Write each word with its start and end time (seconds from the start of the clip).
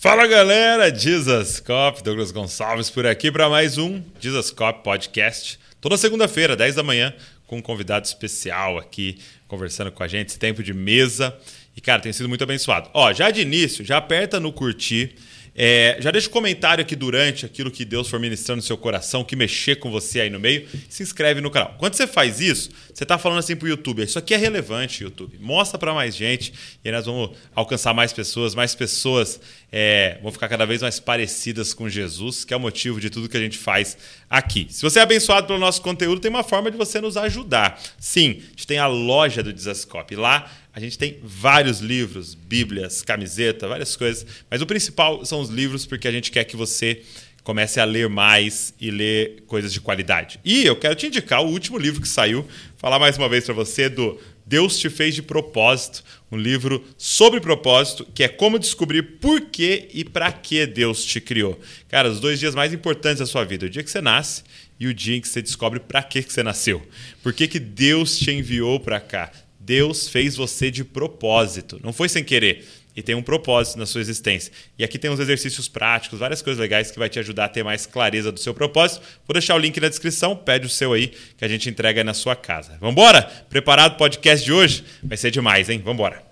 Fala 0.00 0.28
galera, 0.28 0.96
Jesus 0.96 1.58
Cop, 1.58 2.04
Douglas 2.04 2.30
Gonçalves 2.30 2.88
por 2.88 3.04
aqui 3.04 3.32
para 3.32 3.48
mais 3.48 3.78
um 3.78 4.00
Jesus 4.20 4.52
Cop 4.52 4.84
Podcast. 4.84 5.58
Toda 5.80 5.96
segunda-feira, 5.96 6.54
10 6.54 6.76
da 6.76 6.84
manhã, 6.84 7.12
com 7.48 7.56
um 7.56 7.60
convidado 7.60 8.06
especial 8.06 8.78
aqui 8.78 9.18
conversando 9.48 9.90
com 9.90 10.00
a 10.04 10.06
gente, 10.06 10.28
esse 10.28 10.38
tempo 10.38 10.62
de 10.62 10.72
mesa. 10.72 11.36
E 11.76 11.80
cara, 11.80 12.00
tem 12.00 12.12
sido 12.12 12.28
muito 12.28 12.44
abençoado. 12.44 12.88
Ó, 12.94 13.12
já 13.12 13.32
de 13.32 13.40
início, 13.40 13.84
já 13.84 13.96
aperta 13.96 14.38
no 14.38 14.52
curtir 14.52 15.16
é, 15.60 15.96
já 15.98 16.12
deixa 16.12 16.28
um 16.28 16.30
comentário 16.30 16.82
aqui 16.82 16.94
durante 16.94 17.44
aquilo 17.44 17.68
que 17.68 17.84
Deus 17.84 18.08
for 18.08 18.20
ministrando 18.20 18.58
no 18.58 18.62
seu 18.62 18.78
coração, 18.78 19.24
que 19.24 19.34
mexer 19.34 19.74
com 19.74 19.90
você 19.90 20.20
aí 20.20 20.30
no 20.30 20.38
meio, 20.38 20.68
se 20.88 21.02
inscreve 21.02 21.40
no 21.40 21.50
canal. 21.50 21.74
Quando 21.78 21.94
você 21.94 22.06
faz 22.06 22.40
isso, 22.40 22.70
você 22.94 23.02
está 23.02 23.18
falando 23.18 23.40
assim 23.40 23.56
para 23.56 23.66
o 23.66 23.68
YouTube, 23.68 24.04
isso 24.04 24.20
aqui 24.20 24.34
é 24.34 24.36
relevante, 24.36 25.02
YouTube. 25.02 25.36
Mostra 25.40 25.76
para 25.76 25.92
mais 25.92 26.14
gente 26.14 26.52
e 26.84 26.88
aí 26.88 26.94
nós 26.94 27.06
vamos 27.06 27.36
alcançar 27.56 27.92
mais 27.92 28.12
pessoas, 28.12 28.54
mais 28.54 28.76
pessoas 28.76 29.40
é, 29.72 30.20
vão 30.22 30.30
ficar 30.30 30.48
cada 30.48 30.64
vez 30.64 30.80
mais 30.80 31.00
parecidas 31.00 31.74
com 31.74 31.88
Jesus, 31.88 32.44
que 32.44 32.54
é 32.54 32.56
o 32.56 32.60
motivo 32.60 33.00
de 33.00 33.10
tudo 33.10 33.28
que 33.28 33.36
a 33.36 33.40
gente 33.40 33.58
faz 33.58 33.98
aqui. 34.30 34.68
Se 34.70 34.82
você 34.82 35.00
é 35.00 35.02
abençoado 35.02 35.48
pelo 35.48 35.58
nosso 35.58 35.82
conteúdo, 35.82 36.20
tem 36.20 36.30
uma 36.30 36.44
forma 36.44 36.70
de 36.70 36.76
você 36.76 37.00
nos 37.00 37.16
ajudar. 37.16 37.82
Sim, 37.98 38.38
a 38.38 38.50
gente 38.50 38.66
tem 38.66 38.78
a 38.78 38.86
loja 38.86 39.42
do 39.42 39.52
Desascope. 39.52 40.14
Lá 40.14 40.48
a 40.78 40.80
gente 40.80 40.96
tem 40.96 41.18
vários 41.24 41.80
livros, 41.80 42.36
bíblias, 42.36 43.02
camiseta, 43.02 43.66
várias 43.66 43.96
coisas. 43.96 44.24
Mas 44.48 44.62
o 44.62 44.66
principal 44.66 45.24
são 45.26 45.40
os 45.40 45.50
livros, 45.50 45.84
porque 45.84 46.06
a 46.06 46.12
gente 46.12 46.30
quer 46.30 46.44
que 46.44 46.54
você 46.54 47.02
comece 47.42 47.80
a 47.80 47.84
ler 47.84 48.08
mais 48.08 48.72
e 48.80 48.88
ler 48.88 49.42
coisas 49.48 49.72
de 49.72 49.80
qualidade. 49.80 50.38
E 50.44 50.64
eu 50.64 50.76
quero 50.76 50.94
te 50.94 51.08
indicar 51.08 51.42
o 51.42 51.48
último 51.48 51.78
livro 51.78 52.00
que 52.00 52.06
saiu, 52.06 52.46
falar 52.76 53.00
mais 53.00 53.18
uma 53.18 53.28
vez 53.28 53.44
para 53.44 53.54
você 53.54 53.88
do 53.88 54.20
Deus 54.46 54.78
te 54.78 54.88
fez 54.88 55.16
de 55.16 55.22
propósito, 55.22 56.04
um 56.30 56.36
livro 56.36 56.84
sobre 56.96 57.40
propósito, 57.40 58.06
que 58.14 58.22
é 58.22 58.28
como 58.28 58.56
descobrir 58.56 59.02
por 59.18 59.40
que 59.40 59.88
e 59.92 60.04
para 60.04 60.30
que 60.30 60.64
Deus 60.64 61.04
te 61.04 61.20
criou. 61.20 61.60
Cara, 61.88 62.08
os 62.08 62.20
dois 62.20 62.38
dias 62.38 62.54
mais 62.54 62.72
importantes 62.72 63.18
da 63.18 63.26
sua 63.26 63.44
vida, 63.44 63.66
o 63.66 63.70
dia 63.70 63.82
que 63.82 63.90
você 63.90 64.00
nasce 64.00 64.44
e 64.78 64.86
o 64.86 64.94
dia 64.94 65.16
em 65.16 65.20
que 65.20 65.26
você 65.26 65.42
descobre 65.42 65.80
para 65.80 66.04
que 66.04 66.22
você 66.22 66.44
nasceu. 66.44 66.80
Por 67.20 67.32
que, 67.32 67.48
que 67.48 67.58
Deus 67.58 68.16
te 68.16 68.30
enviou 68.30 68.78
para 68.78 69.00
cá? 69.00 69.32
Deus 69.68 70.08
fez 70.08 70.34
você 70.34 70.70
de 70.70 70.82
propósito, 70.82 71.78
não 71.84 71.92
foi 71.92 72.08
sem 72.08 72.24
querer. 72.24 72.66
E 72.96 73.02
tem 73.02 73.14
um 73.14 73.22
propósito 73.22 73.78
na 73.78 73.84
sua 73.84 74.00
existência. 74.00 74.50
E 74.78 74.82
aqui 74.82 74.98
tem 74.98 75.10
uns 75.10 75.20
exercícios 75.20 75.68
práticos, 75.68 76.18
várias 76.18 76.40
coisas 76.40 76.58
legais 76.58 76.90
que 76.90 76.98
vai 76.98 77.08
te 77.08 77.18
ajudar 77.18 77.44
a 77.44 77.48
ter 77.48 77.62
mais 77.62 77.84
clareza 77.84 78.32
do 78.32 78.40
seu 78.40 78.54
propósito. 78.54 79.02
Vou 79.26 79.34
deixar 79.34 79.54
o 79.54 79.58
link 79.58 79.78
na 79.78 79.88
descrição, 79.88 80.34
pede 80.34 80.66
o 80.66 80.70
seu 80.70 80.94
aí, 80.94 81.12
que 81.36 81.44
a 81.44 81.48
gente 81.48 81.68
entrega 81.68 82.00
aí 82.00 82.04
na 82.04 82.14
sua 82.14 82.34
casa. 82.34 82.78
Vambora? 82.80 83.22
Preparado 83.22 83.92
o 83.92 83.96
podcast 83.96 84.42
de 84.42 84.52
hoje? 84.52 84.82
Vai 85.02 85.18
ser 85.18 85.30
demais, 85.30 85.68
hein? 85.68 85.82
Vambora! 85.84 86.24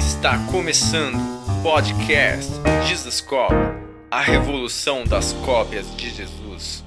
Está 0.00 0.38
começando 0.50 1.16
o 1.16 1.62
podcast 1.62 2.50
Jesus 2.88 3.20
Cop, 3.20 3.52
a 4.10 4.22
revolução 4.22 5.04
das 5.04 5.34
cópias 5.44 5.94
de 5.96 6.10
Jesus. 6.10 6.82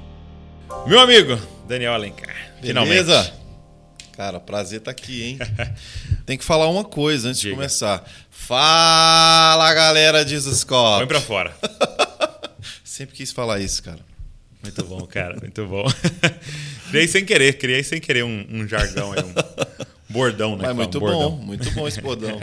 Meu 0.88 1.00
amigo, 1.00 1.40
Daniel 1.68 1.94
Alencar. 1.94 2.36
Beleza? 2.60 3.24
Finalmente. 3.24 3.40
Cara, 4.20 4.38
prazer 4.38 4.80
estar 4.80 4.94
tá 4.94 5.02
aqui, 5.02 5.24
hein? 5.24 5.40
Tem 6.28 6.38
que 6.38 6.44
falar 6.44 6.68
uma 6.68 6.84
coisa 6.84 7.30
antes 7.30 7.40
Diga. 7.40 7.52
de 7.52 7.56
começar. 7.56 8.04
Fala, 8.30 9.74
galera 9.74 10.26
de 10.26 10.38
Scope. 10.42 10.98
Põe 10.98 11.08
pra 11.08 11.22
fora. 11.22 11.56
Sempre 12.84 13.16
quis 13.16 13.32
falar 13.32 13.62
isso, 13.62 13.82
cara. 13.82 14.02
Muito 14.62 14.84
bom, 14.84 15.08
cara, 15.08 15.38
muito 15.40 15.66
bom. 15.66 15.86
criei 16.92 17.08
sem 17.08 17.24
querer, 17.24 17.54
criei 17.54 17.82
sem 17.82 18.02
querer 18.02 18.26
um, 18.26 18.46
um 18.52 18.68
jargão 18.68 19.14
aí, 19.14 19.24
um 19.24 19.34
bordão, 20.10 20.58
né? 20.58 20.68
Mas 20.68 20.76
muito 20.76 21.00
fala, 21.00 21.12
bom, 21.14 21.20
bordão. 21.20 21.46
muito 21.46 21.72
bom 21.72 21.88
esse 21.88 22.02
bordão. 22.02 22.42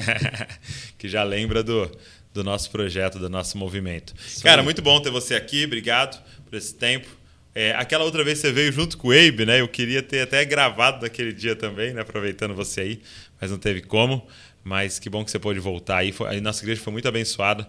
que 0.96 1.10
já 1.10 1.22
lembra 1.24 1.62
do, 1.62 1.90
do 2.32 2.42
nosso 2.42 2.70
projeto, 2.70 3.18
do 3.18 3.28
nosso 3.28 3.58
movimento. 3.58 4.14
Cara, 4.42 4.62
aí. 4.62 4.64
muito 4.64 4.80
bom 4.80 4.98
ter 4.98 5.10
você 5.10 5.34
aqui, 5.34 5.66
obrigado 5.66 6.18
por 6.48 6.56
esse 6.56 6.74
tempo. 6.74 7.06
É, 7.58 7.72
aquela 7.72 8.04
outra 8.04 8.22
vez 8.22 8.38
você 8.38 8.52
veio 8.52 8.70
junto 8.70 8.98
com 8.98 9.08
o 9.08 9.12
Abe, 9.12 9.46
né? 9.46 9.62
Eu 9.62 9.66
queria 9.66 10.02
ter 10.02 10.20
até 10.20 10.44
gravado 10.44 11.00
naquele 11.00 11.32
dia 11.32 11.56
também, 11.56 11.94
né? 11.94 12.02
Aproveitando 12.02 12.54
você 12.54 12.82
aí, 12.82 13.00
mas 13.40 13.50
não 13.50 13.56
teve 13.56 13.80
como. 13.80 14.26
Mas 14.62 14.98
que 14.98 15.08
bom 15.08 15.24
que 15.24 15.30
você 15.30 15.38
pôde 15.38 15.58
voltar 15.58 15.96
aí. 15.98 16.12
Foi- 16.12 16.36
a 16.36 16.40
nossa 16.42 16.62
igreja 16.62 16.82
foi 16.82 16.92
muito 16.92 17.08
abençoada 17.08 17.66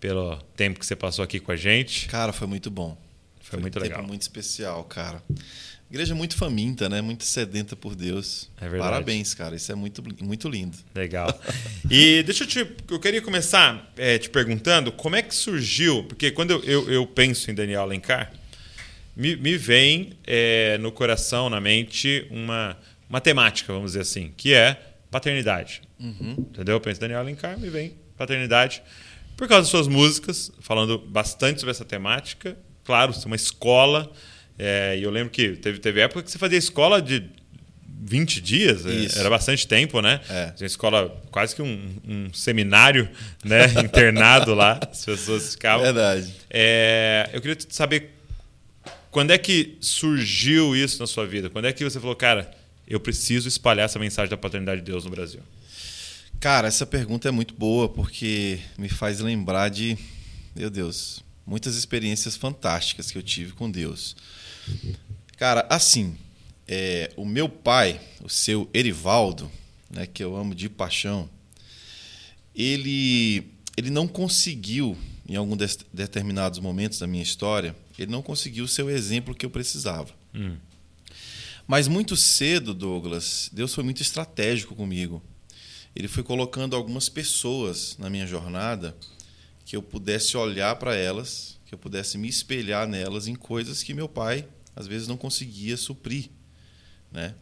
pelo 0.00 0.38
tempo 0.56 0.80
que 0.80 0.86
você 0.86 0.96
passou 0.96 1.22
aqui 1.22 1.38
com 1.38 1.52
a 1.52 1.56
gente. 1.56 2.08
Cara, 2.08 2.32
foi 2.32 2.46
muito 2.46 2.70
bom. 2.70 2.96
Foi 3.42 3.60
muito 3.60 3.78
um 3.78 3.82
legal. 3.82 3.98
tempo 3.98 4.08
muito 4.08 4.22
especial, 4.22 4.82
cara. 4.84 5.22
Igreja 5.90 6.14
muito 6.14 6.34
faminta, 6.34 6.88
né? 6.88 7.02
Muito 7.02 7.24
sedenta 7.24 7.76
por 7.76 7.94
Deus. 7.94 8.50
É 8.56 8.70
verdade. 8.70 8.90
Parabéns, 8.90 9.34
cara. 9.34 9.54
Isso 9.54 9.70
é 9.70 9.74
muito, 9.74 10.02
muito 10.24 10.48
lindo. 10.48 10.78
Legal. 10.94 11.28
E 11.90 12.22
deixa 12.22 12.44
eu 12.44 12.48
te. 12.48 12.66
Eu 12.90 12.98
queria 12.98 13.20
começar 13.20 13.92
é, 13.98 14.16
te 14.16 14.30
perguntando 14.30 14.90
como 14.90 15.14
é 15.14 15.20
que 15.20 15.34
surgiu, 15.34 16.04
porque 16.04 16.30
quando 16.30 16.52
eu, 16.52 16.64
eu, 16.64 16.90
eu 16.90 17.06
penso 17.06 17.50
em 17.50 17.54
Daniel 17.54 17.82
Alencar, 17.82 18.32
me, 19.16 19.34
me 19.34 19.56
vem 19.56 20.12
é, 20.26 20.76
no 20.78 20.92
coração, 20.92 21.48
na 21.48 21.60
mente, 21.60 22.26
uma, 22.30 22.76
uma 23.08 23.20
temática, 23.20 23.72
vamos 23.72 23.92
dizer 23.92 24.02
assim, 24.02 24.32
que 24.36 24.52
é 24.52 24.78
paternidade. 25.10 25.80
Entendeu? 26.38 26.76
Eu 26.76 26.80
penso 26.80 27.00
Daniel 27.00 27.20
Alencar, 27.20 27.58
me 27.58 27.70
vem 27.70 27.94
paternidade. 28.16 28.82
Por 29.36 29.48
causa 29.48 29.62
das 29.62 29.70
suas 29.70 29.88
músicas, 29.88 30.50
falando 30.60 30.98
bastante 30.98 31.60
sobre 31.60 31.70
essa 31.70 31.84
temática. 31.84 32.56
Claro, 32.84 33.12
é 33.12 33.26
uma 33.26 33.36
escola. 33.36 34.10
é, 34.58 34.96
e 34.98 35.02
eu 35.02 35.10
lembro 35.10 35.30
que 35.30 35.56
teve, 35.56 35.78
teve 35.78 36.00
época 36.00 36.22
que 36.22 36.30
você 36.30 36.38
fazia 36.38 36.58
escola 36.58 37.00
de 37.00 37.24
20 38.06 38.40
dias, 38.40 38.86
é, 38.86 38.90
Isso. 38.90 39.18
era 39.18 39.28
bastante 39.28 39.66
tempo, 39.66 40.00
né? 40.00 40.20
É. 40.28 40.52
Uma 40.60 40.66
escola, 40.66 41.22
quase 41.30 41.56
que 41.56 41.62
um, 41.62 41.96
um 42.06 42.32
seminário, 42.32 43.08
né? 43.44 43.66
Internado 43.84 44.54
lá, 44.54 44.78
as 44.90 45.04
pessoas 45.04 45.52
ficavam. 45.52 45.84
Verdade. 45.84 46.34
É, 46.48 47.28
eu 47.32 47.40
queria 47.40 47.56
saber 47.68 48.15
quando 49.16 49.30
é 49.30 49.38
que 49.38 49.78
surgiu 49.80 50.76
isso 50.76 51.00
na 51.00 51.06
sua 51.06 51.26
vida? 51.26 51.48
Quando 51.48 51.64
é 51.64 51.72
que 51.72 51.82
você 51.82 51.98
falou, 51.98 52.14
cara, 52.14 52.54
eu 52.86 53.00
preciso 53.00 53.48
espalhar 53.48 53.86
essa 53.86 53.98
mensagem 53.98 54.28
da 54.28 54.36
paternidade 54.36 54.82
de 54.82 54.90
Deus 54.90 55.06
no 55.06 55.10
Brasil? 55.10 55.40
Cara, 56.38 56.68
essa 56.68 56.84
pergunta 56.84 57.26
é 57.26 57.30
muito 57.30 57.54
boa 57.54 57.88
porque 57.88 58.58
me 58.76 58.90
faz 58.90 59.20
lembrar 59.20 59.70
de, 59.70 59.96
meu 60.54 60.68
Deus, 60.68 61.24
muitas 61.46 61.76
experiências 61.76 62.36
fantásticas 62.36 63.10
que 63.10 63.16
eu 63.16 63.22
tive 63.22 63.52
com 63.52 63.70
Deus. 63.70 64.14
Cara, 65.38 65.66
assim, 65.70 66.14
é, 66.68 67.10
o 67.16 67.24
meu 67.24 67.48
pai, 67.48 67.98
o 68.22 68.28
seu 68.28 68.68
Erivaldo, 68.74 69.50
né, 69.88 70.06
que 70.06 70.22
eu 70.22 70.36
amo 70.36 70.54
de 70.54 70.68
paixão, 70.68 71.26
ele, 72.54 73.50
ele 73.78 73.88
não 73.88 74.06
conseguiu, 74.06 74.94
em 75.26 75.36
alguns 75.36 75.56
des- 75.56 75.78
determinados 75.90 76.58
momentos 76.58 76.98
da 76.98 77.06
minha 77.06 77.22
história, 77.22 77.74
ele 78.02 78.10
não 78.10 78.22
conseguiu 78.22 78.66
ser 78.68 78.82
o 78.82 78.90
exemplo 78.90 79.34
que 79.34 79.46
eu 79.46 79.50
precisava. 79.50 80.12
Hum. 80.34 80.56
Mas 81.66 81.88
muito 81.88 82.16
cedo, 82.16 82.72
Douglas, 82.72 83.50
Deus 83.52 83.74
foi 83.74 83.82
muito 83.82 84.02
estratégico 84.02 84.74
comigo. 84.74 85.22
Ele 85.94 86.08
foi 86.08 86.22
colocando 86.22 86.76
algumas 86.76 87.08
pessoas 87.08 87.96
na 87.98 88.08
minha 88.08 88.26
jornada 88.26 88.96
que 89.64 89.74
eu 89.74 89.82
pudesse 89.82 90.36
olhar 90.36 90.76
para 90.76 90.94
elas, 90.94 91.58
que 91.66 91.74
eu 91.74 91.78
pudesse 91.78 92.16
me 92.16 92.28
espelhar 92.28 92.86
nelas 92.86 93.26
em 93.26 93.34
coisas 93.34 93.82
que 93.82 93.94
meu 93.94 94.08
pai 94.08 94.46
às 94.76 94.86
vezes 94.86 95.08
não 95.08 95.16
conseguia 95.16 95.76
suprir, 95.76 96.28
né? 97.10 97.34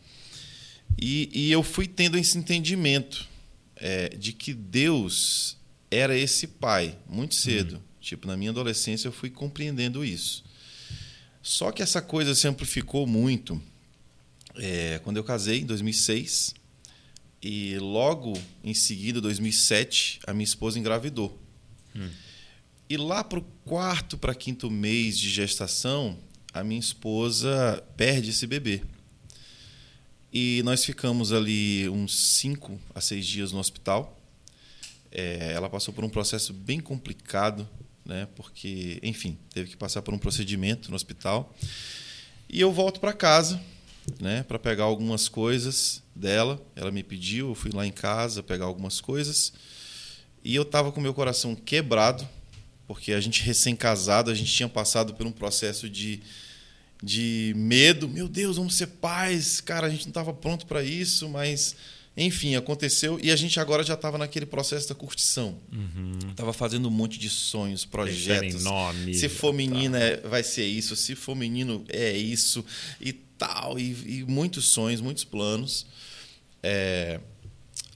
E, 0.97 1.28
e 1.34 1.53
eu 1.53 1.62
fui 1.62 1.88
tendo 1.88 2.16
esse 2.16 2.38
entendimento 2.38 3.28
é, 3.76 4.10
de 4.10 4.32
que 4.32 4.54
Deus 4.54 5.56
era 5.91 6.16
esse 6.16 6.47
pai 6.47 6.97
muito 7.09 7.34
cedo. 7.34 7.82
Tipo, 8.00 8.26
na 8.26 8.37
minha 8.37 8.50
adolescência 8.50 9.09
eu 9.09 9.12
fui 9.12 9.31
compreendendo 9.31 10.04
isso. 10.04 10.44
Só 11.44 11.71
que 11.71 11.82
essa 11.82 12.00
coisa 12.00 12.34
se 12.34 12.49
amplificou 12.49 13.06
muito 13.06 13.60
é, 14.56 14.99
quando 15.05 15.19
eu 15.19 15.25
casei, 15.25 15.60
em 15.60 15.66
2006. 15.66 16.55
E 17.43 17.78
logo 17.78 18.32
em 18.65 18.72
seguida, 18.72 19.21
2007, 19.21 20.21
a 20.27 20.32
minha 20.32 20.44
esposa 20.44 20.78
engravidou. 20.78 21.38
E 22.88 22.96
lá 22.96 23.23
para 23.23 23.38
o 23.38 23.43
quarto 23.67 24.17
para 24.17 24.35
quinto 24.35 24.70
mês 24.70 25.19
de 25.19 25.29
gestação, 25.29 26.19
a 26.50 26.64
minha 26.64 26.81
esposa 26.81 27.85
perde 27.94 28.31
esse 28.31 28.46
bebê. 28.46 28.82
E 30.32 30.62
nós 30.64 30.82
ficamos 30.82 31.31
ali 31.31 31.87
uns 31.91 32.19
cinco 32.19 32.81
a 32.94 33.02
seis 33.02 33.26
dias 33.26 33.52
no 33.52 33.58
hospital. 33.58 34.19
É, 35.12 35.52
ela 35.52 35.69
passou 35.69 35.93
por 35.93 36.05
um 36.05 36.08
processo 36.08 36.55
bem 36.55 36.81
complicado, 36.81 37.69
né? 38.05 38.29
Porque, 38.37 38.99
enfim, 39.03 39.39
teve 39.53 39.71
que 39.71 39.77
passar 39.77 40.03
por 40.03 40.12
um 40.12 40.19
procedimento 40.19 40.91
no 40.91 40.97
hospital. 40.97 41.55
E 42.49 42.61
eu 42.61 42.73
volto 42.73 43.01
para 43.01 43.12
casa, 43.12 43.61
né? 44.21 44.43
Para 44.43 44.59
pegar 44.59 44.85
algumas 44.85 45.29
coisas 45.29 46.03
dela. 46.15 46.61
Ela 46.77 46.91
me 46.91 47.03
pediu, 47.03 47.49
eu 47.49 47.55
fui 47.55 47.71
lá 47.73 47.87
em 47.87 47.93
casa 47.93 48.43
pegar 48.43 48.67
algumas 48.67 49.01
coisas. 49.01 49.53
E 50.45 50.55
eu 50.55 50.65
tava 50.65 50.93
com 50.93 51.01
meu 51.01 51.15
coração 51.15 51.55
quebrado, 51.55 52.29
porque 52.87 53.12
a 53.12 53.21
gente 53.21 53.43
recém-casado, 53.43 54.31
a 54.31 54.35
gente 54.35 54.53
tinha 54.53 54.69
passado 54.69 55.15
por 55.15 55.27
um 55.27 55.33
processo 55.33 55.89
de 55.89 56.23
de 57.05 57.53
medo. 57.55 58.09
Meu 58.09 58.29
Deus, 58.29 58.56
vamos 58.56 58.75
ser 58.75 58.87
pais. 58.87 59.61
Cara, 59.61 59.87
a 59.87 59.91
gente 59.91 60.05
não 60.06 60.11
estava 60.11 60.33
pronto 60.33 60.67
para 60.67 60.83
isso, 60.83 61.29
mas 61.29 61.77
Enfim, 62.16 62.55
aconteceu 62.55 63.19
e 63.20 63.32
a 63.32 63.37
gente 63.37 63.58
agora 63.58 63.82
já 63.82 63.94
estava 63.94 64.16
naquele 64.16 64.46
processo 64.46 64.88
da 64.88 64.94
curtição. 64.94 65.58
Uhum. 65.72 66.19
Tava 66.37 66.52
fazendo 66.52 66.87
um 66.87 66.90
monte 66.90 67.19
de 67.19 67.28
sonhos, 67.28 67.84
projetos. 67.84 68.62
Nome, 68.62 69.14
se 69.14 69.28
for 69.28 69.52
menina, 69.52 69.99
é, 69.99 70.20
vai 70.20 70.44
ser 70.44 70.64
isso. 70.64 70.94
Se 70.94 71.16
for 71.16 71.34
menino, 71.34 71.84
é 71.88 72.16
isso. 72.16 72.64
E 73.00 73.12
tal. 73.12 73.76
E, 73.78 74.20
e 74.20 74.25
muitos 74.28 74.66
sonhos, 74.66 75.00
muitos 75.00 75.25
planos. 75.25 75.87
É, 76.62 77.19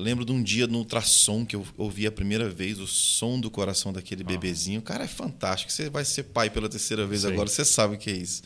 lembro 0.00 0.24
de 0.24 0.32
um 0.32 0.42
dia 0.42 0.66
no 0.66 0.78
ultrassom 0.78 1.46
que 1.46 1.54
eu 1.54 1.64
ouvi 1.76 2.04
a 2.04 2.10
primeira 2.10 2.50
vez 2.50 2.80
o 2.80 2.88
som 2.88 3.38
do 3.38 3.48
coração 3.48 3.92
daquele 3.92 4.24
bebezinho. 4.24 4.82
Cara, 4.82 5.04
é 5.04 5.08
fantástico. 5.08 5.70
Você 5.70 5.88
vai 5.88 6.04
ser 6.04 6.24
pai 6.24 6.50
pela 6.50 6.68
terceira 6.68 7.06
vez 7.06 7.20
Sim. 7.20 7.28
agora, 7.28 7.48
você 7.48 7.64
sabe 7.64 7.94
o 7.94 7.98
que 7.98 8.10
é 8.10 8.16
isso. 8.16 8.42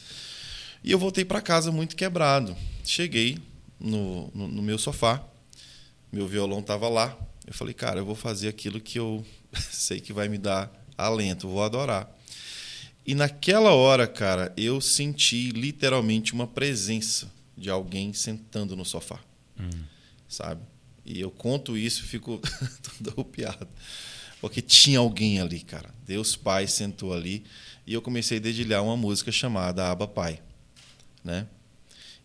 E 0.85 0.93
eu 0.93 0.99
voltei 0.99 1.25
para 1.25 1.41
casa 1.41 1.73
muito 1.73 1.97
quebrado. 1.97 2.55
Cheguei 2.85 3.39
no, 3.81 4.31
no, 4.35 4.49
no 4.49 4.63
meu 4.63 4.77
sofá 4.77 5.32
meu 6.13 6.29
violão 6.29 6.61
estava 6.61 6.89
lá. 6.89 7.17
Eu 7.47 7.55
falei, 7.55 7.75
cara, 7.75 8.01
eu 8.01 8.05
vou 8.05 8.15
fazer 8.15 8.49
aquilo 8.49 8.81
que 8.81 8.99
eu 8.99 9.25
sei 9.71 10.01
que 10.01 10.13
vai 10.13 10.29
me 10.29 10.39
dar 10.39 10.71
alento, 10.97 11.49
vou 11.49 11.63
adorar. 11.63 12.15
E 13.05 13.15
naquela 13.15 13.73
hora, 13.73 14.07
cara, 14.07 14.53
eu 14.57 14.81
senti 14.81 15.51
literalmente 15.51 16.33
uma 16.33 16.47
presença 16.47 17.33
de 17.57 17.69
alguém 17.69 18.13
sentando 18.13 18.77
no 18.77 18.85
sofá. 18.85 19.19
Hum. 19.59 19.71
Sabe? 20.29 20.63
E 21.05 21.21
eu 21.21 21.31
conto 21.31 21.77
isso 21.77 22.05
e 22.05 22.07
fico 22.07 22.41
todo 23.01 23.11
arrupiado. 23.11 23.69
Porque 24.41 24.63
tinha 24.63 24.99
alguém 24.99 25.41
ali, 25.41 25.61
cara. 25.61 25.93
Deus 26.07 26.37
Pai 26.37 26.67
sentou 26.67 27.13
ali 27.13 27.45
e 27.87 27.93
eu 27.93 28.03
comecei 28.03 28.39
a 28.39 28.41
dedilhar 28.41 28.83
uma 28.85 28.97
música 28.97 29.33
chamada 29.33 29.91
Aba 29.91 30.07
Pai, 30.07 30.41
né? 31.25 31.47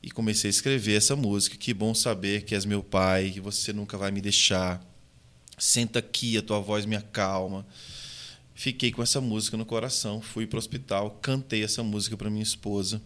E 0.01 0.11
comecei 0.11 0.49
a 0.49 0.51
escrever 0.51 0.95
essa 0.95 1.15
música. 1.15 1.57
Que 1.57 1.73
bom 1.73 1.93
saber 1.93 2.43
que 2.43 2.55
és 2.55 2.65
meu 2.65 2.83
pai, 2.83 3.31
que 3.31 3.41
você 3.41 3.73
nunca 3.73 3.97
vai 3.97 4.11
me 4.11 4.21
deixar. 4.21 4.83
Senta 5.57 5.99
aqui, 5.99 6.37
a 6.37 6.41
tua 6.41 6.59
voz 6.59 6.85
me 6.85 6.95
acalma. 6.95 7.65
Fiquei 8.53 8.91
com 8.91 9.03
essa 9.03 9.21
música 9.21 9.55
no 9.55 9.65
coração, 9.65 10.21
fui 10.21 10.47
para 10.47 10.57
o 10.57 10.59
hospital, 10.59 11.11
cantei 11.21 11.63
essa 11.63 11.83
música 11.83 12.17
para 12.17 12.29
minha 12.29 12.43
esposa. 12.43 13.01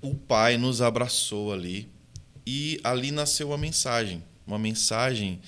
O 0.00 0.14
pai 0.14 0.56
nos 0.56 0.80
abraçou 0.80 1.52
ali 1.52 1.88
e 2.46 2.80
ali 2.84 3.10
nasceu 3.10 3.52
a 3.52 3.58
mensagem, 3.58 4.22
uma 4.46 4.58
mensagem 4.58 5.40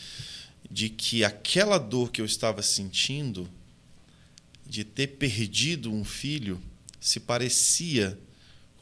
de 0.71 0.89
que 0.89 1.25
aquela 1.25 1.79
dor 1.79 2.11
que 2.11 2.21
eu 2.21 2.25
estava 2.25 2.63
sentindo 2.63 3.49
de 4.67 4.83
ter 4.83 5.07
perdido 5.07 5.93
um 5.93 6.05
filho 6.05 6.61
se 7.01 7.21
parecia 7.21 8.19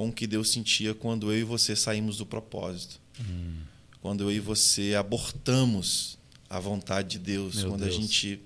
com 0.03 0.09
o 0.09 0.13
que 0.13 0.27
Deus 0.27 0.51
sentia 0.51 0.95
quando 0.95 1.31
eu 1.31 1.39
e 1.39 1.45
você 1.45 1.77
saímos 1.77 2.17
do 2.19 2.27
propósito. 2.27 3.01
Hum. 3.21 3.61
Quando 4.01 4.25
eu 4.25 4.33
e 4.33 4.41
você 4.41 4.97
abortamos 4.97 6.19
a 6.51 6.59
vontade 6.59 7.11
de 7.11 7.19
Deus, 7.21 7.55
Meu 7.57 7.69
quando 7.69 7.85
Deus. 7.85 7.95
a 7.95 8.01
gente 8.01 8.41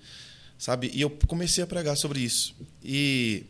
sabe, 0.58 0.91
e 0.93 1.00
eu 1.00 1.08
comecei 1.08 1.64
a 1.64 1.67
pregar 1.67 1.97
sobre 1.97 2.20
isso. 2.20 2.55
E 2.85 3.44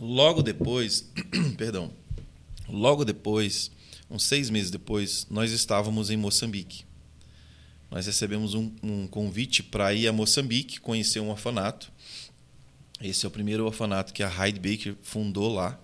logo 0.00 0.42
depois, 0.42 1.10
perdão, 1.58 1.92
logo 2.66 3.04
depois, 3.04 3.70
uns 4.10 4.22
seis 4.22 4.48
meses 4.48 4.70
depois, 4.70 5.26
nós 5.28 5.52
estávamos 5.52 6.08
em 6.08 6.16
Moçambique. 6.16 6.86
Nós 7.90 8.06
recebemos 8.06 8.54
um, 8.54 8.72
um 8.82 9.06
convite 9.06 9.62
para 9.62 9.92
ir 9.92 10.08
a 10.08 10.12
Moçambique 10.12 10.80
conhecer 10.80 11.20
um 11.20 11.28
orfanato. 11.28 11.92
Esse 12.98 13.26
é 13.26 13.28
o 13.28 13.30
primeiro 13.30 13.66
orfanato 13.66 14.14
que 14.14 14.22
a 14.22 14.28
Hyde 14.28 14.58
Baker 14.58 14.96
fundou 15.02 15.52
lá. 15.52 15.78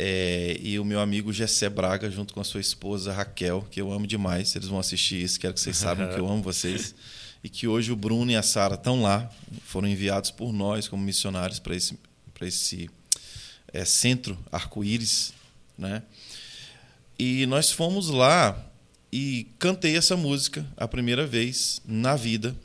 É, 0.00 0.56
e 0.62 0.78
o 0.78 0.84
meu 0.84 1.00
amigo 1.00 1.32
Gessé 1.32 1.68
Braga, 1.68 2.08
junto 2.08 2.32
com 2.32 2.40
a 2.40 2.44
sua 2.44 2.60
esposa 2.60 3.12
Raquel, 3.12 3.66
que 3.68 3.80
eu 3.80 3.92
amo 3.92 4.06
demais. 4.06 4.54
Eles 4.54 4.68
vão 4.68 4.78
assistir 4.78 5.20
isso, 5.20 5.40
quero 5.40 5.52
que 5.52 5.58
vocês 5.58 5.76
saibam 5.76 6.08
que 6.14 6.20
eu 6.20 6.28
amo 6.28 6.40
vocês. 6.40 6.94
E 7.42 7.48
que 7.48 7.68
hoje 7.68 7.92
o 7.92 7.96
Bruno 7.96 8.32
e 8.32 8.34
a 8.34 8.42
Sara 8.42 8.74
estão 8.74 9.00
lá, 9.00 9.30
foram 9.62 9.86
enviados 9.86 10.28
por 10.32 10.52
nós 10.52 10.88
como 10.88 11.04
missionários 11.04 11.60
para 11.60 11.76
esse, 11.76 11.96
pra 12.34 12.48
esse 12.48 12.90
é, 13.72 13.84
centro 13.84 14.36
arco-íris. 14.50 15.32
Né? 15.78 16.02
E 17.16 17.46
nós 17.46 17.70
fomos 17.70 18.08
lá 18.08 18.60
e 19.12 19.46
cantei 19.56 19.96
essa 19.96 20.16
música 20.16 20.66
a 20.76 20.88
primeira 20.88 21.28
vez 21.28 21.80
na 21.86 22.16
vida, 22.16 22.56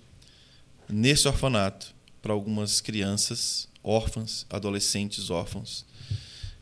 nesse 0.89 1.27
orfanato, 1.27 1.93
para 2.19 2.33
algumas 2.33 2.81
crianças 2.81 3.67
órfãs, 3.83 4.47
adolescentes 4.49 5.29
órfãos. 5.29 5.85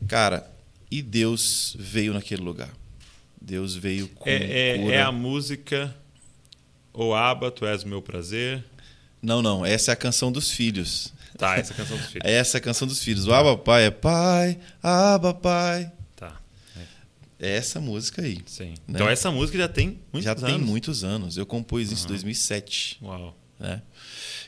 Cara, 0.06 0.52
e 0.92 1.02
Deus 1.02 1.74
veio 1.78 2.12
naquele 2.12 2.42
lugar. 2.42 2.70
Deus 3.40 3.74
veio 3.74 4.08
com 4.08 4.28
É, 4.28 4.36
é, 4.76 4.88
é 4.90 5.02
a 5.02 5.10
música 5.10 5.94
O 6.92 7.14
Aba, 7.14 7.50
Tu 7.50 7.64
És 7.66 7.82
o 7.82 7.88
Meu 7.88 8.02
Prazer. 8.02 8.62
Não, 9.22 9.40
não, 9.40 9.64
essa 9.64 9.90
é 9.90 9.94
a 9.94 9.96
canção 9.96 10.30
dos 10.30 10.50
filhos. 10.50 11.12
Tá, 11.38 11.56
essa 11.56 11.72
é 11.72 11.74
a 11.74 11.76
canção 11.78 11.96
dos 11.96 12.06
filhos. 12.08 12.22
Essa 12.30 12.56
é 12.56 12.58
a 12.58 12.60
canção 12.60 12.86
dos 12.86 13.02
filhos. 13.02 13.26
O 13.26 13.32
Aba 13.32 13.56
Pai 13.56 13.86
é 13.86 13.90
Pai, 13.90 14.58
Aba 14.82 15.32
Pai. 15.32 15.90
Tá, 16.14 16.38
É 17.40 17.56
essa 17.56 17.80
música 17.80 18.20
aí. 18.22 18.40
sim. 18.46 18.70
Né? 18.70 18.74
Então 18.90 19.08
essa 19.08 19.30
música 19.30 19.56
já 19.56 19.66
tem 19.68 19.98
muitos 20.12 20.24
Já 20.24 20.32
anos. 20.32 20.42
tem 20.44 20.58
muitos 20.58 21.02
anos. 21.04 21.36
Eu 21.38 21.46
compus 21.46 21.90
isso 21.90 22.04
em 22.04 22.08
2007. 22.08 22.98
Uau. 23.02 23.36
Né? 23.58 23.80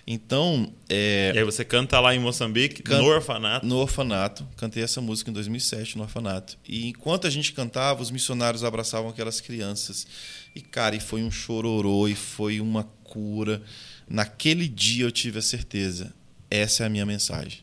Então, 0.07 0.71
é, 0.89 1.33
E 1.35 1.39
aí 1.39 1.45
você 1.45 1.65
canta 1.65 1.99
lá 1.99 2.15
em 2.15 2.19
Moçambique, 2.19 2.83
Can- 2.83 2.99
no 2.99 3.07
orfanato. 3.07 3.65
no 3.67 3.77
orfanato, 3.77 4.47
cantei 4.57 4.83
essa 4.83 5.01
música 5.01 5.31
em 5.31 5.33
2007 5.33 5.97
no 5.97 6.03
orfanato. 6.03 6.59
E 6.69 6.89
enquanto 6.89 7.27
a 7.27 7.31
gente 7.31 7.53
cantava, 7.55 8.03
os 8.03 8.11
missionários 8.11 8.63
abraçavam 8.65 9.09
aquelas 9.11 9.41
crianças. 9.41 10.07
E, 10.55 10.61
cara, 10.61 10.95
e 10.95 11.01
foi 11.01 11.23
um 11.23 11.31
chororô, 11.31 12.07
e 12.07 12.15
foi 12.15 12.61
uma 12.61 12.85
cura. 13.03 13.63
Naquele 14.07 14.69
dia 14.69 15.05
eu 15.07 15.11
tive 15.11 15.39
a 15.39 15.43
certeza: 15.43 16.13
essa 16.51 16.83
é 16.83 16.87
a 16.87 16.91
minha 16.91 17.07
mensagem. 17.07 17.61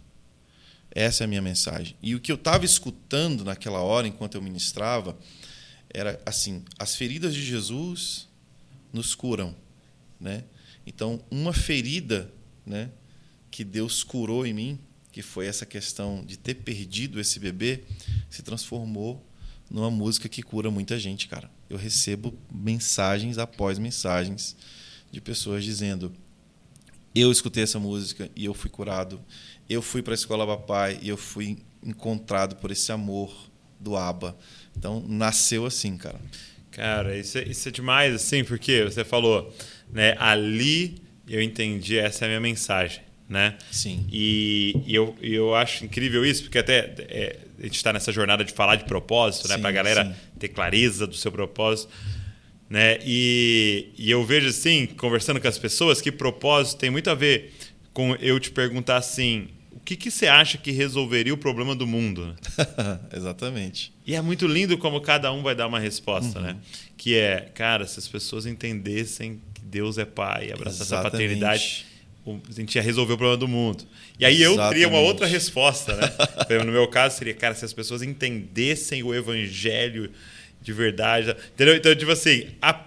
Essa 0.93 1.23
é 1.23 1.25
a 1.25 1.27
minha 1.27 1.41
mensagem. 1.43 1.95
E 2.01 2.15
o 2.15 2.19
que 2.19 2.31
eu 2.31 2.35
estava 2.35 2.65
escutando 2.65 3.45
naquela 3.45 3.79
hora, 3.81 4.07
enquanto 4.07 4.33
eu 4.35 4.41
ministrava, 4.41 5.15
era 5.93 6.19
assim: 6.25 6.63
as 6.79 6.95
feridas 6.95 7.35
de 7.35 7.45
Jesus 7.45 8.27
nos 8.91 9.13
curam, 9.13 9.55
né? 10.19 10.43
Então, 10.93 11.23
uma 11.31 11.53
ferida, 11.53 12.29
né, 12.65 12.89
que 13.49 13.63
Deus 13.63 14.03
curou 14.03 14.45
em 14.45 14.53
mim, 14.53 14.79
que 15.11 15.21
foi 15.21 15.47
essa 15.47 15.65
questão 15.65 16.23
de 16.25 16.37
ter 16.37 16.55
perdido 16.55 17.19
esse 17.19 17.39
bebê, 17.39 17.83
se 18.29 18.41
transformou 18.41 19.25
numa 19.69 19.89
música 19.89 20.27
que 20.27 20.43
cura 20.43 20.69
muita 20.69 20.99
gente, 20.99 21.29
cara. 21.29 21.49
Eu 21.69 21.77
recebo 21.77 22.37
mensagens 22.51 23.37
após 23.37 23.79
mensagens 23.79 24.55
de 25.09 25.21
pessoas 25.21 25.63
dizendo: 25.63 26.11
eu 27.15 27.31
escutei 27.31 27.63
essa 27.63 27.79
música 27.79 28.29
e 28.35 28.43
eu 28.45 28.53
fui 28.53 28.69
curado. 28.69 29.21
Eu 29.69 29.81
fui 29.81 30.01
para 30.01 30.13
a 30.13 30.15
escola 30.15 30.45
papai 30.45 30.99
e 31.01 31.07
eu 31.07 31.17
fui 31.17 31.57
encontrado 31.81 32.57
por 32.57 32.69
esse 32.69 32.91
amor 32.91 33.49
do 33.79 33.95
Aba. 33.95 34.37
Então 34.77 35.03
nasceu 35.07 35.65
assim, 35.65 35.97
cara. 35.97 36.19
Cara, 36.71 37.17
isso 37.17 37.37
é, 37.37 37.43
isso 37.43 37.67
é 37.67 37.71
demais, 37.71 38.15
assim, 38.15 38.45
porque 38.45 38.85
você 38.85 39.03
falou, 39.03 39.53
né? 39.93 40.15
Ali 40.19 40.95
eu 41.27 41.41
entendi, 41.41 41.97
essa 41.97 42.25
é 42.25 42.27
a 42.27 42.29
minha 42.29 42.39
mensagem, 42.41 42.99
né? 43.29 43.55
Sim. 43.71 44.05
E, 44.11 44.75
e 44.85 44.93
eu, 44.95 45.15
eu 45.21 45.55
acho 45.55 45.85
incrível 45.85 46.25
isso, 46.25 46.43
porque 46.43 46.57
até 46.57 46.93
é, 46.99 47.37
a 47.59 47.63
gente 47.63 47.75
está 47.75 47.93
nessa 47.93 48.11
jornada 48.11 48.43
de 48.43 48.51
falar 48.51 48.75
de 48.75 48.83
propósito, 48.85 49.47
né? 49.47 49.55
Sim, 49.55 49.61
Para 49.61 49.69
a 49.69 49.73
galera 49.73 50.05
sim. 50.05 50.13
ter 50.39 50.49
clareza 50.49 51.07
do 51.07 51.15
seu 51.15 51.31
propósito. 51.31 51.89
Né? 52.69 52.99
E, 53.05 53.89
e 53.97 54.09
eu 54.09 54.25
vejo 54.25 54.47
assim, 54.47 54.85
conversando 54.85 55.39
com 55.41 55.47
as 55.47 55.57
pessoas, 55.57 55.99
que 56.01 56.11
propósito 56.11 56.79
tem 56.79 56.89
muito 56.89 57.09
a 57.09 57.13
ver 57.15 57.53
com 57.93 58.15
eu 58.15 58.39
te 58.39 58.49
perguntar 58.49 58.95
assim: 58.97 59.49
o 59.71 59.79
que, 59.81 59.95
que 59.97 60.09
você 60.09 60.25
acha 60.27 60.57
que 60.57 60.71
resolveria 60.71 61.33
o 61.33 61.37
problema 61.37 61.75
do 61.75 61.85
mundo? 61.85 62.27
né? 62.27 62.35
Exatamente. 63.15 63.93
E 64.07 64.15
é 64.15 64.21
muito 64.21 64.47
lindo 64.47 64.77
como 64.77 65.01
cada 65.01 65.31
um 65.33 65.41
vai 65.43 65.53
dar 65.55 65.67
uma 65.67 65.79
resposta, 65.79 66.39
Uhum. 66.39 66.45
né? 66.45 66.55
Que 66.97 67.15
é, 67.15 67.49
cara, 67.53 67.85
se 67.87 67.99
as 67.99 68.07
pessoas 68.07 68.45
entendessem 68.45 69.41
que 69.61 69.65
Deus 69.67 69.97
é 69.97 70.05
pai, 70.05 70.51
abraçar 70.51 70.81
essa 70.81 71.01
paternidade, 71.01 71.85
a 72.25 72.51
gente 72.53 72.75
ia 72.75 72.81
resolver 72.81 73.13
o 73.13 73.17
problema 73.17 73.37
do 73.37 73.47
mundo. 73.47 73.83
E 74.19 74.25
aí 74.25 74.41
eu 74.41 74.55
teria 74.69 74.87
uma 74.87 74.99
outra 74.99 75.25
resposta, 75.25 75.95
né? 75.95 76.11
Exemplo, 76.45 76.65
no 76.65 76.71
meu 76.71 76.87
caso 76.87 77.17
seria, 77.17 77.33
cara, 77.33 77.55
se 77.55 77.65
as 77.65 77.73
pessoas 77.73 78.01
entendessem 78.01 79.01
o 79.03 79.13
evangelho 79.13 80.11
de 80.61 80.73
verdade. 80.73 81.35
Entendeu? 81.53 81.75
Então, 81.75 81.95
tipo 81.95 82.11
assim, 82.11 82.47
a- 82.61 82.85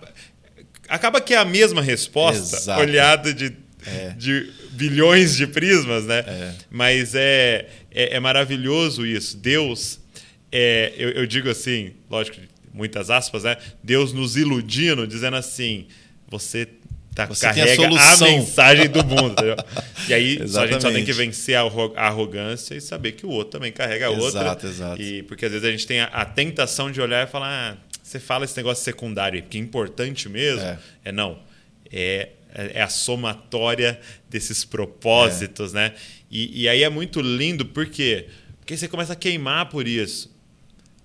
acaba 0.89 1.21
que 1.21 1.35
é 1.35 1.39
a 1.39 1.45
mesma 1.45 1.83
resposta, 1.83 2.57
Exato. 2.57 2.81
olhada 2.81 3.35
de, 3.35 3.53
É. 3.87 4.11
de 4.11 4.51
bilhões 4.73 5.37
de 5.37 5.47
prismas, 5.49 6.05
né? 6.07 6.19
É. 6.27 6.55
Mas 6.71 7.15
é, 7.15 7.69
é, 7.91 8.17
é 8.17 8.21
maravilhoso 8.21 9.05
isso. 9.05 9.37
Deus, 9.37 9.99
é, 10.53 10.93
eu, 10.97 11.11
eu 11.11 11.27
digo 11.27 11.51
assim, 11.51 11.93
lógico, 12.09 12.37
muitas 12.73 13.11
aspas, 13.11 13.43
né? 13.43 13.57
Deus 13.83 14.13
nos 14.13 14.37
iludindo, 14.37 15.07
dizendo 15.07 15.37
assim: 15.37 15.87
você 16.39 16.69
tá, 17.15 17.27
Você 17.27 17.47
a 17.47 17.55
carrega 17.55 17.73
a, 17.73 17.77
solução. 17.77 18.29
mensagem 18.29 18.89
do 18.89 19.05
mundo. 19.05 19.43
E 20.07 20.13
aí 20.13 20.39
a 20.43 20.67
gente 20.67 20.83
só 20.83 20.93
tem 20.93 21.03
que 21.03 21.15
vencer 21.15 21.55
a 21.55 21.61
arro- 21.61 21.95
a 21.97 22.09
arrogância 22.09 22.75
e 22.75 22.81
saber 22.81 23.13
que 23.13 23.25
o 23.25 23.31
outro 23.31 23.53
também 23.53 23.73
carrega 23.73 24.09
a 24.09 24.11
outra. 24.11 24.43
Exato, 24.43 24.67
exato. 24.67 25.01
E 25.01 25.23
porque 25.23 25.47
às 25.47 25.51
vezes 25.51 25.67
a 25.67 25.71
gente 25.71 25.87
tem 25.87 26.01
a, 26.01 26.05
a 26.09 26.27
tentação 26.27 26.91
de 26.91 27.01
olhar 27.01 27.27
e 27.27 27.31
falar: 27.31 27.49
ah, 27.49 27.77
você 28.03 28.21
fala 28.21 28.45
esse 28.45 28.55
negócio 28.55 28.85
secundário, 28.85 29.43
que 29.43 29.57
é 29.57 29.61
importante 29.63 30.29
mesmo, 30.29 30.61
é, 30.61 30.79
é 31.07 31.11
não. 31.13 31.39
É, 31.91 32.29
é 32.55 32.83
a 32.83 32.89
somatória 32.89 33.99
desses 34.29 34.65
propósitos, 34.65 35.73
é. 35.73 35.77
né? 35.77 35.95
E, 36.31 36.63
e, 36.65 36.69
aí 36.69 36.83
é 36.83 36.89
muito 36.91 37.21
lindo, 37.21 37.65
por 37.65 37.87
quê? 37.87 38.27
Porque 38.59 38.77
você 38.77 38.89
começa 38.89 39.13
a 39.13 39.17
queimar 39.17 39.71
por 39.71 39.89
isso. 39.89 40.34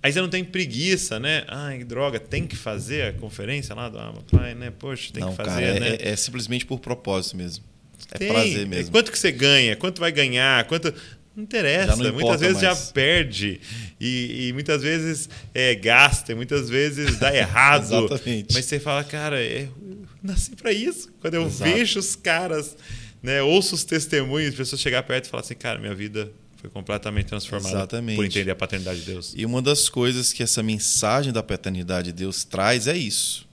Aí 0.02 0.12
você 0.12 0.20
não 0.20 0.28
tem 0.28 0.42
preguiça, 0.42 1.20
né? 1.20 1.44
Ai, 1.46 1.84
droga, 1.84 2.18
tem 2.18 2.46
que 2.46 2.56
fazer 2.56 3.02
a 3.02 3.12
conferência 3.12 3.74
lá 3.74 3.88
do 3.88 3.98
ah, 3.98 4.14
pai, 4.30 4.54
né? 4.54 4.72
Poxa, 4.78 5.12
tem 5.12 5.22
não, 5.22 5.30
que 5.30 5.36
fazer, 5.36 5.74
cara, 5.74 5.80
né? 5.80 5.96
É, 6.00 6.10
é, 6.10 6.16
simplesmente 6.16 6.64
por 6.64 6.78
propósito 6.78 7.36
mesmo. 7.36 7.64
É 8.12 8.18
tem. 8.18 8.28
prazer 8.28 8.66
mesmo. 8.66 8.90
Quanto 8.92 9.12
que 9.12 9.18
você 9.18 9.30
ganha? 9.30 9.76
Quanto 9.76 10.00
vai 10.00 10.10
ganhar? 10.10 10.64
Quanto 10.64 10.94
não 11.36 11.44
interessa, 11.44 11.96
não 11.96 12.12
muitas 12.12 12.40
vezes 12.40 12.62
mais. 12.62 12.78
já 12.78 12.92
perde 12.92 13.60
e, 14.00 14.48
e 14.48 14.52
muitas 14.52 14.82
vezes 14.82 15.28
é, 15.54 15.74
gasta, 15.74 16.34
muitas 16.34 16.68
vezes 16.68 17.18
dá 17.18 17.34
errado. 17.34 17.84
Exatamente. 18.06 18.54
Mas 18.54 18.64
você 18.64 18.80
fala, 18.80 19.04
cara, 19.04 19.40
é, 19.40 19.62
eu 19.62 20.06
nasci 20.22 20.56
para 20.56 20.72
isso. 20.72 21.12
Quando 21.20 21.34
eu 21.34 21.46
Exato. 21.46 21.70
vejo 21.70 22.00
os 22.00 22.16
caras, 22.16 22.76
né, 23.22 23.42
ouço 23.42 23.74
os 23.74 23.84
testemunhos, 23.84 24.50
as 24.50 24.54
pessoas 24.54 24.80
chegar 24.80 25.02
perto 25.02 25.26
e 25.26 25.28
falar 25.28 25.42
assim, 25.42 25.54
cara, 25.54 25.78
minha 25.78 25.94
vida 25.94 26.32
foi 26.60 26.70
completamente 26.70 27.26
transformada 27.26 27.76
Exatamente. 27.76 28.16
por 28.16 28.24
entender 28.24 28.50
a 28.50 28.56
paternidade 28.56 29.00
de 29.00 29.06
Deus. 29.06 29.32
E 29.36 29.46
uma 29.46 29.62
das 29.62 29.88
coisas 29.88 30.32
que 30.32 30.42
essa 30.42 30.62
mensagem 30.62 31.32
da 31.32 31.42
paternidade 31.42 32.06
de 32.06 32.12
Deus 32.12 32.44
traz 32.44 32.86
é 32.86 32.96
isso. 32.96 33.48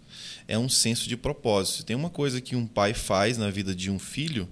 É 0.48 0.58
um 0.58 0.70
senso 0.70 1.08
de 1.08 1.16
propósito. 1.16 1.84
Tem 1.84 1.96
uma 1.96 2.10
coisa 2.10 2.42
que 2.42 2.56
um 2.56 2.66
pai 2.66 2.94
faz 2.94 3.38
na 3.38 3.50
vida 3.50 3.74
de 3.74 3.90
um 3.90 4.00
filho 4.00 4.48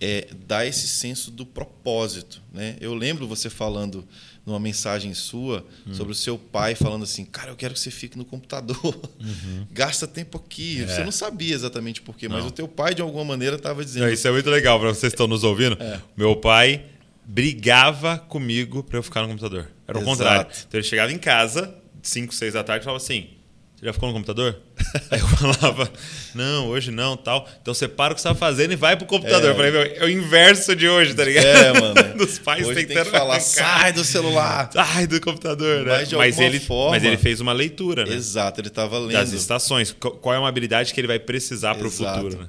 é 0.00 0.28
dar 0.46 0.66
esse 0.66 0.86
senso 0.86 1.30
do 1.30 1.46
propósito. 1.46 2.42
Né? 2.52 2.76
Eu 2.80 2.94
lembro 2.94 3.26
você 3.26 3.48
falando 3.48 4.06
numa 4.44 4.60
mensagem 4.60 5.12
sua 5.12 5.66
hum. 5.86 5.92
sobre 5.92 6.12
o 6.12 6.14
seu 6.14 6.38
pai 6.38 6.76
falando 6.76 7.02
assim, 7.02 7.24
cara, 7.24 7.50
eu 7.50 7.56
quero 7.56 7.74
que 7.74 7.80
você 7.80 7.90
fique 7.90 8.16
no 8.16 8.24
computador, 8.24 8.78
uhum. 8.84 9.66
gasta 9.72 10.06
tempo 10.06 10.38
aqui. 10.38 10.82
É. 10.82 10.86
Você 10.86 11.02
não 11.02 11.10
sabia 11.10 11.54
exatamente 11.54 12.00
por 12.00 12.16
quê, 12.16 12.28
mas 12.28 12.44
o 12.44 12.50
teu 12.50 12.68
pai 12.68 12.94
de 12.94 13.02
alguma 13.02 13.24
maneira 13.24 13.56
estava 13.56 13.84
dizendo. 13.84 14.04
Não, 14.04 14.12
isso 14.12 14.28
é 14.28 14.30
muito 14.30 14.48
legal 14.48 14.78
para 14.78 14.90
vocês 14.90 15.12
que 15.12 15.14
estão 15.14 15.26
nos 15.26 15.42
ouvindo. 15.42 15.76
É. 15.82 16.00
Meu 16.16 16.36
pai 16.36 16.84
brigava 17.26 18.18
comigo 18.18 18.82
para 18.84 18.98
eu 18.98 19.02
ficar 19.02 19.22
no 19.22 19.28
computador. 19.28 19.68
Era 19.86 19.98
o 19.98 20.00
Exato. 20.00 20.16
contrário. 20.16 20.46
Então 20.68 20.78
ele 20.78 20.86
chegava 20.86 21.12
em 21.12 21.18
casa, 21.18 21.74
5, 22.02 22.32
6 22.32 22.54
da 22.54 22.62
tarde, 22.62 22.82
e 22.82 22.84
falava 22.84 23.02
assim: 23.02 23.30
você 23.76 23.84
já 23.84 23.92
ficou 23.92 24.08
no 24.08 24.14
computador? 24.14 24.58
Aí 25.10 25.20
eu 25.20 25.28
falava, 25.28 25.92
não, 26.34 26.68
hoje 26.68 26.90
não, 26.90 27.14
tal. 27.14 27.46
Então 27.60 27.74
separa 27.74 28.12
o 28.12 28.14
que 28.14 28.22
você 28.22 28.28
está 28.28 28.38
fazendo 28.38 28.72
e 28.72 28.76
vai 28.76 28.96
pro 28.96 29.06
computador. 29.06 29.50
É. 29.50 29.50
Eu 29.50 29.54
falei, 29.54 29.70
meu, 29.70 29.82
é 29.82 30.04
o 30.04 30.08
inverso 30.08 30.74
de 30.74 30.88
hoje, 30.88 31.12
tá 31.12 31.24
ligado? 31.24 31.46
É, 31.46 31.72
mano. 31.78 31.94
Dos 32.16 32.38
pais 32.38 32.66
hoje 32.66 32.86
tem 32.86 32.96
que 32.96 33.04
falar, 33.10 33.38
sai 33.40 33.92
do 33.92 34.02
celular. 34.02 34.70
Sai 34.72 35.06
do 35.06 35.20
computador, 35.20 35.84
né? 35.84 35.98
Mas, 35.98 36.12
mas 36.12 36.38
ele, 36.38 36.58
forma, 36.58 36.92
mas 36.92 37.04
ele 37.04 37.18
fez 37.18 37.38
uma 37.38 37.52
leitura, 37.52 38.06
né? 38.06 38.14
Exato, 38.14 38.60
ele 38.62 38.68
estava 38.68 38.98
lendo. 38.98 39.12
Das 39.12 39.32
estações. 39.32 39.92
Qual 39.92 40.34
é 40.34 40.38
uma 40.38 40.48
habilidade 40.48 40.94
que 40.94 41.00
ele 41.00 41.08
vai 41.08 41.18
precisar 41.18 41.74
para 41.74 41.86
o 41.86 41.90
futuro, 41.90 42.38
né? 42.38 42.48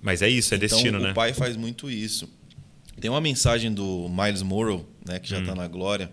Mas 0.00 0.20
é 0.20 0.28
isso, 0.28 0.52
é 0.52 0.56
então, 0.56 0.68
destino, 0.68 0.98
o 0.98 1.00
né? 1.02 1.12
O 1.12 1.14
pai 1.14 1.32
faz 1.32 1.56
muito 1.56 1.88
isso. 1.88 2.28
Tem 3.02 3.10
uma 3.10 3.20
mensagem 3.20 3.74
do 3.74 4.08
Miles 4.08 4.42
Morrow, 4.42 4.88
né, 5.04 5.18
que 5.18 5.28
já 5.28 5.40
está 5.40 5.54
hum. 5.54 5.56
na 5.56 5.66
glória, 5.66 6.08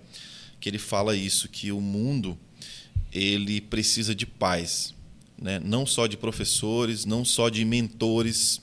que 0.59 0.67
ele 0.67 0.79
fala 0.79 1.15
isso, 1.15 1.47
que 1.47 1.71
o 1.71 1.79
mundo 1.79 2.35
ele 3.13 3.61
precisa 3.61 4.15
de 4.15 4.25
pais, 4.25 4.95
né? 5.39 5.61
não 5.63 5.85
só 5.85 6.07
de 6.07 6.17
professores, 6.17 7.05
não 7.05 7.23
só 7.23 7.47
de 7.47 7.63
mentores. 7.63 8.59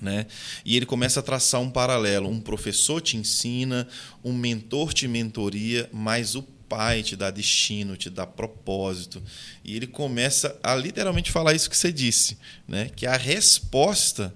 Né? 0.00 0.26
E 0.64 0.78
ele 0.78 0.86
começa 0.86 1.20
a 1.20 1.22
traçar 1.22 1.60
um 1.60 1.70
paralelo. 1.70 2.26
Um 2.26 2.40
professor 2.40 3.02
te 3.02 3.18
ensina, 3.18 3.86
um 4.24 4.32
mentor 4.32 4.94
te 4.94 5.06
mentoria, 5.06 5.90
mas 5.92 6.34
o 6.34 6.42
pai 6.42 7.02
te 7.02 7.14
dá 7.14 7.30
destino, 7.30 7.98
te 7.98 8.08
dá 8.08 8.26
propósito. 8.26 9.22
E 9.62 9.76
ele 9.76 9.86
começa 9.86 10.58
a 10.62 10.74
literalmente 10.74 11.30
falar 11.30 11.52
isso 11.52 11.68
que 11.68 11.76
você 11.76 11.92
disse, 11.92 12.38
né? 12.66 12.90
que 12.96 13.04
a 13.04 13.18
resposta 13.18 14.34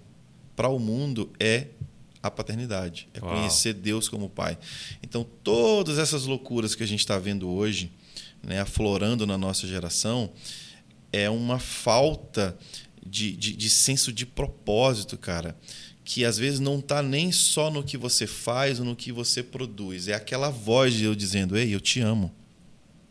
para 0.55 0.69
o 0.69 0.79
mundo 0.79 1.33
é 1.41 1.69
a 2.27 2.31
paternidade, 2.31 3.09
é 3.15 3.21
Uau. 3.21 3.35
conhecer 3.35 3.75
Deus 3.75 4.09
como 4.09 4.29
pai. 4.29 4.59
Então, 5.03 5.27
todas 5.43 5.99
essas 5.99 6.25
loucuras 6.25 6.75
que 6.75 6.83
a 6.83 6.87
gente 6.87 7.01
está 7.01 7.19
vendo 7.19 7.49
hoje, 7.49 7.91
né, 8.43 8.61
aflorando 8.61 9.27
na 9.27 9.39
nossa 9.39 9.67
geração 9.67 10.33
é 11.13 11.31
uma 11.31 11.59
falta 11.59 12.57
de, 13.05 13.33
de, 13.37 13.57
de 13.57 13.71
senso 13.71 14.13
de 14.13 14.27
propósito, 14.27 15.17
cara 15.17 15.57
que 16.07 16.25
às 16.25 16.39
vezes 16.39 16.61
não 16.61 16.79
está 16.79 17.03
nem 17.03 17.33
só 17.33 17.69
no 17.69 17.83
que 17.83 17.99
você 17.99 18.29
faz 18.29 18.79
ou 18.79 18.87
no 18.87 18.95
que 18.95 19.11
você 19.11 19.43
produz. 19.43 20.07
É 20.07 20.15
aquela 20.15 20.51
voz 20.51 20.95
de 20.95 21.03
eu 21.03 21.17
dizendo: 21.17 21.59
Ei, 21.59 21.75
eu 21.75 21.81
te 21.81 22.01
amo. 22.01 22.33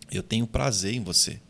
Eu 0.10 0.24
tenho 0.24 0.48
prazer 0.48 0.94
em 0.94 1.04
você. 1.04 1.42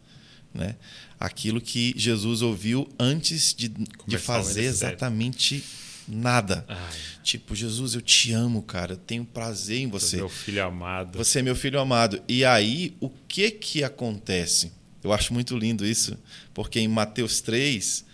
Né? 0.51 0.75
Aquilo 1.19 1.61
que 1.61 1.93
Jesus 1.95 2.41
ouviu 2.41 2.89
antes 2.97 3.53
de, 3.53 3.71
de 4.07 4.17
fazer 4.17 4.63
exatamente 4.63 5.63
nada. 6.07 6.65
Ai. 6.67 6.97
Tipo, 7.23 7.55
Jesus, 7.55 7.95
eu 7.95 8.01
te 8.01 8.31
amo, 8.31 8.61
cara. 8.61 8.93
Eu 8.93 8.97
tenho 8.97 9.25
prazer 9.25 9.79
em 9.79 9.87
você. 9.87 10.05
Você 10.07 10.15
é 10.15 10.19
meu 10.19 10.29
filho 10.29 10.65
amado. 10.65 11.17
Você 11.17 11.39
é 11.39 11.41
meu 11.41 11.55
filho 11.55 11.79
amado. 11.79 12.21
E 12.27 12.45
aí, 12.45 12.95
o 12.99 13.09
que 13.09 13.51
que 13.51 13.83
acontece? 13.83 14.71
Eu 15.03 15.13
acho 15.13 15.33
muito 15.33 15.57
lindo 15.57 15.85
isso, 15.85 16.17
porque 16.53 16.79
em 16.79 16.87
Mateus 16.87 17.41
3, 17.41 18.05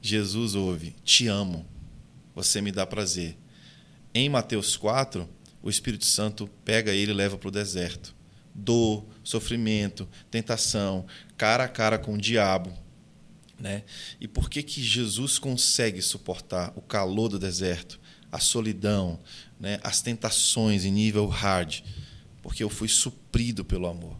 Jesus 0.00 0.54
ouve: 0.54 0.94
Te 1.04 1.26
amo. 1.26 1.66
Você 2.34 2.60
me 2.60 2.72
dá 2.72 2.86
prazer. 2.86 3.36
Em 4.14 4.28
Mateus 4.28 4.76
4, 4.76 5.28
o 5.62 5.68
Espírito 5.68 6.06
Santo 6.06 6.48
pega 6.64 6.92
ele 6.92 7.12
e 7.12 7.14
leva 7.14 7.36
para 7.36 7.48
o 7.48 7.52
deserto. 7.52 8.14
Dor, 8.54 9.04
sofrimento, 9.22 10.08
tentação, 10.30 11.06
cara 11.36 11.64
a 11.64 11.68
cara 11.68 11.98
com 11.98 12.14
o 12.14 12.18
diabo 12.18 12.72
né? 13.58 13.82
E 14.20 14.28
por 14.28 14.48
que, 14.48 14.62
que 14.62 14.82
Jesus 14.82 15.38
consegue 15.38 16.00
suportar 16.00 16.72
o 16.76 16.80
calor 16.80 17.28
do 17.28 17.38
deserto, 17.38 17.98
a 18.30 18.38
solidão, 18.38 19.18
né? 19.58 19.80
as 19.82 20.00
tentações 20.00 20.84
em 20.84 20.92
nível 20.92 21.26
hard? 21.26 21.80
Porque 22.42 22.62
eu 22.62 22.70
fui 22.70 22.88
suprido 22.88 23.64
pelo 23.64 23.86
amor. 23.86 24.16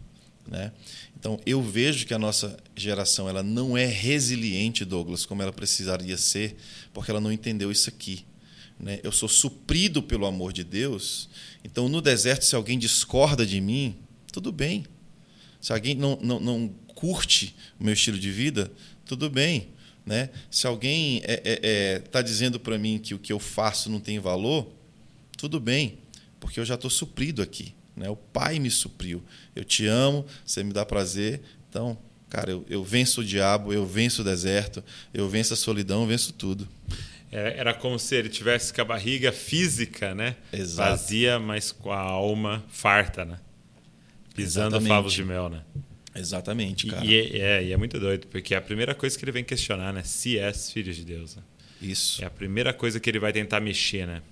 Né? 0.46 0.72
Então 1.18 1.38
eu 1.46 1.62
vejo 1.62 2.06
que 2.06 2.14
a 2.14 2.18
nossa 2.18 2.56
geração 2.74 3.28
ela 3.28 3.42
não 3.42 3.76
é 3.76 3.86
resiliente, 3.86 4.84
Douglas, 4.84 5.24
como 5.24 5.42
ela 5.42 5.52
precisaria 5.52 6.16
ser, 6.16 6.56
porque 6.92 7.10
ela 7.10 7.20
não 7.20 7.30
entendeu 7.30 7.70
isso 7.70 7.88
aqui. 7.88 8.24
Né? 8.78 8.98
Eu 9.02 9.12
sou 9.12 9.28
suprido 9.28 10.02
pelo 10.02 10.26
amor 10.26 10.52
de 10.52 10.64
Deus. 10.64 11.28
Então 11.62 11.88
no 11.88 12.00
deserto, 12.00 12.44
se 12.44 12.56
alguém 12.56 12.78
discorda 12.78 13.46
de 13.46 13.60
mim, 13.60 13.96
tudo 14.32 14.50
bem. 14.50 14.84
Se 15.60 15.72
alguém 15.72 15.94
não, 15.94 16.18
não, 16.22 16.40
não 16.40 16.68
curte 16.94 17.54
o 17.78 17.84
meu 17.84 17.94
estilo 17.94 18.18
de 18.18 18.30
vida, 18.30 18.72
tudo 19.08 19.28
bem. 19.28 19.70
Né? 20.06 20.30
Se 20.50 20.66
alguém 20.66 21.18
está 21.18 21.32
é, 21.32 21.42
é, 21.44 21.60
é, 21.62 21.98
tá 21.98 22.22
dizendo 22.22 22.60
para 22.60 22.78
mim 22.78 22.98
que 22.98 23.14
o 23.14 23.18
que 23.18 23.32
eu 23.32 23.38
faço 23.38 23.90
não 23.90 24.00
tem 24.00 24.18
valor, 24.18 24.70
tudo 25.36 25.58
bem, 25.58 25.98
porque 26.38 26.60
eu 26.60 26.64
já 26.64 26.74
estou 26.74 26.90
suprido 26.90 27.42
aqui. 27.42 27.74
Né? 27.96 28.08
O 28.08 28.16
Pai 28.16 28.58
me 28.58 28.70
supriu. 28.70 29.22
Eu 29.56 29.64
te 29.64 29.86
amo, 29.86 30.24
você 30.44 30.62
me 30.62 30.72
dá 30.72 30.86
prazer. 30.86 31.42
Então, 31.68 31.98
cara, 32.30 32.50
eu, 32.50 32.64
eu 32.68 32.84
venço 32.84 33.22
o 33.22 33.24
diabo, 33.24 33.72
eu 33.72 33.84
venço 33.84 34.22
o 34.22 34.24
deserto, 34.24 34.84
eu 35.12 35.28
venço 35.28 35.52
a 35.52 35.56
solidão, 35.56 36.02
eu 36.02 36.06
venço 36.06 36.32
tudo. 36.32 36.68
É, 37.30 37.58
era 37.58 37.74
como 37.74 37.98
se 37.98 38.14
ele 38.14 38.28
tivesse 38.28 38.72
com 38.72 38.80
a 38.80 38.84
barriga 38.84 39.32
física, 39.32 40.14
né? 40.14 40.36
Exato. 40.52 40.90
Vazia, 40.90 41.38
mas 41.38 41.70
com 41.70 41.92
a 41.92 42.00
alma 42.00 42.64
farta, 42.68 43.24
né? 43.24 43.38
Pisando 44.34 44.76
Exatamente. 44.76 44.88
favos 44.88 45.12
de 45.12 45.24
mel, 45.24 45.48
né? 45.50 45.62
Exatamente, 46.18 46.86
cara. 46.86 47.04
E, 47.04 47.10
e, 47.10 47.40
é, 47.40 47.64
e 47.64 47.72
é 47.72 47.76
muito 47.76 47.98
doido, 47.98 48.26
porque 48.26 48.54
é 48.54 48.56
a 48.56 48.62
primeira 48.62 48.94
coisa 48.94 49.18
que 49.18 49.24
ele 49.24 49.32
vem 49.32 49.44
questionar, 49.44 49.92
né? 49.92 50.02
Se 50.02 50.38
é 50.38 50.52
filho 50.52 50.92
de 50.92 51.04
Deus. 51.04 51.36
Né? 51.36 51.42
Isso. 51.80 52.22
É 52.22 52.26
a 52.26 52.30
primeira 52.30 52.72
coisa 52.72 52.98
que 52.98 53.08
ele 53.08 53.18
vai 53.18 53.32
tentar 53.32 53.60
mexer, 53.60 54.06
né? 54.06 54.22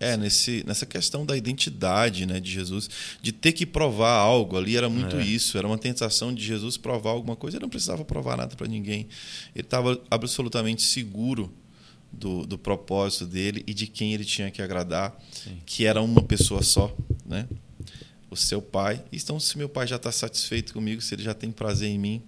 É, 0.00 0.16
nesse, 0.16 0.64
nessa 0.66 0.84
questão 0.84 1.24
da 1.24 1.36
identidade 1.36 2.26
né, 2.26 2.40
de 2.40 2.50
Jesus, 2.50 2.90
de 3.22 3.30
ter 3.30 3.52
que 3.52 3.64
provar 3.64 4.10
algo 4.10 4.58
ali, 4.58 4.76
era 4.76 4.88
muito 4.88 5.14
é. 5.14 5.22
isso. 5.22 5.56
Era 5.56 5.64
uma 5.64 5.78
tentação 5.78 6.34
de 6.34 6.44
Jesus 6.44 6.76
provar 6.76 7.10
alguma 7.10 7.36
coisa. 7.36 7.56
Ele 7.56 7.62
não 7.62 7.70
precisava 7.70 8.04
provar 8.04 8.36
nada 8.36 8.56
para 8.56 8.66
ninguém. 8.66 9.06
Ele 9.54 9.64
estava 9.64 10.02
absolutamente 10.10 10.82
seguro 10.82 11.54
do, 12.12 12.44
do 12.44 12.58
propósito 12.58 13.26
dele 13.26 13.62
e 13.64 13.72
de 13.72 13.86
quem 13.86 14.12
ele 14.12 14.24
tinha 14.24 14.50
que 14.50 14.60
agradar, 14.60 15.16
Sim. 15.30 15.58
que 15.64 15.86
era 15.86 16.02
uma 16.02 16.22
pessoa 16.22 16.62
só. 16.62 16.92
Né? 17.24 17.46
O 18.32 18.36
seu 18.36 18.62
pai. 18.62 19.02
Então, 19.12 19.38
se 19.38 19.58
meu 19.58 19.68
pai 19.68 19.86
já 19.86 19.96
está 19.96 20.10
satisfeito 20.10 20.72
comigo, 20.72 21.00
se 21.00 21.14
ele 21.14 21.22
já 21.22 21.34
tem 21.34 21.50
prazer 21.50 21.88
em 21.88 21.98
mim. 21.98 22.22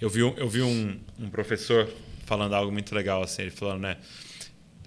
Eu 0.00 0.08
vi, 0.08 0.22
um, 0.22 0.34
eu 0.36 0.48
vi 0.48 0.62
um, 0.62 1.00
um 1.18 1.28
professor 1.28 1.90
falando 2.24 2.54
algo 2.54 2.70
muito 2.70 2.94
legal 2.94 3.22
assim. 3.22 3.42
Ele 3.42 3.50
falando, 3.50 3.82
né? 3.82 3.96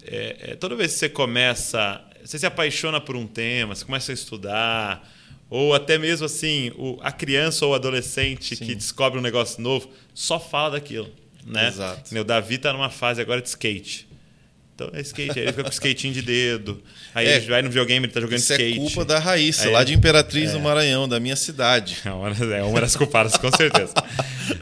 É, 0.03 0.51
é, 0.51 0.55
toda 0.55 0.75
vez 0.75 0.93
que 0.93 0.99
você 0.99 1.09
começa, 1.09 2.01
você 2.23 2.39
se 2.39 2.45
apaixona 2.45 3.01
por 3.01 3.15
um 3.15 3.27
tema, 3.27 3.75
você 3.75 3.83
começa 3.83 4.11
a 4.11 4.13
estudar, 4.13 5.11
ou 5.49 5.73
até 5.73 5.97
mesmo 5.97 6.25
assim, 6.25 6.71
o, 6.77 6.97
a 7.01 7.11
criança 7.11 7.65
ou 7.65 7.73
o 7.73 7.75
adolescente 7.75 8.55
Sim. 8.55 8.65
que 8.65 8.75
descobre 8.75 9.19
um 9.19 9.21
negócio 9.21 9.61
novo, 9.61 9.89
só 10.13 10.39
fala 10.39 10.71
daquilo. 10.71 11.11
Né? 11.45 11.67
Exato. 11.67 12.17
O 12.17 12.23
Davi 12.23 12.55
está 12.55 12.73
numa 12.73 12.89
fase 12.89 13.21
agora 13.21 13.41
de 13.41 13.49
skate. 13.49 14.06
Então 14.77 14.91
é 14.93 15.01
skate. 15.01 15.31
Aí 15.39 15.45
ele 15.45 15.51
fica 15.53 15.63
com 15.63 15.71
skatinho 15.71 16.13
de 16.13 16.21
dedo. 16.21 16.79
Aí 17.15 17.25
É. 17.27 17.37
ele 17.37 17.47
vai 17.47 17.63
no 17.63 17.67
videogame, 17.69 18.05
ele 18.05 18.13
tá 18.13 18.21
jogando 18.21 18.37
Isso 18.37 18.53
skate. 18.53 18.73
é 18.77 18.79
culpa 18.79 19.03
da 19.03 19.17
Raíssa, 19.17 19.65
Aí- 19.65 19.71
lá 19.71 19.83
de 19.83 19.95
Imperatriz 19.95 20.51
do 20.51 20.59
Maranhão, 20.59 21.09
da 21.09 21.19
minha 21.19 21.35
cidade. 21.35 21.97
É 22.05 22.11
uma, 22.11 22.29
é 22.55 22.63
uma 22.63 22.79
das 22.81 22.95
culpadas, 22.95 23.35
com 23.37 23.51
certeza. 23.51 23.93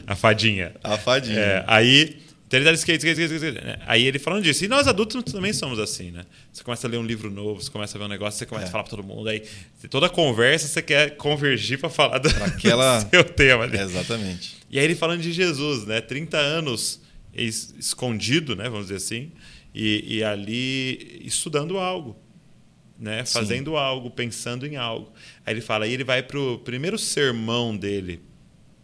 A 0.06 0.16
fadinha. 0.16 0.72
A 0.82 0.96
fadinha. 0.96 1.38
É, 1.38 1.64
aí. 1.66 2.16
Então 2.48 2.58
ele 2.60 2.64
dá 2.64 2.72
skate, 2.72 2.98
skate, 3.04 3.20
skate, 3.20 3.34
skate, 3.44 3.58
skate? 3.58 3.82
Aí 3.86 4.06
ele 4.06 4.18
falando 4.18 4.42
disso. 4.44 4.64
E 4.64 4.68
nós 4.68 4.86
adultos 4.88 5.22
também 5.32 5.52
somos 5.52 5.78
assim, 5.80 6.10
né? 6.12 6.24
Você 6.50 6.62
começa 6.64 6.86
a 6.86 6.90
ler 6.90 6.96
um 6.96 7.04
livro 7.04 7.28
novo, 7.30 7.60
você 7.60 7.70
começa 7.70 7.96
a 7.96 7.98
ver 7.98 8.04
um 8.04 8.08
negócio, 8.08 8.38
você 8.38 8.46
começa 8.46 8.66
É. 8.66 8.68
a 8.68 8.72
falar 8.72 8.84
pra 8.84 8.90
todo 8.90 9.02
mundo. 9.02 9.28
Aí 9.28 9.42
toda 9.90 10.08
conversa 10.08 10.66
você 10.68 10.80
quer 10.80 11.10
convergir 11.16 11.78
pra 11.78 11.90
falar 11.90 12.18
do, 12.18 12.28
aquela- 12.42 13.00
do 13.04 13.10
seu 13.10 13.22
tema 13.24 13.64
ali. 13.64 13.76
Exatamente. 13.78 14.56
E 14.70 14.78
aí 14.78 14.84
ele 14.86 14.94
falando 14.94 15.20
de 15.20 15.30
Jesus, 15.32 15.84
né? 15.86 16.00
30 16.00 16.38
anos 16.38 17.00
es- 17.34 17.74
escondido, 17.78 18.54
né? 18.56 18.64
Vamos 18.70 18.86
dizer 18.86 18.96
assim. 18.96 19.32
E, 19.78 20.16
e 20.16 20.24
ali 20.24 21.20
estudando 21.22 21.76
algo, 21.76 22.16
né? 22.98 23.22
Sim. 23.26 23.34
Fazendo 23.34 23.76
algo, 23.76 24.10
pensando 24.10 24.66
em 24.66 24.76
algo. 24.76 25.12
Aí 25.44 25.52
ele 25.52 25.60
fala, 25.60 25.84
aí 25.84 25.92
ele 25.92 26.02
vai 26.02 26.22
pro 26.22 26.58
primeiro 26.60 26.98
sermão 26.98 27.76
dele, 27.76 28.22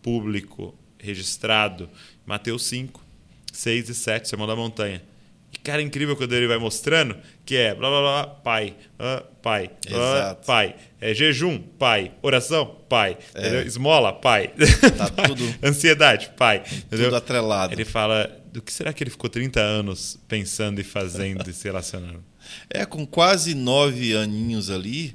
público, 0.03 0.75
registrado, 0.99 1.89
Mateus 2.27 2.65
5, 2.65 3.03
6 3.51 3.89
e 3.89 3.95
7, 3.95 4.29
Sermão 4.29 4.47
da 4.47 4.55
Montanha. 4.55 5.03
E 5.51 5.57
cara, 5.57 5.81
é 5.81 5.85
incrível 5.85 6.15
quando 6.15 6.35
ele 6.35 6.47
vai 6.47 6.59
mostrando 6.59 7.17
que 7.53 7.57
é 7.59 7.75
blá 7.75 7.91
blá 7.91 8.01
blá, 8.01 8.27
pai, 8.29 8.75
ah, 8.99 9.23
pai, 9.43 9.71
Exato. 9.87 10.47
pai, 10.47 10.75
é 10.99 11.13
jejum, 11.13 11.59
pai, 11.59 12.13
oração, 12.23 12.79
pai, 12.89 13.19
É. 13.35 13.61
esmola, 13.65 14.11
pai, 14.11 14.55
Tá 14.97 15.11
tudo- 15.29 15.55
ansiedade, 15.63 16.31
pai, 16.35 16.63
entendeu? 16.73 17.09
Tudo 17.09 17.17
atrelado. 17.17 17.75
Ele 17.75 17.85
fala 17.85 18.41
do 18.51 18.63
que 18.63 18.73
será 18.73 18.91
que 18.95 19.05
ele 19.05 19.11
ficou 19.11 19.29
30 19.29 19.61
anos 19.61 20.19
pensando 20.27 20.81
e 20.81 20.85
fazendo 20.85 21.47
e 21.47 21.53
se 21.53 21.65
relacionando. 21.65 22.25
É, 22.71 22.87
com 22.87 23.07
quase 23.07 23.55
nove 23.55 24.17
aninhos 24.17 24.71
ali, 24.71 25.15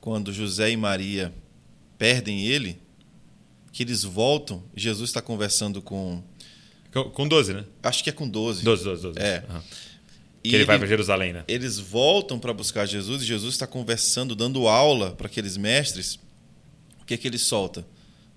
quando 0.00 0.32
José 0.32 0.70
e 0.70 0.76
Maria 0.76 1.32
perdem 1.98 2.46
ele, 2.46 2.78
que 3.72 3.82
eles 3.82 4.04
voltam, 4.04 4.62
Jesus 4.76 5.10
está 5.10 5.20
conversando 5.20 5.82
com. 5.82 6.22
Com, 6.92 7.04
com 7.10 7.26
12, 7.26 7.54
né? 7.54 7.64
Acho 7.82 8.04
que 8.04 8.10
é 8.10 8.12
com 8.12 8.28
12. 8.28 8.62
12, 8.62 8.84
12, 8.84 9.02
12. 9.02 9.18
É. 9.18 9.42
Aham. 9.50 9.62
E 10.44 10.50
Que 10.50 10.56
ele 10.56 10.64
vai 10.64 10.74
ele- 10.76 10.80
para 10.80 10.88
Jerusalém, 10.88 11.32
né? 11.32 11.44
eles 11.46 11.78
voltam 11.78 12.38
para 12.38 12.52
buscar 12.52 12.84
Jesus 12.86 13.22
e 13.22 13.24
Jesus 13.26 13.54
está 13.54 13.66
conversando, 13.66 14.34
dando 14.34 14.66
aula 14.66 15.12
para 15.12 15.26
aqueles 15.28 15.56
mestres. 15.56 16.18
O 17.00 17.04
que 17.06 17.14
é 17.14 17.16
que 17.16 17.28
ele 17.28 17.38
solta? 17.38 17.86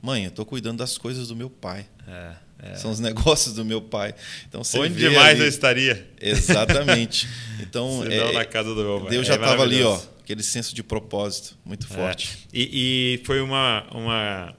Mãe, 0.01 0.23
eu 0.25 0.29
estou 0.29 0.45
cuidando 0.45 0.77
das 0.79 0.97
coisas 0.97 1.27
do 1.29 1.35
meu 1.35 1.49
pai. 1.49 1.87
É, 2.07 2.33
é. 2.59 2.75
São 2.75 2.91
os 2.91 2.99
negócios 2.99 3.55
do 3.55 3.65
meu 3.65 3.81
pai. 3.81 4.13
Então 4.47 4.63
você 4.63 4.77
Onde 4.77 4.93
vê 4.93 5.09
mais 5.09 5.31
ali- 5.35 5.41
eu 5.41 5.47
estaria? 5.47 6.07
Exatamente. 6.21 7.27
Então, 7.61 8.03
Se 8.03 8.13
é- 8.13 8.33
na 8.33 8.43
casa 8.45 8.75
do 8.75 8.83
meu 8.83 8.99
pai. 9.01 9.09
Deus 9.11 9.23
É 9.25 9.29
já 9.29 9.35
estava 9.35 9.63
ali, 9.63 9.81
ó, 9.81 9.99
aquele 10.21 10.43
senso 10.43 10.75
de 10.75 10.83
propósito 10.83 11.57
muito 11.65 11.87
forte. 11.87 12.37
É. 12.53 12.57
E, 12.59 13.15
e 13.21 13.25
foi 13.25 13.39
uma, 13.41 13.87
uma, 13.91 14.53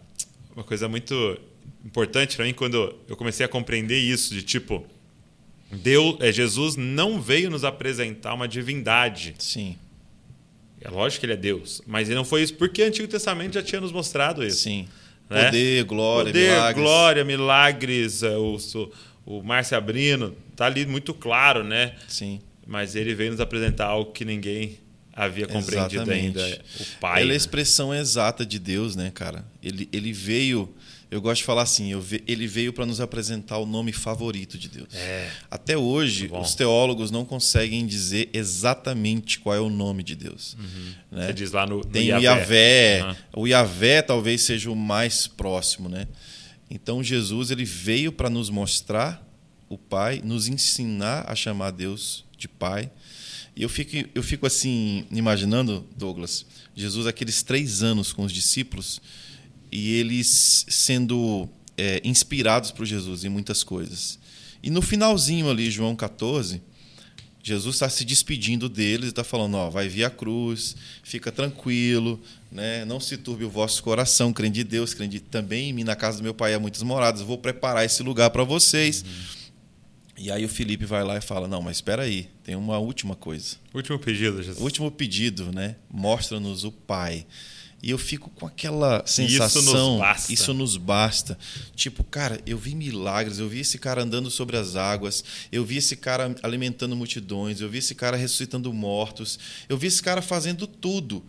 uma 0.55 0.65
coisa 0.65 0.89
muito 0.89 1.39
importante 1.85 2.37
para 2.37 2.47
mim 2.47 2.55
quando 2.55 2.97
eu 3.07 3.15
comecei 3.17 3.45
a 3.45 3.49
compreender 3.49 3.99
isso, 3.99 4.35
de 4.35 4.43
tipo, 4.43 4.85
Deus, 5.71 6.17
é, 6.21 6.33
Jesus 6.33 6.77
não 6.77 7.21
veio 7.21 7.51
nos 7.51 7.65
apresentar 7.65 8.35
uma 8.35 8.47
divindade. 8.47 9.35
Sim, 9.39 9.77
É 10.81 10.89
lógico 10.89 11.21
que 11.21 11.27
ele 11.27 11.33
é 11.33 11.37
Deus, 11.37 11.83
mas 11.87 12.09
ele 12.09 12.17
não 12.17 12.25
foi 12.25 12.43
isso 12.43 12.55
porque 12.55 12.83
o 12.83 12.87
Antigo 12.87 13.09
Testamento 13.09 13.55
já 13.55 13.63
tinha 13.63 13.81
nos 13.81 13.93
mostrado 13.93 14.45
isso. 14.45 14.63
sim. 14.63 14.89
né? 15.29 15.47
Poder, 15.47 15.85
glória, 15.85 16.33
Poder, 16.33 16.51
milagres. 16.53 16.83
glória, 16.85 17.25
milagres, 17.25 18.23
é, 18.23 18.37
o, 18.37 18.57
o, 19.25 19.43
Márcio 19.43 19.77
Abrino, 19.77 20.37
tá 20.55 20.67
ali 20.67 20.87
muito 20.87 21.13
claro, 21.13 21.65
né? 21.65 21.97
Sim. 22.07 22.41
Mas 22.67 22.95
ele 22.95 23.15
veio 23.15 23.33
nos 23.33 23.41
apresentar 23.41 23.87
algo 23.87 24.13
que 24.13 24.25
ninguém 24.25 24.79
havia 25.13 25.47
compreendido 25.47 26.03
Exatamente. 26.03 26.39
ainda. 26.39 26.65
O 26.79 26.85
Pai. 27.01 27.23
Ele 27.23 27.31
é 27.31 27.33
a 27.33 27.35
né? 27.35 27.37
expressão 27.37 27.93
exata 27.95 28.45
de 28.45 28.59
Deus, 28.59 28.95
né, 28.95 29.11
cara? 29.13 29.45
Ele, 29.63 29.89
ele 29.93 30.13
veio, 30.13 30.73
eu 31.17 31.21
gosto 31.23 31.41
de 31.41 31.45
falar 31.45 31.63
assim, 31.63 31.99
ve- 31.99 32.23
ele 32.27 32.47
veio 32.47 32.73
para 32.73 32.85
nos 32.87 33.01
apresentar 33.01 33.59
o 33.59 33.67
nome 33.67 33.93
favorito 33.93 34.57
de 34.59 34.69
Deus. 34.69 34.95
É. 34.95 35.31
Até 35.51 35.77
hoje, 35.77 36.31
os 36.33 36.55
teólogos 36.55 37.11
não 37.11 37.25
conseguem 37.25 37.87
dizer 37.87 38.29
exatamente 38.33 39.39
qual 39.41 39.55
é 39.55 39.61
o 39.61 39.71
nome 39.71 40.03
de 40.03 40.15
Deus. 40.15 40.57
né? 41.11 41.27
Você 41.27 41.33
diz 41.33 41.53
lá 41.53 41.67
no, 41.67 41.79
no 41.79 41.85
Tem 41.85 42.13
o 42.13 42.19
Yahvé. 42.21 42.99
Yahvé. 42.99 43.01
Aham. 43.01 43.17
O 43.37 43.47
Yahvé 43.47 44.03
talvez 44.03 44.43
seja 44.43 44.71
o 44.71 44.77
mais 44.77 45.27
próximo, 45.27 45.89
né? 45.89 46.07
Então 46.71 47.03
Jesus 47.03 47.51
ele 47.51 47.65
veio 47.65 48.11
para 48.13 48.29
nos 48.29 48.51
mostrar 48.51 49.25
o 49.69 49.79
Pai, 49.79 50.21
nos 50.25 50.49
ensinar 50.49 51.25
a 51.29 51.35
chamar 51.35 51.71
Deus 51.71 52.25
de 52.37 52.49
Pai. 52.49 52.91
E 53.55 53.63
eu 53.63 53.69
fico, 53.69 53.93
eu 54.15 54.23
fico 54.23 54.47
assim 54.47 55.07
imaginando, 55.11 55.87
Douglas, 55.97 56.45
Jesus 56.75 57.07
aqueles 57.07 57.43
três 57.43 57.83
anos 57.83 58.13
com 58.13 58.23
os 58.25 58.33
discípulos 58.33 59.01
e 59.77 59.93
eles 59.93 60.65
sendo 60.71 61.47
é, 61.77 62.01
inspirados 62.03 62.71
por 62.71 62.87
Jesus 62.87 63.25
em 63.25 63.29
muitas 63.29 63.63
coisas. 63.63 64.19
E 64.63 64.71
no 64.71 64.81
finalzinho 64.81 65.51
ali, 65.51 65.71
João 65.71 65.95
14, 65.95 66.63
Jesus 67.43 67.77
está 67.77 67.87
se 67.91 68.03
despedindo 68.03 68.71
deles 68.71 69.09
e 69.09 69.11
está 69.11 69.23
falando: 69.23 69.55
ó, 69.59 69.69
vai 69.69 69.87
vir 69.87 70.05
a 70.05 70.11
cruz, 70.11 70.75
fica 71.03 71.31
tranquilo, 71.31 72.19
né? 72.51 72.87
não 72.87 72.99
se 72.99 73.19
turbe 73.19 73.45
o 73.45 73.51
vosso 73.51 73.83
coração, 73.83 74.33
crendo 74.33 74.59
em 74.59 74.65
Deus, 74.65 74.95
crendo 74.95 75.21
também 75.21 75.69
em 75.69 75.73
mim, 75.75 75.85
na 75.85 75.95
casa 75.95 76.17
do 76.17 76.25
meu 76.25 76.33
pai 76.33 76.55
há 76.55 76.59
muitas 76.59 76.83
moradas, 76.83 77.21
vou 77.21 77.37
preparar 77.37 77.85
esse 77.85 78.03
lugar 78.03 78.31
para 78.31 78.45
vocês. 78.45 79.05
E 80.17 80.31
aí 80.31 80.43
o 80.43 80.49
Felipe 80.49 80.87
vai 80.87 81.05
lá 81.05 81.19
e 81.19 81.21
fala: 81.21 81.47
não, 81.47 81.61
mas 81.61 81.77
espera 81.77 82.05
aí, 82.05 82.31
tem 82.43 82.57
uma 82.57 82.79
última 82.79 83.15
coisa. 83.15 83.57
Último 83.75 83.99
pedido, 83.99 84.43
Jesus. 84.43 84.59
Último 84.59 84.91
pedido, 84.91 85.53
né? 85.53 85.77
Mostra-nos 85.91 86.65
o 86.65 86.73
Pai. 86.73 87.27
E 87.87 87.91
eu 87.91 87.99
fico 87.99 88.29
com 88.31 88.45
aquela 88.45 89.07
sensação. 89.07 89.93
nos 89.93 90.01
basta. 90.01 90.33
Isso 90.33 90.53
nos 90.53 90.77
basta. 90.77 91.39
Tipo, 91.77 92.03
cara, 92.03 92.41
eu 92.45 92.59
vi 92.59 92.75
milagres, 92.75 93.39
eu 93.39 93.49
vi 93.49 93.61
esse 93.61 93.79
cara 93.79 94.03
andando 94.03 94.29
sobre 94.29 94.57
as 94.57 94.75
águas, 94.75 95.23
eu 95.53 95.65
vi 95.65 95.77
esse 95.77 95.95
cara 95.95 96.35
alimentando 96.43 96.97
multidões, 96.97 97.61
eu 97.61 97.71
vi 97.71 97.79
esse 97.79 97.95
cara 97.95 98.17
ressuscitando 98.17 98.73
mortos, 98.73 99.39
eu 99.69 99.79
vi 99.79 99.87
esse 99.87 100.03
cara 100.03 100.21
fazendo 100.21 100.67
tudo. 100.67 101.25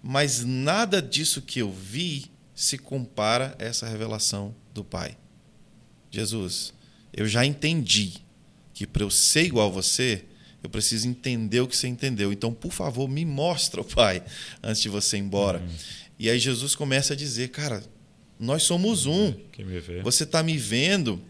Mas 0.00 0.44
nada 0.44 1.02
disso 1.02 1.42
que 1.42 1.58
eu 1.58 1.72
vi 1.72 2.26
se 2.54 2.78
compara 2.78 3.56
a 3.58 3.64
essa 3.64 3.88
revelação 3.88 4.54
do 4.72 4.84
Pai. 4.84 5.18
Jesus, 6.08 6.72
eu 7.12 7.26
já 7.26 7.44
entendi 7.44 8.12
que 8.72 8.86
para 8.86 9.02
eu 9.02 9.10
ser 9.10 9.46
igual 9.46 9.66
a 9.66 9.72
você, 9.72 10.24
eu 10.66 10.70
preciso 10.70 11.06
entender 11.06 11.60
o 11.60 11.68
que 11.68 11.76
você 11.76 11.86
entendeu. 11.86 12.32
Então, 12.32 12.52
por 12.52 12.72
favor, 12.72 13.08
me 13.08 13.24
mostra 13.24 13.80
o 13.80 13.84
Pai 13.86 14.20
antes 14.60 14.82
de 14.82 14.88
você 14.88 15.16
ir 15.16 15.20
embora. 15.20 15.62
E 16.18 16.28
aí 16.28 16.40
Jesus 16.40 16.74
começa 16.74 17.12
a 17.12 17.16
dizer, 17.16 17.50
cara, 17.50 17.84
nós 18.38 18.64
somos 18.64 19.06
um. 19.06 19.32
Quem 19.52 19.64
me 19.64 19.78
vê. 19.78 20.02
Você 20.02 20.24
está 20.24 20.42
me 20.42 20.58
vendo, 20.58 21.22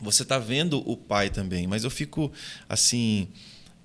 você 0.00 0.22
está 0.22 0.38
vendo 0.38 0.82
o 0.90 0.96
Pai 0.96 1.28
também. 1.28 1.66
Mas 1.66 1.84
eu 1.84 1.90
fico 1.90 2.32
assim 2.66 3.28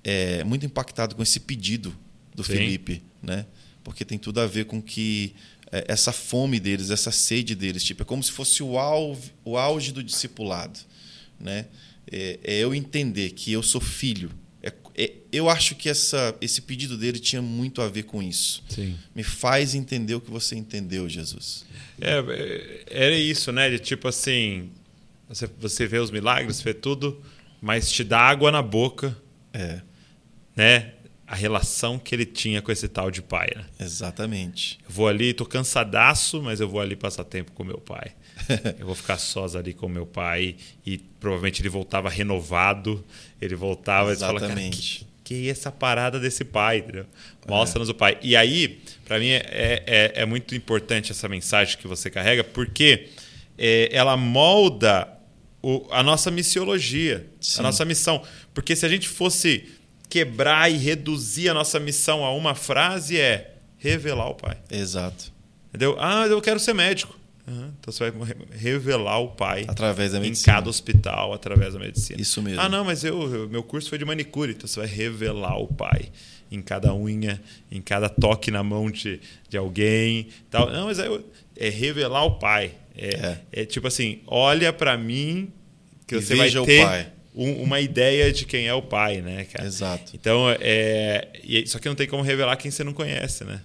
é, 0.06 0.42
muito 0.46 0.66
impactado 0.66 1.14
com 1.14 1.22
esse 1.22 1.42
pedido 1.42 1.94
do 2.34 2.46
Sim. 2.46 2.54
Felipe, 2.54 3.04
né? 3.22 3.46
Porque 3.84 4.06
tem 4.06 4.18
tudo 4.18 4.40
a 4.40 4.48
ver 4.48 4.66
com 4.66 4.82
que 4.82 5.36
é, 5.70 5.84
essa 5.90 6.14
fome 6.14 6.62
deles, 6.62 6.92
essa 6.92 7.12
sede 7.12 7.56
deles, 7.56 7.84
tipo, 7.84 8.04
é 8.04 8.06
como 8.06 8.24
se 8.24 8.32
fosse 8.32 8.64
o 8.64 8.78
auge, 8.78 9.34
o 9.44 9.58
auge 9.58 9.92
do 9.92 10.02
discipulado, 10.02 10.80
né? 11.38 11.66
É, 12.10 12.40
é 12.42 12.54
eu 12.60 12.74
entender 12.74 13.32
que 13.32 13.52
eu 13.52 13.62
sou 13.62 13.82
filho. 13.82 14.32
É, 14.98 15.12
eu 15.32 15.48
acho 15.50 15.76
que 15.76 15.88
essa, 15.88 16.36
esse 16.42 16.62
pedido 16.62 16.98
dele 16.98 17.20
tinha 17.20 17.42
muito 17.42 17.82
a 17.82 17.88
ver 17.88 18.04
com 18.04 18.22
isso. 18.24 18.64
Sim. 18.68 18.98
Me 19.14 19.24
faz 19.24 19.76
entender 19.76 20.16
o 20.16 20.22
que 20.22 20.32
você 20.32 20.56
entendeu, 20.56 21.08
Jesus. 21.08 21.66
É, 22.02 22.18
é, 22.20 22.84
era 23.06 23.16
isso, 23.16 23.52
né? 23.52 23.70
De 23.70 23.78
tipo 23.80 24.08
assim, 24.08 24.72
você, 25.30 25.48
você 25.60 25.86
vê 25.86 26.00
os 26.00 26.10
milagres, 26.10 26.62
vê 26.62 26.74
tudo, 26.74 27.22
mas 27.62 27.92
te 27.92 28.04
dá 28.04 28.20
água 28.20 28.52
na 28.52 28.62
boca, 28.62 29.16
É, 29.54 29.82
né? 30.56 30.94
A 31.26 31.36
relação 31.36 32.00
que 32.00 32.16
ele 32.16 32.26
tinha 32.26 32.62
com 32.62 32.72
esse 32.72 32.88
tal 32.88 33.12
de 33.12 33.22
pai, 33.22 33.50
né? 33.54 33.66
exatamente. 33.80 34.80
Eu 34.86 34.90
vou 34.92 35.08
ali, 35.10 35.34
tô 35.34 35.46
cansadaço, 35.46 36.42
mas 36.42 36.60
eu 36.62 36.70
vou 36.70 36.80
ali 36.80 36.96
passar 36.96 37.24
tempo 37.26 37.52
com 37.52 37.64
meu 37.66 37.80
pai. 37.80 38.16
eu 38.80 38.86
vou 38.86 38.96
ficar 38.96 39.18
sós 39.18 39.56
ali 39.56 39.74
com 39.74 39.88
meu 39.88 40.06
pai 40.06 40.56
e 40.86 40.98
provavelmente 40.98 41.62
ele 41.62 41.70
voltava 41.70 42.10
renovado, 42.10 43.04
ele 43.42 43.56
voltava 43.56 44.12
e 44.12 44.16
você 44.16 44.26
fala, 44.26 44.40
Exatamente. 44.40 45.06
que, 45.24 45.36
que 45.42 45.48
é 45.48 45.52
essa 45.52 45.72
parada 45.72 46.20
desse 46.20 46.44
pai, 46.46 46.78
entendeu? 46.80 47.06
Mostra-nos 47.48 47.90
o 47.90 47.94
pai. 47.94 48.18
E 48.22 48.36
aí, 48.36 48.80
para 49.06 49.20
mim, 49.20 49.30
é, 49.30 49.44
é, 49.86 50.12
é 50.16 50.26
muito 50.26 50.56
importante 50.56 51.12
essa 51.12 51.28
mensagem 51.28 51.78
que 51.78 51.88
você 51.88 52.10
carrega, 52.10 52.44
porque 52.44 53.10
é, 53.58 53.90
ela 53.92 54.16
molda 54.16 55.08
o- 55.62 55.86
a 55.92 56.02
nossa 56.04 56.30
missiologia, 56.32 57.28
Sim. 57.42 57.60
a 57.60 57.64
nossa 57.64 57.84
missão. 57.86 58.24
Porque 58.54 58.76
se 58.76 58.86
a 58.86 58.90
gente 58.90 59.08
fosse 59.10 59.66
quebrar 60.10 60.72
e 60.72 60.78
reduzir 60.78 61.50
a 61.50 61.54
nossa 61.54 61.80
missão 61.80 62.24
a 62.24 62.32
uma 62.34 62.56
frase, 62.56 63.20
é 63.20 63.56
revelar 63.78 64.30
o 64.30 64.36
pai. 64.36 64.58
Exato. 64.72 65.32
Entendeu? 65.70 65.98
Ah, 66.00 66.26
eu 66.28 66.42
quero 66.42 66.60
ser 66.60 66.74
médico. 66.74 67.18
Uhum. 67.48 67.72
Então 67.80 67.94
você 67.94 68.12
vai 68.12 68.36
revelar 68.52 69.20
o 69.20 69.30
pai 69.30 69.66
através 69.68 70.12
da 70.12 70.20
medicina. 70.20 70.54
em 70.54 70.56
cada 70.56 70.70
hospital, 70.70 71.34
através 71.34 71.74
da 71.74 71.80
medicina. 71.80 72.22
Isso 72.22 72.42
mesmo. 72.42 72.60
Ah, 72.60 72.68
não, 72.68 72.84
mas 72.84 73.04
eu, 73.04 73.48
meu 73.50 73.64
curso 73.64 73.88
foi 73.90 73.98
de 73.98 74.04
manicure, 74.04 74.52
então 74.52 74.68
você 74.68 74.80
vai 74.82 74.90
revelar 74.90 75.58
o 75.58 75.68
pai 75.68 76.10
em 76.52 76.62
cada 76.62 76.94
unha, 76.94 77.42
em 77.72 77.82
cada 77.82 78.10
toque 78.10 78.52
na 78.52 78.64
mão 78.64 78.92
de, 78.92 79.22
de 79.48 79.58
alguém. 79.58 80.28
Tal. 80.50 80.70
Não, 80.70 80.88
mas 80.88 81.00
é, 81.00 81.08
é 81.56 81.70
revelar 81.70 82.24
o 82.26 82.32
pai. 82.32 82.74
É, 82.96 83.38
é. 83.54 83.62
é 83.62 83.66
tipo 83.66 83.88
assim, 83.88 84.20
olha 84.28 84.74
para 84.74 84.98
mim 84.98 85.52
que 86.06 86.16
e 86.16 86.22
você 86.22 86.36
vai 86.36 86.50
ter 86.50 87.12
um, 87.36 87.62
uma 87.64 87.80
ideia 87.80 88.32
de 88.34 88.46
quem 88.46 88.68
é 88.68 88.74
o 88.74 88.82
pai, 88.82 89.22
né, 89.22 89.46
cara? 89.46 89.66
Exato. 89.66 90.12
Então, 90.16 90.48
é, 90.60 91.28
só 91.68 91.80
que 91.80 91.88
não 91.88 91.96
tem 91.96 92.08
como 92.08 92.24
revelar 92.24 92.58
quem 92.58 92.72
você 92.72 92.84
não 92.84 92.94
conhece, 92.94 93.44
né? 93.44 93.62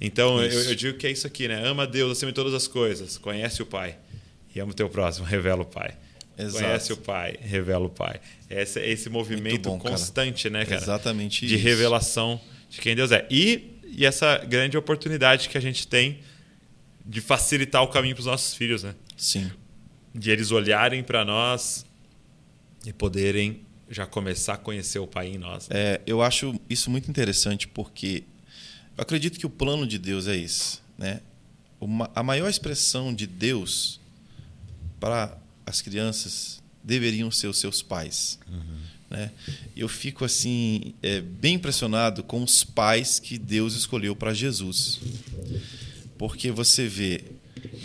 Então, 0.00 0.42
eu, 0.42 0.62
eu, 0.62 0.74
digo 0.74 0.96
que 0.96 1.06
é 1.06 1.10
isso 1.10 1.26
aqui, 1.26 1.46
né? 1.46 1.62
Ama 1.66 1.86
Deus 1.86 2.12
acima 2.12 2.32
de 2.32 2.36
todas 2.36 2.54
as 2.54 2.66
coisas, 2.66 3.18
conhece 3.18 3.62
o 3.62 3.66
pai 3.66 3.98
e 4.54 4.60
ama 4.60 4.72
o 4.72 4.74
teu 4.74 4.88
próximo, 4.88 5.26
revela 5.28 5.62
o 5.62 5.66
pai. 5.66 5.94
Exato. 6.38 6.64
Conhece 6.64 6.92
o 6.92 6.96
pai, 6.96 7.36
revela 7.40 7.84
o 7.84 7.90
pai. 7.90 8.18
Esse, 8.48 8.80
esse 8.80 9.10
movimento 9.10 9.68
bom, 9.68 9.78
constante, 9.78 10.44
cara. 10.48 10.58
né, 10.58 10.64
cara? 10.64 10.80
Exatamente 10.80 11.46
De 11.46 11.56
isso. 11.56 11.64
revelação 11.64 12.40
de 12.70 12.80
quem 12.80 12.96
Deus 12.96 13.12
é. 13.12 13.26
E, 13.30 13.78
e 13.84 14.06
essa 14.06 14.38
grande 14.38 14.78
oportunidade 14.78 15.50
que 15.50 15.58
a 15.58 15.60
gente 15.60 15.86
tem 15.86 16.20
de 17.04 17.20
facilitar 17.20 17.82
o 17.82 17.88
caminho 17.88 18.14
para 18.14 18.20
os 18.20 18.26
nossos 18.26 18.54
filhos, 18.54 18.84
né? 18.84 18.94
Sim. 19.16 19.50
De 20.14 20.30
eles 20.30 20.50
olharem 20.50 21.02
para 21.02 21.24
nós 21.24 21.84
e 22.86 22.92
poderem 22.92 23.60
já 23.90 24.06
começar 24.06 24.54
a 24.54 24.56
conhecer 24.56 24.98
o 24.98 25.06
Pai 25.06 25.28
em 25.28 25.38
nós. 25.38 25.68
Né? 25.68 25.76
É, 25.76 26.00
eu 26.06 26.22
acho 26.22 26.58
isso 26.70 26.90
muito 26.90 27.10
interessante 27.10 27.66
porque 27.66 28.22
eu 29.00 29.02
acredito 29.02 29.38
que 29.38 29.46
o 29.46 29.50
plano 29.50 29.86
de 29.86 29.96
Deus 29.96 30.28
é 30.28 30.36
esse, 30.36 30.78
né? 30.98 31.22
Uma, 31.80 32.10
a 32.14 32.22
maior 32.22 32.50
expressão 32.50 33.14
de 33.14 33.26
Deus 33.26 33.98
para 35.00 35.34
as 35.64 35.80
crianças 35.80 36.62
deveriam 36.84 37.30
ser 37.30 37.46
os 37.46 37.56
seus 37.56 37.80
pais, 37.80 38.38
uhum. 38.46 38.78
né? 39.08 39.30
Eu 39.74 39.88
fico 39.88 40.22
assim 40.22 40.92
é, 41.02 41.22
bem 41.22 41.54
impressionado 41.54 42.22
com 42.22 42.42
os 42.42 42.62
pais 42.62 43.18
que 43.18 43.38
Deus 43.38 43.74
escolheu 43.74 44.14
para 44.14 44.34
Jesus, 44.34 45.00
porque 46.18 46.50
você 46.50 46.86
vê 46.86 47.24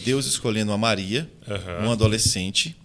Deus 0.03 0.25
escolhendo 0.25 0.73
a 0.73 0.77
Maria, 0.77 1.31
uhum. 1.47 1.85
uma 1.85 1.93
adolescente 1.93 2.75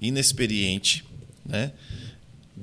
inexperiente, 0.00 1.04
né? 1.44 1.72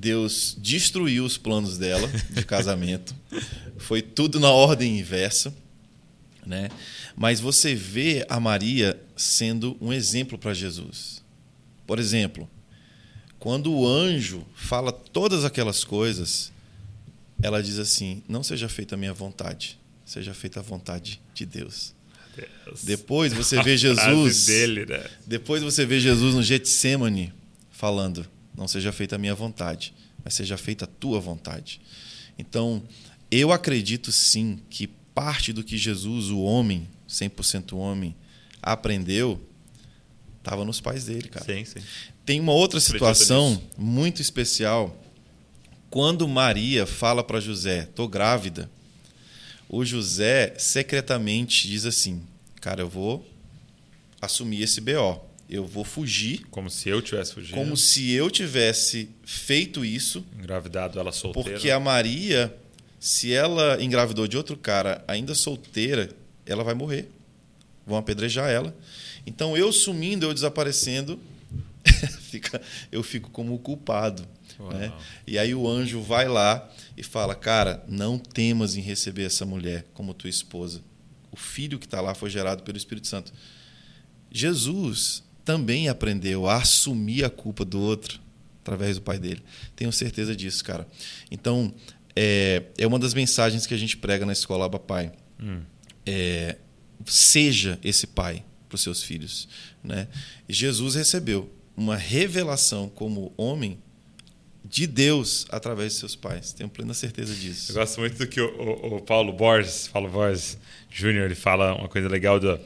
Deus 0.01 0.57
destruiu 0.59 1.23
os 1.23 1.37
planos 1.37 1.77
dela 1.77 2.07
de 2.31 2.43
casamento. 2.43 3.15
Foi 3.77 4.01
tudo 4.01 4.39
na 4.39 4.49
ordem 4.49 4.97
inversa, 4.97 5.53
né? 6.43 6.69
Mas 7.15 7.39
você 7.39 7.75
vê 7.75 8.25
a 8.27 8.39
Maria 8.39 8.99
sendo 9.15 9.77
um 9.79 9.93
exemplo 9.93 10.39
para 10.39 10.55
Jesus. 10.55 11.21
Por 11.85 11.99
exemplo, 11.99 12.49
quando 13.37 13.71
o 13.71 13.87
anjo 13.87 14.43
fala 14.55 14.91
todas 14.91 15.45
aquelas 15.45 15.83
coisas, 15.83 16.51
ela 17.39 17.61
diz 17.61 17.77
assim: 17.77 18.23
"Não 18.27 18.41
seja 18.41 18.67
feita 18.67 18.95
a 18.95 18.97
minha 18.97 19.13
vontade, 19.13 19.77
seja 20.03 20.33
feita 20.33 20.61
a 20.61 20.63
vontade 20.63 21.21
de 21.35 21.45
Deus". 21.45 21.93
Deus. 22.35 22.83
Depois 22.83 23.33
você 23.33 23.61
vê 23.61 23.77
Jesus 23.77 24.47
dele, 24.47 24.83
né? 24.87 25.07
Depois 25.27 25.61
você 25.61 25.85
vê 25.85 25.99
Jesus 25.99 26.33
no 26.33 26.41
Getsemane 26.41 27.31
falando: 27.69 28.25
não 28.55 28.67
seja 28.67 28.91
feita 28.91 29.15
a 29.15 29.19
minha 29.19 29.35
vontade, 29.35 29.93
mas 30.23 30.33
seja 30.33 30.57
feita 30.57 30.85
a 30.85 30.87
tua 30.87 31.19
vontade. 31.19 31.81
Então, 32.37 32.83
eu 33.29 33.51
acredito 33.51 34.11
sim 34.11 34.59
que 34.69 34.87
parte 35.13 35.53
do 35.53 35.63
que 35.63 35.77
Jesus, 35.77 36.29
o 36.29 36.41
homem, 36.41 36.87
100% 37.07 37.73
homem, 37.77 38.15
aprendeu 38.61 39.39
estava 40.41 40.65
nos 40.65 40.81
pais 40.81 41.05
dele, 41.05 41.29
cara. 41.29 41.45
Sim, 41.45 41.63
sim. 41.63 41.79
Tem 42.25 42.39
uma 42.39 42.51
outra 42.51 42.79
situação 42.79 43.61
muito 43.77 44.21
especial. 44.21 44.97
Quando 45.89 46.27
Maria 46.27 46.85
fala 46.85 47.23
para 47.23 47.39
José, 47.39 47.87
tô 47.95 48.07
grávida, 48.07 48.69
o 49.69 49.85
José 49.85 50.55
secretamente 50.57 51.67
diz 51.67 51.85
assim: 51.85 52.23
"Cara, 52.59 52.81
eu 52.81 52.89
vou 52.89 53.25
assumir 54.21 54.63
esse 54.63 54.81
BO 54.81 55.30
eu 55.51 55.65
vou 55.67 55.83
fugir. 55.83 56.45
Como 56.49 56.69
se 56.69 56.87
eu 56.87 57.01
tivesse 57.01 57.33
fugido. 57.33 57.55
Como 57.55 57.75
se 57.75 58.09
eu 58.13 58.31
tivesse 58.31 59.09
feito 59.25 59.83
isso. 59.83 60.25
Engravidado 60.39 60.97
ela 60.97 61.11
solteira. 61.11 61.51
Porque 61.51 61.69
a 61.69 61.79
Maria, 61.79 62.55
se 62.97 63.33
ela 63.33 63.83
engravidou 63.83 64.25
de 64.27 64.37
outro 64.37 64.55
cara 64.55 65.03
ainda 65.05 65.35
solteira, 65.35 66.09
ela 66.45 66.63
vai 66.63 66.73
morrer. 66.73 67.11
Vão 67.85 67.97
apedrejar 67.97 68.49
ela. 68.49 68.73
Então 69.27 69.57
eu 69.57 69.73
sumindo, 69.73 70.25
eu 70.25 70.33
desaparecendo, 70.33 71.19
fica, 72.31 72.61
eu 72.89 73.03
fico 73.03 73.29
como 73.29 73.59
culpado. 73.59 74.25
Né? 74.73 74.93
E 75.27 75.37
aí 75.37 75.53
o 75.53 75.67
anjo 75.67 76.01
vai 76.01 76.29
lá 76.29 76.69
e 76.95 77.03
fala: 77.03 77.35
Cara, 77.35 77.83
não 77.89 78.17
temas 78.17 78.75
em 78.75 78.81
receber 78.81 79.23
essa 79.23 79.45
mulher 79.45 79.85
como 79.93 80.13
tua 80.13 80.29
esposa. 80.29 80.81
O 81.29 81.35
filho 81.35 81.79
que 81.79 81.85
está 81.85 81.99
lá 81.99 82.13
foi 82.13 82.29
gerado 82.29 82.63
pelo 82.63 82.77
Espírito 82.77 83.07
Santo. 83.07 83.33
Jesus 84.31 85.23
também 85.43 85.89
aprendeu 85.89 86.47
a 86.47 86.57
assumir 86.57 87.23
a 87.23 87.29
culpa 87.29 87.65
do 87.65 87.79
outro 87.79 88.19
através 88.61 88.97
do 88.97 89.01
pai 89.01 89.17
dele. 89.17 89.41
Tenho 89.75 89.91
certeza 89.91 90.35
disso, 90.35 90.63
cara. 90.63 90.87
Então, 91.29 91.73
é, 92.15 92.63
é 92.77 92.85
uma 92.85 92.99
das 92.99 93.13
mensagens 93.13 93.65
que 93.65 93.73
a 93.73 93.77
gente 93.77 93.97
prega 93.97 94.25
na 94.25 94.33
escola 94.33 94.65
Aba 94.65 94.79
Pai. 94.79 95.11
Hum. 95.39 95.61
É, 96.05 96.57
seja 97.05 97.79
esse 97.83 98.07
pai 98.07 98.43
para 98.69 98.75
os 98.75 98.81
seus 98.81 99.03
filhos. 99.03 99.47
Né? 99.83 100.07
Jesus 100.47 100.95
recebeu 100.95 101.51
uma 101.75 101.95
revelação 101.95 102.89
como 102.89 103.33
homem 103.35 103.77
de 104.63 104.85
Deus 104.85 105.45
através 105.49 105.93
de 105.93 105.99
seus 105.99 106.15
pais. 106.15 106.53
Tenho 106.53 106.69
plena 106.69 106.93
certeza 106.93 107.33
disso. 107.33 107.71
Eu 107.71 107.75
gosto 107.75 107.99
muito 107.99 108.17
do 108.17 108.27
que 108.27 108.39
o, 108.39 108.47
o, 108.47 108.95
o 108.97 109.01
Paulo 109.01 109.33
Borges, 109.33 109.87
Paulo 109.87 110.09
Borges 110.09 110.57
Júnior, 110.89 111.25
ele 111.25 111.35
fala 111.35 111.73
uma 111.73 111.89
coisa 111.89 112.07
legal 112.07 112.39
do 112.39 112.59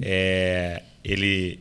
é, 0.00 0.82
ele 1.04 1.60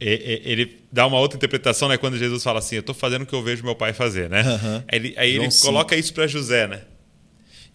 ele 0.00 0.80
dá 0.92 1.06
uma 1.06 1.18
outra 1.18 1.36
interpretação, 1.36 1.88
né? 1.88 1.96
Quando 1.96 2.16
Jesus 2.16 2.42
fala 2.42 2.60
assim, 2.60 2.76
eu 2.76 2.80
estou 2.80 2.94
fazendo 2.94 3.22
o 3.22 3.26
que 3.26 3.34
eu 3.34 3.42
vejo 3.42 3.64
meu 3.64 3.74
pai 3.74 3.92
fazer, 3.92 4.30
né? 4.30 4.42
Uhum. 4.42 4.76
Aí 4.86 4.98
ele, 4.98 5.14
aí 5.16 5.36
ele 5.36 5.48
coloca 5.60 5.96
isso 5.96 6.14
para 6.14 6.26
José, 6.26 6.66
né? 6.66 6.82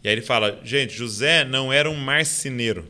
E 0.04 0.08
aí 0.08 0.14
ele 0.14 0.22
fala, 0.22 0.60
gente, 0.64 0.94
José 0.94 1.44
não 1.44 1.72
era 1.72 1.90
um 1.90 1.96
marceneiro, 1.96 2.90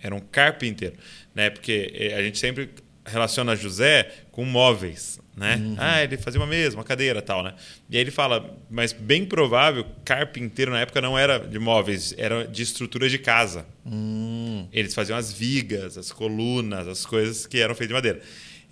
era 0.00 0.14
um 0.14 0.20
carpinteiro, 0.20 0.96
né? 1.34 1.50
Porque 1.50 1.92
eh, 1.94 2.14
a 2.14 2.22
gente 2.22 2.38
sempre 2.38 2.70
relaciona 3.04 3.56
José 3.56 4.10
com 4.30 4.44
móveis, 4.44 5.20
né? 5.36 5.56
Uhum. 5.56 5.76
Ah, 5.78 6.02
ele 6.02 6.16
fazia 6.16 6.40
uma 6.40 6.46
mesa, 6.46 6.76
uma 6.76 6.84
cadeira, 6.84 7.22
tal, 7.22 7.42
né? 7.42 7.54
E 7.88 7.96
aí 7.96 8.02
ele 8.02 8.10
fala, 8.10 8.54
mas 8.70 8.92
bem 8.92 9.24
provável, 9.24 9.86
carpinteiro 10.04 10.70
na 10.70 10.80
época 10.80 11.00
não 11.00 11.18
era 11.18 11.38
de 11.38 11.58
móveis, 11.58 12.14
era 12.18 12.46
de 12.46 12.62
estrutura 12.62 13.08
de 13.08 13.18
casa. 13.18 13.66
Uhum. 13.84 14.68
Eles 14.72 14.94
faziam 14.94 15.16
as 15.16 15.32
vigas, 15.32 15.96
as 15.96 16.12
colunas, 16.12 16.86
as 16.86 17.06
coisas 17.06 17.46
que 17.46 17.58
eram 17.58 17.74
feitas 17.74 17.88
de 17.88 17.94
madeira. 17.94 18.20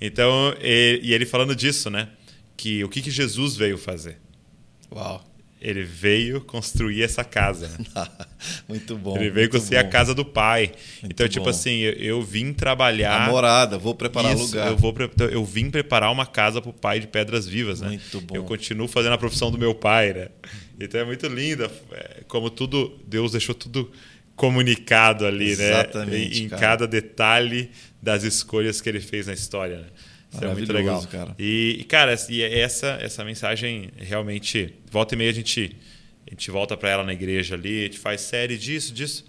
Então, 0.00 0.54
e, 0.60 1.00
e 1.02 1.14
ele 1.14 1.26
falando 1.26 1.54
disso, 1.54 1.90
né? 1.90 2.08
Que 2.56 2.84
o 2.84 2.88
que, 2.88 3.00
que 3.00 3.10
Jesus 3.10 3.56
veio 3.56 3.78
fazer? 3.78 4.18
Uau 4.92 5.29
ele 5.60 5.82
veio 5.82 6.40
construir 6.40 7.02
essa 7.02 7.22
casa. 7.22 7.68
Né? 7.68 8.06
muito 8.66 8.96
bom. 8.96 9.16
Ele 9.16 9.28
veio 9.30 9.50
construir 9.50 9.82
bom. 9.82 9.88
a 9.88 9.90
casa 9.90 10.14
do 10.14 10.24
pai. 10.24 10.72
Muito 11.02 11.12
então, 11.12 11.28
tipo 11.28 11.44
bom. 11.44 11.50
assim, 11.50 11.80
eu, 11.80 11.92
eu, 11.92 12.22
vim 12.22 12.52
trabalhar. 12.52 13.26
A 13.26 13.30
morada, 13.30 13.76
vou 13.76 13.94
preparar 13.94 14.34
isso, 14.34 14.44
lugar. 14.46 14.68
Eu, 14.68 14.76
vou, 14.78 14.94
eu 15.30 15.44
vim 15.44 15.70
preparar 15.70 16.10
uma 16.10 16.24
casa 16.24 16.62
para 16.62 16.70
o 16.70 16.72
pai 16.72 16.98
de 16.98 17.06
Pedras 17.06 17.46
Vivas, 17.46 17.82
né? 17.82 17.88
Muito 17.88 18.20
bom. 18.22 18.34
Eu 18.34 18.44
continuo 18.44 18.88
fazendo 18.88 19.12
a 19.12 19.18
profissão 19.18 19.50
do 19.50 19.58
meu 19.58 19.74
pai, 19.74 20.14
né? 20.14 20.28
Então 20.80 20.98
é 20.98 21.04
muito 21.04 21.26
linda. 21.26 21.70
É, 21.92 22.22
como 22.26 22.48
tudo, 22.48 22.98
Deus 23.06 23.32
deixou 23.32 23.54
tudo 23.54 23.90
comunicado 24.34 25.26
ali, 25.26 25.50
Exatamente, 25.50 25.60
né? 25.60 25.80
Exatamente. 25.80 26.42
Em, 26.42 26.46
em 26.46 26.48
cada 26.48 26.86
detalhe 26.86 27.70
das 28.00 28.22
escolhas 28.22 28.80
que 28.80 28.88
ele 28.88 29.00
fez 29.00 29.26
na 29.26 29.34
história. 29.34 29.80
Né? 29.80 29.86
Isso 30.32 30.44
é 30.44 30.54
muito 30.54 30.72
legal. 30.72 31.04
Cara. 31.06 31.34
E, 31.38 31.84
cara, 31.88 32.14
e 32.28 32.42
essa, 32.42 32.98
essa 33.00 33.24
mensagem 33.24 33.90
realmente. 33.96 34.74
Volta 34.90 35.14
e 35.14 35.18
meia 35.18 35.30
a 35.30 35.34
gente, 35.34 35.76
a 36.26 36.30
gente 36.30 36.50
volta 36.50 36.76
para 36.76 36.90
ela 36.90 37.04
na 37.04 37.12
igreja 37.12 37.54
ali, 37.54 37.80
a 37.80 37.84
gente 37.84 37.98
faz 37.98 38.20
série 38.20 38.56
disso, 38.56 38.92
disso, 38.94 39.24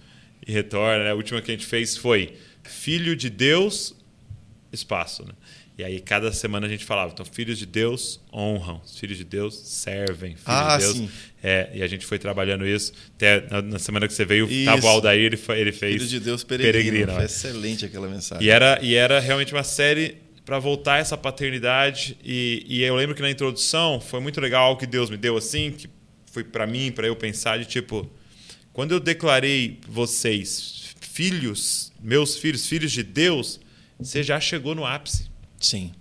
e 0.46 0.52
retorna. 0.52 1.04
Né? 1.04 1.12
A 1.12 1.16
última 1.16 1.42
que 1.42 1.52
a 1.52 1.54
gente 1.54 1.66
fez 1.66 1.98
foi 1.98 2.34
Filho 2.64 3.16
de 3.16 3.30
Deus, 3.30 3.96
espaço. 4.72 5.26
Né? 5.26 5.34
E 5.78 5.84
aí, 5.84 6.00
cada 6.00 6.32
semana 6.32 6.68
a 6.68 6.70
gente 6.70 6.86
falava, 6.86 7.12
então, 7.12 7.26
filhos 7.26 7.58
de 7.58 7.66
Deus 7.66 8.20
honram, 8.32 8.80
filhos 9.00 9.18
de 9.18 9.24
Deus 9.24 9.56
servem, 9.56 10.36
filhos 10.36 10.44
ah, 10.46 10.78
de 10.78 10.84
Deus. 10.84 10.98
Sim. 10.98 11.10
É, 11.42 11.72
e 11.74 11.82
a 11.82 11.88
gente 11.88 12.06
foi 12.06 12.20
trabalhando 12.20 12.68
isso. 12.68 12.94
Até 13.16 13.48
na, 13.50 13.62
na 13.64 13.80
semana 13.80 14.08
que 14.08 14.14
você 14.14 14.24
veio, 14.24 14.48
estava 14.48 14.86
o 14.86 14.88
Aldair, 14.88 15.26
ele, 15.26 15.40
ele 15.60 15.72
fez. 15.72 15.96
Filho 15.96 16.08
de 16.08 16.20
Deus 16.20 16.44
peregrino. 16.44 16.84
peregrino 16.84 17.14
foi 17.14 17.26
excelente 17.26 17.86
aquela 17.86 18.08
mensagem. 18.08 18.46
E 18.46 18.50
era, 18.52 18.80
e 18.84 18.94
era 18.94 19.20
realmente 19.20 19.54
uma 19.54 19.64
série 19.64 20.18
para 20.45 20.60
voltar 20.60 20.99
essa 20.99 21.17
paternidade. 21.17 22.17
E, 22.23 22.65
e, 22.67 22.82
eu 22.84 22.95
lembro 22.95 23.15
que 23.15 23.21
na 23.21 23.30
introdução 23.30 23.99
foi 23.99 24.19
muito 24.19 24.39
legal 24.41 24.73
o 24.73 24.77
que 24.77 24.86
Deus 24.86 25.10
me 25.10 25.17
deu 25.17 25.38
assim, 25.38 25.71
que 25.71 25.89
foi 26.25 26.43
para 26.43 26.65
mim, 26.65 26.91
para 26.91 27.08
eu 27.08 27.15
pensar 27.15 27.60
de 27.60 27.65
tipo, 27.65 28.10
quando 28.73 28.93
eu 28.93 28.99
declarei 28.99 29.80
vocês 29.88 30.95
filhos, 30.99 31.91
meus 32.01 32.38
filhos, 32.38 32.65
filhos 32.65 32.91
de 32.91 33.04
Deus, 33.04 33.60
você 33.99 34.23
já 34.23 34.39
chegou 34.39 34.73
no 34.73 34.86
ápice. 34.86 35.30
Sim. 35.60 35.91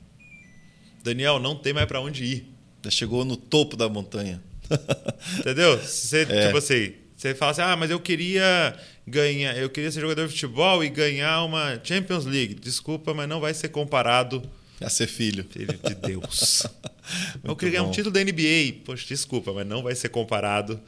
Daniel, 1.03 1.39
não 1.39 1.57
tem 1.57 1.73
mais 1.73 1.87
para 1.87 2.01
onde 2.01 2.25
ir. 2.25 2.47
Já 2.85 2.91
chegou 2.91 3.25
no 3.25 3.37
topo 3.37 3.77
da 3.77 3.89
montanha. 3.89 4.43
Entendeu? 5.39 5.79
Você, 5.79 6.23
é. 6.23 6.47
tipo 6.47 6.59
assim, 6.59 6.95
você 7.21 7.35
fala 7.35 7.53
assim: 7.53 7.63
"Ah, 7.63 7.77
mas 7.77 7.91
eu 7.91 8.01
queria 8.01 8.75
ganhar, 9.07 9.57
eu 9.59 9.69
queria 9.69 9.91
ser 9.91 10.01
jogador 10.01 10.27
de 10.27 10.33
futebol 10.33 10.83
e 10.83 10.89
ganhar 10.89 11.43
uma 11.45 11.79
Champions 11.83 12.25
League". 12.25 12.55
Desculpa, 12.55 13.13
mas 13.13 13.29
não 13.29 13.41
vai 13.41 13.53
ser 13.53 13.69
comparado 13.69 14.43
a 14.81 14.89
ser 14.89 15.07
filho. 15.07 15.45
Filho 15.51 15.79
de 15.85 15.95
Deus. 15.95 16.67
eu 17.45 17.55
queria 17.55 17.79
ganhar 17.79 17.89
um 17.89 17.91
título 17.91 18.13
da 18.13 18.25
NBA. 18.25 18.83
Poxa, 18.85 19.07
desculpa, 19.07 19.53
mas 19.53 19.67
não 19.67 19.83
vai 19.83 19.95
ser 19.95 20.09
comparado. 20.09 20.81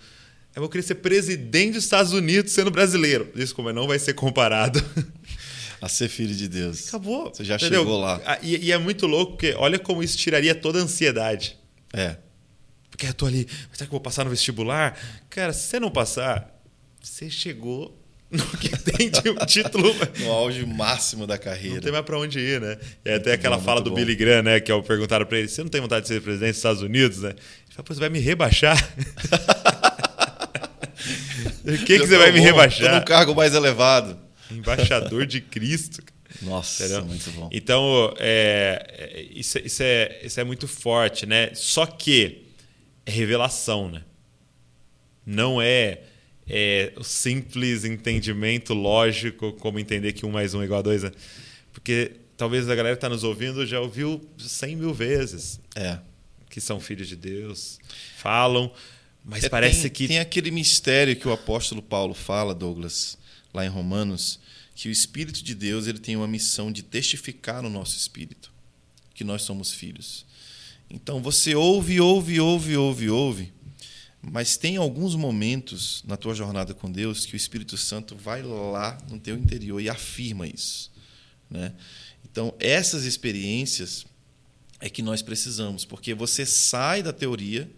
Eu 0.54 0.68
queria 0.68 0.86
ser 0.86 0.96
presidente 0.96 1.74
dos 1.74 1.84
Estados 1.84 2.12
Unidos 2.12 2.52
sendo 2.52 2.70
brasileiro. 2.70 3.30
Desculpa, 3.34 3.68
mas 3.70 3.74
não 3.74 3.86
vai 3.86 3.98
ser 3.98 4.14
comparado. 4.14 4.82
A 5.80 5.88
ser 5.88 6.08
filho 6.08 6.34
de 6.34 6.48
Deus. 6.48 6.88
Acabou. 6.88 7.30
Você 7.34 7.44
já 7.44 7.56
entendeu? 7.56 7.80
chegou 7.80 8.00
lá. 8.00 8.20
Ah, 8.24 8.38
e, 8.42 8.66
e, 8.66 8.72
é 8.72 8.78
muito 8.78 9.06
louco, 9.06 9.32
porque 9.32 9.52
olha 9.58 9.78
como 9.78 10.02
isso 10.02 10.16
tiraria 10.16 10.54
toda 10.54 10.78
a 10.78 10.82
ansiedade. 10.82 11.58
É. 11.92 12.16
Porque 12.92 13.06
eu 13.06 13.14
tô 13.14 13.26
ali, 13.26 13.48
será 13.72 13.78
que 13.78 13.82
eu 13.84 13.90
vou 13.90 14.00
passar 14.00 14.22
no 14.22 14.30
vestibular? 14.30 14.96
Cara, 15.30 15.52
se 15.52 15.66
você 15.66 15.80
não 15.80 15.90
passar, 15.90 16.62
você 17.02 17.30
chegou 17.30 17.98
no 18.30 18.46
que 18.58 18.68
tem 18.92 19.10
de 19.10 19.30
um 19.30 19.36
título. 19.46 19.92
no 20.20 20.30
auge 20.30 20.64
máximo 20.66 21.26
da 21.26 21.38
carreira. 21.38 21.76
Não 21.76 21.82
tem 21.82 21.90
mais 21.90 22.04
para 22.04 22.18
onde 22.18 22.38
ir, 22.38 22.60
né? 22.60 22.78
E 23.04 23.10
até 23.10 23.32
aquela 23.32 23.58
fala 23.58 23.80
do 23.80 23.90
bom. 23.90 23.96
Billy 23.96 24.14
Graham, 24.14 24.42
né? 24.42 24.60
Que 24.60 24.70
é 24.70 24.74
o 24.74 24.82
perguntaram 24.82 25.24
para 25.24 25.38
ele: 25.38 25.48
você 25.48 25.62
não 25.62 25.70
tem 25.70 25.80
vontade 25.80 26.02
de 26.02 26.08
ser 26.08 26.20
presidente 26.20 26.50
dos 26.50 26.58
Estados 26.58 26.82
Unidos, 26.82 27.22
né? 27.22 27.30
Ele 27.30 27.74
fala, 27.74 27.84
pô, 27.84 27.94
você 27.94 28.00
vai 28.00 28.08
me 28.10 28.20
rebaixar? 28.20 28.76
O 31.64 31.84
que, 31.84 31.98
que 31.98 32.06
você 32.06 32.18
vai 32.18 32.32
bom, 32.32 32.38
me 32.38 32.40
rebaixar? 32.40 32.90
Tô 32.90 32.96
num 32.96 33.04
cargo 33.04 33.34
mais 33.34 33.54
elevado. 33.54 34.18
Embaixador 34.50 35.26
de 35.26 35.40
Cristo. 35.40 36.02
Nossa, 36.42 36.84
Entendeu? 36.84 37.04
muito 37.04 37.30
bom. 37.32 37.48
Então, 37.52 38.14
é, 38.18 38.84
é, 38.98 39.22
isso, 39.30 39.58
isso, 39.58 39.82
é, 39.82 40.20
isso 40.24 40.40
é 40.40 40.44
muito 40.44 40.66
forte, 40.66 41.26
né? 41.26 41.50
Só 41.54 41.86
que 41.86 42.24
é 42.24 42.41
revelação, 43.06 43.90
né? 43.90 44.02
Não 45.24 45.60
é, 45.60 46.02
é 46.48 46.92
o 46.96 47.04
simples 47.04 47.84
entendimento 47.84 48.74
lógico, 48.74 49.52
como 49.54 49.78
entender 49.78 50.12
que 50.12 50.26
um 50.26 50.30
mais 50.30 50.54
um 50.54 50.62
é 50.62 50.64
igual 50.64 50.80
a 50.80 50.82
dois. 50.82 51.02
Né? 51.02 51.12
Porque 51.72 52.12
talvez 52.36 52.68
a 52.68 52.74
galera 52.74 52.96
que 52.96 52.98
está 52.98 53.08
nos 53.08 53.24
ouvindo 53.24 53.66
já 53.66 53.80
ouviu 53.80 54.20
cem 54.38 54.76
mil 54.76 54.92
vezes. 54.92 55.60
É. 55.74 55.98
Que 56.50 56.60
são 56.60 56.78
filhos 56.78 57.08
de 57.08 57.16
Deus, 57.16 57.78
falam, 58.18 58.70
mas 59.24 59.44
é, 59.44 59.48
parece 59.48 59.82
tem, 59.82 59.90
que. 59.90 60.08
Tem 60.08 60.18
aquele 60.18 60.50
mistério 60.50 61.16
que 61.16 61.26
o 61.26 61.32
apóstolo 61.32 61.80
Paulo 61.80 62.14
fala, 62.14 62.54
Douglas, 62.54 63.16
lá 63.54 63.64
em 63.64 63.68
Romanos, 63.68 64.40
que 64.74 64.88
o 64.88 64.92
Espírito 64.92 65.42
de 65.42 65.54
Deus 65.54 65.86
ele 65.86 65.98
tem 65.98 66.16
uma 66.16 66.28
missão 66.28 66.72
de 66.72 66.82
testificar 66.82 67.62
no 67.62 67.70
nosso 67.70 67.96
espírito 67.96 68.52
que 69.14 69.24
nós 69.24 69.42
somos 69.42 69.72
filhos. 69.72 70.26
Então 70.92 71.22
você 71.22 71.54
ouve, 71.54 71.98
ouve, 72.02 72.38
ouve, 72.38 72.76
ouve, 72.76 73.08
ouve, 73.08 73.52
mas 74.20 74.58
tem 74.58 74.76
alguns 74.76 75.14
momentos 75.14 76.04
na 76.06 76.18
tua 76.18 76.34
jornada 76.34 76.74
com 76.74 76.92
Deus 76.92 77.24
que 77.24 77.32
o 77.32 77.36
Espírito 77.36 77.78
Santo 77.78 78.14
vai 78.14 78.42
lá 78.42 78.98
no 79.10 79.18
teu 79.18 79.34
interior 79.34 79.80
e 79.80 79.88
afirma 79.88 80.46
isso, 80.46 80.92
né? 81.48 81.72
Então 82.30 82.54
essas 82.60 83.04
experiências 83.04 84.04
é 84.80 84.90
que 84.90 85.00
nós 85.00 85.22
precisamos, 85.22 85.86
porque 85.86 86.12
você 86.12 86.44
sai 86.44 87.02
da 87.02 87.12
teoria 87.12 87.70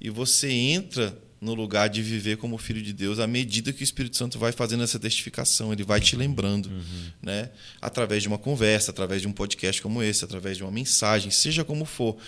e 0.00 0.08
você 0.08 0.50
entra 0.50 1.16
no 1.40 1.54
lugar 1.54 1.88
de 1.88 2.02
viver 2.02 2.36
como 2.36 2.58
filho 2.58 2.82
de 2.82 2.92
Deus 2.92 3.18
à 3.18 3.26
medida 3.26 3.72
que 3.72 3.82
o 3.82 3.84
Espírito 3.84 4.16
Santo 4.16 4.38
vai 4.38 4.52
fazendo 4.52 4.82
essa 4.82 4.98
testificação, 4.98 5.72
ele 5.72 5.82
vai 5.82 6.00
te 6.00 6.14
lembrando, 6.14 6.66
uhum. 6.68 7.06
né? 7.22 7.50
Através 7.80 8.22
de 8.22 8.28
uma 8.28 8.36
conversa, 8.36 8.90
através 8.90 9.22
de 9.22 9.28
um 9.28 9.32
podcast 9.32 9.80
como 9.80 10.02
esse, 10.02 10.24
através 10.24 10.58
de 10.58 10.62
uma 10.62 10.70
mensagem, 10.70 11.30
seja 11.30 11.64
como 11.64 11.86
for. 11.86 12.18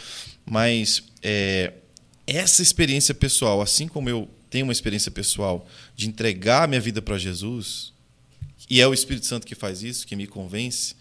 Mas 0.48 1.02
é, 1.22 1.74
essa 2.26 2.62
experiência 2.62 3.14
pessoal, 3.14 3.60
assim 3.60 3.86
como 3.86 4.08
eu 4.08 4.28
tenho 4.48 4.64
uma 4.64 4.72
experiência 4.72 5.10
pessoal 5.10 5.68
de 5.94 6.08
entregar 6.08 6.66
minha 6.66 6.80
vida 6.80 7.02
para 7.02 7.18
Jesus, 7.18 7.92
e 8.70 8.80
é 8.80 8.86
o 8.86 8.94
Espírito 8.94 9.26
Santo 9.26 9.46
que 9.46 9.54
faz 9.54 9.82
isso, 9.82 10.06
que 10.06 10.16
me 10.16 10.26
convence, 10.26 10.94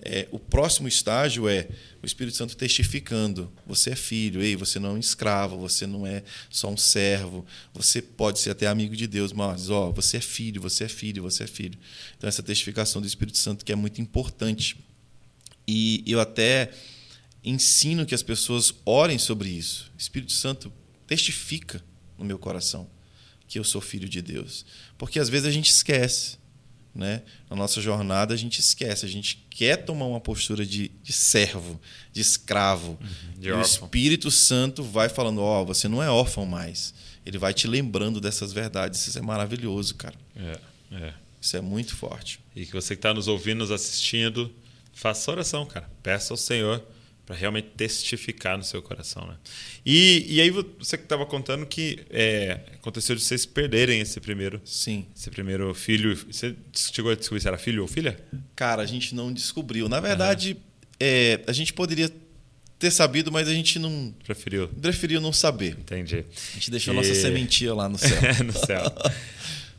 é, 0.00 0.28
o 0.30 0.38
próximo 0.38 0.86
estágio 0.86 1.48
é 1.48 1.68
o 2.02 2.06
Espírito 2.06 2.36
Santo 2.36 2.56
testificando: 2.56 3.52
você 3.66 3.90
é 3.90 3.96
filho, 3.96 4.40
ei, 4.40 4.54
você 4.54 4.78
não 4.78 4.90
é 4.90 4.92
um 4.92 4.98
escravo, 4.98 5.58
você 5.58 5.86
não 5.86 6.06
é 6.06 6.22
só 6.48 6.68
um 6.70 6.76
servo, 6.76 7.44
você 7.74 8.00
pode 8.00 8.38
ser 8.38 8.50
até 8.50 8.66
amigo 8.66 8.94
de 8.94 9.06
Deus, 9.06 9.32
mas 9.32 9.70
ó, 9.70 9.90
você 9.90 10.18
é 10.18 10.20
filho, 10.20 10.60
você 10.62 10.84
é 10.84 10.88
filho, 10.88 11.22
você 11.22 11.44
é 11.44 11.46
filho. 11.46 11.78
Então, 12.16 12.28
essa 12.28 12.42
testificação 12.42 13.00
do 13.00 13.06
Espírito 13.08 13.38
Santo 13.38 13.64
que 13.64 13.72
é 13.72 13.76
muito 13.76 14.00
importante. 14.00 14.76
E 15.66 16.02
eu 16.06 16.18
até 16.20 16.70
ensino 17.44 18.06
que 18.06 18.14
as 18.14 18.22
pessoas 18.22 18.72
orem 18.86 19.18
sobre 19.18 19.50
isso. 19.50 19.90
O 19.94 20.00
Espírito 20.00 20.32
Santo 20.32 20.72
testifica 21.06 21.82
no 22.16 22.24
meu 22.24 22.38
coração 22.38 22.88
que 23.46 23.58
eu 23.58 23.64
sou 23.64 23.80
filho 23.80 24.08
de 24.08 24.22
Deus. 24.22 24.64
Porque 24.96 25.18
às 25.18 25.28
vezes 25.28 25.46
a 25.46 25.50
gente 25.50 25.70
esquece 25.70 26.38
né? 26.98 27.22
Na 27.48 27.54
nossa 27.54 27.80
jornada 27.80 28.34
a 28.34 28.36
gente 28.36 28.58
esquece, 28.58 29.06
a 29.06 29.08
gente 29.08 29.46
quer 29.48 29.76
tomar 29.76 30.06
uma 30.06 30.20
postura 30.20 30.66
de, 30.66 30.90
de 31.00 31.12
servo, 31.12 31.80
de 32.12 32.20
escravo. 32.20 32.98
Uhum, 33.00 33.40
de 33.40 33.48
e 33.48 33.52
o 33.52 33.60
Espírito 33.60 34.32
Santo 34.32 34.82
vai 34.82 35.08
falando: 35.08 35.40
Ó, 35.40 35.62
oh, 35.62 35.64
você 35.64 35.86
não 35.86 36.02
é 36.02 36.10
órfão 36.10 36.44
mais. 36.44 36.92
Ele 37.24 37.38
vai 37.38 37.54
te 37.54 37.68
lembrando 37.68 38.20
dessas 38.20 38.52
verdades. 38.52 39.06
Isso 39.06 39.16
é 39.16 39.22
maravilhoso, 39.22 39.94
cara. 39.94 40.16
É, 40.34 40.58
é. 40.92 41.14
Isso 41.40 41.56
é 41.56 41.60
muito 41.60 41.94
forte. 41.94 42.40
E 42.56 42.66
que 42.66 42.72
você 42.72 42.96
que 42.96 42.98
está 42.98 43.14
nos 43.14 43.28
ouvindo, 43.28 43.58
nos 43.58 43.70
assistindo, 43.70 44.52
faça 44.92 45.30
oração, 45.30 45.64
cara. 45.64 45.88
Peça 46.02 46.32
ao 46.32 46.36
Senhor 46.36 46.82
para 47.28 47.36
realmente 47.36 47.68
testificar 47.76 48.56
no 48.56 48.64
seu 48.64 48.80
coração, 48.80 49.26
né? 49.26 49.34
E, 49.84 50.24
e 50.30 50.40
aí 50.40 50.48
você 50.48 50.96
que 50.96 51.02
estava 51.02 51.26
contando 51.26 51.66
que 51.66 51.98
é, 52.08 52.58
aconteceu 52.72 53.14
de 53.14 53.20
vocês 53.20 53.44
perderem 53.44 54.00
esse 54.00 54.18
primeiro, 54.18 54.58
sim, 54.64 55.06
esse 55.14 55.28
primeiro 55.28 55.74
filho. 55.74 56.16
Você 56.16 56.56
chegou 56.74 57.12
a 57.12 57.14
descobrir 57.14 57.42
se 57.42 57.46
era 57.46 57.58
filho 57.58 57.82
ou 57.82 57.88
filha? 57.88 58.18
Cara, 58.56 58.80
a 58.80 58.86
gente 58.86 59.14
não 59.14 59.30
descobriu. 59.30 59.90
Na 59.90 60.00
verdade, 60.00 60.54
uhum. 60.54 60.60
é, 60.98 61.40
a 61.46 61.52
gente 61.52 61.74
poderia 61.74 62.10
ter 62.78 62.90
sabido, 62.90 63.30
mas 63.30 63.46
a 63.46 63.52
gente 63.52 63.78
não 63.78 64.14
preferiu, 64.24 64.66
preferiu 64.66 65.20
não 65.20 65.32
saber. 65.32 65.76
Entendi. 65.78 66.24
A 66.24 66.54
gente 66.54 66.70
deixou 66.70 66.94
e... 66.94 66.96
nossa 66.96 67.14
sementinha 67.14 67.74
lá 67.74 67.90
no 67.90 67.98
céu. 67.98 68.18
no 68.42 68.54
céu. 68.54 68.90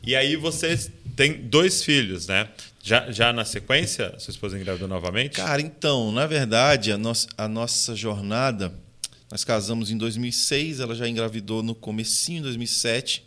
E 0.04 0.14
aí 0.14 0.36
vocês 0.36 0.88
têm 1.16 1.32
dois 1.32 1.82
filhos, 1.82 2.28
né? 2.28 2.48
Já, 2.82 3.10
já 3.10 3.32
na 3.32 3.44
sequência, 3.44 4.14
sua 4.18 4.30
esposa 4.30 4.58
engravidou 4.58 4.88
novamente? 4.88 5.36
Cara, 5.36 5.60
então, 5.60 6.10
na 6.10 6.26
verdade, 6.26 6.92
a, 6.92 6.98
no 6.98 7.12
a 7.36 7.46
nossa 7.46 7.94
jornada, 7.94 8.72
nós 9.30 9.44
casamos 9.44 9.90
em 9.90 9.98
2006, 9.98 10.80
ela 10.80 10.94
já 10.94 11.06
engravidou 11.06 11.62
no 11.62 11.74
comecinho 11.74 12.38
de 12.38 12.44
2007. 12.44 13.26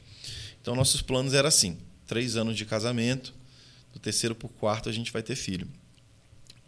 Então, 0.59 0.75
nossos 0.75 1.01
planos 1.01 1.33
eram 1.33 1.47
assim, 1.47 1.77
três 2.07 2.35
anos 2.35 2.57
de 2.57 2.65
casamento, 2.65 3.33
do 3.93 3.99
terceiro 3.99 4.33
para 4.33 4.47
o 4.47 4.49
quarto 4.49 4.89
a 4.89 4.91
gente 4.91 5.11
vai 5.11 5.21
ter 5.21 5.35
filho. 5.35 5.67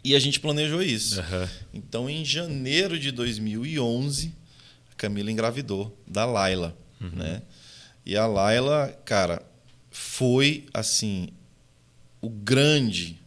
E 0.04 0.14
a 0.14 0.20
gente 0.20 0.38
planejou 0.38 0.80
isso. 0.80 1.20
Uhum. 1.20 1.48
Então, 1.74 2.08
em 2.08 2.24
janeiro 2.24 2.96
de 2.96 3.10
2011, 3.10 4.32
a 4.92 4.94
Camila 4.94 5.32
engravidou 5.32 5.98
da 6.06 6.24
Laila, 6.24 6.78
uhum. 7.00 7.10
né? 7.10 7.42
E 8.04 8.16
a 8.16 8.24
Laila, 8.24 8.96
cara, 9.04 9.42
foi 9.90 10.66
assim 10.72 11.30
o 12.20 12.28
grande 12.28 13.20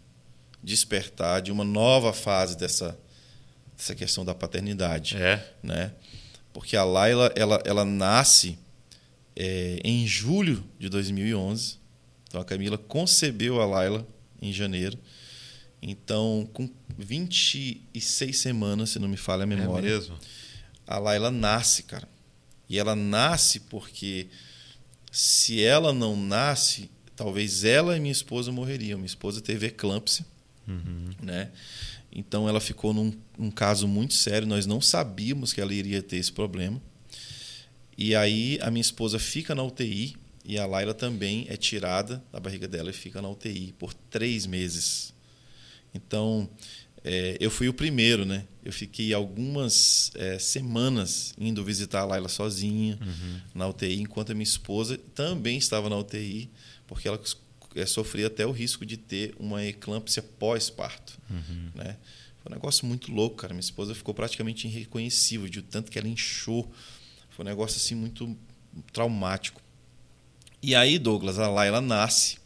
despertar 0.64 1.42
de 1.42 1.52
uma 1.52 1.64
nova 1.64 2.14
fase 2.14 2.58
dessa, 2.58 2.98
dessa 3.78 3.96
questão 3.96 4.26
da 4.26 4.36
paternidade. 4.36 5.18
É. 5.18 5.54
Né? 5.64 5.94
Porque 6.54 6.76
a 6.76 6.84
Laila 6.84 7.32
ela, 7.36 7.62
ela 7.66 7.86
nasce 7.86 8.58
é, 9.36 9.80
em 9.84 10.06
julho 10.06 10.64
de 10.78 10.90
2011. 10.90 11.78
Então 12.28 12.42
a 12.42 12.46
Camila 12.46 12.78
concebeu 12.78 13.62
a 13.62 13.66
Laila 13.66 14.06
em 14.42 14.52
janeiro. 14.52 14.98
Então, 15.82 16.48
com 16.54 16.70
26 16.98 18.38
semanas, 18.38 18.90
se 18.92 19.00
não 19.00 19.08
me 19.08 19.16
falha 19.16 19.42
a 19.42 19.44
é 19.44 19.46
memória. 19.48 19.88
É 19.88 19.92
mesmo? 19.92 20.18
A 20.86 20.98
Laila 20.98 21.32
nasce, 21.32 21.84
cara. 21.84 22.08
E 22.68 22.78
ela 22.78 22.96
nasce 22.96 23.62
porque 23.62 24.28
se 25.12 25.64
ela 25.64 25.94
não 25.94 26.16
nasce, 26.16 26.92
talvez 27.20 27.66
ela 27.66 27.98
e 27.98 28.00
minha 28.00 28.14
esposa 28.14 28.50
morreriam. 28.50 28.98
Minha 28.98 29.06
esposa 29.06 29.42
teve 29.42 29.68
eclâmpsia, 29.68 30.26
uhum. 30.66 31.10
né? 31.22 31.52
Então 32.10 32.48
ela 32.48 32.62
ficou 32.62 32.94
num, 32.94 33.12
num 33.38 33.52
caso 33.52 33.90
muito 33.90 34.14
sério. 34.14 34.48
Nós 34.48 34.66
não 34.66 34.80
sabíamos 34.80 35.52
que 35.52 35.60
ela 35.60 35.74
iria 35.74 36.02
ter 36.02 36.16
esse 36.16 36.32
problema. 36.32 36.82
E 37.98 38.16
aí 38.16 38.58
a 38.62 38.72
minha 38.72 38.82
esposa 38.82 39.20
fica 39.20 39.54
na 39.54 39.62
UTI 39.62 40.16
e 40.46 40.58
a 40.58 40.66
Laila 40.66 40.94
também 40.94 41.46
é 41.50 41.58
tirada 41.58 42.24
da 42.32 42.40
barriga 42.40 42.70
dela 42.70 42.90
e 42.90 42.94
fica 42.94 43.22
na 43.22 43.28
UTI 43.28 43.76
por 43.78 43.94
três 43.94 44.46
meses. 44.46 45.14
Então 45.94 46.50
é, 47.04 47.36
eu 47.38 47.52
fui 47.52 47.68
o 47.68 47.74
primeiro, 47.74 48.26
né? 48.26 48.46
Eu 48.64 48.72
fiquei 48.72 49.14
algumas 49.14 50.10
é, 50.16 50.40
semanas 50.40 51.34
indo 51.38 51.66
visitar 51.66 52.00
a 52.00 52.06
Laila 52.06 52.30
sozinha 52.30 52.98
uhum. 53.02 53.42
na 53.54 53.68
UTI, 53.68 54.00
enquanto 54.00 54.32
a 54.32 54.34
minha 54.34 54.44
esposa 54.44 54.98
também 55.14 55.58
estava 55.58 55.90
na 55.90 55.98
UTI 55.98 56.50
porque 56.90 57.08
ela 57.08 57.22
é, 57.76 57.86
sofria 57.86 58.26
até 58.26 58.48
o 58.48 58.52
risco 58.52 58.84
de 58.84 58.98
ter 58.98 59.36
uma 59.40 59.64
eclâmpsia 59.64 60.24
pós-parto. 60.24 61.20
Uhum. 61.30 61.70
Né? 61.76 61.96
Foi 62.42 62.52
um 62.52 62.56
negócio 62.56 62.84
muito 62.88 63.12
louco, 63.12 63.36
cara. 63.36 63.54
Minha 63.54 63.62
esposa 63.62 63.94
ficou 63.94 64.12
praticamente 64.12 64.68
irreconhecível 64.68 65.48
de 65.48 65.62
tanto 65.62 65.92
que 65.92 66.00
ela 66.00 66.08
inchou. 66.08 66.70
Foi 67.30 67.46
um 67.46 67.48
negócio 67.48 67.78
assim 67.78 67.94
muito 67.94 68.36
traumático. 68.92 69.62
E 70.64 70.74
aí, 70.74 70.98
Douglas, 70.98 71.38
a 71.38 71.48
Laila 71.48 71.80
nasce, 71.80 72.40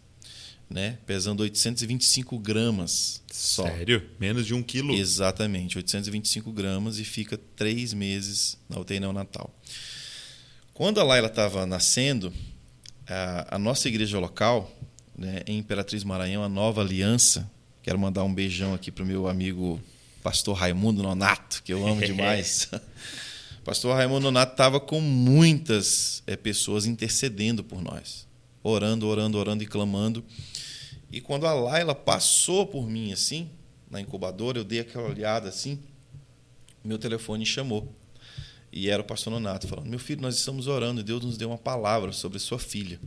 né? 0.70 0.98
Pesando 1.06 1.40
825 1.40 2.38
gramas 2.38 3.24
só. 3.32 3.64
Sério? 3.64 4.06
Menos 4.20 4.46
de 4.46 4.54
um 4.54 4.62
quilo? 4.62 4.94
Exatamente, 4.94 5.78
825 5.78 6.52
gramas 6.52 7.00
e 7.00 7.06
fica 7.06 7.40
três 7.56 7.94
meses 7.94 8.58
na 8.68 8.78
UTI 8.78 9.00
neonatal. 9.00 9.56
Quando 10.74 11.00
a 11.00 11.04
Laila 11.04 11.28
estava 11.28 11.66
nascendo, 11.66 12.34
a, 13.08 13.56
a, 13.56 13.60
nossa 13.60 13.88
igreja 13.88 14.20
local, 14.20 14.72
né, 15.18 15.42
em 15.46 15.58
Imperatriz 15.58 16.04
Maranhão, 16.04 16.44
a 16.44 16.50
Nova 16.50 16.82
Aliança, 16.82 17.50
quero 17.82 18.00
mandar 18.00 18.24
um 18.24 18.34
beijão 18.34 18.74
aqui 18.74 18.92
para 18.92 19.04
o 19.04 19.08
meu 19.08 19.28
amigo 19.28 19.80
pastor 20.22 20.56
Raimundo 20.56 21.04
Nonato, 21.04 21.62
que 21.64 21.74
eu 21.74 21.86
amo 21.86 22.02
demais. 22.06 22.70
pastor 23.64 23.96
Raimundo 23.96 24.22
Nonato 24.22 24.54
estava 24.54 24.80
com 24.80 25.02
muitas 25.02 26.24
é, 26.26 26.36
pessoas 26.36 26.86
intercedendo 26.86 27.64
por 27.64 27.82
nós, 27.82 28.28
orando, 28.64 29.08
orando, 29.08 29.38
orando 29.38 29.64
e 29.64 29.68
clamando. 29.68 30.24
E 31.12 31.22
quando 31.22 31.46
a 31.46 31.54
Laila 31.54 31.94
passou 31.94 32.66
por 32.66 32.90
mim 32.90 33.12
assim, 33.12 33.50
na 33.90 34.02
incubadora, 34.02 34.58
eu 34.58 34.64
dei 34.64 34.80
aquela 34.80 35.08
olhada 35.08 35.50
assim, 35.50 35.80
meu 36.84 36.98
telefone 36.98 37.46
chamou. 37.46 37.94
E 38.76 38.90
era 38.90 39.04
o 39.04 39.06
pastor 39.06 39.32
Nonato 39.32 39.68
falando: 39.68 39.88
Meu 39.88 40.00
filho, 40.00 40.20
nós 40.20 40.36
estamos 40.36 40.66
orando 40.66 41.00
e 41.00 41.04
Deus 41.04 41.24
nos 41.24 41.38
deu 41.38 41.50
uma 41.50 41.60
palavra 41.60 42.12
sobre 42.12 42.40
sua 42.40 42.58
filha. 42.58 43.00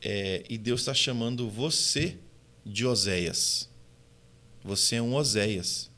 É, 0.00 0.42
e 0.48 0.56
Deus 0.56 0.80
está 0.80 0.94
chamando 0.94 1.50
você 1.50 2.16
de 2.64 2.86
Oséias. 2.86 3.68
Você 4.64 4.96
é 4.96 5.02
um 5.02 5.14
Oséias. 5.14 5.90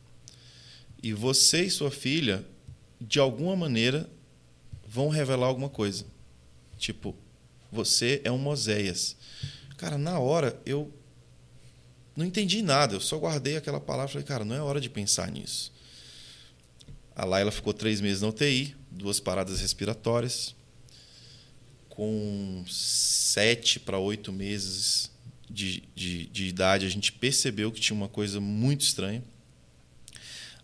E 1.00 1.12
você 1.12 1.66
e 1.66 1.70
sua 1.70 1.90
filha, 1.92 2.44
de 3.00 3.20
alguma 3.20 3.54
maneira, 3.54 4.10
vão 4.84 5.08
revelar 5.08 5.46
alguma 5.46 5.68
coisa. 5.68 6.04
Tipo, 6.78 7.14
você 7.70 8.20
é 8.24 8.32
um 8.32 8.48
Oséias. 8.48 9.16
Cara, 9.76 9.96
na 9.96 10.18
hora 10.18 10.60
eu 10.66 10.92
não 12.16 12.26
entendi 12.26 12.60
nada, 12.60 12.96
eu 12.96 13.00
só 13.00 13.16
guardei 13.18 13.56
aquela 13.56 13.80
palavra 13.80 14.10
e 14.10 14.12
falei, 14.14 14.26
cara, 14.26 14.44
não 14.44 14.56
é 14.56 14.60
hora 14.60 14.80
de 14.80 14.90
pensar 14.90 15.30
nisso. 15.30 15.72
A 17.14 17.24
Laila 17.24 17.50
ficou 17.50 17.72
três 17.72 18.00
meses 18.00 18.22
na 18.22 18.28
UTI, 18.28 18.74
duas 18.90 19.20
paradas 19.20 19.60
respiratórias. 19.60 20.54
Com 21.88 22.64
sete 22.68 23.78
para 23.78 23.98
oito 23.98 24.32
meses 24.32 25.10
de, 25.48 25.82
de, 25.94 26.26
de, 26.26 26.46
idade, 26.46 26.86
a 26.86 26.88
gente 26.88 27.12
percebeu 27.12 27.70
que 27.70 27.80
tinha 27.80 27.96
uma 27.96 28.08
coisa 28.08 28.40
muito 28.40 28.80
estranha. 28.80 29.22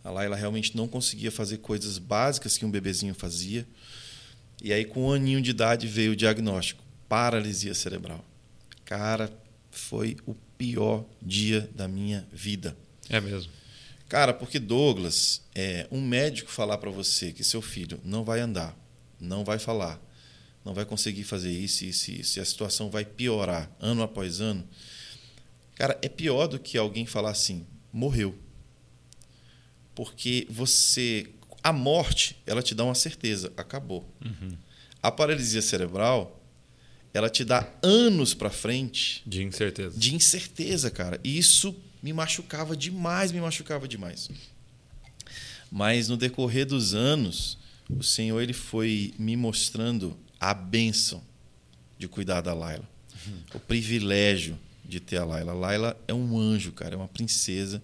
A 0.03 0.11
Laila 0.11 0.37
realmente 0.37 0.75
não 0.75 0.89
conseguia 0.89 1.31
fazer 1.31 1.59
coisas 1.59 1.99
básicas 1.99 2.57
que 2.57 2.65
um 2.65 2.71
bebezinho 2.71 3.15
fazia. 3.15 3.67
E 4.63 4.73
aí, 4.73 4.85
com 4.85 5.09
um 5.09 5.13
aninho 5.13 5.43
de 5.43 5.51
idade, 5.51 5.87
veio 5.87 6.13
o 6.13 6.17
diagnóstico: 6.17 6.83
paralisia 7.09 7.75
cerebral. 7.75 8.25
Cara, 8.87 9.31
foi 9.71 10.17
o 10.27 10.35
pior 10.57 11.05
dia 11.21 11.69
da 11.75 11.87
minha 11.87 12.27
vida. 12.33 12.75
É 13.11 13.21
mesmo. 13.21 13.58
Cara, 14.09 14.33
porque 14.33 14.59
Douglas, 14.59 15.43
é, 15.55 15.87
um 15.91 16.01
médico 16.01 16.51
falar 16.51 16.79
para 16.79 16.91
você 16.91 17.31
que 17.31 17.45
seu 17.45 17.61
filho 17.61 18.01
não 18.03 18.25
vai 18.25 18.41
andar, 18.41 18.75
não 19.21 19.45
vai 19.45 19.59
falar, 19.59 20.01
não 20.65 20.73
vai 20.73 20.87
conseguir 20.87 21.25
fazer 21.25 21.53
isso, 21.53 21.85
isso, 21.85 22.11
isso, 22.11 22.39
e 22.39 22.41
a 22.41 22.45
situação 22.45 22.89
vai 22.89 23.05
piorar 23.05 23.71
ano 23.79 24.03
após 24.03 24.41
ano, 24.41 24.67
cara, 25.75 25.99
é 26.01 26.09
pior 26.09 26.47
do 26.47 26.59
que 26.59 26.79
alguém 26.79 27.05
falar 27.05 27.31
assim, 27.31 27.67
morreu. 27.93 28.35
Porque 29.95 30.47
você. 30.49 31.27
A 31.61 31.73
morte, 31.73 32.41
ela 32.47 32.63
te 32.63 32.75
dá 32.75 32.85
uma 32.85 32.95
certeza, 32.95 33.53
acabou. 33.57 34.09
Uhum. 34.25 34.57
A 35.03 35.11
paralisia 35.11 35.61
cerebral, 35.61 36.41
ela 37.13 37.29
te 37.29 37.45
dá 37.45 37.69
anos 37.83 38.33
para 38.33 38.49
frente. 38.49 39.23
De 39.27 39.43
incerteza. 39.43 39.99
De 39.99 40.15
incerteza, 40.15 40.89
cara. 40.89 41.21
E 41.25 41.37
isso 41.37 41.75
me 42.03 42.13
machucava 42.13 42.77
demais, 42.77 43.33
me 43.33 43.41
machucava 43.41 43.89
demais. 43.89 44.29
Mas 45.71 46.09
no 46.09 46.17
decorrer 46.17 46.67
dos 46.67 46.95
anos, 46.95 47.59
o 47.89 48.03
Senhor 48.03 48.41
ele 48.41 48.53
foi 48.53 49.15
me 49.19 49.37
mostrando 49.37 50.17
a 50.41 50.55
bênção 50.55 51.23
de 51.99 52.09
cuidar 52.09 52.41
da 52.41 52.55
Laila. 52.55 52.89
Uhum. 53.27 53.41
O 53.55 53.61
privilégio 53.61 54.59
de 54.85 55.01
ter 55.01 55.19
a 55.19 55.25
Laila. 55.25 55.53
A 55.53 55.55
Laila 55.55 56.01
é 56.09 56.15
um 56.15 56.39
anjo, 56.39 56.73
cara, 56.73 56.95
é 56.95 56.97
uma 56.97 57.09
princesa 57.09 57.83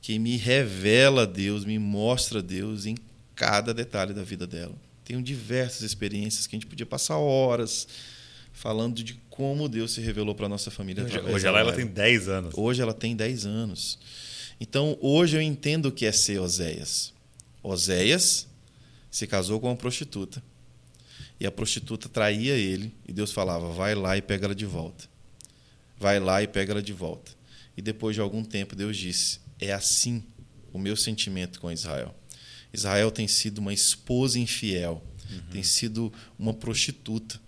que 0.00 0.18
me 0.18 0.36
revela 0.36 1.26
Deus, 1.26 1.64
me 1.64 1.78
mostra 1.78 2.40
Deus 2.40 2.86
em 2.86 2.96
cada 3.34 3.74
detalhe 3.74 4.14
da 4.14 4.22
vida 4.22 4.46
dela. 4.46 4.74
Tenho 5.04 5.22
diversas 5.22 5.82
experiências 5.82 6.46
que 6.46 6.56
a 6.56 6.58
gente 6.58 6.68
podia 6.68 6.86
passar 6.86 7.18
horas 7.18 7.86
falando 8.52 9.02
de 9.02 9.14
como 9.38 9.68
Deus 9.68 9.92
se 9.92 10.00
revelou 10.00 10.34
para 10.34 10.46
a 10.46 10.48
nossa 10.48 10.68
família. 10.68 11.04
Hoje, 11.04 11.20
hoje 11.20 11.46
ela, 11.46 11.60
ela 11.60 11.72
tem 11.72 11.86
10 11.86 12.28
anos. 12.28 12.54
Hoje 12.56 12.82
ela 12.82 12.92
tem 12.92 13.14
10 13.14 13.46
anos. 13.46 13.96
Então, 14.60 14.98
hoje 15.00 15.36
eu 15.36 15.40
entendo 15.40 15.86
o 15.86 15.92
que 15.92 16.04
é 16.04 16.10
ser 16.10 16.40
Oséias. 16.40 17.14
Oséias 17.62 18.48
se 19.08 19.28
casou 19.28 19.60
com 19.60 19.68
uma 19.68 19.76
prostituta. 19.76 20.42
E 21.38 21.46
a 21.46 21.52
prostituta 21.52 22.08
traía 22.08 22.54
ele. 22.54 22.92
E 23.06 23.12
Deus 23.12 23.30
falava: 23.30 23.70
vai 23.70 23.94
lá 23.94 24.16
e 24.16 24.22
pega 24.22 24.46
ela 24.46 24.56
de 24.56 24.66
volta. 24.66 25.04
Vai 25.96 26.18
lá 26.18 26.42
e 26.42 26.48
pega 26.48 26.72
ela 26.72 26.82
de 26.82 26.92
volta. 26.92 27.30
E 27.76 27.80
depois 27.80 28.16
de 28.16 28.20
algum 28.20 28.42
tempo, 28.42 28.74
Deus 28.74 28.96
disse: 28.96 29.38
é 29.60 29.72
assim 29.72 30.20
o 30.72 30.80
meu 30.80 30.96
sentimento 30.96 31.60
com 31.60 31.70
Israel. 31.70 32.12
Israel 32.72 33.12
tem 33.12 33.28
sido 33.28 33.58
uma 33.58 33.72
esposa 33.72 34.36
infiel, 34.36 35.00
uhum. 35.30 35.42
tem 35.52 35.62
sido 35.62 36.12
uma 36.36 36.52
prostituta 36.52 37.40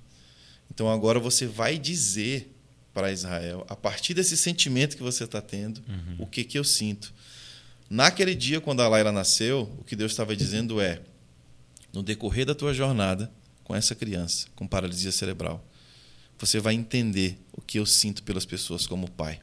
então 0.71 0.91
agora 0.91 1.19
você 1.19 1.47
vai 1.47 1.79
dizer 1.79 2.55
para 2.93 3.13
Israel, 3.13 3.65
a 3.69 3.77
partir 3.77 4.15
desse 4.15 4.37
sentimento 4.37 4.97
que 4.97 5.03
você 5.03 5.25
está 5.25 5.41
tendo, 5.41 5.83
uhum. 5.89 6.17
o 6.19 6.27
que, 6.27 6.45
que 6.45 6.59
eu 6.59 6.65
sinto. 6.65 7.13
Naquele 7.89 8.35
dia, 8.35 8.61
quando 8.61 8.83
a 8.83 8.89
Laila 8.89 9.13
nasceu, 9.13 9.73
o 9.79 9.85
que 9.85 9.97
Deus 9.97 10.13
estava 10.13 10.35
dizendo 10.35 10.81
é: 10.81 11.01
no 11.93 12.03
decorrer 12.03 12.47
da 12.47 12.55
tua 12.55 12.73
jornada 12.73 13.31
com 13.65 13.75
essa 13.75 13.95
criança 13.95 14.49
com 14.55 14.67
paralisia 14.67 15.13
cerebral, 15.13 15.65
você 16.39 16.59
vai 16.59 16.75
entender 16.75 17.39
o 17.53 17.61
que 17.61 17.79
eu 17.79 17.87
sinto 17.87 18.23
pelas 18.23 18.45
pessoas 18.45 18.87
como 18.87 19.11
pai. 19.11 19.41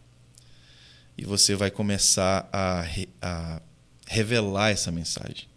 E 1.18 1.26
você 1.26 1.56
vai 1.56 1.72
começar 1.72 2.48
a, 2.52 2.86
a 3.22 3.62
revelar 4.06 4.72
essa 4.72 4.92
mensagem. 4.92 5.48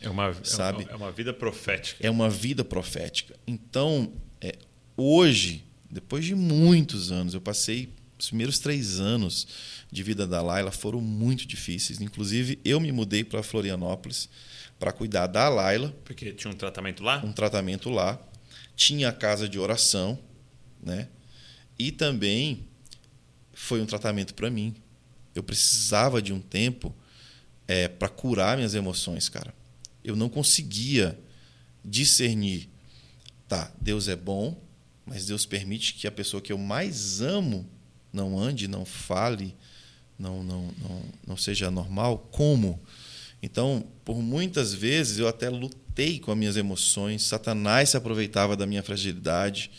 É 0.00 0.08
uma, 0.08 0.32
sabe? 0.44 0.84
É 0.84 0.86
uma, 0.86 0.92
é 0.92 0.96
uma 0.96 1.12
vida 1.12 1.32
profética. 1.32 2.06
É 2.06 2.10
uma 2.10 2.30
vida 2.30 2.64
profética. 2.64 3.38
Então, 3.46 4.12
é, 4.40 4.56
hoje, 4.96 5.64
depois 5.90 6.24
de 6.24 6.34
muitos 6.34 7.10
anos, 7.10 7.34
eu 7.34 7.40
passei 7.40 7.92
os 8.18 8.28
primeiros 8.28 8.58
três 8.58 9.00
anos 9.00 9.48
de 9.90 10.02
vida 10.02 10.26
da 10.26 10.42
Laila 10.42 10.70
foram 10.70 11.00
muito 11.00 11.46
difíceis. 11.46 12.00
Inclusive, 12.00 12.58
eu 12.64 12.78
me 12.78 12.92
mudei 12.92 13.24
para 13.24 13.42
Florianópolis 13.42 14.28
para 14.78 14.92
cuidar 14.92 15.26
da 15.26 15.48
Laila. 15.48 15.94
Porque 16.04 16.32
tinha 16.32 16.52
um 16.52 16.56
tratamento 16.56 17.02
lá? 17.02 17.24
Um 17.24 17.32
tratamento 17.32 17.88
lá. 17.90 18.20
Tinha 18.76 19.08
a 19.08 19.12
casa 19.12 19.48
de 19.48 19.58
oração, 19.58 20.18
né? 20.82 21.08
E 21.78 21.90
também 21.90 22.66
foi 23.52 23.80
um 23.80 23.86
tratamento 23.86 24.34
para 24.34 24.50
mim. 24.50 24.74
Eu 25.34 25.42
precisava 25.42 26.20
de 26.20 26.32
um 26.32 26.40
tempo 26.40 26.94
é, 27.66 27.88
para 27.88 28.08
curar 28.08 28.56
minhas 28.56 28.74
emoções, 28.74 29.28
cara. 29.28 29.54
Eu 30.04 30.16
não 30.16 30.28
conseguia 30.28 31.18
discernir, 31.84 32.68
tá? 33.48 33.72
Deus 33.80 34.08
é 34.08 34.16
bom, 34.16 34.60
mas 35.10 35.26
Deus 35.26 35.44
permite 35.44 35.94
que 35.94 36.06
a 36.06 36.12
pessoa 36.12 36.40
que 36.40 36.52
eu 36.52 36.56
mais 36.56 37.20
amo 37.20 37.68
não 38.12 38.38
ande, 38.38 38.68
não 38.68 38.84
fale, 38.84 39.56
não, 40.16 40.44
não, 40.44 40.70
não, 40.78 41.02
não 41.26 41.36
seja 41.36 41.68
normal. 41.68 42.28
Como? 42.30 42.80
Então, 43.42 43.84
por 44.04 44.22
muitas 44.22 44.72
vezes 44.72 45.18
eu 45.18 45.26
até 45.26 45.50
lutei 45.50 46.20
com 46.20 46.30
as 46.30 46.38
minhas 46.38 46.56
emoções. 46.56 47.24
Satanás 47.24 47.88
se 47.88 47.96
aproveitava 47.96 48.56
da 48.56 48.66
minha 48.66 48.84
fragilidade 48.84 49.72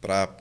para 0.00 0.36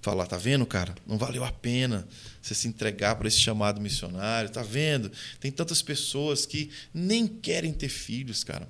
falar: 0.00 0.26
tá 0.26 0.38
vendo, 0.38 0.64
cara? 0.64 0.94
Não 1.06 1.18
valeu 1.18 1.44
a 1.44 1.52
pena 1.52 2.08
você 2.40 2.54
se 2.54 2.66
entregar 2.66 3.16
para 3.16 3.28
esse 3.28 3.38
chamado 3.38 3.82
missionário. 3.82 4.48
Tá 4.48 4.62
vendo? 4.62 5.12
Tem 5.38 5.52
tantas 5.52 5.82
pessoas 5.82 6.46
que 6.46 6.70
nem 6.94 7.26
querem 7.26 7.74
ter 7.74 7.90
filhos, 7.90 8.42
cara, 8.42 8.66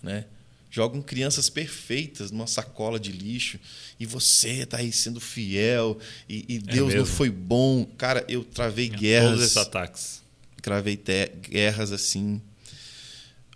né? 0.00 0.26
Jogam 0.70 1.02
crianças 1.02 1.50
perfeitas 1.50 2.30
numa 2.30 2.46
sacola 2.46 2.98
de 2.98 3.10
lixo 3.10 3.58
e 3.98 4.06
você 4.06 4.62
está 4.62 4.78
aí 4.78 4.92
sendo 4.92 5.20
fiel 5.20 5.98
e, 6.28 6.44
e 6.48 6.56
é 6.56 6.58
Deus 6.60 6.94
é 6.94 6.98
não 6.98 7.06
foi 7.06 7.30
bom. 7.30 7.84
Cara, 7.98 8.24
eu 8.28 8.44
travei 8.44 8.86
é, 8.86 8.88
guerras. 8.88 9.30
Todos 9.30 9.44
esses 9.44 9.56
ataques. 9.56 10.22
Travei 10.62 11.00
guerras 11.48 11.90
assim 11.90 12.40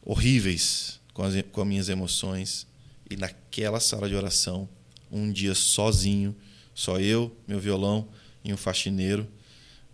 horríveis 0.02 1.00
com 1.12 1.22
as, 1.22 1.34
com 1.52 1.60
as 1.60 1.66
minhas 1.66 1.88
emoções. 1.88 2.66
E 3.10 3.16
naquela 3.16 3.80
sala 3.80 4.08
de 4.08 4.14
oração, 4.14 4.68
um 5.12 5.30
dia 5.30 5.54
sozinho, 5.54 6.34
só 6.74 6.98
eu, 6.98 7.36
meu 7.46 7.60
violão 7.60 8.08
e 8.44 8.52
um 8.52 8.56
faxineiro. 8.56 9.26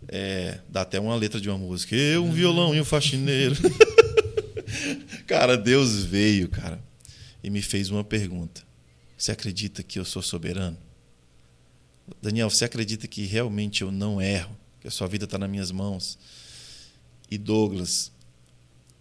É, 0.07 0.59
dá 0.67 0.81
até 0.81 0.99
uma 0.99 1.15
letra 1.15 1.39
de 1.39 1.49
uma 1.49 1.57
música. 1.57 1.95
Eu, 1.95 2.25
um 2.25 2.31
violão 2.31 2.73
e 2.73 2.81
um 2.81 2.85
faxineiro. 2.85 3.55
cara, 5.27 5.57
Deus 5.57 6.03
veio, 6.03 6.49
cara, 6.49 6.81
e 7.43 7.49
me 7.49 7.61
fez 7.61 7.89
uma 7.89 8.03
pergunta. 8.03 8.63
Você 9.17 9.31
acredita 9.31 9.83
que 9.83 9.99
eu 9.99 10.05
sou 10.05 10.21
soberano? 10.21 10.77
Daniel, 12.21 12.49
você 12.49 12.65
acredita 12.65 13.07
que 13.07 13.25
realmente 13.25 13.81
eu 13.81 13.91
não 13.91 14.21
erro? 14.21 14.57
Que 14.79 14.87
a 14.87 14.91
sua 14.91 15.07
vida 15.07 15.25
está 15.25 15.37
nas 15.37 15.49
minhas 15.49 15.71
mãos? 15.71 16.17
E 17.29 17.37
Douglas, 17.37 18.11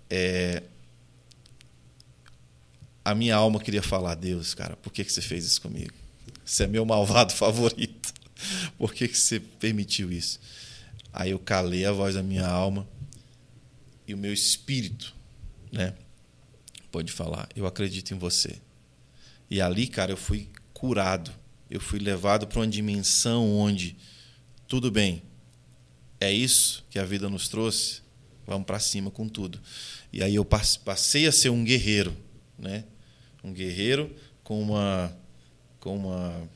é, 0.09 0.63
a 3.05 3.15
minha 3.15 3.35
alma 3.35 3.61
queria 3.61 3.83
falar, 3.83 4.15
Deus, 4.15 4.55
cara, 4.55 4.77
por 4.77 4.93
que, 4.93 5.05
que 5.05 5.13
você 5.13 5.23
fez 5.23 5.45
isso 5.45 5.61
comigo? 5.61 5.93
Você 6.45 6.65
é 6.65 6.67
meu 6.67 6.85
malvado 6.85 7.33
favorito. 7.35 8.13
Por 8.79 8.95
que, 8.95 9.09
que 9.09 9.19
você 9.19 9.41
permitiu 9.41 10.13
isso? 10.13 10.39
Aí 11.13 11.31
eu 11.31 11.39
calei 11.39 11.85
a 11.85 11.93
voz 11.93 12.15
da 12.15 12.23
minha 12.23 12.47
alma 12.47 12.87
e 14.07 14.15
o 14.15 14.19
meu 14.19 14.33
espírito, 14.33 15.15
né? 15.73 15.95
Pode 16.91 17.13
falar, 17.13 17.49
eu 17.55 17.67
acredito 17.67 18.13
em 18.13 18.19
você. 18.19 18.61
E 19.51 19.61
ali, 19.61 19.87
cara, 19.87 20.13
eu 20.13 20.17
fui 20.17 20.49
curado. 20.73 21.33
Eu 21.71 21.81
fui 21.81 21.99
levado 21.99 22.47
para 22.47 22.59
uma 22.59 22.67
dimensão 22.67 23.49
onde 23.57 23.97
tudo 24.67 24.91
bem. 24.91 25.23
É 26.21 26.33
isso 26.33 26.85
que 26.91 26.99
a 26.99 27.05
vida 27.05 27.29
nos 27.29 27.49
trouxe. 27.49 28.03
Vamos 28.47 28.67
para 28.67 28.81
cima 28.81 29.11
com 29.11 29.29
tudo. 29.29 29.61
E 30.13 30.23
aí 30.23 30.35
eu 30.35 30.45
passei 30.45 31.27
a 31.27 31.33
ser 31.33 31.51
um 31.51 31.63
guerreiro, 31.63 32.17
né? 32.59 32.85
Um 33.43 33.53
guerreiro 33.53 34.15
com 34.43 34.61
uma 34.61 35.17
com 35.79 35.97
uma 35.97 36.49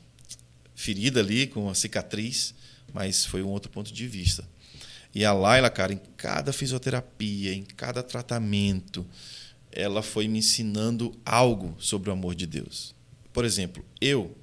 ferida 0.75 1.19
ali, 1.19 1.47
com 1.47 1.63
uma 1.63 1.73
cicatriz, 1.73 2.53
mas 2.93 3.25
foi 3.25 3.41
um 3.41 3.47
outro 3.47 3.71
ponto 3.71 3.91
de 3.91 4.07
vista. 4.07 4.47
E 5.13 5.23
a 5.23 5.31
Laila, 5.31 5.69
cara, 5.69 5.93
em 5.93 6.01
cada 6.17 6.51
fisioterapia, 6.51 7.53
em 7.53 7.63
cada 7.63 8.03
tratamento, 8.03 9.05
ela 9.75 10.01
foi 10.01 10.27
me 10.27 10.39
ensinando 10.39 11.13
algo 11.25 11.75
sobre 11.79 12.09
o 12.09 12.13
amor 12.13 12.33
de 12.33 12.47
Deus. 12.47 12.95
Por 13.33 13.43
exemplo, 13.43 13.85
eu. 13.99 14.35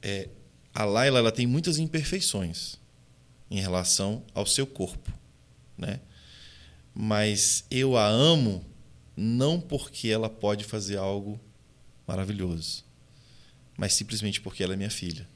É, 0.00 0.28
a 0.72 0.84
Laila 0.84 1.18
ela 1.18 1.32
tem 1.32 1.46
muitas 1.46 1.78
imperfeições 1.78 2.78
em 3.50 3.60
relação 3.60 4.22
ao 4.32 4.46
seu 4.46 4.66
corpo, 4.66 5.12
né? 5.76 6.00
Mas 6.94 7.64
eu 7.70 7.96
a 7.96 8.06
amo 8.06 8.64
não 9.16 9.60
porque 9.60 10.08
ela 10.08 10.28
pode 10.28 10.64
fazer 10.64 10.96
algo 10.96 11.40
maravilhoso, 12.06 12.84
mas 13.76 13.94
simplesmente 13.94 14.40
porque 14.40 14.62
ela 14.62 14.74
é 14.74 14.76
minha 14.76 14.90
filha. 14.90 15.28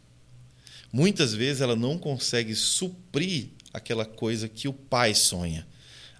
Muitas 0.93 1.35
vezes 1.35 1.61
ela 1.61 1.77
não 1.77 1.99
consegue 1.99 2.55
suprir 2.55 3.49
aquela 3.73 4.05
coisa 4.05 4.49
que 4.49 4.69
o 4.69 4.73
pai 4.73 5.15
sonha. 5.15 5.67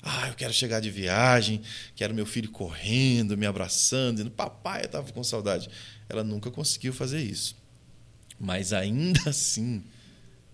Ah, 0.03 0.29
eu 0.29 0.35
quero 0.35 0.53
chegar 0.53 0.81
de 0.81 0.91
viagem, 0.91 1.61
quero 1.97 2.15
meu 2.15 2.25
filho 2.25 2.51
correndo, 2.51 3.37
me 3.37 3.47
abraçando, 3.47 4.17
dizendo, 4.17 4.31
papai, 4.31 4.83
eu 4.83 4.87
estava 4.87 5.13
com 5.13 5.25
saudade. 5.25 5.69
Ela 6.09 6.23
nunca 6.23 6.51
conseguiu 6.51 6.93
fazer 6.93 7.21
isso. 7.21 7.57
Mas 8.39 8.73
ainda 8.73 9.21
assim, 9.29 9.83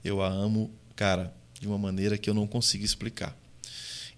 eu 0.02 0.22
a 0.22 0.28
amo, 0.28 0.72
cara, 0.96 1.34
de 1.60 1.66
uma 1.66 1.78
maneira 1.78 2.16
que 2.16 2.28
eu 2.28 2.34
não 2.34 2.46
consigo 2.46 2.84
explicar. 2.84 3.36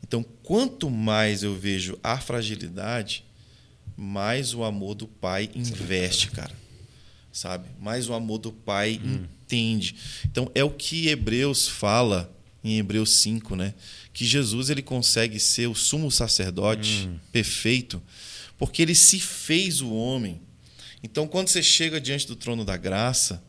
Então, 0.02 0.22
quanto 0.42 0.88
mais 0.88 1.42
eu 1.42 1.54
vejo 1.54 1.98
a 2.02 2.18
fragilidade, 2.18 3.24
mais 3.96 4.54
o 4.54 4.62
amor 4.62 4.94
do 4.94 5.06
pai 5.06 5.50
investe, 5.54 6.30
cara. 6.30 6.54
Sabe? 7.32 7.68
Mais 7.80 8.08
o 8.08 8.14
amor 8.14 8.38
do 8.38 8.52
pai 8.52 9.00
hum. 9.02 9.26
entende. 9.42 9.96
Então, 10.24 10.50
é 10.54 10.62
o 10.62 10.70
que 10.70 11.08
Hebreus 11.08 11.68
fala 11.68 12.32
em 12.66 12.78
Hebreus 12.78 13.18
5, 13.18 13.54
né? 13.54 13.74
Que 14.12 14.24
Jesus 14.24 14.70
ele 14.70 14.82
consegue 14.82 15.38
ser 15.38 15.68
o 15.68 15.74
sumo 15.74 16.10
sacerdote 16.10 17.06
hum. 17.08 17.18
perfeito, 17.30 18.02
porque 18.58 18.82
ele 18.82 18.94
se 18.94 19.20
fez 19.20 19.80
o 19.80 19.92
homem. 19.92 20.40
Então, 21.02 21.28
quando 21.28 21.48
você 21.48 21.62
chega 21.62 22.00
diante 22.00 22.26
do 22.26 22.34
trono 22.34 22.64
da 22.64 22.76
graça, 22.76 23.42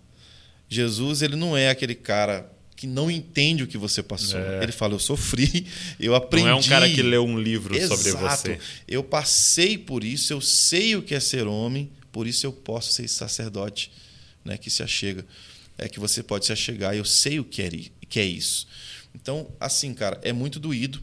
Jesus 0.70 1.22
ele 1.22 1.36
não 1.36 1.58
é 1.58 1.70
aquele 1.70 1.96
cara 1.96 2.52
que 2.76 2.86
não 2.86 3.10
entende 3.10 3.64
o 3.64 3.68
que 3.68 3.78
você 3.78 4.04
passou. 4.04 4.40
É. 4.40 4.62
Ele 4.62 4.72
fala: 4.72 4.94
Eu 4.94 5.00
sofri, 5.00 5.66
eu 6.00 6.14
aprendi. 6.14 6.46
Não 6.46 6.52
é 6.52 6.56
um 6.56 6.64
cara 6.64 6.88
que 6.88 7.02
leu 7.02 7.26
um 7.26 7.40
livro 7.40 7.76
Exato. 7.76 8.02
sobre 8.02 8.12
você. 8.22 8.60
Eu 8.88 9.04
passei 9.04 9.78
por 9.78 10.04
isso, 10.04 10.32
eu 10.32 10.40
sei 10.40 10.96
o 10.96 11.02
que 11.02 11.16
é 11.16 11.20
ser 11.20 11.48
homem, 11.48 11.90
por 12.12 12.28
isso 12.28 12.46
eu 12.46 12.54
posso 12.54 12.92
ser 12.92 13.08
sacerdote 13.08 13.92
né, 14.46 14.58
que 14.58 14.70
se 14.70 14.84
achega. 14.84 15.26
É 15.78 15.88
que 15.88 16.00
você 16.00 16.22
pode 16.22 16.46
se 16.46 16.54
achegar, 16.54 16.96
eu 16.96 17.06
sei 17.06 17.40
o 17.40 17.44
que 17.44 17.62
é, 17.62 17.70
que 18.08 18.20
é 18.20 18.26
isso. 18.26 18.68
Então, 19.20 19.50
assim, 19.60 19.96
cara, 19.96 20.20
é 20.22 20.32
muito 20.32 20.60
doído. 20.60 21.02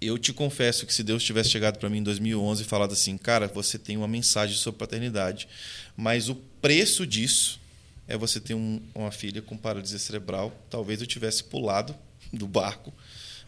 Eu 0.00 0.18
te 0.18 0.34
confesso 0.34 0.84
que 0.84 0.92
se 0.92 1.02
Deus 1.02 1.22
tivesse 1.22 1.48
chegado 1.48 1.78
para 1.78 1.88
mim 1.88 1.98
em 1.98 2.02
2011 2.02 2.62
e 2.62 2.66
falado 2.66 2.92
assim, 2.92 3.16
cara, 3.16 3.48
você 3.48 3.78
tem 3.78 3.96
uma 3.96 4.06
mensagem 4.06 4.54
sobre 4.56 4.78
paternidade, 4.78 5.48
mas 5.96 6.28
o 6.28 6.34
preço 6.34 7.06
disso 7.06 7.58
é 8.06 8.16
você 8.16 8.38
ter 8.38 8.54
um, 8.54 8.80
uma 8.94 9.10
filha 9.10 9.40
com 9.40 9.56
paralisia 9.56 9.98
cerebral, 9.98 10.54
talvez 10.68 11.00
eu 11.00 11.06
tivesse 11.06 11.44
pulado 11.44 11.94
do 12.32 12.46
barco, 12.46 12.92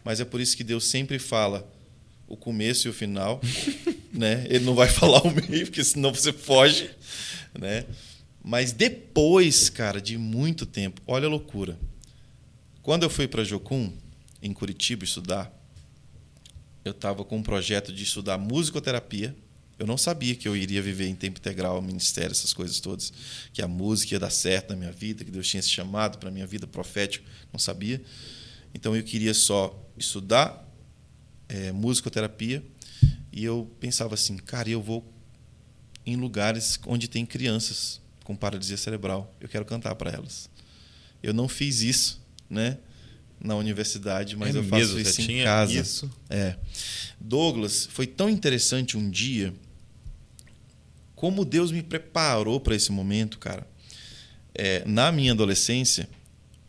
mas 0.03 0.19
é 0.19 0.25
por 0.25 0.41
isso 0.41 0.57
que 0.57 0.65
Deus 0.65 0.87
sempre 0.87 1.19
fala 1.19 1.71
o 2.27 2.37
começo 2.37 2.87
e 2.87 2.91
o 2.91 2.95
final, 2.95 3.41
né? 4.13 4.47
Ele 4.49 4.65
não 4.65 4.75
vai 4.75 4.89
falar 4.89 5.23
o 5.23 5.31
meio, 5.31 5.67
porque 5.67 5.85
senão 5.85 6.13
você 6.13 6.33
foge, 6.33 6.91
né? 7.59 7.85
Mas 8.43 8.73
depois, 8.73 9.69
cara, 9.69 10.01
de 10.01 10.17
muito 10.17 10.65
tempo, 10.65 11.01
olha 11.07 11.27
a 11.27 11.31
loucura. 11.31 11.79
Quando 12.83 13.05
eu 13.05 13.11
fui 13.11 13.29
para 13.29 13.45
Jocum, 13.45 13.93
em 14.43 14.53
Curitiba, 14.53 15.05
estudar, 15.05 15.57
eu 16.85 16.91
estava 16.91 17.25
com 17.25 17.37
um 17.37 17.43
projeto 17.43 17.93
de 17.93 18.03
estudar 18.03 18.37
musicoterapia. 18.37 19.37
Eu 19.79 19.87
não 19.87 19.97
sabia 19.97 20.35
que 20.35 20.49
eu 20.49 20.57
iria 20.57 20.83
viver 20.83 21.07
em 21.07 21.15
tempo 21.15 21.39
integral, 21.39 21.81
ministério, 21.81 22.33
essas 22.33 22.53
coisas 22.53 22.81
todas, 22.81 23.13
que 23.53 23.63
a 23.63 23.69
música 23.69 24.17
ia 24.17 24.19
dar 24.19 24.31
certo 24.31 24.71
na 24.71 24.77
minha 24.77 24.91
vida, 24.91 25.25
que 25.25 25.31
Deus 25.31 25.47
tinha 25.47 25.63
se 25.63 25.69
chamado 25.69 26.19
para 26.19 26.29
a 26.29 26.33
minha 26.33 26.47
vida 26.47 26.67
profética, 26.67 27.25
não 27.53 27.59
sabia. 27.59 28.03
Então 28.75 28.97
eu 28.97 29.05
queria 29.05 29.33
só 29.33 29.81
estudar 29.97 30.69
é, 31.49 31.71
musicoterapia 31.71 32.65
e 33.31 33.45
eu 33.45 33.71
pensava 33.79 34.15
assim, 34.15 34.37
cara, 34.37 34.69
eu 34.69 34.83
vou 34.83 35.09
em 36.05 36.17
lugares 36.17 36.81
onde 36.85 37.07
tem 37.07 37.25
crianças 37.25 38.01
com 38.25 38.35
paralisia 38.35 38.77
cerebral, 38.77 39.33
eu 39.41 39.49
quero 39.49 39.65
cantar 39.65 39.95
para 39.95 40.11
elas. 40.11 40.51
Eu 41.23 41.33
não 41.33 41.47
fiz 41.47 41.81
isso 41.83 42.22
né? 42.53 42.79
Na 43.41 43.57
universidade, 43.57 44.37
mas 44.37 44.55
é 44.55 44.59
eu 44.59 44.63
faço 44.63 44.95
mesmo, 44.95 45.01
isso 45.01 45.23
em 45.23 45.43
casa. 45.43 45.73
Isso? 45.73 46.11
É. 46.31 46.55
Douglas, 47.19 47.89
foi 47.91 48.07
tão 48.07 48.31
interessante 48.31 48.97
um 48.97 49.11
dia 49.11 49.53
como 51.17 51.45
Deus 51.45 51.73
me 51.73 51.83
preparou 51.83 52.61
para 52.61 52.75
esse 52.75 52.93
momento, 52.93 53.39
cara. 53.39 53.67
É, 54.55 54.85
na 54.87 55.11
minha 55.11 55.33
adolescência, 55.33 56.09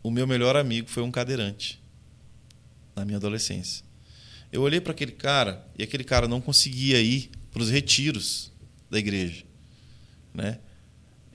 o 0.02 0.10
meu 0.10 0.26
melhor 0.26 0.56
amigo 0.56 0.88
foi 0.88 1.02
um 1.02 1.10
cadeirante. 1.10 1.80
Na 2.96 3.04
minha 3.04 3.18
adolescência. 3.18 3.84
Eu 4.52 4.62
olhei 4.62 4.80
para 4.80 4.92
aquele 4.92 5.12
cara 5.12 5.66
e 5.76 5.82
aquele 5.82 6.04
cara 6.04 6.28
não 6.28 6.40
conseguia 6.40 7.00
ir 7.00 7.30
para 7.52 7.62
os 7.62 7.68
retiros 7.68 8.52
da 8.88 8.98
igreja, 8.98 9.44
né? 10.32 10.58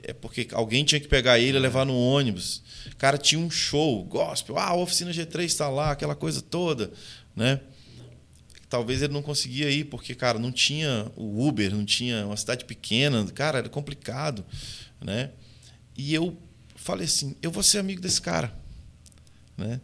É 0.03 0.13
porque 0.13 0.47
alguém 0.51 0.83
tinha 0.83 0.99
que 0.99 1.07
pegar 1.07 1.39
ele 1.39 1.57
e 1.57 1.61
levar 1.61 1.85
no 1.85 1.95
ônibus. 1.95 2.63
Cara, 2.97 3.17
tinha 3.17 3.39
um 3.39 3.49
show, 3.49 4.03
gospel, 4.03 4.57
ah, 4.57 4.69
a 4.69 4.75
oficina 4.75 5.11
G3 5.11 5.43
está 5.45 5.69
lá, 5.69 5.91
aquela 5.91 6.15
coisa 6.15 6.41
toda, 6.41 6.91
né? 7.35 7.59
Talvez 8.69 9.01
ele 9.01 9.13
não 9.13 9.21
conseguia 9.21 9.69
ir 9.69 9.85
porque, 9.85 10.13
cara, 10.13 10.37
não 10.37 10.51
tinha 10.51 11.11
o 11.15 11.47
Uber, 11.47 11.73
não 11.73 11.83
tinha 11.83 12.25
uma 12.25 12.37
cidade 12.37 12.65
pequena, 12.65 13.25
cara, 13.27 13.59
era 13.59 13.69
complicado, 13.69 14.45
né? 15.01 15.31
E 15.97 16.13
eu 16.13 16.37
falei 16.75 17.05
assim, 17.05 17.35
eu 17.41 17.51
vou 17.51 17.63
ser 17.63 17.79
amigo 17.79 18.01
desse 18.01 18.21
cara, 18.21 18.53
né? 19.57 19.81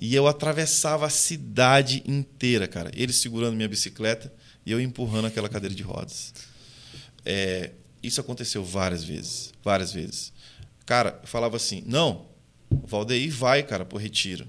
E 0.00 0.14
eu 0.14 0.26
atravessava 0.26 1.06
a 1.06 1.10
cidade 1.10 2.02
inteira, 2.06 2.68
cara. 2.68 2.90
Ele 2.94 3.12
segurando 3.12 3.56
minha 3.56 3.68
bicicleta 3.68 4.32
e 4.64 4.70
eu 4.70 4.80
empurrando 4.80 5.26
aquela 5.26 5.48
cadeira 5.48 5.74
de 5.74 5.82
rodas. 5.82 6.34
É, 7.24 7.70
isso 8.06 8.20
aconteceu 8.20 8.64
várias 8.64 9.04
vezes, 9.04 9.52
várias 9.62 9.92
vezes. 9.92 10.32
Cara, 10.84 11.18
eu 11.22 11.28
falava 11.28 11.56
assim: 11.56 11.82
não, 11.86 12.26
o 12.70 12.86
Valdeir 12.86 13.32
vai, 13.32 13.62
cara, 13.62 13.84
pro 13.84 13.98
retiro. 13.98 14.46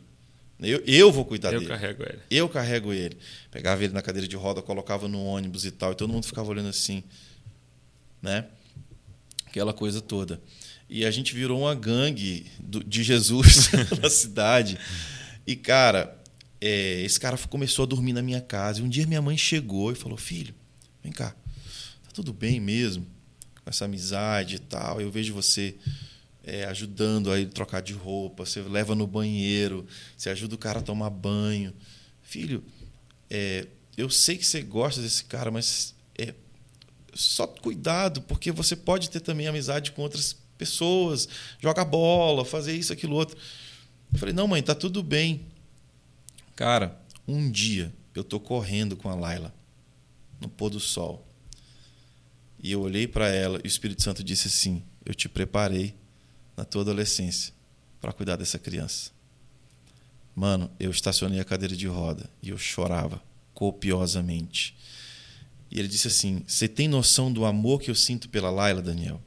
Eu, 0.60 0.82
eu 0.86 1.12
vou 1.12 1.24
cuidar 1.24 1.54
eu 1.54 1.60
dele. 1.60 1.72
Eu 1.72 1.78
carrego 1.78 2.04
ele. 2.04 2.20
Eu 2.30 2.50
carrego 2.50 2.94
ele. 2.94 3.18
Pegava 3.52 3.84
ele 3.84 3.94
na 3.94 4.02
cadeira 4.02 4.28
de 4.28 4.36
roda, 4.36 4.62
colocava 4.62 5.08
no 5.08 5.24
ônibus 5.24 5.66
e 5.66 5.72
tal, 5.72 5.92
e 5.92 5.96
todo 5.96 6.12
mundo 6.12 6.26
ficava 6.26 6.50
olhando 6.50 6.70
assim, 6.70 7.04
né? 8.22 8.46
Aquela 9.46 9.74
coisa 9.74 10.02
toda. 10.02 10.42
E 10.90 11.06
a 11.06 11.12
gente 11.12 11.34
virou 11.36 11.62
uma 11.62 11.76
gangue 11.76 12.48
do, 12.60 12.84
de 12.84 13.04
Jesus 13.04 13.70
na 14.02 14.10
cidade. 14.10 14.80
E, 15.46 15.56
cara, 15.56 16.18
é, 16.60 17.02
esse 17.02 17.20
cara 17.20 17.38
começou 17.38 17.84
a 17.84 17.86
dormir 17.86 18.14
na 18.14 18.22
minha 18.22 18.42
casa. 18.42 18.80
E 18.80 18.84
um 18.84 18.90
dia 18.90 19.06
minha 19.06 19.22
mãe 19.22 19.38
chegou 19.38 19.92
e 19.92 19.96
falou: 19.96 20.18
Filho, 20.18 20.56
vem 21.04 21.12
cá, 21.12 21.32
tá 21.32 22.12
tudo 22.14 22.34
bem 22.34 22.60
mesmo? 22.60 23.06
Com 23.68 23.70
essa 23.70 23.84
amizade 23.84 24.56
e 24.56 24.60
tal. 24.60 25.02
Eu 25.02 25.12
vejo 25.12 25.34
você 25.34 25.76
é, 26.42 26.64
ajudando 26.68 27.30
a 27.30 27.38
ele 27.38 27.50
trocar 27.50 27.82
de 27.82 27.92
roupa, 27.92 28.46
você 28.46 28.62
leva 28.62 28.96
no 28.96 29.06
banheiro, 29.06 29.86
você 30.16 30.30
ajuda 30.30 30.56
o 30.56 30.58
cara 30.58 30.80
a 30.80 30.82
tomar 30.82 31.10
banho. 31.10 31.74
Filho, 32.22 32.64
é, 33.30 33.68
eu 33.98 34.10
sei 34.10 34.38
que 34.38 34.48
você 34.48 34.62
gosta 34.62 35.02
desse 35.02 35.26
cara, 35.26 35.52
mas 35.52 35.94
é, 36.18 36.34
só 37.14 37.46
cuidado, 37.46 38.22
porque 38.22 38.54
você 38.54 38.74
pode 38.74 39.10
ter 39.10 39.20
também 39.20 39.48
amizade 39.48 39.92
com 39.92 40.02
outras 40.02 40.38
pessoas, 40.58 41.28
jogar 41.60 41.84
bola, 41.84 42.46
fazer 42.46 42.74
isso, 42.74 42.94
aquilo, 42.94 43.18
outro. 43.18 43.38
Eu 44.14 44.18
falei, 44.18 44.34
não, 44.34 44.48
mãe, 44.48 44.64
tá 44.64 44.74
tudo 44.74 45.04
bem. 45.04 45.46
Cara, 46.56 46.98
um 47.28 47.52
dia 47.52 47.94
eu 48.16 48.24
tô 48.24 48.40
correndo 48.40 48.96
com 48.96 49.10
a 49.10 49.16
Laila 49.16 49.54
no 50.40 50.48
pôr 50.48 50.70
do 50.70 50.80
sol. 50.80 51.27
E 52.60 52.72
eu 52.72 52.82
olhei 52.82 53.08
para 53.08 53.30
ela 53.30 53.60
e 53.64 53.68
o 53.68 53.68
Espírito 53.68 54.02
Santo 54.02 54.24
disse 54.24 54.48
assim: 54.48 54.84
Eu 55.06 55.14
te 55.14 55.30
preparei 55.30 55.96
na 56.56 56.66
tua 56.66 56.82
adolescência 56.82 57.54
para 58.02 58.12
cuidar 58.12 58.36
dessa 58.36 58.58
criança. 58.58 59.12
Mano, 60.36 60.70
eu 60.80 60.92
estacionei 60.92 61.40
a 61.40 61.46
cadeira 61.46 61.76
de 61.76 61.88
roda 61.88 62.30
e 62.42 62.50
eu 62.50 62.58
chorava 62.58 63.22
copiosamente. 63.54 64.76
E 65.72 65.80
ele 65.80 65.88
disse 65.88 66.08
assim: 66.08 66.44
Você 66.48 66.68
tem 66.68 66.88
noção 66.88 67.32
do 67.32 67.46
amor 67.46 67.82
que 67.82 67.90
eu 67.90 67.96
sinto 67.96 68.30
pela 68.30 68.50
Laila, 68.50 68.82
Daniel? 68.82 69.22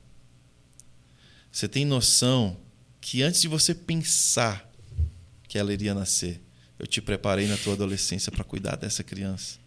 Você 1.50 1.66
tem 1.66 1.84
noção 1.84 2.56
que 3.00 3.22
antes 3.22 3.40
de 3.40 3.48
você 3.48 3.74
pensar 3.74 4.68
que 5.48 5.58
ela 5.58 5.72
iria 5.72 5.92
nascer, 5.92 6.40
eu 6.78 6.86
te 6.86 7.02
preparei 7.02 7.48
na 7.48 7.56
tua 7.56 7.72
adolescência 7.72 8.30
para 8.30 8.44
cuidar 8.44 8.76
dessa 8.76 9.02
criança? 9.02 9.58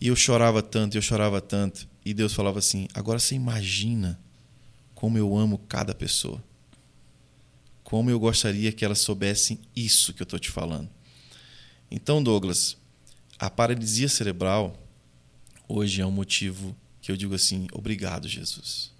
E 0.00 0.06
eu 0.06 0.16
chorava 0.16 0.62
tanto, 0.62 0.96
eu 0.96 1.02
chorava 1.02 1.40
tanto. 1.40 1.88
E 2.04 2.14
Deus 2.14 2.32
falava 2.32 2.58
assim: 2.58 2.88
agora 2.94 3.18
você 3.18 3.34
imagina 3.34 4.18
como 4.94 5.18
eu 5.18 5.36
amo 5.36 5.58
cada 5.58 5.94
pessoa. 5.94 6.42
Como 7.82 8.10
eu 8.10 8.20
gostaria 8.20 8.70
que 8.70 8.84
elas 8.84 9.00
soubessem 9.00 9.58
isso 9.74 10.12
que 10.12 10.22
eu 10.22 10.24
estou 10.24 10.38
te 10.38 10.50
falando. 10.50 10.88
Então, 11.90 12.22
Douglas, 12.22 12.76
a 13.38 13.50
paralisia 13.50 14.08
cerebral 14.08 14.76
hoje 15.66 16.00
é 16.00 16.06
um 16.06 16.10
motivo 16.10 16.76
que 17.00 17.10
eu 17.10 17.16
digo 17.16 17.34
assim: 17.34 17.66
obrigado, 17.72 18.28
Jesus, 18.28 18.92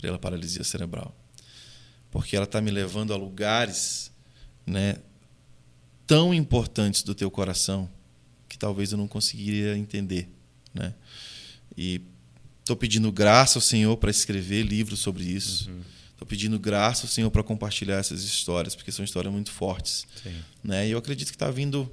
pela 0.00 0.18
paralisia 0.18 0.64
cerebral. 0.64 1.14
Porque 2.10 2.34
ela 2.34 2.44
está 2.44 2.60
me 2.60 2.70
levando 2.70 3.12
a 3.12 3.16
lugares 3.16 4.10
né, 4.66 4.96
tão 6.06 6.34
importantes 6.34 7.02
do 7.02 7.14
teu 7.14 7.30
coração 7.30 7.88
que 8.48 8.58
talvez 8.58 8.90
eu 8.90 8.98
não 8.98 9.06
conseguiria 9.06 9.76
entender, 9.76 10.28
né? 10.74 10.94
E 11.76 12.00
estou 12.60 12.76
pedindo 12.76 13.10
graça 13.10 13.58
ao 13.58 13.62
Senhor 13.62 13.96
para 13.96 14.10
escrever 14.10 14.62
livros 14.62 15.00
sobre 15.00 15.24
isso. 15.24 15.62
Estou 15.62 15.76
uhum. 16.22 16.26
pedindo 16.26 16.58
graça 16.58 17.04
ao 17.04 17.08
Senhor 17.08 17.30
para 17.30 17.42
compartilhar 17.42 17.96
essas 17.96 18.22
histórias, 18.22 18.74
porque 18.74 18.92
são 18.92 19.04
histórias 19.04 19.32
muito 19.32 19.50
fortes, 19.50 20.06
Sim. 20.22 20.34
né? 20.62 20.86
E 20.86 20.90
eu 20.90 20.98
acredito 20.98 21.28
que 21.28 21.36
está 21.36 21.50
vindo 21.50 21.90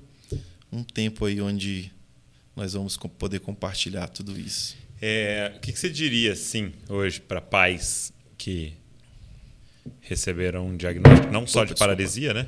um 0.72 0.84
tempo 0.84 1.26
aí 1.26 1.42
onde 1.42 1.92
nós 2.56 2.74
vamos 2.74 2.98
poder 2.98 3.40
compartilhar 3.40 4.08
tudo 4.08 4.38
isso. 4.40 4.76
É, 5.02 5.54
o 5.56 5.60
que, 5.60 5.72
que 5.72 5.80
você 5.80 5.90
diria, 5.90 6.36
sim, 6.36 6.74
hoje 6.90 7.22
para 7.22 7.40
pais 7.40 8.12
que 8.36 8.74
receberam 10.02 10.68
um 10.68 10.76
diagnóstico 10.76 11.32
não 11.32 11.46
só 11.46 11.64
de 11.64 11.76
paralisia, 11.76 12.34
né? 12.34 12.48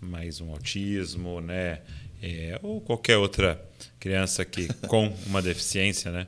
Mas 0.00 0.40
um 0.40 0.50
autismo, 0.50 1.40
né? 1.40 1.80
é, 2.22 2.58
ou 2.62 2.80
qualquer 2.80 3.16
outra 3.16 3.62
criança 3.98 4.44
que 4.44 4.68
com 4.88 5.08
uma 5.26 5.40
deficiência, 5.40 6.10
né, 6.10 6.26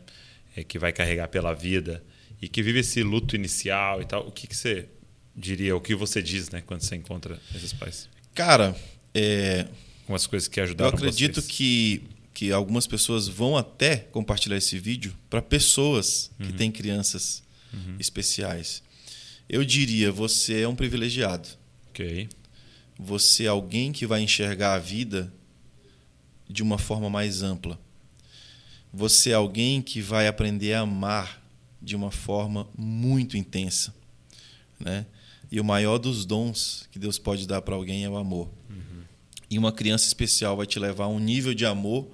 que 0.66 0.78
vai 0.78 0.92
carregar 0.92 1.28
pela 1.28 1.54
vida 1.54 2.02
e 2.40 2.48
que 2.48 2.62
vive 2.62 2.80
esse 2.80 3.02
luto 3.02 3.36
inicial 3.36 4.02
e 4.02 4.06
tal, 4.06 4.26
o 4.26 4.32
que, 4.32 4.46
que 4.46 4.56
você 4.56 4.88
diria, 5.34 5.76
o 5.76 5.80
que 5.80 5.94
você 5.94 6.22
diz, 6.22 6.50
né, 6.50 6.62
quando 6.66 6.82
você 6.82 6.96
encontra 6.96 7.40
esses 7.54 7.72
pais? 7.72 8.08
Cara, 8.34 8.76
é... 9.14 9.66
as 10.08 10.26
coisas 10.26 10.48
que 10.48 10.60
ajudaram 10.60 10.90
Eu 10.90 10.96
acredito 10.96 11.40
vocês. 11.40 11.56
que 11.56 12.02
que 12.32 12.52
algumas 12.52 12.86
pessoas 12.86 13.28
vão 13.28 13.54
até 13.54 13.96
compartilhar 13.96 14.56
esse 14.56 14.78
vídeo 14.78 15.14
para 15.28 15.42
pessoas 15.42 16.30
que 16.38 16.46
uhum. 16.46 16.56
têm 16.56 16.72
crianças 16.72 17.42
uhum. 17.70 17.96
especiais. 17.98 18.82
Eu 19.46 19.62
diria, 19.62 20.10
você 20.10 20.62
é 20.62 20.68
um 20.68 20.74
privilegiado. 20.74 21.46
Ok. 21.90 22.28
Você 22.98 23.44
é 23.44 23.48
alguém 23.48 23.92
que 23.92 24.06
vai 24.06 24.22
enxergar 24.22 24.72
a 24.72 24.78
vida 24.78 25.30
de 26.48 26.62
uma 26.62 26.78
forma 26.78 27.10
mais 27.10 27.42
ampla. 27.42 27.78
Você 28.92 29.30
é 29.30 29.34
alguém 29.34 29.80
que 29.80 30.00
vai 30.00 30.26
aprender 30.26 30.74
a 30.74 30.80
amar 30.80 31.40
de 31.80 31.94
uma 31.96 32.10
forma 32.10 32.68
muito 32.76 33.36
intensa, 33.36 33.94
né? 34.78 35.06
E 35.50 35.60
o 35.60 35.64
maior 35.64 35.98
dos 35.98 36.24
dons 36.24 36.88
que 36.92 36.98
Deus 36.98 37.18
pode 37.18 37.46
dar 37.46 37.62
para 37.62 37.74
alguém 37.74 38.04
é 38.04 38.08
o 38.08 38.16
amor. 38.16 38.48
Uhum. 38.68 39.02
E 39.50 39.58
uma 39.58 39.72
criança 39.72 40.06
especial 40.06 40.56
vai 40.56 40.66
te 40.66 40.78
levar 40.78 41.04
a 41.04 41.08
um 41.08 41.18
nível 41.18 41.54
de 41.54 41.66
amor 41.66 42.08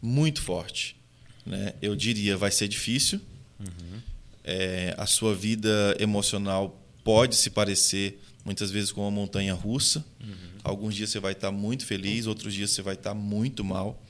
muito 0.00 0.40
forte, 0.40 0.96
né? 1.44 1.74
Eu 1.82 1.94
diria, 1.96 2.36
vai 2.36 2.50
ser 2.50 2.68
difícil. 2.68 3.20
Uhum. 3.60 4.00
É, 4.44 4.94
a 4.98 5.06
sua 5.06 5.34
vida 5.34 5.96
emocional 5.98 6.80
pode 7.04 7.36
se 7.36 7.50
parecer 7.50 8.20
muitas 8.44 8.70
vezes 8.70 8.90
com 8.90 9.02
uma 9.02 9.10
montanha 9.10 9.54
russa. 9.54 10.04
Uhum. 10.20 10.36
Alguns 10.64 10.94
dias 10.94 11.10
você 11.10 11.20
vai 11.20 11.32
estar 11.32 11.50
muito 11.50 11.84
feliz, 11.86 12.26
outros 12.26 12.54
dias 12.54 12.70
você 12.70 12.82
vai 12.82 12.94
estar 12.94 13.14
muito 13.14 13.64
mal. 13.64 14.02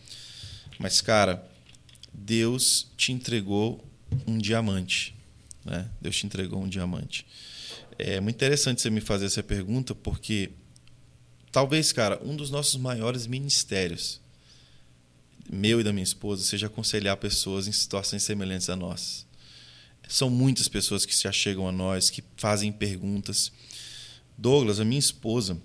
Mas, 0.78 1.00
cara, 1.00 1.46
Deus 2.12 2.88
te 2.96 3.12
entregou 3.12 3.84
um 4.26 4.38
diamante. 4.38 5.14
Né? 5.64 5.88
Deus 6.00 6.16
te 6.16 6.26
entregou 6.26 6.62
um 6.62 6.68
diamante. 6.68 7.26
É 7.98 8.20
muito 8.20 8.36
interessante 8.36 8.80
você 8.80 8.90
me 8.90 9.00
fazer 9.00 9.26
essa 9.26 9.42
pergunta, 9.42 9.94
porque 9.94 10.50
talvez, 11.50 11.92
cara, 11.92 12.20
um 12.24 12.34
dos 12.34 12.50
nossos 12.50 12.76
maiores 12.76 13.26
ministérios, 13.26 14.20
meu 15.50 15.80
e 15.80 15.84
da 15.84 15.92
minha 15.92 16.02
esposa, 16.02 16.44
seja 16.44 16.66
aconselhar 16.66 17.16
pessoas 17.16 17.66
em 17.66 17.72
situações 17.72 18.22
semelhantes 18.22 18.68
a 18.68 18.76
nós. 18.76 19.26
São 20.08 20.28
muitas 20.28 20.68
pessoas 20.68 21.06
que 21.06 21.14
se 21.14 21.28
achegam 21.28 21.66
a 21.66 21.72
nós, 21.72 22.10
que 22.10 22.22
fazem 22.36 22.72
perguntas. 22.72 23.52
Douglas, 24.36 24.80
a 24.80 24.84
minha 24.84 24.98
esposa, 24.98 25.56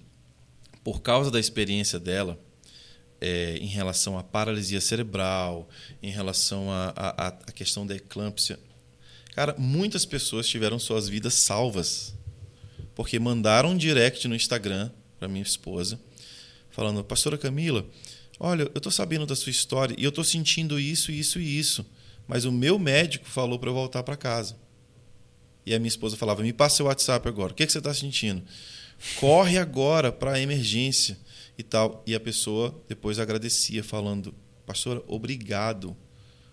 por 0.83 1.01
causa 1.01 1.31
da 1.31 1.39
experiência 1.39 1.99
dela, 1.99 2.39
é, 3.19 3.57
em 3.57 3.67
relação 3.67 4.17
à 4.17 4.23
paralisia 4.23 4.81
cerebral, 4.81 5.67
em 6.01 6.11
relação 6.11 6.67
à 6.71 7.31
questão 7.53 7.85
da 7.85 7.95
eclâmpsia, 7.95 8.59
cara, 9.33 9.55
muitas 9.57 10.05
pessoas 10.05 10.47
tiveram 10.47 10.79
suas 10.79 11.07
vidas 11.07 11.33
salvas 11.33 12.13
porque 12.97 13.19
mandaram 13.19 13.69
um 13.69 13.77
direct 13.77 14.27
no 14.27 14.35
Instagram 14.35 14.89
para 15.19 15.27
minha 15.27 15.43
esposa, 15.43 15.99
falando: 16.71 17.03
Pastora 17.03 17.37
Camila, 17.37 17.85
olha, 18.39 18.63
eu 18.63 18.71
estou 18.77 18.91
sabendo 18.91 19.23
da 19.23 19.35
sua 19.35 19.51
história 19.51 19.95
e 19.95 20.03
eu 20.03 20.09
estou 20.09 20.23
sentindo 20.23 20.79
isso, 20.79 21.11
isso 21.11 21.39
e 21.39 21.59
isso, 21.59 21.85
mas 22.27 22.43
o 22.43 22.51
meu 22.51 22.79
médico 22.79 23.27
falou 23.27 23.59
para 23.59 23.69
eu 23.69 23.73
voltar 23.75 24.01
para 24.01 24.17
casa. 24.17 24.57
E 25.63 25.75
a 25.75 25.79
minha 25.79 25.89
esposa 25.89 26.17
falava: 26.17 26.41
Me 26.41 26.51
passa 26.51 26.77
seu 26.77 26.87
WhatsApp 26.87 27.27
agora. 27.27 27.51
O 27.51 27.55
que, 27.55 27.67
que 27.67 27.71
você 27.71 27.77
está 27.77 27.93
sentindo? 27.93 28.41
Corre 29.19 29.59
agora 29.59 30.11
para 30.11 30.33
a 30.33 30.41
emergência 30.41 31.19
e 31.57 31.63
tal. 31.63 32.03
E 32.05 32.13
a 32.13 32.19
pessoa 32.19 32.83
depois 32.87 33.19
agradecia, 33.19 33.83
falando: 33.83 34.33
Pastora, 34.65 35.01
obrigado. 35.07 35.95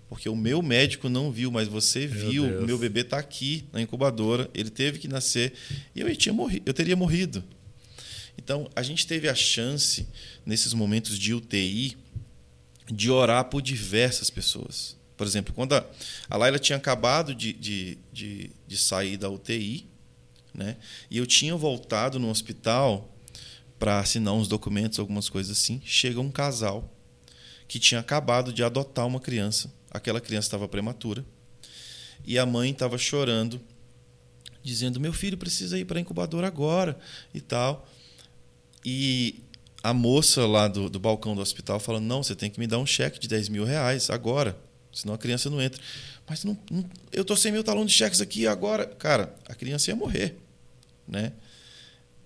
Porque 0.09 0.29
o 0.29 0.37
meu 0.37 0.63
médico 0.63 1.09
não 1.09 1.33
viu, 1.33 1.51
mas 1.51 1.67
você 1.67 2.07
meu 2.07 2.31
viu. 2.31 2.47
Deus. 2.47 2.67
Meu 2.67 2.79
bebê 2.79 3.01
está 3.01 3.19
aqui 3.19 3.65
na 3.73 3.81
incubadora. 3.81 4.49
Ele 4.55 4.71
teve 4.71 4.99
que 4.99 5.09
nascer. 5.09 5.55
E 5.95 6.01
eu, 6.01 6.17
tinha 6.17 6.33
morri, 6.33 6.63
eu 6.65 6.73
teria 6.73 6.95
morrido. 6.95 7.43
Então, 8.37 8.69
a 8.75 8.83
gente 8.83 9.07
teve 9.07 9.29
a 9.29 9.35
chance, 9.35 10.07
nesses 10.45 10.75
momentos 10.75 11.19
de 11.19 11.33
UTI, 11.33 11.97
de 12.87 13.11
orar 13.11 13.45
por 13.47 13.63
diversas 13.63 14.29
pessoas. 14.29 14.97
Por 15.17 15.27
exemplo, 15.27 15.55
quando 15.55 15.75
a, 15.75 15.87
a 16.29 16.37
Laila 16.37 16.59
tinha 16.59 16.77
acabado 16.77 17.35
de, 17.35 17.53
de, 17.53 17.99
de, 18.13 18.51
de 18.67 18.77
sair 18.77 19.17
da 19.17 19.31
UTI, 19.31 19.87
né? 20.53 20.77
e 21.11 21.19
eu 21.19 21.27
tinha 21.27 21.57
voltado 21.57 22.19
no 22.19 22.29
hospital 22.29 23.14
para 23.85 24.01
assinar 24.01 24.33
uns 24.33 24.49
documentos, 24.49 24.99
algumas 24.99 25.29
coisas 25.29 25.59
assim. 25.59 25.79
Chega 25.85 26.19
um 26.19 26.31
casal 26.31 26.91
que 27.69 27.79
tinha 27.79 28.01
acabado 28.01 28.51
de 28.51 28.65
adotar 28.65 29.07
uma 29.07 29.21
criança. 29.21 29.71
Aquela 29.91 30.23
criança 30.23 30.47
estava 30.47 30.67
prematura. 30.67 31.23
E 32.25 32.39
a 32.39 32.47
mãe 32.47 32.71
estava 32.71 32.97
chorando, 32.97 33.61
dizendo: 34.63 34.99
Meu 34.99 35.13
filho 35.13 35.37
precisa 35.37 35.79
ir 35.79 35.85
para 35.85 35.99
a 35.99 36.01
incubadora 36.01 36.47
agora 36.47 36.99
e 37.35 37.43
tal. 37.43 37.87
E 38.83 39.43
a 39.83 39.93
moça 39.93 40.47
lá 40.47 40.67
do, 40.67 40.89
do 40.89 40.99
balcão 40.99 41.35
do 41.35 41.43
hospital 41.43 41.79
falando: 41.79 42.07
Não, 42.07 42.23
você 42.23 42.35
tem 42.35 42.49
que 42.49 42.59
me 42.59 42.67
dar 42.67 42.79
um 42.79 42.87
cheque 42.87 43.21
de 43.21 43.29
10 43.29 43.51
mil 43.51 43.65
reais 43.67 44.09
agora 44.09 44.59
senão 44.95 45.13
a 45.13 45.19
criança 45.19 45.51
não 45.51 45.61
entra. 45.61 45.83
Mas 46.27 46.43
não, 46.45 46.57
não, 46.71 46.89
eu 47.13 47.23
estou 47.23 47.37
sem 47.37 47.53
meu 47.53 47.63
talão 47.63 47.85
de 47.85 47.93
cheques 47.93 48.23
aqui 48.23 48.47
agora. 48.47 48.87
Cara, 48.87 49.35
a 49.47 49.55
criança 49.55 49.91
ia 49.91 49.97
morrer. 49.97 50.39
Né? 51.07 51.33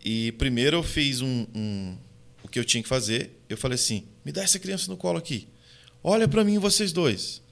E 0.04 0.32
primeiro 0.32 0.76
eu 0.76 0.82
fiz 0.82 1.20
um, 1.20 1.46
um, 1.54 1.96
o 2.42 2.48
que 2.48 2.58
eu 2.58 2.64
tinha 2.64 2.82
que 2.82 2.88
fazer. 2.88 3.38
Eu 3.48 3.56
falei 3.56 3.74
assim: 3.74 4.04
me 4.24 4.32
dá 4.32 4.42
essa 4.42 4.58
criança 4.58 4.90
no 4.90 4.96
colo 4.96 5.18
aqui. 5.18 5.48
Olha 6.02 6.28
para 6.28 6.44
mim, 6.44 6.58
vocês 6.58 6.92
dois. 6.92 7.42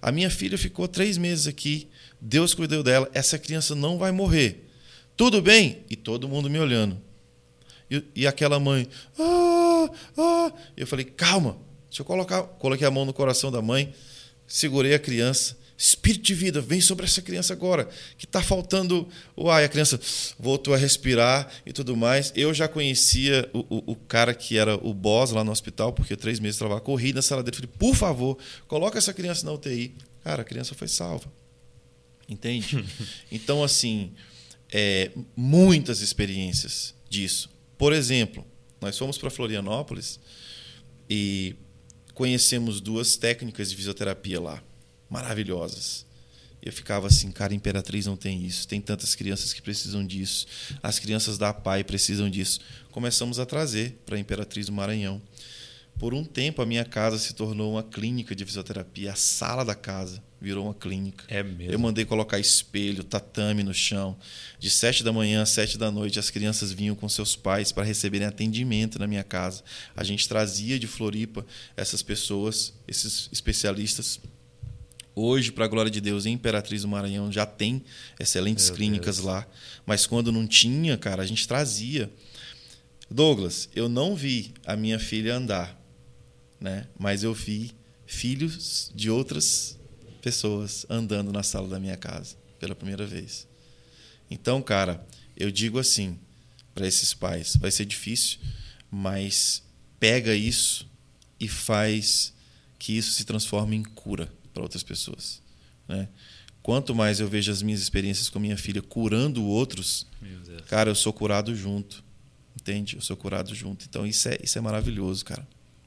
A 0.00 0.12
minha 0.12 0.30
filha 0.30 0.58
ficou 0.58 0.86
três 0.86 1.16
meses 1.16 1.46
aqui. 1.46 1.88
Deus 2.20 2.54
cuidou 2.54 2.82
dela. 2.82 3.10
Essa 3.14 3.38
criança 3.38 3.74
não 3.74 3.98
vai 3.98 4.12
morrer. 4.12 4.68
tudo 5.16 5.40
bem? 5.40 5.84
E 5.88 5.96
todo 5.96 6.28
mundo 6.28 6.50
me 6.50 6.58
olhando. 6.58 7.00
E, 7.90 8.02
e 8.14 8.26
aquela 8.26 8.58
mãe, 8.58 8.88
ah, 9.18 9.90
ah. 10.18 10.52
Eu 10.76 10.86
falei, 10.86 11.04
calma, 11.04 11.56
deixa 11.88 12.02
eu 12.02 12.06
colocar. 12.06 12.42
Coloquei 12.42 12.86
a 12.86 12.90
mão 12.90 13.04
no 13.04 13.12
coração 13.12 13.50
da 13.50 13.62
mãe, 13.62 13.94
segurei 14.46 14.94
a 14.94 14.98
criança. 14.98 15.56
Espírito 15.78 16.24
de 16.24 16.34
vida, 16.34 16.60
vem 16.60 16.80
sobre 16.80 17.04
essa 17.04 17.20
criança 17.20 17.52
agora, 17.52 17.88
que 18.16 18.24
está 18.24 18.42
faltando 18.42 19.06
o 19.34 19.50
ar. 19.50 19.62
E 19.62 19.66
a 19.66 19.68
criança 19.68 20.00
voltou 20.38 20.72
a 20.72 20.76
respirar 20.76 21.52
e 21.66 21.72
tudo 21.72 21.96
mais. 21.96 22.32
Eu 22.34 22.54
já 22.54 22.66
conhecia 22.66 23.48
o, 23.52 23.58
o, 23.58 23.92
o 23.92 23.96
cara 23.96 24.32
que 24.32 24.56
era 24.56 24.74
o 24.76 24.94
boss 24.94 25.32
lá 25.32 25.44
no 25.44 25.52
hospital, 25.52 25.92
porque 25.92 26.16
três 26.16 26.40
meses 26.40 26.58
trabalhava. 26.58 26.84
Corri 26.84 27.12
na 27.12 27.20
sala 27.20 27.42
dele 27.42 27.56
falei, 27.56 27.70
por 27.78 27.94
favor, 27.94 28.38
coloca 28.66 28.96
essa 28.96 29.12
criança 29.12 29.44
na 29.44 29.52
UTI. 29.52 29.94
Cara, 30.24 30.42
a 30.42 30.44
criança 30.44 30.74
foi 30.74 30.88
salva. 30.88 31.30
Entende? 32.28 32.84
então, 33.30 33.62
assim, 33.62 34.12
é, 34.72 35.10
muitas 35.36 36.00
experiências 36.00 36.94
disso. 37.08 37.50
Por 37.78 37.92
exemplo, 37.92 38.44
nós 38.80 38.96
fomos 38.96 39.18
para 39.18 39.30
Florianópolis 39.30 40.18
e 41.08 41.54
conhecemos 42.14 42.80
duas 42.80 43.16
técnicas 43.16 43.70
de 43.70 43.76
fisioterapia 43.76 44.40
lá, 44.40 44.62
maravilhosas. 45.08 46.06
Eu 46.62 46.72
ficava 46.72 47.06
assim, 47.06 47.30
cara, 47.30 47.54
Imperatriz 47.54 48.06
não 48.06 48.16
tem 48.16 48.44
isso. 48.44 48.66
Tem 48.66 48.80
tantas 48.80 49.14
crianças 49.14 49.52
que 49.52 49.62
precisam 49.62 50.04
disso. 50.04 50.46
As 50.82 50.98
crianças 50.98 51.38
da 51.38 51.54
PAI 51.54 51.84
precisam 51.84 52.28
disso. 52.28 52.58
Começamos 52.90 53.38
a 53.38 53.46
trazer 53.46 54.02
para 54.04 54.16
a 54.16 54.18
Imperatriz 54.18 54.66
do 54.66 54.72
Maranhão. 54.72 55.22
Por 55.98 56.12
um 56.12 56.24
tempo, 56.24 56.60
a 56.60 56.66
minha 56.66 56.84
casa 56.84 57.18
se 57.18 57.34
tornou 57.34 57.72
uma 57.72 57.82
clínica 57.82 58.34
de 58.34 58.44
fisioterapia. 58.44 59.12
A 59.12 59.14
sala 59.14 59.64
da 59.64 59.74
casa 59.74 60.22
virou 60.40 60.64
uma 60.64 60.74
clínica. 60.74 61.24
É 61.28 61.42
mesmo. 61.42 61.72
Eu 61.72 61.78
mandei 61.78 62.04
colocar 62.04 62.38
espelho, 62.38 63.02
tatame 63.02 63.62
no 63.62 63.72
chão. 63.72 64.16
De 64.58 64.68
sete 64.68 65.02
da 65.02 65.12
manhã 65.12 65.42
às 65.42 65.50
sete 65.50 65.78
da 65.78 65.90
noite, 65.90 66.18
as 66.18 66.28
crianças 66.28 66.70
vinham 66.70 66.94
com 66.94 67.08
seus 67.08 67.34
pais 67.34 67.72
para 67.72 67.84
receberem 67.84 68.26
atendimento 68.26 68.98
na 68.98 69.06
minha 69.06 69.24
casa. 69.24 69.62
A 69.96 70.04
gente 70.04 70.28
trazia 70.28 70.78
de 70.78 70.86
Floripa 70.86 71.46
essas 71.76 72.02
pessoas, 72.02 72.74
esses 72.86 73.30
especialistas. 73.32 74.20
Hoje, 75.18 75.50
para 75.50 75.64
a 75.64 75.68
glória 75.68 75.90
de 75.90 75.98
Deus, 75.98 76.26
em 76.26 76.34
Imperatriz 76.34 76.82
do 76.82 76.88
Maranhão 76.88 77.32
já 77.32 77.46
tem 77.46 77.82
excelentes 78.20 78.66
Meu 78.66 78.76
clínicas 78.76 79.16
Deus. 79.16 79.26
lá. 79.26 79.48
Mas 79.86 80.06
quando 80.06 80.30
não 80.30 80.46
tinha, 80.46 80.98
cara, 80.98 81.22
a 81.22 81.26
gente 81.26 81.48
trazia. 81.48 82.12
Douglas, 83.10 83.66
eu 83.74 83.88
não 83.88 84.14
vi 84.14 84.52
a 84.66 84.76
minha 84.76 84.98
filha 84.98 85.34
andar, 85.34 85.74
né? 86.60 86.86
Mas 86.98 87.22
eu 87.22 87.32
vi 87.32 87.72
filhos 88.04 88.92
de 88.94 89.08
outras 89.08 89.78
pessoas 90.20 90.84
andando 90.90 91.32
na 91.32 91.42
sala 91.42 91.66
da 91.66 91.80
minha 91.80 91.96
casa 91.96 92.36
pela 92.60 92.74
primeira 92.74 93.06
vez. 93.06 93.48
Então, 94.30 94.60
cara, 94.60 95.06
eu 95.34 95.50
digo 95.50 95.78
assim 95.78 96.18
para 96.74 96.86
esses 96.86 97.14
pais, 97.14 97.56
vai 97.56 97.70
ser 97.70 97.86
difícil, 97.86 98.38
mas 98.90 99.62
pega 99.98 100.34
isso 100.34 100.86
e 101.40 101.48
faz 101.48 102.34
que 102.78 102.92
isso 102.92 103.12
se 103.12 103.24
transforme 103.24 103.76
em 103.76 103.82
cura 103.82 104.30
para 104.56 104.62
outras 104.62 104.82
pessoas, 104.82 105.42
né? 105.86 106.08
Quanto 106.62 106.94
mais 106.94 107.20
eu 107.20 107.28
vejo 107.28 107.52
as 107.52 107.60
minhas 107.60 107.80
experiências 107.80 108.30
com 108.30 108.38
minha 108.38 108.56
filha 108.56 108.80
curando 108.80 109.44
outros, 109.44 110.06
cara, 110.66 110.90
eu 110.90 110.94
sou 110.94 111.12
curado 111.12 111.54
junto. 111.54 112.02
Entende? 112.58 112.96
Eu 112.96 113.02
sou 113.02 113.16
curado 113.16 113.54
junto. 113.54 113.84
Então 113.88 114.06
isso 114.06 114.28
é, 114.28 114.38
isso 114.42 114.56
é 114.56 114.60
maravilhoso, 114.62 115.24
cara. 115.24 115.46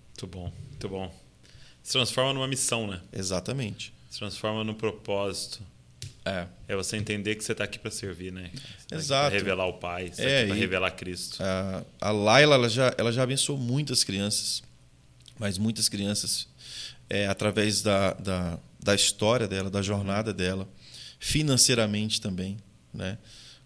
Muito 0.09 0.27
bom, 0.27 0.53
muito 0.69 0.87
bom. 0.87 1.13
Se 1.83 1.93
transforma 1.93 2.31
numa 2.31 2.47
missão, 2.47 2.85
né? 2.87 3.01
Exatamente. 3.11 3.91
Se 4.09 4.19
transforma 4.19 4.63
num 4.63 4.75
propósito. 4.75 5.61
É. 6.23 6.45
É 6.67 6.75
você 6.75 6.95
entender 6.95 7.35
que 7.35 7.43
você 7.43 7.53
está 7.53 7.63
aqui 7.63 7.79
para 7.79 7.89
servir, 7.89 8.31
né? 8.31 8.51
Você 8.53 8.87
tá 8.87 8.95
Exato. 8.95 9.29
Para 9.31 9.37
revelar 9.39 9.65
o 9.65 9.73
Pai, 9.73 10.11
você 10.13 10.21
É, 10.21 10.41
tá 10.43 10.47
para 10.49 10.55
revelar 10.55 10.91
Cristo. 10.91 11.41
A, 11.41 11.83
a 11.99 12.11
Laila 12.11 12.55
ela 12.55 12.69
já, 12.69 12.93
ela 12.97 13.11
já 13.11 13.23
abençoou 13.23 13.57
muitas 13.57 14.03
crianças, 14.03 14.61
mas 15.39 15.57
muitas 15.57 15.89
crianças, 15.89 16.47
é, 17.09 17.27
através 17.27 17.81
da, 17.81 18.13
da, 18.13 18.59
da 18.79 18.95
história 18.95 19.47
dela, 19.47 19.69
da 19.69 19.81
jornada 19.81 20.33
dela, 20.33 20.67
financeiramente 21.19 22.21
também. 22.21 22.57
Né? 22.93 23.17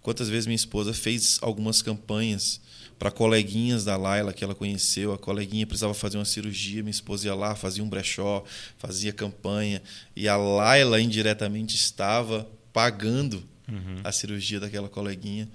Quantas 0.02 0.30
vezes 0.30 0.46
minha 0.46 0.56
esposa 0.56 0.94
fez 0.94 1.40
algumas 1.42 1.82
campanhas 1.82 2.62
para 2.98 3.12
coleguinhas 3.12 3.84
da 3.84 3.98
Laila 3.98 4.34
que 4.34 4.44
ela 4.44 4.56
conheceu, 4.56 5.14
a 5.14 5.18
coleguinha 5.18 5.68
precisava 5.68 5.94
fazer 5.94 6.18
uma 6.18 6.26
cirurgia, 6.26 6.82
minha 6.82 6.92
esposa 6.92 7.28
ia 7.28 7.36
lá, 7.36 7.56
fazia 7.56 7.84
um 7.84 7.90
brechó, 7.90 8.44
fazia 8.78 9.12
campanha, 9.12 9.82
e 10.16 10.28
a 10.28 10.38
Laila 10.38 11.02
indiretamente 11.02 11.76
estava 11.76 12.48
pagando 12.72 13.44
Uhum. 13.66 14.02
a 14.04 14.12
cirurgia 14.12 14.60
daquela 14.60 14.90
coleguinha 14.90 15.48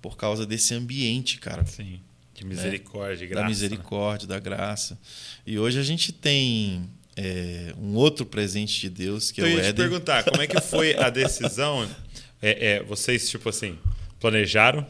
por 0.00 0.16
causa 0.16 0.46
desse 0.46 0.72
ambiente, 0.72 1.38
cara. 1.38 1.64
Sim. 1.66 2.00
De 2.32 2.44
misericórdia, 2.44 3.16
de 3.16 3.26
graça. 3.26 3.34
Da 3.34 3.42
né? 3.42 3.48
misericórdia, 3.48 4.28
da 4.28 4.38
graça. 4.38 4.98
E 5.46 5.58
hoje 5.58 5.78
a 5.78 5.82
gente 5.82 6.12
tem 6.12 6.88
é, 7.16 7.74
um 7.78 7.94
outro 7.94 8.26
presente 8.26 8.80
de 8.80 8.90
Deus, 8.90 9.30
que 9.30 9.40
Então, 9.40 9.50
é 9.50 9.54
eu 9.54 9.58
o 9.58 9.62
ia 9.64 9.72
te 9.72 9.76
perguntar, 9.76 10.22
como 10.24 10.42
é 10.42 10.46
que 10.46 10.60
foi 10.60 10.94
a 10.94 11.10
decisão? 11.10 11.88
É, 12.42 12.74
é, 12.74 12.82
vocês, 12.82 13.30
tipo 13.30 13.48
assim, 13.48 13.78
planejaram 14.20 14.86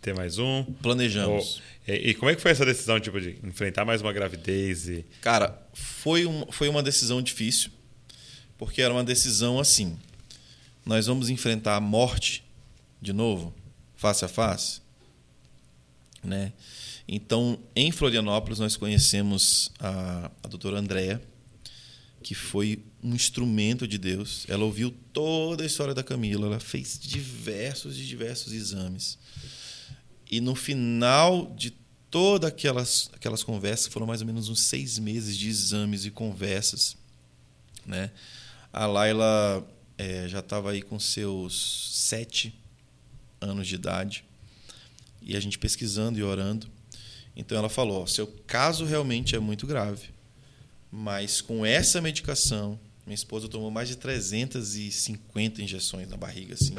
ter 0.00 0.14
mais 0.14 0.38
um? 0.38 0.64
Planejamos. 0.80 1.56
Ou- 1.56 1.94
e, 1.94 2.10
e 2.10 2.14
como 2.14 2.30
é 2.30 2.34
que 2.34 2.40
foi 2.40 2.50
essa 2.50 2.64
decisão, 2.64 2.98
tipo, 2.98 3.20
de 3.20 3.38
enfrentar 3.44 3.84
mais 3.84 4.00
uma 4.00 4.14
gravidez? 4.14 4.88
E... 4.88 5.04
Cara, 5.20 5.60
foi, 5.74 6.24
um, 6.24 6.46
foi 6.50 6.68
uma 6.70 6.82
decisão 6.82 7.20
difícil, 7.20 7.70
porque 8.56 8.80
era 8.80 8.94
uma 8.94 9.04
decisão 9.04 9.60
assim. 9.60 9.96
Nós 10.86 11.06
vamos 11.06 11.28
enfrentar 11.28 11.76
a 11.76 11.80
morte 11.80 12.42
de 13.00 13.12
novo, 13.12 13.54
face 13.94 14.24
a 14.24 14.28
face, 14.28 14.80
né? 16.24 16.52
Então, 17.06 17.58
em 17.74 17.92
Florianópolis, 17.92 18.58
nós 18.58 18.74
conhecemos 18.74 19.70
a, 19.78 20.30
a 20.42 20.48
doutora 20.48 20.78
Andréa, 20.78 21.22
que 22.26 22.34
foi 22.34 22.82
um 23.04 23.14
instrumento 23.14 23.86
de 23.86 23.96
Deus. 23.96 24.46
Ela 24.48 24.64
ouviu 24.64 24.92
toda 25.12 25.62
a 25.62 25.66
história 25.66 25.94
da 25.94 26.02
Camila, 26.02 26.48
ela 26.48 26.58
fez 26.58 26.98
diversos 26.98 27.96
e 27.96 28.04
diversos 28.04 28.52
exames. 28.52 29.16
E 30.28 30.40
no 30.40 30.56
final 30.56 31.54
de 31.56 31.72
todas 32.10 32.48
aquelas, 32.48 33.10
aquelas 33.14 33.44
conversas, 33.44 33.92
foram 33.92 34.08
mais 34.08 34.22
ou 34.22 34.26
menos 34.26 34.48
uns 34.48 34.62
seis 34.62 34.98
meses 34.98 35.38
de 35.38 35.48
exames 35.48 36.04
e 36.04 36.10
conversas, 36.10 36.96
né? 37.86 38.10
A 38.72 38.86
Laila 38.86 39.64
eh, 39.96 40.26
já 40.26 40.40
estava 40.40 40.72
aí 40.72 40.82
com 40.82 40.98
seus 40.98 41.92
sete 41.92 42.52
anos 43.40 43.68
de 43.68 43.76
idade 43.76 44.24
e 45.22 45.36
a 45.36 45.40
gente 45.40 45.60
pesquisando 45.60 46.18
e 46.18 46.24
orando. 46.24 46.66
Então 47.36 47.56
ela 47.56 47.68
falou: 47.68 48.04
seu 48.08 48.26
caso 48.48 48.84
realmente 48.84 49.36
é 49.36 49.38
muito 49.38 49.64
grave, 49.64 50.08
mas 50.90 51.40
com 51.40 51.64
essa 51.64 52.00
medicação, 52.00 52.78
minha 53.06 53.14
esposa 53.14 53.48
tomou 53.48 53.70
mais 53.70 53.88
de 53.88 53.96
350 53.96 55.62
injeções 55.62 56.08
na 56.08 56.16
barriga, 56.16 56.54
assim, 56.54 56.74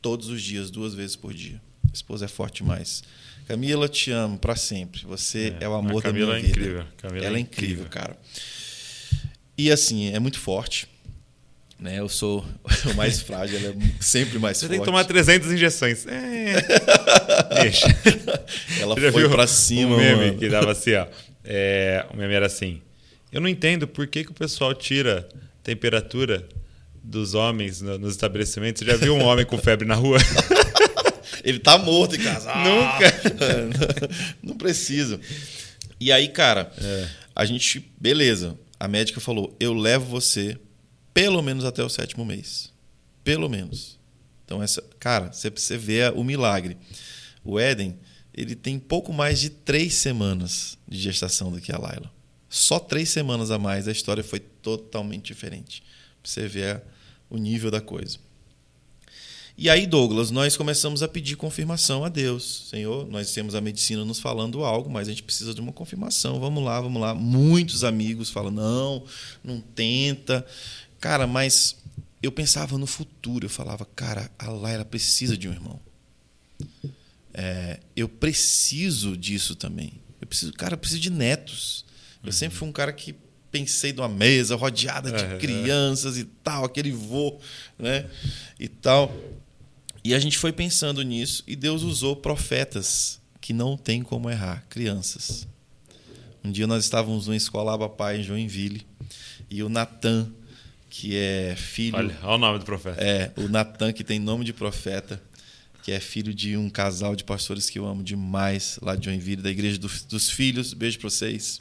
todos 0.00 0.28
os 0.28 0.42
dias, 0.42 0.70
duas 0.70 0.94
vezes 0.94 1.16
por 1.16 1.32
dia. 1.32 1.60
A 1.88 1.94
esposa 1.94 2.24
é 2.24 2.28
forte 2.28 2.62
demais. 2.62 3.02
Camila, 3.46 3.88
te 3.88 4.10
amo 4.10 4.38
para 4.38 4.56
sempre. 4.56 5.04
Você 5.04 5.54
é, 5.60 5.68
o 5.68 5.74
amor 5.74 6.02
da 6.02 6.12
minha 6.12 6.24
é 6.32 6.36
vida. 6.36 6.48
incrível. 6.48 6.84
Camila 6.96 7.26
Ela 7.26 7.36
é 7.36 7.40
incrível, 7.40 7.86
cara. 7.90 8.16
E 9.58 9.70
assim, 9.70 10.12
é 10.12 10.18
muito 10.18 10.38
forte. 10.38 10.88
Né? 11.78 11.98
Eu 11.98 12.08
sou 12.08 12.46
o 12.90 12.94
mais 12.94 13.20
frágil, 13.20 13.58
ela 13.58 13.68
é 13.74 14.02
sempre 14.02 14.38
mais 14.38 14.56
Você 14.56 14.66
forte. 14.66 14.70
tem 14.70 14.80
que 14.80 14.86
tomar 14.86 15.04
300 15.04 15.50
injeções. 15.52 16.06
É. 16.06 16.54
Deixa. 17.62 17.86
Ela 18.80 18.94
Você 18.94 19.00
já 19.02 19.12
foi 19.12 19.28
pra 19.28 19.46
cima, 19.46 19.96
um 19.96 19.98
meme 19.98 20.26
mano. 20.26 20.38
que 20.38 20.48
dava 20.48 20.72
assim, 20.72 20.94
ó. 20.94 21.06
É, 21.44 22.06
o 22.12 22.16
meme 22.16 22.32
era 22.34 22.46
assim. 22.46 22.80
Eu 23.32 23.40
não 23.40 23.48
entendo 23.48 23.88
por 23.88 24.06
que, 24.06 24.24
que 24.24 24.30
o 24.30 24.34
pessoal 24.34 24.74
tira 24.74 25.26
temperatura 25.62 26.46
dos 27.02 27.34
homens 27.34 27.80
no- 27.80 27.98
nos 27.98 28.12
estabelecimentos. 28.12 28.80
Você 28.80 28.84
já 28.90 28.96
viu 28.96 29.14
um 29.16 29.22
homem 29.24 29.44
com 29.46 29.56
febre 29.58 29.86
na 29.86 29.94
rua? 29.94 30.18
Ele 31.42 31.58
tá 31.58 31.78
morto 31.78 32.14
em 32.14 32.20
casa. 32.22 32.50
Ah, 32.52 32.62
Nunca. 32.64 34.08
não 34.42 34.56
precisa. 34.56 35.18
E 35.98 36.12
aí, 36.12 36.28
cara, 36.28 36.72
É. 36.80 37.08
a 37.34 37.44
gente, 37.44 37.90
beleza. 38.00 38.56
A 38.78 38.86
médica 38.86 39.20
falou: 39.20 39.56
eu 39.58 39.72
levo 39.72 40.04
você 40.06 40.56
pelo 41.14 41.42
menos 41.42 41.64
até 41.64 41.82
o 41.82 41.88
sétimo 41.88 42.24
mês. 42.24 42.70
Pelo 43.24 43.48
menos. 43.48 43.98
Então, 44.44 44.62
essa, 44.62 44.82
cara, 44.98 45.32
você, 45.32 45.50
você 45.50 45.76
vê 45.76 46.08
o 46.14 46.22
milagre. 46.24 46.76
O 47.44 47.58
Éden, 47.58 47.98
ele 48.34 48.54
tem 48.54 48.78
pouco 48.78 49.12
mais 49.12 49.40
de 49.40 49.48
três 49.50 49.94
semanas 49.94 50.76
de 50.88 50.98
gestação 50.98 51.50
do 51.50 51.60
que 51.60 51.72
a 51.72 51.78
Laila. 51.78 52.10
Só 52.52 52.78
três 52.78 53.08
semanas 53.08 53.50
a 53.50 53.58
mais, 53.58 53.88
a 53.88 53.92
história 53.92 54.22
foi 54.22 54.38
totalmente 54.38 55.24
diferente. 55.24 55.82
Pra 56.22 56.30
você 56.30 56.46
ver 56.46 56.82
o 57.30 57.38
nível 57.38 57.70
da 57.70 57.80
coisa. 57.80 58.18
E 59.56 59.70
aí, 59.70 59.86
Douglas, 59.86 60.30
nós 60.30 60.54
começamos 60.54 61.02
a 61.02 61.08
pedir 61.08 61.34
confirmação 61.36 62.04
a 62.04 62.10
Deus. 62.10 62.68
Senhor, 62.68 63.08
nós 63.08 63.32
temos 63.32 63.54
a 63.54 63.60
medicina 63.62 64.04
nos 64.04 64.20
falando 64.20 64.64
algo, 64.64 64.90
mas 64.90 65.08
a 65.08 65.12
gente 65.12 65.22
precisa 65.22 65.54
de 65.54 65.62
uma 65.62 65.72
confirmação. 65.72 66.38
Vamos 66.40 66.62
lá, 66.62 66.78
vamos 66.78 67.00
lá. 67.00 67.14
Muitos 67.14 67.84
amigos 67.84 68.28
falam: 68.28 68.50
não, 68.50 69.02
não 69.42 69.58
tenta. 69.58 70.46
Cara, 71.00 71.26
mas 71.26 71.76
eu 72.22 72.30
pensava 72.30 72.76
no 72.76 72.86
futuro. 72.86 73.46
Eu 73.46 73.50
falava: 73.50 73.86
cara, 73.96 74.30
a 74.38 74.50
Laila 74.50 74.84
precisa 74.84 75.38
de 75.38 75.48
um 75.48 75.52
irmão. 75.52 75.80
É, 77.32 77.80
eu 77.96 78.10
preciso 78.10 79.16
disso 79.16 79.56
também. 79.56 79.94
Eu 80.20 80.26
preciso, 80.26 80.52
cara, 80.52 80.74
eu 80.74 80.78
preciso 80.78 81.00
de 81.00 81.08
netos. 81.08 81.90
Eu 82.22 82.26
Uhum. 82.26 82.32
sempre 82.32 82.56
fui 82.58 82.68
um 82.68 82.72
cara 82.72 82.92
que 82.92 83.14
pensei 83.50 83.92
numa 83.92 84.08
mesa 84.08 84.56
rodeada 84.56 85.10
de 85.12 85.24
Aham. 85.24 85.38
crianças 85.38 86.16
e 86.16 86.24
tal, 86.24 86.64
aquele 86.64 86.90
vô, 86.90 87.38
né? 87.78 88.08
E 88.58 88.68
tal. 88.68 89.14
E 90.04 90.14
a 90.14 90.18
gente 90.18 90.38
foi 90.38 90.52
pensando 90.52 91.02
nisso 91.02 91.44
e 91.46 91.54
Deus 91.54 91.82
usou 91.82 92.16
profetas 92.16 93.20
que 93.40 93.52
não 93.52 93.76
tem 93.76 94.02
como 94.02 94.30
errar, 94.30 94.64
crianças. 94.70 95.46
Um 96.44 96.50
dia 96.50 96.66
nós 96.66 96.84
estávamos 96.84 97.26
numa 97.26 97.36
escola 97.36 97.74
Abapai 97.74 98.18
em 98.20 98.22
Joinville 98.22 98.84
e 99.50 99.62
o 99.62 99.68
Natan, 99.68 100.28
que 100.90 101.16
é 101.16 101.54
filho 101.56 101.96
Olha, 101.96 102.16
olha 102.22 102.34
o 102.34 102.38
nome 102.38 102.58
do 102.58 102.64
profeta. 102.64 103.00
é, 103.00 103.32
o 103.36 103.48
Natan, 103.48 103.92
que 103.92 104.02
tem 104.02 104.18
nome 104.18 104.44
de 104.44 104.52
profeta, 104.52 105.22
que 105.84 105.92
é 105.92 106.00
filho 106.00 106.32
de 106.34 106.56
um 106.56 106.68
casal 106.70 107.14
de 107.14 107.22
pastores 107.24 107.68
que 107.70 107.78
eu 107.78 107.86
amo 107.86 108.02
demais, 108.02 108.78
lá 108.82 108.96
de 108.96 109.04
Joinville, 109.06 109.42
da 109.42 109.50
Igreja 109.50 109.78
dos, 109.78 110.02
dos 110.04 110.30
Filhos. 110.30 110.72
Beijo 110.74 110.98
para 110.98 111.10
vocês. 111.10 111.60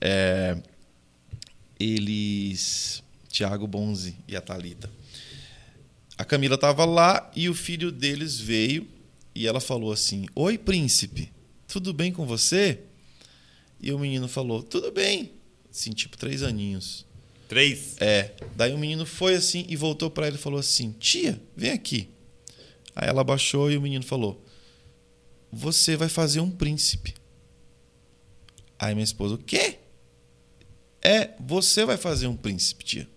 É, 0.00 0.56
eles. 1.78 3.02
Tiago 3.28 3.66
Bonzi 3.66 4.16
e 4.26 4.36
a 4.36 4.40
Thalita. 4.40 4.90
A 6.16 6.24
Camila 6.24 6.56
estava 6.56 6.84
lá 6.84 7.30
e 7.36 7.48
o 7.48 7.54
filho 7.54 7.92
deles 7.92 8.40
veio 8.40 8.86
e 9.34 9.46
ela 9.46 9.60
falou 9.60 9.92
assim: 9.92 10.26
Oi, 10.34 10.58
príncipe, 10.58 11.32
tudo 11.68 11.92
bem 11.92 12.12
com 12.12 12.26
você? 12.26 12.80
E 13.80 13.92
o 13.92 13.98
menino 13.98 14.26
falou: 14.26 14.62
Tudo 14.62 14.90
bem. 14.90 15.32
Assim, 15.70 15.90
tipo, 15.90 16.16
três 16.16 16.42
aninhos. 16.42 17.06
Três. 17.48 17.96
É. 18.00 18.34
Daí 18.56 18.74
o 18.74 18.78
menino 18.78 19.06
foi 19.06 19.34
assim 19.34 19.64
e 19.68 19.76
voltou 19.76 20.10
para 20.10 20.26
ela 20.26 20.36
e 20.36 20.40
falou 20.40 20.58
assim: 20.58 20.92
Tia, 20.98 21.40
vem 21.56 21.70
aqui. 21.70 22.08
Aí 22.96 23.08
ela 23.08 23.22
baixou 23.22 23.70
e 23.70 23.76
o 23.76 23.80
menino 23.80 24.04
falou: 24.04 24.44
Você 25.52 25.96
vai 25.96 26.08
fazer 26.08 26.40
um 26.40 26.50
príncipe. 26.50 27.14
Aí 28.76 28.92
minha 28.92 29.04
esposa: 29.04 29.36
O 29.36 29.38
quê? 29.38 29.77
É, 31.02 31.30
você 31.40 31.84
vai 31.84 31.96
fazer 31.96 32.26
um 32.26 32.36
príncipe, 32.36 32.84
tia. 32.84 33.08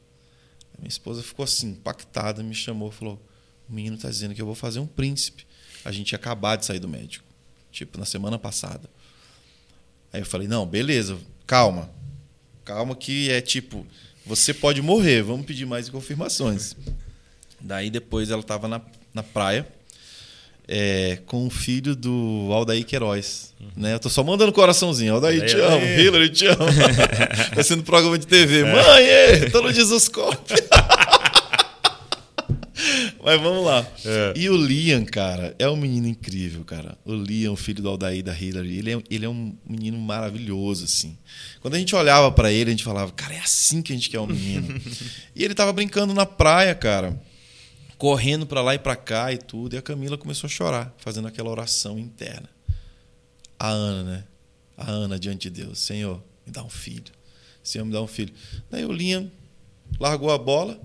Aí 0.74 0.80
minha 0.80 0.90
esposa 0.90 1.24
ficou 1.24 1.44
assim, 1.44 1.72
impactada, 1.72 2.44
me 2.44 2.54
chamou 2.54 2.92
falou: 2.92 3.22
O 3.70 3.74
menino 3.74 3.98
tá 3.98 4.10
dizendo 4.10 4.36
que 4.36 4.42
eu 4.42 4.46
vou 4.46 4.56
fazer 4.56 4.80
um 4.80 4.88
príncipe. 4.88 5.46
A 5.84 5.92
gente 5.92 6.12
ia 6.12 6.16
acabar 6.16 6.56
de 6.56 6.66
sair 6.66 6.80
do 6.80 6.88
médico. 6.88 7.26
Tipo, 7.72 7.98
na 7.98 8.06
semana 8.06 8.38
passada. 8.38 8.90
Aí 10.14 10.22
eu 10.22 10.26
falei: 10.26 10.48
Não, 10.48 10.66
beleza, 10.66 11.18
calma. 11.48 11.90
Calma, 12.64 12.96
que 12.96 13.32
é 13.32 13.42
tipo, 13.42 13.86
você 14.26 14.54
pode 14.54 14.82
morrer, 14.82 15.24
vamos 15.24 15.46
pedir 15.46 15.66
mais 15.66 15.90
confirmações. 15.90 16.76
Daí 17.60 17.90
depois 17.90 18.30
ela 18.30 18.42
estava 18.42 18.68
na, 18.68 18.82
na 19.14 19.24
praia 19.24 19.68
é, 20.74 21.19
com 21.26 21.45
o 21.45 21.49
filho 21.49 21.93
do 21.97 22.47
Aldair 22.53 22.86
Queiroz. 22.86 23.53
Né? 23.76 23.93
Eu 23.93 23.99
tô 23.99 24.09
só 24.09 24.24
mandando 24.24 24.53
coraçãozinho. 24.53 25.13
Aldair, 25.13 25.45
te 25.45 25.57
amo. 25.59 25.86
Hillary, 25.86 26.30
te 26.30 26.47
amo. 26.47 26.57
tá 27.53 27.61
sendo 27.61 27.84
programa 27.84 28.17
de 28.17 28.26
TV. 28.26 28.63
Mãe, 28.63 29.03
ê, 29.03 29.49
tô 29.49 29.61
no 29.61 29.74
Jesus 29.74 30.07
Cop. 30.07 30.38
Mas 33.24 33.39
vamos 33.39 33.65
lá. 33.65 33.86
É. 34.05 34.34
E 34.36 34.49
o 34.49 34.55
Liam, 34.55 35.03
cara, 35.03 35.53
é 35.59 35.69
um 35.69 35.76
menino 35.76 36.07
incrível, 36.07 36.63
cara. 36.63 36.97
O 37.05 37.13
Liam, 37.13 37.53
o 37.53 37.57
filho 37.57 37.84
do 37.84 37.89
Aldair 37.89 38.24
da 38.24 38.34
Hillary, 38.34 38.80
ele 38.80 38.93
é, 38.93 39.03
ele 39.11 39.26
é 39.26 39.30
um 39.30 39.53
menino 39.67 39.99
maravilhoso, 39.99 40.86
assim. 40.86 41.17
Quando 41.59 41.76
a 41.76 41.80
gente 41.80 41.93
olhava 41.95 42.32
pra 42.32 42.51
ele, 42.51 42.69
a 42.69 42.74
gente 42.74 42.84
falava, 42.84 43.11
cara, 43.11 43.36
é 43.36 43.39
assim 43.39 43.82
que 43.82 43.91
a 43.91 43.95
gente 43.95 44.09
quer 44.09 44.22
um 44.22 44.26
menino. 44.26 44.74
e 45.36 45.43
ele 45.43 45.53
tava 45.53 45.74
brincando 45.74 46.13
na 46.13 46.26
praia, 46.26 46.74
cara, 46.74 47.22
correndo 48.02 48.47
pra 48.47 48.64
lá 48.64 48.74
e 48.74 48.80
pra 48.80 48.95
cá 48.95 49.32
e 49.32 49.38
tudo. 49.38 49.76
E 49.76 49.78
a 49.78 49.82
Camila 49.82 50.18
começou 50.18 50.47
a 50.47 50.49
chorar, 50.49 50.91
fazendo 50.97 51.28
aquela 51.28 51.52
oração 51.52 51.99
interna. 51.99 52.49
A 53.60 53.70
Ana, 53.70 54.04
né? 54.04 54.24
A 54.76 54.89
Ana 54.89 55.20
diante 55.20 55.52
de 55.52 55.62
Deus, 55.62 55.78
Senhor, 55.78 56.20
me 56.43 56.52
dá 56.52 56.64
um 56.64 56.70
filho. 56.70 57.14
Senhor, 57.62 57.86
me 57.86 57.91
dá 57.91 58.02
um 58.02 58.08
filho. 58.08 58.34
Daí 58.72 58.84
o 58.86 58.91
Liam 58.91 59.32
largou 59.99 60.32
a 60.32 60.38
bola, 60.39 60.82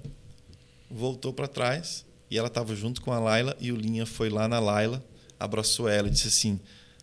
voltou 0.90 1.32
para 1.32 1.48
trás 1.48 2.04
e 2.30 2.36
ela 2.36 2.48
estava 2.48 2.76
junto 2.76 3.00
com 3.00 3.10
a 3.10 3.18
Laila 3.18 3.56
e 3.58 3.72
o 3.72 3.76
Linha 3.76 4.04
foi 4.04 4.28
lá 4.28 4.46
na 4.46 4.58
Laila, 4.58 5.02
abraçou 5.40 5.88
ela 5.88 6.08
e 6.08 6.10
disse 6.10 6.28
assim: 6.28 6.60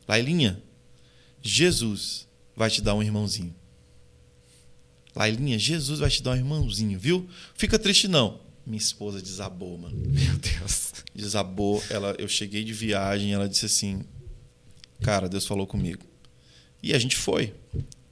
Lailinha, 0.07 0.61
Jesus 1.41 2.27
vai 2.55 2.69
te 2.69 2.83
dar 2.83 2.93
um 2.93 3.01
irmãozinho. 3.01 3.55
Lailinha, 5.15 5.57
Jesus 5.57 6.01
vai 6.01 6.11
te 6.11 6.21
dar 6.21 6.33
um 6.33 6.35
irmãozinho, 6.35 6.99
viu? 6.99 7.27
Fica 7.55 7.79
triste 7.79 8.07
não. 8.07 8.42
Minha 8.65 8.77
esposa 8.77 9.21
desabou, 9.21 9.77
mano. 9.77 9.95
Meu 10.07 10.37
Deus. 10.37 10.93
Desabou. 11.13 11.83
Ela, 11.89 12.15
eu 12.17 12.27
cheguei 12.27 12.63
de 12.63 12.73
viagem, 12.73 13.33
ela 13.33 13.47
disse 13.47 13.65
assim: 13.65 14.03
"Cara, 15.01 15.27
Deus 15.27 15.45
falou 15.45 15.67
comigo". 15.67 16.05
E 16.81 16.93
a 16.93 16.99
gente 16.99 17.15
foi. 17.15 17.53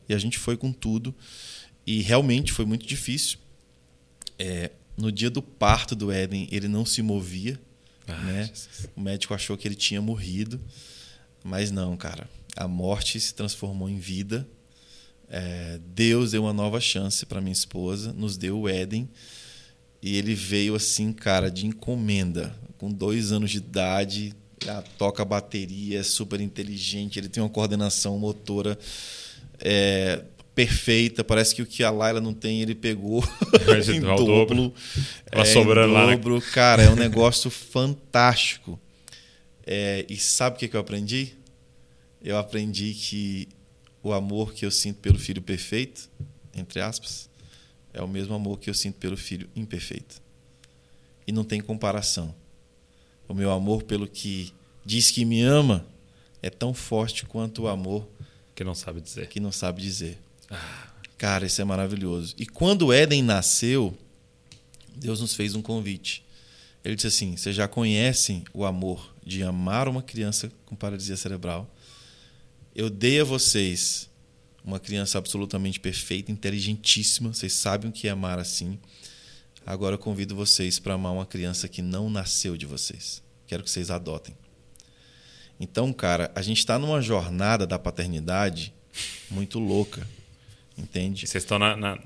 E 0.08 0.14
a 0.14 0.18
gente 0.18 0.38
foi 0.38 0.56
com 0.58 0.72
tudo. 0.72 1.14
E 1.86 2.02
realmente 2.02 2.52
foi 2.52 2.66
muito 2.66 2.86
difícil. 2.86 3.38
É, 4.38 4.72
no 4.98 5.12
dia 5.12 5.30
do 5.30 5.42
parto 5.42 5.96
do 5.96 6.12
Éden, 6.12 6.48
ele 6.52 6.68
não 6.68 6.86
se 6.86 7.02
movia. 7.02 7.60
Ah, 8.08 8.18
né? 8.24 8.44
Jesus. 8.46 8.90
O 8.96 9.02
médico 9.02 9.34
achou 9.34 9.58
que 9.58 9.68
ele 9.68 9.76
tinha 9.76 10.02
morrido. 10.02 10.60
Mas 11.44 11.72
não, 11.72 11.98
cara. 11.98 12.30
A 12.56 12.68
morte 12.68 13.20
se 13.20 13.34
transformou 13.34 13.90
em 13.90 14.00
vida. 14.00 14.48
É, 15.30 15.80
Deus 15.94 16.32
deu 16.32 16.44
uma 16.44 16.54
nova 16.54 16.80
chance 16.82 17.26
para 17.26 17.40
minha 17.40 17.54
esposa, 17.54 18.12
nos 18.12 18.36
deu 18.38 18.60
o 18.60 18.70
Éden. 18.70 19.10
E 20.02 20.18
ele 20.18 20.34
veio 20.34 20.76
assim, 20.76 21.14
cara, 21.14 21.50
de 21.52 21.66
encomenda. 21.66 22.56
Com 22.78 22.92
dois 22.92 23.32
anos 23.32 23.52
de 23.52 23.58
idade, 23.58 24.34
já 24.64 24.82
toca 24.98 25.24
bateria, 25.24 26.00
é 26.00 26.04
super 26.04 26.42
inteligente, 26.42 27.20
ele 27.20 27.30
tem 27.30 27.42
uma 27.44 27.50
coordenação 27.50 28.18
motora 28.18 28.78
é, 29.60 30.24
perfeita. 30.56 31.24
Parece 31.24 31.54
que 31.54 31.62
o 31.62 31.66
que 31.66 31.84
a 31.84 31.92
Laila 31.92 32.20
não 32.20 32.34
tem, 32.34 32.62
ele 32.62 32.74
pegou 32.74 33.24
em 33.94 34.00
dobro. 34.00 34.74
Tava 35.30 35.44
É, 35.44 35.46
sobrando 35.46 35.94
lá, 35.94 36.08
né? 36.08 36.16
dobro. 36.16 36.42
Cara, 36.54 36.82
é 36.84 36.90
um 36.90 36.96
negócio 36.96 37.50
fantástico. 37.52 38.80
É, 39.66 40.06
e 40.10 40.18
sabe 40.18 40.56
o 40.56 40.60
que 40.60 40.68
que 40.68 40.76
eu 40.76 40.82
aprendi? 40.82 41.34
Eu 42.24 42.38
aprendi 42.38 42.94
que 42.94 43.48
o 44.04 44.12
amor 44.12 44.54
que 44.54 44.66
eu 44.66 44.72
sinto 44.72 44.98
pelo 45.00 45.20
filho 45.20 45.42
perfeito, 45.42 46.10
entre 46.56 46.82
aspas, 46.82 47.30
é 47.94 48.02
o 48.02 48.08
mesmo 48.08 48.34
amor 48.34 48.60
que 48.60 48.70
eu 48.70 48.74
sinto 48.74 48.96
pelo 48.96 49.18
filho 49.18 49.50
imperfeito. 49.56 50.22
E 51.28 51.32
não 51.32 51.44
tem 51.44 51.62
comparação. 51.62 52.34
O 53.28 53.34
meu 53.34 53.52
amor 53.52 53.84
pelo 53.84 54.08
que 54.08 54.54
diz 54.86 55.12
que 55.12 55.24
me 55.26 55.42
ama 55.42 55.86
é 56.42 56.50
tão 56.50 56.74
forte 56.74 57.26
quanto 57.26 57.64
o 57.64 57.68
amor 57.68 58.08
Que 58.56 58.64
não 58.64 58.76
sabe 58.76 59.00
dizer. 59.02 59.28
que 59.28 59.40
não 59.40 59.52
sabe 59.52 59.82
dizer. 59.82 60.18
Cara, 61.18 61.46
isso 61.46 61.62
é 61.62 61.64
maravilhoso. 61.64 62.36
E 62.38 62.46
quando 62.46 62.88
o 62.88 62.94
Éden 62.94 63.22
nasceu, 63.22 63.96
Deus 64.96 65.22
nos 65.22 65.36
fez 65.36 65.56
um 65.56 65.62
convite. 65.62 66.24
Ele 66.84 66.96
disse 66.96 67.08
assim: 67.08 67.38
Vocês 67.38 67.56
já 67.56 67.68
conhecem 67.68 68.44
o 68.54 68.66
amor 68.66 69.14
de 69.24 69.44
amar 69.44 69.88
uma 69.88 70.02
criança 70.02 70.52
com 70.66 70.76
paralisia 70.76 71.16
cerebral. 71.16 71.70
Eu 72.76 72.90
dei 72.90 73.22
a 73.22 73.24
vocês 73.24 74.10
uma 74.64 74.80
criança 74.80 75.18
absolutamente 75.18 75.80
perfeita, 75.80 76.32
inteligentíssima. 76.32 77.34
Vocês 77.34 77.54
sabem 77.54 77.90
o 77.90 77.94
que 77.94 78.08
é 78.08 78.12
amar 78.12 78.40
assim. 78.40 78.78
Agora 79.66 79.96
eu 79.96 80.00
convido 80.00 80.36
vocês 80.36 80.80
para 80.80 80.94
amar 80.96 81.14
uma 81.14 81.26
criança 81.26 81.68
que 81.68 81.82
não 81.82 82.10
nasceu 82.10 82.58
de 82.58 82.66
vocês. 82.66 83.22
Quero 83.48 83.64
que 83.64 83.70
vocês 83.70 83.90
adotem. 83.92 84.36
Então, 85.60 85.92
cara, 85.94 86.32
a 86.34 86.42
gente 86.42 86.58
está 86.58 86.80
numa 86.80 87.02
jornada 87.02 87.68
da 87.68 87.78
paternidade 87.78 88.74
muito 89.30 89.60
louca, 89.60 90.08
entende? 90.78 91.26
E 91.26 91.28
vocês 91.28 91.44
estão 91.44 91.60
na. 91.60 91.76
na- 91.78 92.00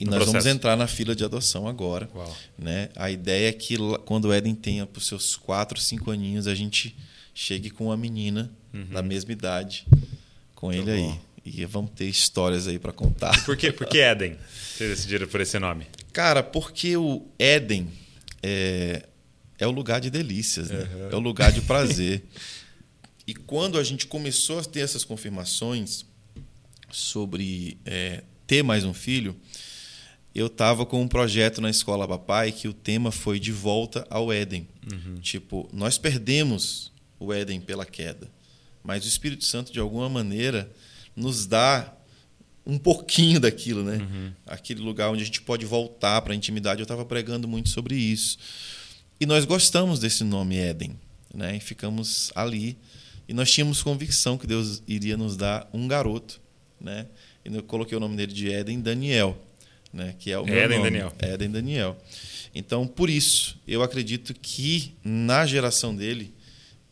E 0.00 0.04
nós 0.04 0.14
vamos 0.20 0.30
processo. 0.30 0.48
entrar 0.56 0.76
na 0.76 0.86
fila 0.86 1.14
de 1.14 1.24
adoção 1.24 1.66
agora. 1.66 2.08
Uau. 2.14 2.36
Né? 2.56 2.88
A 2.96 3.10
ideia 3.10 3.48
é 3.48 3.52
que 3.52 3.76
quando 4.06 4.26
o 4.26 4.32
Éden 4.32 4.54
tenha 4.54 4.86
para 4.86 4.98
os 4.98 5.06
seus 5.06 5.36
4, 5.36 5.78
5 5.80 6.10
aninhos, 6.12 6.46
a 6.46 6.54
gente 6.54 6.96
chegue 7.34 7.68
com 7.68 7.86
uma 7.86 7.96
menina 7.96 8.50
da 8.92 9.02
mesma 9.02 9.32
idade 9.32 9.86
com 10.54 10.72
ele 10.72 10.90
aí. 10.90 11.18
E 11.54 11.64
vamos 11.64 11.90
ter 11.90 12.06
histórias 12.06 12.66
aí 12.68 12.78
para 12.78 12.92
contar. 12.92 13.44
Por 13.44 13.56
que, 13.56 13.72
por 13.72 13.86
que 13.86 13.98
Éden? 13.98 14.36
Vocês 14.76 14.90
decidiram 14.90 15.26
por 15.26 15.40
esse 15.40 15.58
nome? 15.58 15.86
Cara, 16.12 16.42
porque 16.42 16.96
o 16.96 17.26
Éden 17.38 17.88
é, 18.42 19.06
é 19.58 19.66
o 19.66 19.70
lugar 19.70 20.00
de 20.00 20.10
delícias, 20.10 20.70
né? 20.70 20.88
É 21.10 21.16
o 21.16 21.20
lugar 21.20 21.52
de 21.52 21.60
prazer. 21.62 22.22
e 23.26 23.34
quando 23.34 23.78
a 23.78 23.84
gente 23.84 24.06
começou 24.06 24.58
a 24.58 24.64
ter 24.64 24.80
essas 24.80 25.04
confirmações 25.04 26.04
sobre 26.90 27.78
é, 27.84 28.22
ter 28.46 28.62
mais 28.62 28.84
um 28.84 28.94
filho, 28.94 29.36
eu 30.34 30.46
estava 30.46 30.86
com 30.86 31.02
um 31.02 31.08
projeto 31.08 31.60
na 31.60 31.68
escola 31.68 32.06
Papai 32.06 32.52
que 32.52 32.68
o 32.68 32.72
tema 32.72 33.10
foi 33.10 33.38
de 33.40 33.52
volta 33.52 34.06
ao 34.08 34.32
Éden. 34.32 34.66
Tipo, 35.20 35.68
nós 35.72 35.98
perdemos 35.98 36.92
o 37.18 37.32
Éden 37.32 37.60
pela 37.60 37.84
queda, 37.84 38.30
mas 38.82 39.04
o 39.04 39.08
Espírito 39.08 39.44
Santo, 39.44 39.72
de 39.72 39.80
alguma 39.80 40.08
maneira, 40.08 40.70
nos 41.18 41.46
dá 41.46 41.92
um 42.66 42.78
pouquinho 42.78 43.40
daquilo, 43.40 43.82
né? 43.82 44.32
Aquele 44.46 44.80
lugar 44.80 45.10
onde 45.10 45.22
a 45.22 45.26
gente 45.26 45.40
pode 45.42 45.64
voltar 45.66 46.20
para 46.22 46.32
a 46.32 46.36
intimidade. 46.36 46.80
Eu 46.80 46.84
estava 46.84 47.04
pregando 47.04 47.48
muito 47.48 47.68
sobre 47.70 47.96
isso. 47.96 48.38
E 49.20 49.26
nós 49.26 49.44
gostamos 49.44 49.98
desse 49.98 50.22
nome 50.22 50.56
Éden. 50.58 50.98
né? 51.34 51.56
E 51.56 51.60
ficamos 51.60 52.30
ali. 52.34 52.76
E 53.28 53.32
nós 53.34 53.50
tínhamos 53.50 53.82
convicção 53.82 54.38
que 54.38 54.46
Deus 54.46 54.82
iria 54.86 55.16
nos 55.16 55.36
dar 55.36 55.68
um 55.72 55.86
garoto, 55.88 56.40
né? 56.80 57.06
E 57.44 57.54
eu 57.54 57.62
coloquei 57.62 57.96
o 57.96 58.00
nome 58.00 58.16
dele 58.16 58.32
de 58.32 58.48
Eden 58.50 58.80
Daniel, 58.80 59.36
né? 59.92 60.14
Que 60.18 60.30
é 60.30 60.38
o 60.38 60.44
meu 60.44 60.54
Eden 60.56 60.78
nome. 60.78 60.90
Daniel. 60.90 61.12
Eden 61.20 61.50
Daniel. 61.50 61.96
Então, 62.54 62.86
por 62.86 63.10
isso, 63.10 63.58
eu 63.66 63.82
acredito 63.82 64.34
que 64.34 64.94
na 65.04 65.46
geração 65.46 65.94
dele, 65.94 66.32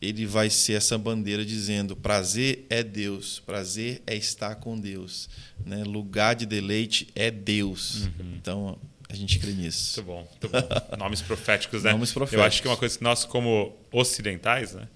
ele 0.01 0.25
vai 0.25 0.49
ser 0.49 0.73
essa 0.73 0.97
bandeira 0.97 1.45
dizendo: 1.45 1.95
prazer 1.95 2.65
é 2.69 2.83
Deus, 2.83 3.39
prazer 3.39 4.01
é 4.05 4.15
estar 4.15 4.55
com 4.55 4.79
Deus, 4.79 5.29
né? 5.65 5.83
lugar 5.83 6.35
de 6.35 6.45
deleite 6.45 7.07
é 7.15 7.31
Deus. 7.31 8.05
Uhum. 8.05 8.33
Então, 8.35 8.79
a 9.09 9.15
gente 9.15 9.39
crê 9.39 9.51
nisso. 9.51 10.03
Muito 10.03 10.07
bom, 10.07 10.27
muito 10.29 10.49
bom. 10.49 10.97
Nomes 10.97 11.21
proféticos, 11.21 11.83
né? 11.83 11.91
Nomes 11.91 12.15
Eu 12.15 12.23
acho 12.23 12.31
proféticos. 12.31 12.61
que 12.61 12.67
é 12.67 12.71
uma 12.71 12.77
coisa 12.77 12.97
que 12.97 13.03
nós, 13.03 13.25
como 13.25 13.75
ocidentais, 13.91 14.73
né? 14.73 14.87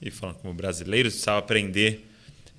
E 0.00 0.10
falando 0.10 0.36
como 0.36 0.54
brasileiros, 0.54 1.12
precisava 1.14 1.38
aprender 1.38 2.08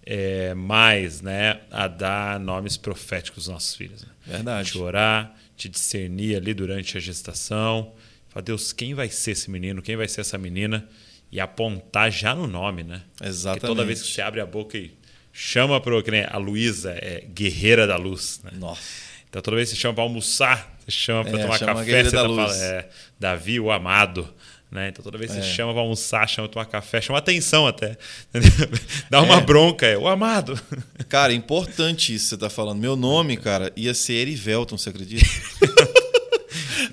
é, 0.05 0.53
mais, 0.53 1.21
né? 1.21 1.61
A 1.71 1.87
dar 1.87 2.39
nomes 2.39 2.77
proféticos 2.77 3.47
aos 3.47 3.53
nossos 3.53 3.75
filhos. 3.75 4.03
Né? 4.03 4.09
Verdade. 4.25 4.71
Te 4.71 4.77
orar, 4.77 5.35
te 5.57 5.67
discernir 5.67 6.35
ali 6.35 6.53
durante 6.53 6.97
a 6.97 6.99
gestação. 6.99 7.93
Falar, 8.27 8.43
Deus, 8.43 8.71
quem 8.71 8.93
vai 8.93 9.09
ser 9.09 9.31
esse 9.31 9.49
menino? 9.49 9.81
Quem 9.81 9.95
vai 9.95 10.07
ser 10.07 10.21
essa 10.21 10.37
menina? 10.37 10.87
E 11.31 11.39
apontar 11.39 12.11
já 12.11 12.33
no 12.33 12.47
nome, 12.47 12.83
né? 12.83 13.01
Exatamente. 13.23 13.61
Porque 13.61 13.67
toda 13.75 13.85
vez 13.85 14.01
que 14.01 14.07
você 14.07 14.21
abre 14.21 14.41
a 14.41 14.45
boca 14.45 14.77
e 14.77 14.91
chama 15.31 15.79
para 15.79 15.93
a 16.31 16.37
Luísa 16.37 16.91
é 16.91 17.23
guerreira 17.33 17.85
da 17.85 17.95
luz, 17.97 18.41
né? 18.43 18.51
Nossa. 18.55 18.81
Então 19.29 19.41
toda 19.41 19.55
vez 19.57 19.69
que 19.69 19.75
você 19.75 19.81
chama 19.81 19.93
para 19.93 20.03
almoçar, 20.03 20.75
você 20.83 20.91
chama 20.91 21.23
para 21.23 21.39
É, 21.39 21.41
tomar 21.43 21.57
chama 21.59 21.75
café, 21.75 22.03
você 22.03 22.11
da 22.15 22.21
tá 22.23 22.27
luz. 22.27 22.61
é, 22.61 22.89
Davi, 23.19 23.59
o 23.59 23.71
amado. 23.71 24.27
Né? 24.71 24.89
Então 24.89 25.03
toda 25.03 25.17
vez 25.19 25.31
que 25.31 25.37
É. 25.37 25.41
você 25.41 25.47
chama 25.49 25.71
para 25.71 25.81
almoçar, 25.81 26.27
chama 26.27 26.47
para 26.47 26.53
tomar 26.53 26.65
café, 26.65 26.99
chama 27.01 27.19
atenção 27.19 27.67
até. 27.67 27.95
Dá 29.09 29.21
uma 29.21 29.37
É. 29.37 29.41
bronca, 29.41 29.85
é 29.85 29.97
o 29.97 30.07
amado. 30.07 30.59
Cara, 31.07 31.31
importante 31.33 32.13
isso 32.13 32.25
que 32.25 32.29
você 32.29 32.37
tá 32.37 32.49
falando. 32.49 32.79
Meu 32.79 32.95
nome, 32.95 33.37
cara, 33.37 33.71
ia 33.75 33.93
ser 33.93 34.13
Erivelton, 34.13 34.77
você 34.77 34.89
acredita? 34.89 35.25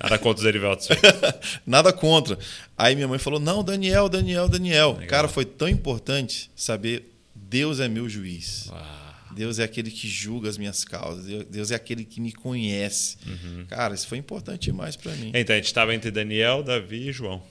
Nada 0.01 0.17
contra 0.17 0.41
os 0.41 0.45
gente. 0.47 0.87
Nada 1.65 1.91
contra. 1.93 2.37
Aí 2.77 2.95
minha 2.95 3.07
mãe 3.07 3.19
falou: 3.19 3.39
não, 3.39 3.63
Daniel, 3.63 4.07
Daniel, 4.09 4.47
Daniel. 4.47 4.93
Legal. 4.93 5.07
Cara, 5.07 5.27
foi 5.27 5.45
tão 5.45 5.67
importante 5.67 6.49
saber 6.55 7.13
Deus 7.35 7.79
é 7.79 7.87
meu 7.87 8.09
juiz. 8.09 8.69
Ah, 8.71 9.25
Deus 9.31 9.59
é 9.59 9.63
aquele 9.63 9.91
que 9.91 10.07
julga 10.07 10.49
as 10.49 10.57
minhas 10.57 10.83
causas. 10.83 11.25
Deus- 11.25 11.45
é 11.71 11.75
aquele 11.75 12.03
que 12.03 12.19
me 12.19 12.31
conhece. 12.33 13.17
Uhum. 13.25 13.65
Cara, 13.67 13.93
isso 13.93 14.07
foi 14.07 14.17
importante 14.17 14.63
demais 14.71 14.95
para 14.95 15.11
mim. 15.13 15.31
Então 15.33 15.53
a 15.53 15.57
gente 15.57 15.67
estava 15.67 15.93
entre 15.93 16.09
Daniel, 16.11 16.63
Davi 16.63 17.09
e 17.09 17.11
João. 17.11 17.41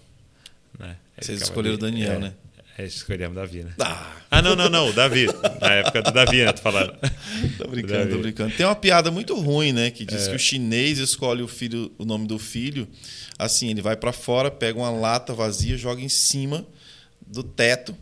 Né? 0.79 0.97
Vocês 1.21 1.41
escolheram 1.43 1.77
ali- 1.77 1.83
Daniel, 1.83 2.13
é, 2.15 2.19
né? 2.19 2.35
É, 2.79 2.85
escolhemos 2.85 3.35
Davi, 3.35 3.63
né? 3.65 3.73
Ah, 3.81 4.13
Ah, 4.31 4.43
não, 4.43 4.55
não, 4.55 4.69
não, 4.69 4.91
o 4.91 4.93
Davi. 4.93 5.27
Na 5.61 5.73
época 5.73 6.03
do 6.03 6.11
Davi, 6.13 6.45
né? 6.45 6.53
Tô 6.53 6.61
falando. 6.63 6.93
tô 7.57 7.69
brincando, 7.69 7.99
Davi. 8.01 8.11
tô 8.13 8.19
brincando. 8.19 8.55
Tem 8.55 8.67
uma 8.67 8.75
piada 8.75 9.11
muito 9.11 9.35
ruim, 9.35 9.73
né? 9.73 9.91
Que 9.91 10.03
É. 10.03 10.07
diz 10.07 10.29
que 10.29 10.35
o 10.35 10.39
chinês 10.39 10.99
escolhe 10.99 11.43
o 11.43 11.49
filho, 11.49 11.91
o 11.97 12.05
nome 12.05 12.27
do 12.27 12.39
filho. 12.39 12.87
Assim, 13.39 13.71
ele 13.71 13.81
vai 13.81 13.97
para 13.97 14.13
fora, 14.13 14.51
pega 14.51 14.79
uma 14.79 14.91
lata 14.91 15.33
vazia, 15.33 15.77
joga 15.79 16.03
em 16.03 16.09
cima 16.09 16.67
do 17.27 17.43
teto. 17.43 17.97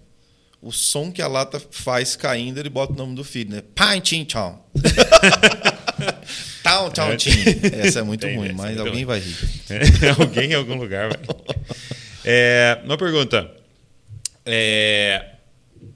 O 0.61 0.73
som 0.73 1.13
que 1.13 1.21
a 1.23 1.29
lata 1.29 1.63
faz 1.71 2.17
caindo, 2.17 2.59
ele 2.59 2.71
bota 2.71 2.95
o 2.95 2.97
nome 2.97 3.15
do 3.15 3.23
filho, 3.23 3.51
né? 3.51 3.63
Pai 3.75 4.01
Chin 4.03 4.27
Chong. 4.29 4.59
Tau, 6.65 6.91
É. 7.13 7.17
tchim. 7.17 7.31
Essa 7.81 8.01
é 8.01 8.03
muito 8.03 8.23
Tem, 8.27 8.37
ruim, 8.37 8.49
é 8.49 8.53
mas 8.53 8.67
muito 8.67 8.79
alguém 8.81 8.95
ruim. 8.95 9.05
vai 9.05 9.21
rir. 9.21 9.37
É, 9.71 10.11
alguém 10.19 10.51
em 10.51 10.55
algum 10.55 10.75
lugar 10.77 11.11
vai. 11.11 11.21
É, 12.25 12.81
uma 12.85 12.97
pergunta. 12.97 13.51
É, 14.47 15.37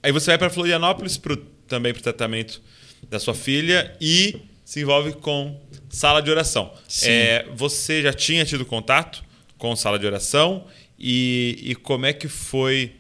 aí 0.03 0.13
você 0.13 0.27
vai 0.27 0.39
para 0.39 0.51
Florianópolis 0.51 1.17
pro, 1.17 1.37
também 1.37 1.93
para 1.93 2.01
o 2.01 2.03
tratamento 2.03 2.63
da 3.09 3.19
sua 3.19 3.35
filha 3.35 3.97
e 4.01 4.41
se 4.65 4.81
envolve 4.81 5.13
com 5.15 5.61
sala 5.89 6.21
de 6.21 6.31
oração. 6.31 6.73
É, 7.03 7.47
você 7.55 8.03
já 8.03 8.13
tinha 8.13 8.45
tido 8.45 8.65
contato 8.65 9.25
com 9.57 9.75
sala 9.75 9.99
de 9.99 10.07
oração 10.07 10.67
e, 10.99 11.59
e 11.63 11.75
como 11.75 12.07
é 12.07 12.13
que 12.13 12.29
foi 12.29 12.93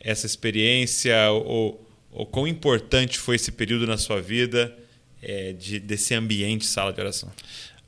essa 0.00 0.26
experiência 0.26 1.30
ou, 1.30 1.84
ou 2.10 2.26
quão 2.26 2.46
importante 2.46 3.18
foi 3.18 3.36
esse 3.36 3.50
período 3.50 3.86
na 3.86 3.96
sua 3.96 4.20
vida 4.20 4.76
é, 5.22 5.52
de, 5.52 5.80
desse 5.80 6.14
ambiente 6.14 6.66
sala 6.66 6.92
de 6.92 7.00
oração? 7.00 7.32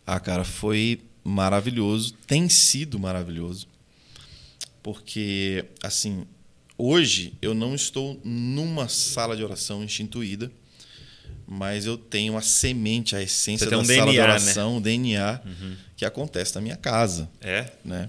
Ah, 0.06 0.18
cara, 0.18 0.42
foi 0.42 1.00
maravilhoso. 1.22 2.14
Tem 2.26 2.48
sido 2.48 2.98
maravilhoso. 2.98 3.68
Porque, 4.82 5.64
assim, 5.82 6.26
hoje 6.78 7.34
eu 7.42 7.52
não 7.52 7.74
estou 7.74 8.18
numa 8.24 8.88
sala 8.88 9.36
de 9.36 9.44
oração 9.44 9.82
instituída, 9.82 10.50
mas 11.46 11.84
eu 11.84 11.98
tenho 11.98 12.36
a 12.36 12.40
semente, 12.40 13.16
a 13.16 13.22
essência 13.22 13.66
tem 13.66 13.76
da 13.76 13.82
um 13.82 13.84
sala 13.84 14.12
de 14.12 14.12
DNA, 14.12 14.26
né? 14.26 14.32
oração, 14.32 14.76
o 14.76 14.80
DNA, 14.80 15.42
que 15.96 16.04
acontece 16.04 16.54
na 16.54 16.60
minha 16.60 16.76
casa. 16.76 17.28
É? 17.40 17.72
né? 17.84 18.08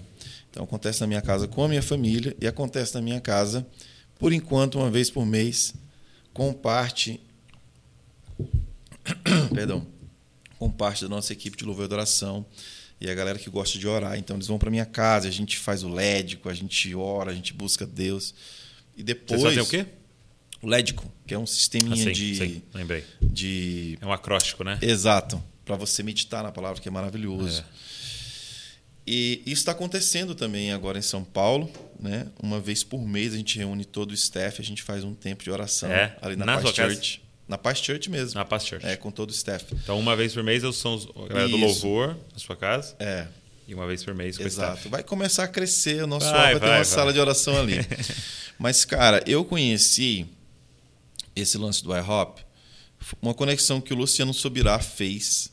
Então 0.51 0.63
acontece 0.63 1.01
na 1.01 1.07
minha 1.07 1.21
casa 1.21 1.47
com 1.47 1.63
a 1.63 1.67
minha 1.67 1.81
família 1.81 2.35
e 2.39 2.47
acontece 2.47 2.93
na 2.93 3.01
minha 3.01 3.19
casa, 3.19 3.65
por 4.17 4.33
enquanto, 4.33 4.77
uma 4.77 4.91
vez 4.91 5.09
por 5.09 5.25
mês, 5.25 5.73
com 6.33 6.53
parte. 6.53 7.19
Perdão. 9.53 9.85
Com 10.57 10.69
parte 10.69 11.03
da 11.03 11.09
nossa 11.09 11.31
equipe 11.31 11.55
de 11.57 11.63
louvor 11.63 11.83
e 11.83 11.85
adoração 11.85 12.45
e 13.01 13.09
a 13.09 13.13
galera 13.13 13.37
que 13.39 13.49
gosta 13.49 13.77
de 13.79 13.87
orar. 13.87 14.17
Então 14.17 14.35
eles 14.35 14.47
vão 14.47 14.57
para 14.59 14.69
minha 14.69 14.85
casa, 14.85 15.27
a 15.27 15.31
gente 15.31 15.57
faz 15.57 15.83
o 15.83 15.89
lédico, 15.89 16.49
a 16.49 16.53
gente 16.53 16.93
ora, 16.95 17.31
a 17.31 17.33
gente 17.35 17.53
busca 17.53 17.85
Deus. 17.85 18.33
E 18.97 19.03
depois. 19.03 19.41
Vocês 19.41 19.55
fazem 19.55 19.81
o 19.81 19.85
quê? 19.85 19.89
O 20.61 20.67
lédico, 20.67 21.09
que 21.25 21.33
é 21.33 21.39
um 21.39 21.45
sisteminha 21.47 21.93
Ah, 21.95 21.97
sim, 22.07 22.11
de, 22.11 22.35
sim, 22.35 22.61
lembrei. 22.73 23.03
de. 23.21 23.97
É 24.01 24.05
um 24.05 24.11
acróstico, 24.11 24.63
né? 24.63 24.77
Exato. 24.81 25.41
Para 25.63 25.75
você 25.77 26.03
meditar 26.03 26.43
na 26.43 26.51
palavra, 26.51 26.81
que 26.81 26.87
é 26.87 26.91
maravilhoso. 26.91 27.61
É. 27.61 27.89
E 29.07 29.41
isso 29.45 29.61
está 29.61 29.71
acontecendo 29.71 30.35
também 30.35 30.71
agora 30.71 30.99
em 30.99 31.01
São 31.01 31.23
Paulo, 31.23 31.71
né? 31.99 32.27
Uma 32.43 32.59
vez 32.59 32.83
por 32.83 33.01
mês 33.07 33.33
a 33.33 33.37
gente 33.37 33.57
reúne 33.57 33.83
todo 33.83 34.11
o 34.11 34.13
staff, 34.13 34.61
a 34.61 34.63
gente 34.63 34.83
faz 34.83 35.03
um 35.03 35.15
tempo 35.15 35.43
de 35.43 35.49
oração 35.49 35.89
É? 35.89 36.15
ali 36.21 36.35
na, 36.35 36.45
Na 36.45 36.61
Paz? 36.61 36.75
Church. 36.75 37.21
Na 37.49 37.57
Paz 37.57 37.79
Church 37.79 38.09
mesmo. 38.11 38.35
Na 38.37 38.45
Paz 38.45 38.63
Church. 38.65 38.85
É, 38.85 38.95
com 38.95 39.09
todo 39.11 39.29
o 39.31 39.33
staff. 39.33 39.65
Então, 39.73 39.99
uma 39.99 40.15
vez 40.15 40.33
por 40.33 40.43
mês 40.43 40.63
são 40.75 40.93
os, 40.93 41.07
a 41.15 41.27
galera 41.27 41.49
do 41.49 41.57
louvor 41.57 42.15
na 42.31 42.39
sua 42.39 42.55
casa 42.55 42.95
É, 42.99 43.27
e 43.67 43.73
uma 43.73 43.87
vez 43.87 44.03
por 44.03 44.13
mês 44.13 44.37
com 44.37 44.43
o 44.43 44.47
exato. 44.47 44.73
staff. 44.77 44.87
Vai 44.89 45.03
começar 45.03 45.45
a 45.45 45.47
crescer, 45.47 46.03
o 46.03 46.07
nosso 46.07 46.27
Vai, 46.27 46.33
vai, 46.33 46.51
vai 46.53 46.59
ter 46.59 46.65
uma 46.67 46.75
vai. 46.75 46.85
sala 46.85 47.11
de 47.11 47.19
oração 47.19 47.57
ali. 47.59 47.77
Mas, 48.59 48.85
cara, 48.85 49.23
eu 49.25 49.43
conheci 49.43 50.27
esse 51.35 51.57
lance 51.57 51.83
do 51.83 51.95
iHop, 51.95 52.41
uma 53.21 53.33
conexão 53.33 53.81
que 53.81 53.93
o 53.93 53.97
Luciano 53.97 54.33
Sobirá 54.33 54.77
fez 54.77 55.51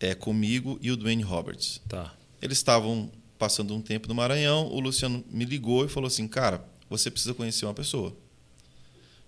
é, 0.00 0.14
comigo 0.14 0.78
e 0.80 0.90
o 0.90 0.96
Dwayne 0.96 1.22
Roberts. 1.22 1.80
Tá. 1.88 2.14
Eles 2.40 2.56
estavam 2.56 3.10
passando 3.38 3.74
um 3.74 3.82
tempo 3.82 4.08
no 4.08 4.14
Maranhão, 4.14 4.66
o 4.68 4.80
Luciano 4.80 5.22
me 5.30 5.44
ligou 5.44 5.84
e 5.84 5.88
falou 5.88 6.06
assim: 6.06 6.26
Cara, 6.28 6.64
você 6.88 7.10
precisa 7.10 7.34
conhecer 7.34 7.66
uma 7.66 7.74
pessoa. 7.74 8.16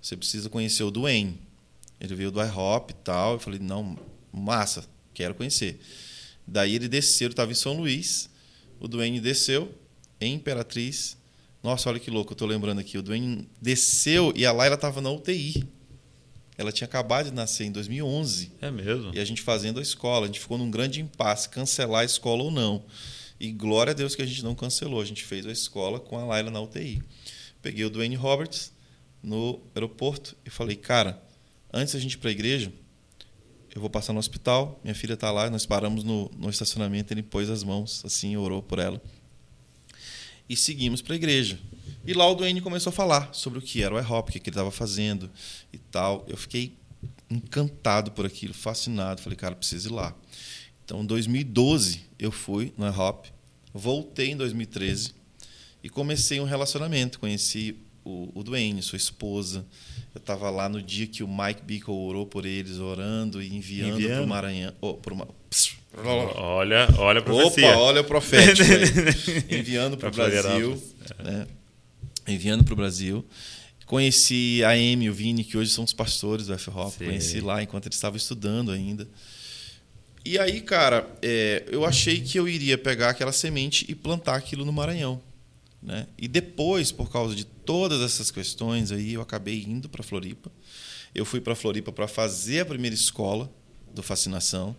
Você 0.00 0.16
precisa 0.16 0.48
conhecer 0.48 0.82
o 0.84 0.90
Duane. 0.90 1.38
Ele 2.00 2.14
veio 2.14 2.30
do 2.30 2.42
iHop 2.42 2.92
e 2.92 2.96
tal. 2.96 3.34
Eu 3.34 3.38
falei: 3.38 3.58
Não, 3.58 3.96
massa, 4.32 4.84
quero 5.12 5.34
conhecer. 5.34 5.78
Daí 6.46 6.74
ele 6.74 6.88
desceu, 6.88 7.28
estava 7.28 7.52
em 7.52 7.54
São 7.54 7.74
Luís. 7.74 8.30
O 8.80 8.88
Duane 8.88 9.20
desceu 9.20 9.72
em 10.20 10.34
Imperatriz. 10.34 11.16
Nossa, 11.62 11.90
olha 11.90 12.00
que 12.00 12.10
louco, 12.10 12.32
eu 12.32 12.36
tô 12.36 12.46
lembrando 12.46 12.80
aqui. 12.80 12.96
O 12.96 13.02
Duane 13.02 13.46
desceu 13.60 14.32
e 14.34 14.46
a 14.46 14.52
Laila 14.52 14.74
estava 14.74 15.00
na 15.00 15.10
UTI. 15.10 15.68
Ela 16.56 16.72
tinha 16.72 16.86
acabado 16.86 17.26
de 17.26 17.34
nascer 17.34 17.64
em 17.64 17.72
2011. 17.72 18.52
É 18.60 18.70
mesmo? 18.70 19.14
E 19.14 19.20
a 19.20 19.24
gente 19.24 19.42
fazendo 19.42 19.78
a 19.78 19.82
escola. 19.82 20.24
A 20.24 20.26
gente 20.26 20.40
ficou 20.40 20.58
num 20.58 20.70
grande 20.70 21.00
impasse, 21.00 21.48
cancelar 21.48 22.02
a 22.02 22.04
escola 22.04 22.42
ou 22.42 22.50
não. 22.50 22.84
E 23.38 23.50
glória 23.52 23.92
a 23.92 23.94
Deus 23.94 24.14
que 24.14 24.22
a 24.22 24.26
gente 24.26 24.42
não 24.42 24.54
cancelou. 24.54 25.00
A 25.00 25.04
gente 25.04 25.24
fez 25.24 25.46
a 25.46 25.52
escola 25.52 26.00
com 26.00 26.18
a 26.18 26.24
Laila 26.24 26.50
na 26.50 26.60
UTI. 26.60 27.02
Peguei 27.62 27.84
o 27.84 27.90
Dwayne 27.90 28.16
Roberts 28.16 28.72
no 29.22 29.60
aeroporto 29.74 30.36
e 30.44 30.50
falei, 30.50 30.76
cara, 30.76 31.22
antes 31.72 31.94
da 31.94 32.00
gente 32.00 32.14
ir 32.14 32.18
para 32.18 32.30
a 32.30 32.32
igreja, 32.32 32.72
eu 33.74 33.80
vou 33.80 33.90
passar 33.90 34.12
no 34.12 34.18
hospital, 34.18 34.80
minha 34.82 34.94
filha 34.94 35.14
está 35.14 35.30
lá, 35.30 35.48
nós 35.48 35.64
paramos 35.64 36.02
no, 36.02 36.30
no 36.36 36.50
estacionamento, 36.50 37.12
ele 37.12 37.22
pôs 37.22 37.48
as 37.48 37.62
mãos, 37.62 38.02
assim, 38.04 38.36
orou 38.36 38.62
por 38.62 38.78
ela. 38.78 39.00
E 40.48 40.56
seguimos 40.56 41.00
para 41.00 41.14
a 41.14 41.16
igreja. 41.16 41.58
E 42.04 42.12
lá 42.12 42.26
o 42.28 42.34
Dwayne 42.34 42.60
começou 42.60 42.90
a 42.90 42.92
falar 42.92 43.32
sobre 43.32 43.60
o 43.60 43.62
que 43.62 43.82
era 43.82 43.94
o 43.94 43.98
IHOP, 43.98 44.30
o 44.30 44.32
que 44.32 44.38
ele 44.38 44.48
estava 44.48 44.70
fazendo 44.72 45.30
e 45.72 45.78
tal. 45.78 46.24
Eu 46.26 46.36
fiquei 46.36 46.76
encantado 47.30 48.10
por 48.10 48.26
aquilo, 48.26 48.52
fascinado. 48.52 49.22
Falei, 49.22 49.36
cara, 49.36 49.54
preciso 49.54 49.88
ir 49.88 49.92
lá. 49.92 50.14
Então, 50.84 51.02
em 51.02 51.06
2012, 51.06 52.00
eu 52.18 52.32
fui 52.32 52.74
no 52.76 52.84
IHOP, 52.84 53.32
voltei 53.72 54.32
em 54.32 54.36
2013 54.36 55.14
e 55.84 55.88
comecei 55.88 56.40
um 56.40 56.44
relacionamento. 56.44 57.20
Conheci 57.20 57.76
o, 58.10 58.40
o 58.40 58.42
Dwayne, 58.42 58.82
sua 58.82 58.96
esposa. 58.96 59.64
Eu 60.14 60.18
estava 60.18 60.50
lá 60.50 60.68
no 60.68 60.82
dia 60.82 61.06
que 61.06 61.22
o 61.22 61.28
Mike 61.28 61.62
Bickle 61.62 61.94
orou 61.94 62.26
por 62.26 62.44
eles, 62.44 62.78
orando 62.78 63.40
e 63.42 63.54
enviando 63.54 63.96
para 64.16 64.22
o 64.24 64.26
Maranhão. 64.28 64.72
Oh, 64.80 64.94
pro, 64.94 65.14
Ma- 65.16 65.28
Olha, 66.36 66.88
olha 66.98 67.18
a 67.20 67.22
profecia. 67.22 67.68
Opa, 67.68 67.78
olha 67.78 68.00
o 68.00 68.04
profético 68.04 68.62
aí. 68.70 69.44
Enviando 69.58 69.96
para 69.96 70.08
o 70.08 70.12
Brasil. 70.12 70.82
Né? 71.18 71.46
enviando 72.28 72.62
para 72.62 72.72
o 72.74 72.76
Brasil. 72.76 73.24
Conheci 73.86 74.62
a 74.64 74.70
Amy 74.70 75.06
e 75.06 75.10
o 75.10 75.12
Vini, 75.14 75.42
que 75.42 75.58
hoje 75.58 75.70
são 75.72 75.82
os 75.82 75.92
pastores 75.92 76.46
do 76.46 76.54
F-Hop. 76.54 76.92
Conheci 77.06 77.40
lá 77.40 77.60
enquanto 77.62 77.86
eles 77.86 77.96
estavam 77.96 78.16
estudando 78.16 78.70
ainda. 78.70 79.08
E 80.24 80.38
aí, 80.38 80.60
cara, 80.60 81.08
é, 81.22 81.64
eu 81.72 81.84
achei 81.84 82.20
que 82.20 82.38
eu 82.38 82.46
iria 82.48 82.78
pegar 82.78 83.10
aquela 83.10 83.32
semente 83.32 83.84
e 83.88 83.94
plantar 83.94 84.36
aquilo 84.36 84.64
no 84.64 84.72
Maranhão. 84.72 85.20
Né? 85.82 86.06
E 86.18 86.28
depois, 86.28 86.92
por 86.92 87.10
causa 87.10 87.34
de 87.34 87.44
todas 87.44 88.00
essas 88.02 88.30
questões 88.30 88.92
aí, 88.92 89.14
eu 89.14 89.22
acabei 89.22 89.62
indo 89.62 89.88
para 89.88 90.02
Floripa. 90.02 90.50
Eu 91.14 91.24
fui 91.24 91.40
para 91.40 91.54
Floripa 91.54 91.90
para 91.90 92.06
fazer 92.06 92.60
a 92.60 92.66
primeira 92.66 92.94
escola 92.94 93.50
do 93.92 94.02
Fascinação, 94.02 94.76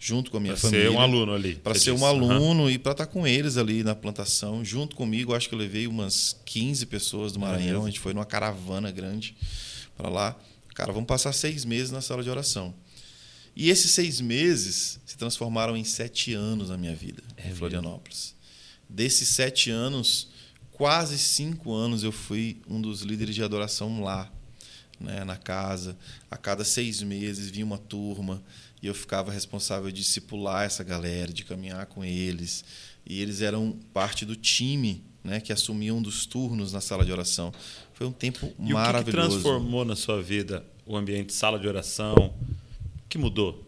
junto 0.00 0.30
com 0.30 0.38
a 0.38 0.40
minha 0.40 0.54
pra 0.54 0.62
família. 0.62 0.86
Para 0.86 0.92
ser 0.92 0.96
um 0.96 1.00
aluno 1.00 1.34
ali. 1.34 1.54
Para 1.56 1.74
ser 1.74 1.92
disse. 1.92 2.02
um 2.02 2.06
aluno 2.06 2.62
uhum. 2.64 2.70
e 2.70 2.78
para 2.78 2.92
estar 2.92 3.06
tá 3.06 3.12
com 3.12 3.26
eles 3.26 3.56
ali 3.56 3.84
na 3.84 3.94
plantação. 3.94 4.64
Junto 4.64 4.96
comigo, 4.96 5.34
acho 5.34 5.48
que 5.48 5.54
eu 5.54 5.58
levei 5.58 5.86
umas 5.86 6.36
15 6.44 6.86
pessoas 6.86 7.32
do 7.32 7.38
Maranhão. 7.38 7.82
É 7.82 7.84
a 7.84 7.86
gente 7.86 8.00
foi 8.00 8.14
numa 8.14 8.26
caravana 8.26 8.90
grande 8.90 9.36
para 9.96 10.08
lá. 10.08 10.36
Cara, 10.74 10.92
vamos 10.92 11.08
passar 11.08 11.32
seis 11.32 11.64
meses 11.64 11.90
na 11.90 12.00
sala 12.00 12.22
de 12.22 12.30
oração. 12.30 12.74
E 13.54 13.70
esses 13.70 13.90
seis 13.90 14.20
meses 14.20 15.00
se 15.04 15.18
transformaram 15.18 15.76
em 15.76 15.82
sete 15.82 16.32
anos 16.32 16.70
na 16.70 16.78
minha 16.78 16.94
vida, 16.94 17.24
é 17.36 17.48
em 17.48 17.54
Florianópolis. 17.54 18.36
Desses 18.88 19.28
sete 19.30 19.68
anos, 19.68 20.27
quase 20.78 21.18
cinco 21.18 21.74
anos 21.74 22.04
eu 22.04 22.12
fui 22.12 22.62
um 22.68 22.80
dos 22.80 23.02
líderes 23.02 23.34
de 23.34 23.42
adoração 23.42 24.00
lá, 24.02 24.32
né, 24.98 25.24
na 25.24 25.36
casa. 25.36 25.98
A 26.30 26.36
cada 26.36 26.64
seis 26.64 27.02
meses 27.02 27.50
vinha 27.50 27.66
uma 27.66 27.76
turma 27.76 28.40
e 28.80 28.86
eu 28.86 28.94
ficava 28.94 29.32
responsável 29.32 29.90
de 29.90 30.00
discipular 30.00 30.64
essa 30.64 30.84
galera, 30.84 31.32
de 31.32 31.44
caminhar 31.44 31.84
com 31.86 32.04
eles. 32.04 32.64
E 33.04 33.20
eles 33.20 33.42
eram 33.42 33.76
parte 33.92 34.24
do 34.24 34.36
time 34.36 35.02
né, 35.24 35.40
que 35.40 35.52
assumia 35.52 35.92
um 35.92 36.00
dos 36.00 36.24
turnos 36.24 36.72
na 36.72 36.80
sala 36.80 37.04
de 37.04 37.10
oração. 37.10 37.52
Foi 37.92 38.06
um 38.06 38.12
tempo 38.12 38.52
e 38.56 38.72
maravilhoso. 38.72 39.00
O 39.00 39.30
que, 39.30 39.36
que 39.36 39.42
transformou 39.42 39.84
na 39.84 39.96
sua 39.96 40.22
vida 40.22 40.64
o 40.86 40.96
ambiente 40.96 41.32
sala 41.32 41.58
de 41.58 41.66
oração? 41.66 42.14
O 42.14 43.08
que 43.08 43.18
mudou? 43.18 43.66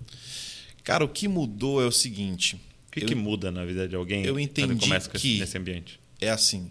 Cara, 0.84 1.04
o 1.04 1.08
que 1.08 1.26
mudou 1.26 1.82
é 1.82 1.86
o 1.86 1.92
seguinte. 1.92 2.54
O 2.86 2.92
que, 2.92 3.02
eu, 3.02 3.08
que 3.08 3.14
muda 3.16 3.50
na 3.50 3.64
vida 3.64 3.88
de 3.88 3.96
alguém 3.96 4.24
eu 4.24 4.38
entendi 4.38 4.76
começa 4.76 5.11
que 5.11 5.40
nesse 5.40 5.58
ambiente? 5.58 6.00
É 6.20 6.30
assim. 6.30 6.70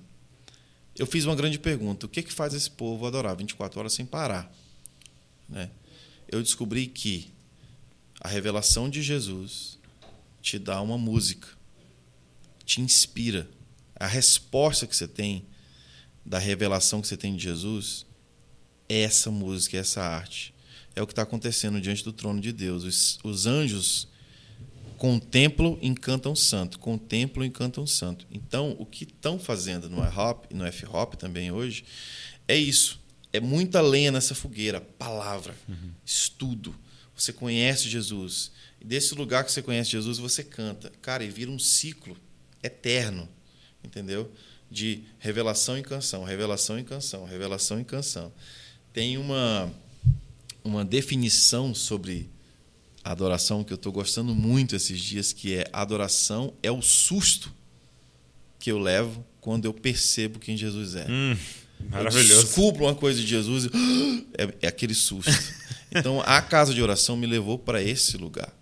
Eu 0.99 1.07
fiz 1.07 1.25
uma 1.25 1.35
grande 1.35 1.57
pergunta. 1.57 2.05
O 2.05 2.09
que, 2.09 2.21
que 2.21 2.31
faz 2.31 2.53
esse 2.53 2.69
povo 2.69 3.07
adorar 3.07 3.35
24 3.35 3.79
horas 3.79 3.93
sem 3.93 4.05
parar? 4.05 4.53
Né? 5.47 5.71
Eu 6.27 6.43
descobri 6.43 6.85
que 6.85 7.31
a 8.19 8.27
revelação 8.27 8.89
de 8.89 9.01
Jesus 9.01 9.79
te 10.41 10.59
dá 10.59 10.79
uma 10.81 10.97
música, 10.97 11.47
te 12.65 12.81
inspira. 12.81 13.49
A 13.95 14.05
resposta 14.05 14.85
que 14.85 14.95
você 14.95 15.07
tem 15.07 15.45
da 16.23 16.37
revelação 16.37 17.01
que 17.01 17.07
você 17.07 17.17
tem 17.17 17.35
de 17.35 17.41
Jesus 17.41 18.05
é 18.87 19.01
essa 19.01 19.31
música, 19.31 19.77
é 19.77 19.79
essa 19.79 20.01
arte 20.01 20.53
é 20.99 21.01
o 21.01 21.07
que 21.07 21.13
está 21.13 21.21
acontecendo 21.21 21.79
diante 21.79 22.03
do 22.03 22.11
trono 22.11 22.41
de 22.41 22.51
Deus. 22.51 22.83
Os, 22.83 23.19
os 23.23 23.45
anjos 23.45 24.07
contemplam 24.99 25.79
encantam 25.81 26.35
santo, 26.35 26.77
contemplam 26.77 27.45
encantam 27.45 27.87
santo. 27.87 28.27
Então, 28.29 28.75
o 28.77 28.85
que 28.85 29.05
estão 29.05 29.39
fazendo 29.39 29.89
no 29.89 30.01
hop 30.01 30.43
e 30.51 30.53
no 30.53 30.65
F-hop 30.65 31.15
também 31.15 31.51
hoje 31.51 31.85
é 32.45 32.57
isso. 32.57 32.99
É 33.31 33.39
muita 33.39 33.79
lenha 33.79 34.11
nessa 34.11 34.35
fogueira, 34.35 34.81
palavra, 34.81 35.55
uhum. 35.69 35.91
estudo. 36.05 36.75
Você 37.15 37.31
conhece 37.31 37.87
Jesus. 37.87 38.51
E 38.81 38.85
desse 38.85 39.15
lugar 39.15 39.45
que 39.45 39.53
você 39.53 39.61
conhece 39.61 39.89
Jesus, 39.89 40.17
você 40.17 40.43
canta. 40.43 40.91
Cara, 41.01 41.23
e 41.23 41.29
vira 41.29 41.49
um 41.49 41.59
ciclo 41.59 42.17
eterno, 42.61 43.29
entendeu? 43.81 44.29
De 44.69 45.03
revelação 45.17 45.77
em 45.77 45.81
canção, 45.81 46.25
revelação 46.25 46.77
em 46.77 46.83
canção, 46.83 47.23
revelação 47.23 47.79
em 47.79 47.85
canção. 47.85 48.33
Tem 48.91 49.17
uma 49.17 49.73
uma 50.61 50.83
definição 50.83 51.73
sobre 51.73 52.29
adoração 53.11 53.63
que 53.63 53.73
eu 53.73 53.75
estou 53.75 53.91
gostando 53.91 54.35
muito 54.35 54.75
esses 54.75 54.99
dias, 54.99 55.33
que 55.33 55.55
é 55.55 55.67
adoração 55.73 56.53
é 56.61 56.71
o 56.71 56.79
susto 56.79 57.51
que 58.59 58.71
eu 58.71 58.77
levo 58.77 59.25
quando 59.41 59.65
eu 59.65 59.73
percebo 59.73 60.37
quem 60.37 60.55
Jesus 60.55 60.93
é. 60.93 61.07
Hum, 61.09 61.35
maravilhoso. 61.89 62.33
Eu 62.33 62.43
descubro 62.43 62.85
uma 62.85 62.93
coisa 62.93 63.19
de 63.19 63.25
Jesus 63.25 63.65
e 63.65 64.27
é, 64.37 64.53
é 64.61 64.67
aquele 64.67 64.93
susto. 64.93 65.31
então 65.89 66.21
a 66.21 66.39
casa 66.39 66.71
de 66.71 66.83
oração 66.83 67.17
me 67.17 67.25
levou 67.25 67.57
para 67.57 67.81
esse 67.81 68.15
lugar, 68.15 68.53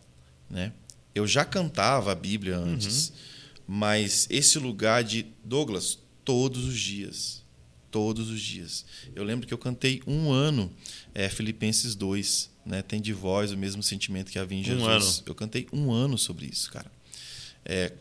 né? 0.49 0.71
Eu 1.13 1.27
já 1.27 1.43
cantava 1.43 2.11
a 2.11 2.15
Bíblia 2.15 2.57
antes, 2.57 3.09
uhum. 3.09 3.15
mas 3.67 4.27
esse 4.29 4.57
lugar 4.59 5.03
de 5.03 5.25
Douglas 5.43 5.99
todos 6.23 6.63
os 6.63 6.79
dias, 6.79 7.43
todos 7.91 8.29
os 8.29 8.39
dias. 8.39 8.85
Eu 9.13 9.25
lembro 9.25 9.45
que 9.45 9.53
eu 9.53 9.57
cantei 9.57 10.01
um 10.07 10.31
ano 10.31 10.71
é, 11.13 11.27
Filipenses 11.27 11.95
2, 11.95 12.51
né? 12.67 12.81
Tem 12.81 13.01
de 13.01 13.13
vós 13.13 13.51
o 13.51 13.57
mesmo 13.57 13.81
sentimento 13.81 14.31
que 14.31 14.39
havia 14.39 14.57
em 14.57 14.63
Jesus. 14.63 14.83
Um 14.83 14.89
ano. 14.89 15.23
Eu 15.25 15.35
cantei 15.35 15.67
um 15.71 15.91
ano 15.91 16.17
sobre 16.17 16.45
isso, 16.45 16.71
cara. 16.71 16.91
É, 17.65 17.93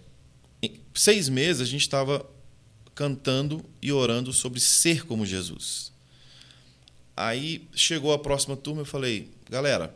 seis 0.94 1.28
meses 1.28 1.62
a 1.62 1.64
gente 1.64 1.82
estava 1.82 2.28
cantando 2.94 3.64
e 3.80 3.92
orando 3.92 4.32
sobre 4.32 4.60
ser 4.60 5.06
como 5.06 5.24
Jesus. 5.24 5.92
Aí 7.16 7.66
chegou 7.74 8.12
a 8.12 8.18
próxima 8.18 8.56
turma, 8.56 8.82
eu 8.82 8.86
falei, 8.86 9.30
galera, 9.48 9.94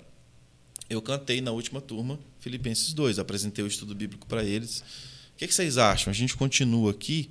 eu 0.89 1.03
cantei 1.03 1.41
na 1.41 1.51
última 1.51 1.81
turma 1.81 2.18
Filipenses 2.41 2.95
2, 2.95 3.18
apresentei 3.18 3.62
o 3.62 3.68
estudo 3.68 3.95
bíblico 3.95 4.27
para 4.27 4.43
eles. 4.43 4.81
O 5.35 5.37
que, 5.37 5.47
que 5.47 5.55
vocês 5.55 5.77
acham? 5.77 6.11
A 6.11 6.14
gente 6.14 6.35
continua 6.37 6.91
aqui 6.91 7.31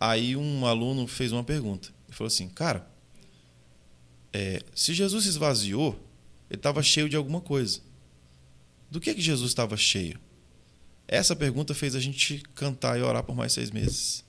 Aí 0.00 0.36
um 0.36 0.64
aluno 0.64 1.06
fez 1.06 1.32
uma 1.32 1.42
pergunta. 1.42 1.88
Ele 2.06 2.16
falou 2.16 2.28
assim, 2.28 2.48
cara, 2.48 2.88
é, 4.32 4.62
se 4.74 4.94
Jesus 4.94 5.24
se 5.24 5.30
esvaziou, 5.30 5.98
ele 6.50 6.58
estava 6.58 6.82
cheio 6.82 7.08
de 7.08 7.16
alguma 7.16 7.40
coisa. 7.40 7.80
Do 8.90 9.00
que, 9.00 9.14
que 9.14 9.20
Jesus 9.20 9.50
estava 9.50 9.76
cheio? 9.76 10.18
Essa 11.06 11.36
pergunta 11.36 11.74
fez 11.74 11.94
a 11.94 12.00
gente 12.00 12.42
cantar 12.54 12.98
e 12.98 13.02
orar 13.02 13.22
por 13.22 13.34
mais 13.34 13.52
seis 13.52 13.70
meses. 13.70 14.24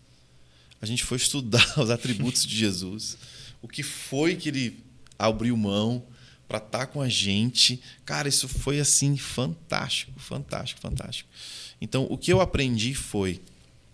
A 0.81 0.85
gente 0.85 1.03
foi 1.03 1.17
estudar 1.17 1.65
os 1.79 1.89
atributos 1.89 2.45
de 2.45 2.55
Jesus, 2.55 3.17
o 3.61 3.67
que 3.67 3.83
foi 3.83 4.35
que 4.35 4.49
ele 4.49 4.83
abriu 5.17 5.55
mão 5.57 6.05
para 6.47 6.57
estar 6.57 6.79
tá 6.79 6.87
com 6.87 7.01
a 7.01 7.09
gente. 7.09 7.81
Cara, 8.05 8.27
isso 8.27 8.47
foi 8.47 8.79
assim 8.79 9.17
fantástico, 9.17 10.19
fantástico, 10.19 10.81
fantástico. 10.81 11.29
Então, 11.81 12.07
o 12.09 12.17
que 12.17 12.31
eu 12.31 12.41
aprendi 12.41 12.93
foi 12.93 13.41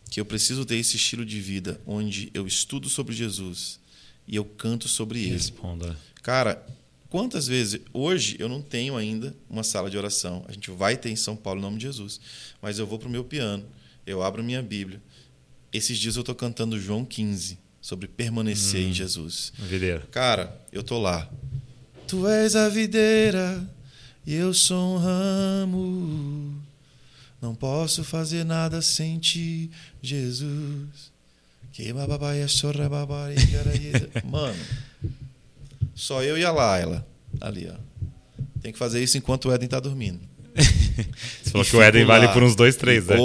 que 0.10 0.20
eu 0.20 0.26
preciso 0.26 0.66
ter 0.66 0.78
esse 0.78 0.96
estilo 0.96 1.26
de 1.26 1.40
vida 1.42 1.82
onde 1.86 2.30
eu 2.34 2.48
estudo 2.48 2.90
sobre 2.90 3.14
Jesus 3.14 3.80
e 4.28 4.36
eu 4.36 4.46
canto 4.46 4.88
sobre 4.88 5.20
ele. 5.20 5.32
Responda. 5.32 5.98
Cara, 6.22 6.66
quantas 7.16 7.48
vezes 7.48 7.80
hoje 7.94 8.36
eu 8.40 8.50
não 8.50 8.62
tenho 8.62 8.98
ainda 8.98 9.34
uma 9.50 9.64
sala 9.64 9.90
de 9.90 9.98
oração. 9.98 10.44
A 10.50 10.52
gente 10.52 10.70
vai 10.70 10.98
ter 10.98 11.10
em 11.10 11.16
São 11.16 11.34
Paulo 11.34 11.60
em 11.60 11.62
nome 11.62 11.78
de 11.78 11.84
Jesus, 11.84 12.20
mas 12.62 12.78
eu 12.78 12.86
vou 12.86 13.00
pro 13.00 13.10
meu 13.10 13.24
piano, 13.24 13.64
eu 14.06 14.22
abro 14.22 14.44
minha 14.44 14.62
Bíblia. 14.62 15.02
Esses 15.72 15.98
dias 15.98 16.18
eu 16.18 16.24
estou 16.24 16.36
cantando 16.36 16.78
João 16.78 17.06
15 17.06 17.58
sobre 17.80 18.10
permanecer 18.10 18.82
hum, 18.82 18.90
em 18.90 18.94
Jesus. 18.94 19.54
Videira. 19.58 20.06
Cara, 20.12 20.62
eu 20.74 20.84
tô 20.84 21.00
lá. 21.00 21.32
Tu 22.06 22.28
és 22.28 22.54
a 22.54 22.68
videira 22.68 23.66
e 24.28 24.34
eu 24.34 24.54
sou 24.54 24.96
um 24.96 24.98
ramo 24.98 26.62
não 27.42 27.56
posso 27.56 28.04
fazer 28.04 28.44
nada 28.44 28.82
sem 28.82 29.20
ti, 29.20 29.72
Jesus. 30.02 31.14
Mano, 34.26 34.58
só 35.96 36.22
eu 36.22 36.38
e 36.38 36.46
a 36.46 36.52
Laila 36.52 37.08
ali, 37.42 37.68
ó. 37.72 37.78
Tem 38.62 38.72
que 38.72 38.78
fazer 38.78 39.02
isso 39.02 39.18
enquanto 39.18 39.46
o 39.46 39.52
Éden 39.52 39.70
tá 39.70 39.80
dormindo. 39.80 40.20
Você 41.42 41.52
falou 41.52 41.66
e 41.66 41.70
que 41.70 41.76
o 41.76 41.82
Éden 41.82 42.06
lá, 42.06 42.20
vale 42.20 42.34
por 42.34 42.44
uns 42.44 42.56
dois, 42.56 42.76
três, 42.76 43.08
né? 43.08 43.16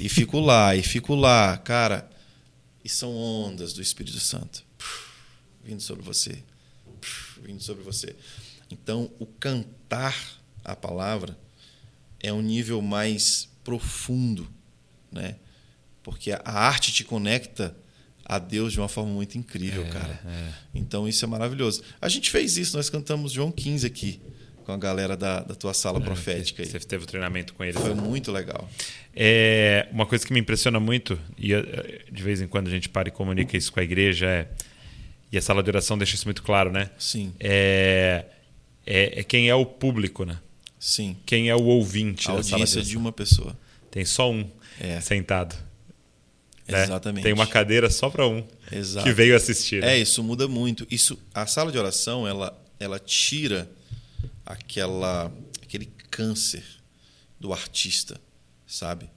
e 0.00 0.08
fico 0.08 0.40
lá, 0.40 0.74
e 0.76 0.82
fico 0.82 1.14
lá, 1.14 1.56
cara. 1.58 2.08
E 2.84 2.88
são 2.88 3.14
ondas 3.14 3.72
do 3.72 3.82
Espírito 3.82 4.18
Santo 4.18 4.64
vindo 5.62 5.80
sobre 5.80 6.02
você, 6.02 6.42
vindo 7.42 7.62
sobre 7.62 7.82
você. 7.82 8.16
Então, 8.70 9.10
o 9.18 9.26
cantar 9.26 10.16
a 10.64 10.74
palavra 10.74 11.38
é 12.20 12.32
um 12.32 12.42
nível 12.42 12.80
mais 12.82 13.48
profundo, 13.64 14.50
né? 15.10 15.36
Porque 16.02 16.32
a 16.32 16.40
arte 16.44 16.92
te 16.92 17.04
conecta 17.04 17.76
a 18.30 18.38
Deus 18.38 18.72
de 18.72 18.78
uma 18.78 18.88
forma 18.88 19.10
muito 19.10 19.36
incrível, 19.36 19.84
é, 19.84 19.88
cara. 19.88 20.20
É. 20.24 20.48
Então 20.72 21.08
isso 21.08 21.24
é 21.24 21.28
maravilhoso. 21.28 21.82
A 22.00 22.08
gente 22.08 22.30
fez 22.30 22.56
isso, 22.56 22.76
nós 22.76 22.88
cantamos 22.88 23.32
João 23.32 23.50
15 23.50 23.84
aqui 23.84 24.20
com 24.64 24.70
a 24.70 24.76
galera 24.76 25.16
da, 25.16 25.40
da 25.40 25.54
tua 25.56 25.74
sala 25.74 25.98
é, 25.98 26.02
profética. 26.02 26.64
Você 26.64 26.78
teve 26.78 27.02
o 27.02 27.06
treinamento 27.08 27.54
com 27.54 27.64
eles. 27.64 27.80
Foi 27.80 27.92
né? 27.92 28.00
muito 28.00 28.30
legal. 28.30 28.70
É, 29.16 29.88
uma 29.90 30.06
coisa 30.06 30.24
que 30.24 30.32
me 30.32 30.38
impressiona 30.38 30.78
muito, 30.78 31.18
e 31.36 31.52
eh, 31.52 32.02
de 32.10 32.22
vez 32.22 32.40
em 32.40 32.46
quando 32.46 32.68
a 32.68 32.70
gente 32.70 32.88
para 32.88 33.08
e 33.08 33.10
comunica 33.10 33.56
isso 33.56 33.72
com 33.72 33.80
a 33.80 33.82
igreja, 33.82 34.26
é, 34.26 34.48
e 35.32 35.36
a 35.36 35.42
sala 35.42 35.60
de 35.60 35.68
oração 35.68 35.98
deixa 35.98 36.14
isso 36.14 36.26
muito 36.26 36.44
claro, 36.44 36.70
né? 36.70 36.88
Sim. 36.98 37.34
É, 37.40 38.26
é, 38.86 39.20
é 39.20 39.24
quem 39.24 39.48
é 39.48 39.54
o 39.56 39.66
público, 39.66 40.24
né? 40.24 40.38
Sim. 40.78 41.16
Quem 41.26 41.48
é 41.48 41.56
o 41.56 41.64
ouvinte 41.64 42.28
a 42.28 42.32
da 42.32 42.38
audiência 42.38 42.80
de 42.80 42.96
uma 42.96 43.10
pessoa. 43.10 43.58
Tem 43.90 44.04
só 44.04 44.30
um 44.30 44.48
é. 44.78 45.00
sentado. 45.00 45.56
Né? 46.70 46.84
Exatamente. 46.84 47.24
Tem 47.24 47.32
uma 47.32 47.46
cadeira 47.46 47.90
só 47.90 48.08
para 48.10 48.26
um 48.26 48.46
Exato. 48.70 49.06
que 49.06 49.12
veio 49.12 49.36
assistir. 49.36 49.80
né? 49.80 49.94
É, 49.94 49.98
isso 49.98 50.22
muda 50.22 50.46
muito. 50.48 50.86
Isso, 50.90 51.18
a 51.34 51.46
sala 51.46 51.70
de 51.72 51.78
oração, 51.78 52.26
ela, 52.26 52.56
ela 52.78 52.98
tira 52.98 53.70
aquela, 54.44 55.32
aquele 55.62 55.86
câncer 56.10 56.64
do 57.38 57.52
artista, 57.52 58.20
sabe? 58.66 59.08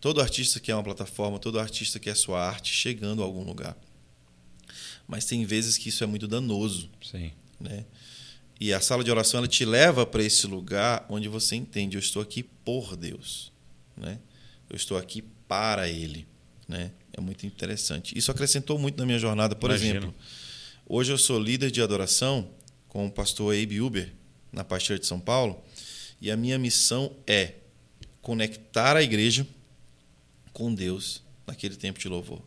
Todo 0.00 0.20
artista 0.20 0.58
quer 0.58 0.74
uma 0.74 0.82
plataforma, 0.82 1.38
todo 1.38 1.60
artista 1.60 1.98
quer 1.98 2.16
sua 2.16 2.40
arte 2.42 2.72
chegando 2.72 3.22
a 3.22 3.24
algum 3.24 3.44
lugar. 3.44 3.76
Mas 5.06 5.24
tem 5.24 5.44
vezes 5.44 5.76
que 5.76 5.88
isso 5.90 6.02
é 6.02 6.06
muito 6.06 6.26
danoso, 6.26 6.88
Sim. 7.02 7.32
né? 7.60 7.84
E 8.58 8.72
a 8.74 8.80
sala 8.80 9.02
de 9.02 9.10
oração 9.10 9.38
ela 9.38 9.48
te 9.48 9.64
leva 9.64 10.04
para 10.04 10.22
esse 10.22 10.46
lugar 10.46 11.06
onde 11.08 11.28
você 11.28 11.56
entende, 11.56 11.96
eu 11.96 12.00
estou 12.00 12.20
aqui 12.20 12.42
por 12.42 12.94
Deus, 12.96 13.50
né? 13.96 14.18
Eu 14.68 14.76
estou 14.76 14.96
aqui 14.96 15.22
para 15.48 15.88
ele, 15.88 16.26
né? 16.70 16.92
É 17.12 17.20
muito 17.20 17.44
interessante. 17.44 18.16
Isso 18.16 18.30
acrescentou 18.30 18.78
muito 18.78 18.96
na 18.96 19.04
minha 19.04 19.18
jornada, 19.18 19.54
por 19.54 19.70
Imagino. 19.70 19.98
exemplo. 19.98 20.14
Hoje 20.88 21.12
eu 21.12 21.18
sou 21.18 21.38
líder 21.38 21.70
de 21.70 21.82
adoração 21.82 22.48
com 22.88 23.06
o 23.06 23.10
pastor 23.10 23.54
Abe 23.54 23.80
Uber 23.80 24.12
na 24.52 24.64
Pastor 24.64 24.98
de 24.98 25.06
São 25.06 25.20
Paulo, 25.20 25.62
e 26.20 26.30
a 26.30 26.36
minha 26.36 26.58
missão 26.58 27.12
é 27.26 27.54
conectar 28.20 28.96
a 28.96 29.02
igreja 29.02 29.46
com 30.52 30.74
Deus 30.74 31.22
naquele 31.46 31.76
tempo 31.76 31.98
de 31.98 32.08
louvor. 32.08 32.42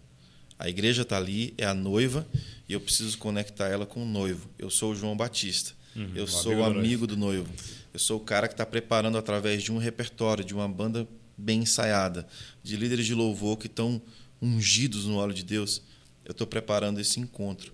A 0.59 0.69
igreja 0.69 1.01
está 1.01 1.17
ali, 1.17 1.53
é 1.57 1.65
a 1.65 1.74
noiva, 1.74 2.28
e 2.67 2.74
eu 2.74 2.82
preciso 2.82 3.17
conectar 3.17 3.67
ela 3.67 3.86
com 3.86 4.03
o 4.03 4.05
noivo. 4.05 4.49
Eu 4.59 4.69
sou 4.69 4.91
o 4.91 4.95
João 4.95 5.15
Batista. 5.15 5.74
Uhum, 5.95 6.11
eu 6.15 6.26
o 6.26 6.28
sou 6.28 6.51
amigo 6.51 6.69
o 6.69 6.74
do 6.74 6.80
amigo 6.80 7.07
do 7.07 7.17
noivo. 7.17 7.49
Eu 7.93 7.99
sou 7.99 8.17
o 8.17 8.19
cara 8.19 8.47
que 8.47 8.53
está 8.53 8.65
preparando 8.65 9.17
através 9.17 9.63
de 9.63 9.71
um 9.71 9.78
repertório, 9.78 10.43
de 10.43 10.53
uma 10.53 10.67
banda 10.67 11.07
bem 11.38 11.61
ensaiada, 11.61 12.27
de 12.61 12.75
líderes 12.75 13.05
de 13.05 13.13
louvor 13.13 13.57
que 13.57 13.67
estão 13.67 14.01
ungidos 14.41 15.05
no 15.05 15.17
óleo 15.17 15.34
de 15.34 15.43
Deus. 15.43 15.81
Eu 16.25 16.31
estou 16.31 16.47
preparando 16.47 16.99
esse 16.99 17.19
encontro. 17.19 17.73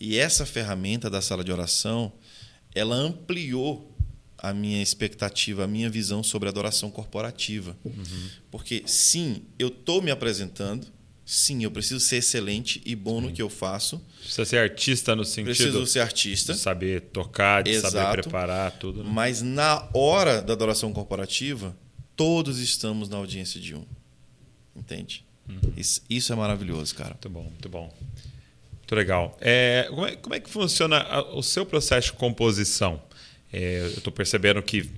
E 0.00 0.18
essa 0.18 0.44
ferramenta 0.44 1.08
da 1.08 1.20
sala 1.20 1.44
de 1.44 1.52
oração, 1.52 2.12
ela 2.74 2.94
ampliou 2.96 3.96
a 4.36 4.52
minha 4.52 4.82
expectativa, 4.82 5.64
a 5.64 5.66
minha 5.66 5.88
visão 5.88 6.22
sobre 6.22 6.48
a 6.48 6.50
adoração 6.50 6.90
corporativa. 6.90 7.76
Porque, 8.50 8.82
sim, 8.86 9.42
eu 9.58 9.68
estou 9.68 10.02
me 10.02 10.10
apresentando, 10.10 10.86
sim, 11.24 11.64
eu 11.64 11.70
preciso 11.70 12.00
ser 12.00 12.16
excelente 12.16 12.82
e 12.84 12.94
bom 12.94 13.20
no 13.20 13.32
que 13.32 13.40
eu 13.40 13.48
faço, 13.48 14.02
Precisa 14.20 14.44
ser 14.44 14.58
artista 14.58 15.16
no 15.16 15.24
sentido 15.24 15.46
preciso 15.46 15.86
ser 15.86 16.00
artista, 16.00 16.52
de 16.52 16.58
saber 16.58 17.00
tocar, 17.12 17.62
de 17.62 17.74
saber 17.80 17.88
Exato. 17.88 18.22
preparar 18.22 18.72
tudo. 18.72 19.02
né? 19.04 19.10
mas 19.10 19.40
na 19.40 19.88
hora 19.94 20.42
da 20.42 20.52
adoração 20.52 20.92
corporativa, 20.92 21.74
todos 22.16 22.58
estamos 22.58 23.08
na 23.08 23.16
audiência 23.16 23.60
de 23.60 23.74
um. 23.74 23.84
Entende? 24.76 25.24
Isso, 25.76 26.02
isso 26.08 26.32
é 26.32 26.36
maravilhoso, 26.36 26.94
cara. 26.94 27.10
Muito 27.10 27.28
bom, 27.28 27.42
muito 27.42 27.68
bom. 27.68 27.94
Muito 28.78 28.94
legal. 28.94 29.36
É, 29.40 29.86
como, 29.90 30.06
é, 30.06 30.16
como 30.16 30.34
é 30.34 30.40
que 30.40 30.48
funciona 30.50 30.98
a- 30.98 31.34
o 31.34 31.42
seu 31.42 31.64
processo 31.66 32.08
de 32.08 32.12
composição? 32.14 33.02
É, 33.52 33.80
eu 33.80 33.86
estou 33.98 34.12
percebendo 34.12 34.60
que 34.62 34.90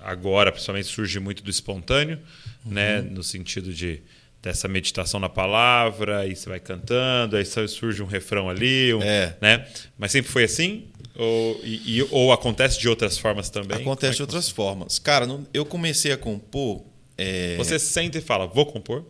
agora, 0.00 0.52
principalmente, 0.52 0.86
surge 0.86 1.18
muito 1.18 1.42
do 1.42 1.50
espontâneo, 1.50 2.18
né? 2.64 3.00
no 3.00 3.22
sentido 3.22 3.72
de 3.74 4.00
dessa 4.42 4.66
meditação 4.68 5.20
na 5.20 5.28
palavra, 5.28 6.20
aí 6.20 6.34
você 6.34 6.48
vai 6.48 6.58
cantando, 6.58 7.36
aí 7.36 7.44
surge 7.44 8.02
um 8.02 8.06
refrão 8.06 8.48
ali, 8.48 8.94
um- 8.94 9.02
É. 9.02 9.36
né? 9.38 9.68
Mas 9.98 10.12
sempre 10.12 10.30
foi 10.32 10.44
assim? 10.44 10.86
Ou, 11.22 11.60
e- 11.62 11.98
e- 11.98 12.08
ou 12.10 12.32
acontece 12.32 12.80
de 12.80 12.88
outras 12.88 13.18
formas 13.18 13.50
também? 13.50 13.78
É 13.78 13.80
Acontece 13.82 14.12
de 14.12 14.16
que 14.16 14.22
outras 14.22 14.48
formas. 14.48 14.98
Cara, 14.98 15.26
não- 15.26 15.46
eu 15.52 15.64
comecei 15.66 16.12
a 16.12 16.16
compor. 16.16 16.82
é, 17.18 17.56
Você 17.58 17.78
senta 17.78 18.16
e 18.16 18.20
fala, 18.22 18.46
vou 18.46 18.64
compor? 18.64 19.04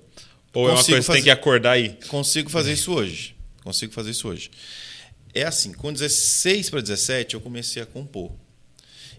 Ou 0.52 0.66
é 0.68 0.72
uma 0.72 0.76
Consigo 0.78 0.96
coisa 0.96 1.00
que 1.00 1.06
você 1.06 1.12
tem 1.12 1.22
que 1.22 1.30
acordar 1.30 1.72
aí? 1.72 1.96
Consigo 2.08 2.50
fazer 2.50 2.72
isso 2.72 2.92
hoje. 2.92 3.36
Consigo 3.62 3.92
fazer 3.92 4.10
isso 4.10 4.26
hoje. 4.28 4.50
É 5.32 5.44
assim, 5.44 5.72
com 5.72 5.92
16 5.92 6.68
para 6.70 6.80
17 6.80 7.34
eu 7.34 7.40
comecei 7.40 7.80
a 7.80 7.86
compor. 7.86 8.32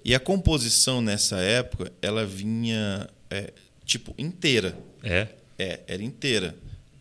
E 0.03 0.13
a 0.13 0.19
composição 0.19 1.01
nessa 1.01 1.37
época, 1.37 1.89
ela 2.01 2.25
vinha 2.25 3.07
é, 3.29 3.53
tipo 3.85 4.13
inteira. 4.17 4.77
É. 5.01 5.27
É, 5.57 5.79
era 5.87 6.03
inteira. 6.03 6.53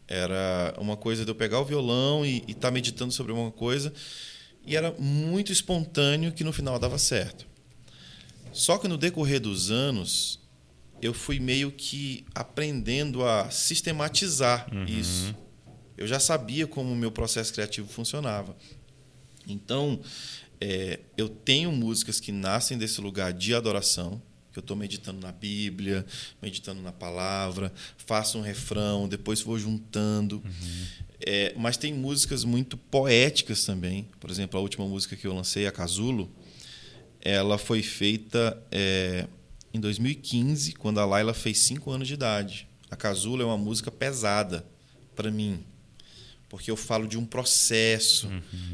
Era 0.07 0.75
uma 0.79 0.97
coisa 0.97 1.25
de 1.25 1.31
eu 1.31 1.35
pegar 1.35 1.59
o 1.61 1.65
violão 1.65 2.25
e 2.25 2.45
estar 2.47 2.71
meditando 2.71 3.13
sobre 3.13 3.33
uma 3.33 3.51
coisa. 3.51 3.93
E 4.65 4.77
era 4.77 4.93
muito 4.99 5.53
espontâneo 5.53 6.33
que 6.33 6.45
no 6.45 6.53
final 6.53 6.79
dava 6.79 6.99
certo. 6.99 7.47
Só 8.53 8.79
que 8.79 8.89
no 8.89 8.99
decorrer 8.99 9.41
dos 9.41 9.71
anos, 9.71 10.41
eu 11.01 11.15
fui 11.15 11.39
meio 11.41 11.71
que 11.73 12.25
aprendendo 12.35 13.25
a 13.25 13.51
sistematizar 13.51 14.69
isso. 14.87 15.35
Eu 15.97 16.07
já 16.07 16.19
sabia 16.19 16.67
como 16.67 16.93
o 16.93 16.97
meu 16.97 17.11
processo 17.11 17.53
criativo 17.53 17.89
funcionava. 17.89 18.57
Então, 19.47 20.01
é, 20.61 21.01
eu 21.17 21.29
tenho 21.29 21.73
músicas 21.73 22.21
que 22.21 22.33
nascem 22.33 22.77
desse 22.77 23.01
lugar 23.01 23.33
de 23.33 23.55
adoração, 23.55 24.21
que 24.53 24.59
eu 24.59 24.63
estou 24.63 24.77
meditando 24.77 25.21
na 25.21 25.33
Bíblia, 25.33 26.05
meditando 26.43 26.83
na 26.83 26.93
palavra, 26.93 27.73
faço 27.97 28.39
um 28.39 28.41
refrão, 28.41 29.09
depois 29.09 29.41
vou 29.41 29.59
juntando. 29.59 30.43
É, 31.21 31.55
mas 31.57 31.77
tem 31.77 31.93
músicas 31.93 32.45
muito 32.45 32.77
poéticas 32.77 33.65
também. 33.65 34.09
Por 34.19 34.31
exemplo, 34.31 34.59
a 34.59 34.63
última 34.63 34.87
música 34.87 35.15
que 35.17 35.27
eu 35.27 35.35
lancei, 35.35 35.67
a 35.67 35.73
Casulo, 35.73 36.31
ela 37.21 37.59
foi 37.59 37.83
feita 37.83 38.61
é, 38.73 39.27
em 39.73 39.79
2015, 39.79 40.73
quando 40.73 40.99
a 40.99 41.05
Laila 41.05 41.35
fez 41.35 41.59
5 41.59 41.91
anos 41.91 42.09
de 42.09 42.15
idade. 42.15 42.67
A 42.91 42.97
Casulo 42.97 43.43
é 43.43 43.45
uma 43.45 43.59
música 43.59 43.91
pesada 43.91 44.65
para 45.15 45.31
mim, 45.31 45.63
porque 46.49 46.71
eu 46.71 46.77
falo 46.77 47.07
de 47.07 47.17
um 47.19 47.25
processo, 47.25 48.29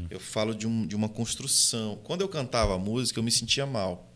eu 0.09 0.19
falo 0.19 0.55
de, 0.55 0.65
um, 0.65 0.87
de 0.87 0.95
uma 0.95 1.09
construção. 1.09 1.99
Quando 2.03 2.21
eu 2.21 2.29
cantava 2.29 2.73
a 2.73 2.79
música, 2.79 3.19
eu 3.19 3.23
me 3.23 3.31
sentia 3.31 3.65
mal. 3.65 4.06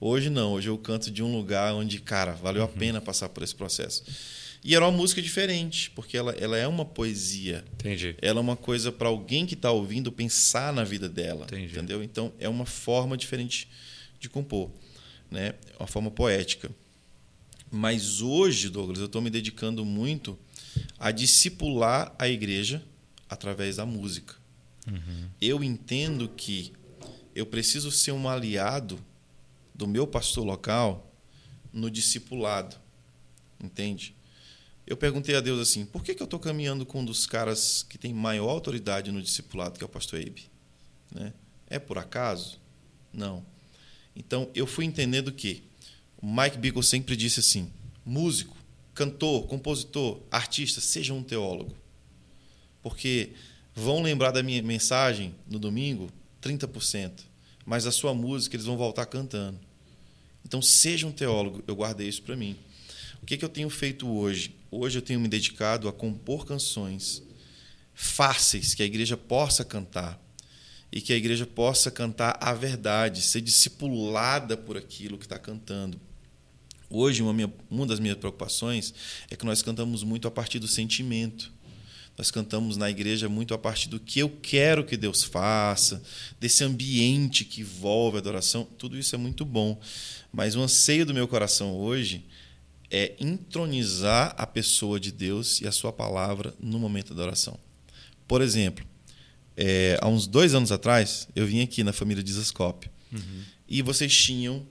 Hoje 0.00 0.28
não, 0.28 0.52
hoje 0.52 0.68
eu 0.68 0.76
canto 0.76 1.10
de 1.10 1.22
um 1.22 1.34
lugar 1.34 1.74
onde, 1.74 2.00
cara, 2.00 2.32
valeu 2.32 2.62
a 2.62 2.68
pena 2.68 3.00
passar 3.00 3.28
por 3.30 3.42
esse 3.42 3.54
processo. 3.54 4.04
E 4.62 4.74
era 4.74 4.84
uma 4.84 4.96
música 4.96 5.22
diferente, 5.22 5.90
porque 5.92 6.16
ela, 6.16 6.32
ela 6.32 6.56
é 6.56 6.66
uma 6.66 6.84
poesia. 6.84 7.64
Entendi. 7.74 8.16
Ela 8.20 8.40
é 8.40 8.42
uma 8.42 8.56
coisa 8.56 8.90
para 8.90 9.08
alguém 9.08 9.46
que 9.46 9.54
está 9.54 9.70
ouvindo 9.70 10.10
pensar 10.10 10.72
na 10.72 10.84
vida 10.84 11.08
dela, 11.08 11.44
Entendi. 11.44 11.72
entendeu? 11.72 12.02
Então 12.02 12.32
é 12.38 12.48
uma 12.48 12.66
forma 12.66 13.16
diferente 13.16 13.68
de 14.18 14.28
compor, 14.28 14.70
né? 15.30 15.54
Uma 15.78 15.86
forma 15.86 16.10
poética. 16.10 16.70
Mas 17.70 18.20
hoje, 18.20 18.68
Douglas, 18.68 18.98
eu 18.98 19.06
estou 19.06 19.22
me 19.22 19.30
dedicando 19.30 19.84
muito 19.84 20.38
a 20.98 21.10
discipular 21.10 22.14
a 22.18 22.28
igreja 22.28 22.82
através 23.28 23.76
da 23.76 23.86
música. 23.86 24.34
Eu 25.40 25.64
entendo 25.64 26.28
que 26.28 26.72
eu 27.34 27.44
preciso 27.44 27.90
ser 27.90 28.12
um 28.12 28.28
aliado 28.28 28.98
do 29.76 29.86
meu 29.86 30.06
pastor 30.06 30.44
local 30.44 31.12
no 31.72 31.90
discipulado, 31.90 32.76
entende? 33.62 34.16
Eu 34.86 34.96
perguntei 34.96 35.34
a 35.34 35.40
Deus 35.40 35.60
assim: 35.60 35.84
por 35.84 36.02
que, 36.02 36.14
que 36.14 36.22
eu 36.22 36.24
estou 36.24 36.40
caminhando 36.40 36.86
com 36.86 37.00
um 37.00 37.04
dos 37.04 37.26
caras 37.26 37.82
que 37.82 37.98
tem 37.98 38.14
maior 38.14 38.48
autoridade 38.48 39.12
no 39.12 39.20
discipulado, 39.20 39.78
que 39.78 39.84
é 39.84 39.86
o 39.86 39.88
pastor 39.88 40.20
Abe? 40.20 40.50
Né? 41.12 41.32
É 41.68 41.78
por 41.78 41.98
acaso? 41.98 42.58
Não. 43.12 43.44
Então 44.14 44.50
eu 44.54 44.66
fui 44.66 44.84
entendendo 44.84 45.30
que 45.30 45.64
o 46.16 46.26
Mike 46.26 46.56
Bickle 46.56 46.82
sempre 46.82 47.14
disse 47.14 47.40
assim: 47.40 47.70
músico, 48.04 48.56
cantor, 48.94 49.46
compositor, 49.46 50.20
artista, 50.30 50.80
seja 50.80 51.12
um 51.12 51.22
teólogo. 51.22 51.76
Porque 52.82 53.32
vão 53.74 54.00
lembrar 54.00 54.30
da 54.30 54.42
minha 54.42 54.62
mensagem 54.62 55.34
no 55.46 55.58
domingo 55.58 56.08
30%, 56.40 57.24
mas 57.66 57.86
a 57.86 57.92
sua 57.92 58.14
música 58.14 58.56
eles 58.56 58.64
vão 58.64 58.76
voltar 58.76 59.04
cantando. 59.06 59.65
Então 60.46 60.62
seja 60.62 61.08
um 61.08 61.12
teólogo, 61.12 61.60
eu 61.66 61.74
guardei 61.74 62.06
isso 62.06 62.22
para 62.22 62.36
mim. 62.36 62.56
O 63.20 63.26
que, 63.26 63.36
que 63.36 63.44
eu 63.44 63.48
tenho 63.48 63.68
feito 63.68 64.08
hoje? 64.08 64.54
Hoje 64.70 64.98
eu 64.98 65.02
tenho 65.02 65.18
me 65.18 65.26
dedicado 65.26 65.88
a 65.88 65.92
compor 65.92 66.46
canções 66.46 67.20
fáceis 67.92 68.72
que 68.72 68.80
a 68.80 68.86
igreja 68.86 69.16
possa 69.16 69.64
cantar 69.64 70.22
e 70.92 71.00
que 71.00 71.12
a 71.12 71.16
igreja 71.16 71.44
possa 71.44 71.90
cantar 71.90 72.38
a 72.40 72.54
verdade, 72.54 73.22
ser 73.22 73.40
discipulada 73.40 74.56
por 74.56 74.76
aquilo 74.76 75.18
que 75.18 75.24
está 75.24 75.36
cantando. 75.36 76.00
Hoje, 76.88 77.22
uma, 77.22 77.32
minha, 77.32 77.52
uma 77.68 77.84
das 77.84 77.98
minhas 77.98 78.16
preocupações 78.16 78.94
é 79.28 79.34
que 79.34 79.44
nós 79.44 79.62
cantamos 79.62 80.04
muito 80.04 80.28
a 80.28 80.30
partir 80.30 80.60
do 80.60 80.68
sentimento. 80.68 81.52
Nós 82.16 82.30
cantamos 82.30 82.76
na 82.76 82.90
igreja 82.90 83.28
muito 83.28 83.52
a 83.52 83.58
partir 83.58 83.88
do 83.88 84.00
que 84.00 84.20
eu 84.20 84.30
quero 84.30 84.84
que 84.84 84.96
Deus 84.96 85.22
faça, 85.22 86.02
desse 86.40 86.64
ambiente 86.64 87.44
que 87.44 87.60
envolve 87.60 88.16
a 88.16 88.20
adoração. 88.20 88.64
Tudo 88.78 88.98
isso 88.98 89.14
é 89.14 89.18
muito 89.18 89.44
bom. 89.44 89.78
Mas 90.32 90.56
o 90.56 90.62
anseio 90.62 91.04
do 91.04 91.12
meu 91.12 91.28
coração 91.28 91.74
hoje 91.74 92.24
é 92.90 93.14
entronizar 93.20 94.34
a 94.38 94.46
pessoa 94.46 94.98
de 94.98 95.12
Deus 95.12 95.60
e 95.60 95.66
a 95.66 95.72
sua 95.72 95.92
palavra 95.92 96.54
no 96.58 96.78
momento 96.78 97.14
da 97.14 97.22
oração. 97.22 97.58
Por 98.26 98.40
exemplo, 98.40 98.84
é, 99.56 99.98
há 100.00 100.08
uns 100.08 100.26
dois 100.26 100.54
anos 100.54 100.72
atrás, 100.72 101.28
eu 101.34 101.46
vim 101.46 101.60
aqui 101.60 101.82
na 101.84 101.92
família 101.92 102.22
Dizascope 102.22 102.90
e 103.68 103.82
vocês 103.82 104.14
tinham 104.14 104.66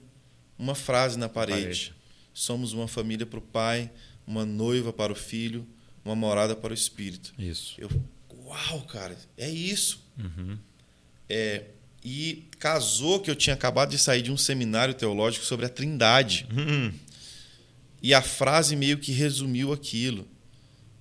uma 0.57 0.75
frase 0.75 1.17
na 1.17 1.27
parede. 1.27 1.61
Parede. 1.61 1.95
Somos 2.33 2.73
uma 2.73 2.87
família 2.87 3.25
para 3.25 3.39
o 3.39 3.41
pai, 3.41 3.89
uma 4.27 4.45
noiva 4.45 4.91
para 4.91 5.11
o 5.11 5.15
filho, 5.15 5.65
uma 6.05 6.15
morada 6.15 6.55
para 6.55 6.71
o 6.71 6.73
Espírito. 6.73 7.33
Isso. 7.37 7.73
Eu, 7.77 7.89
uau, 8.45 8.81
cara, 8.83 9.17
é 9.37 9.49
isso. 9.49 10.01
Uhum. 10.17 10.57
É, 11.27 11.63
e 12.03 12.43
casou 12.59 13.19
que 13.19 13.29
eu 13.31 13.35
tinha 13.35 13.55
acabado 13.55 13.89
de 13.89 13.97
sair 13.97 14.21
de 14.21 14.31
um 14.31 14.37
seminário 14.37 14.93
teológico 14.93 15.43
sobre 15.45 15.65
a 15.65 15.69
Trindade. 15.69 16.45
Hum, 16.55 16.91
E 18.01 18.13
a 18.13 18.21
frase 18.21 18.75
meio 18.75 18.99
que 18.99 19.11
resumiu 19.11 19.73
aquilo. 19.73 20.27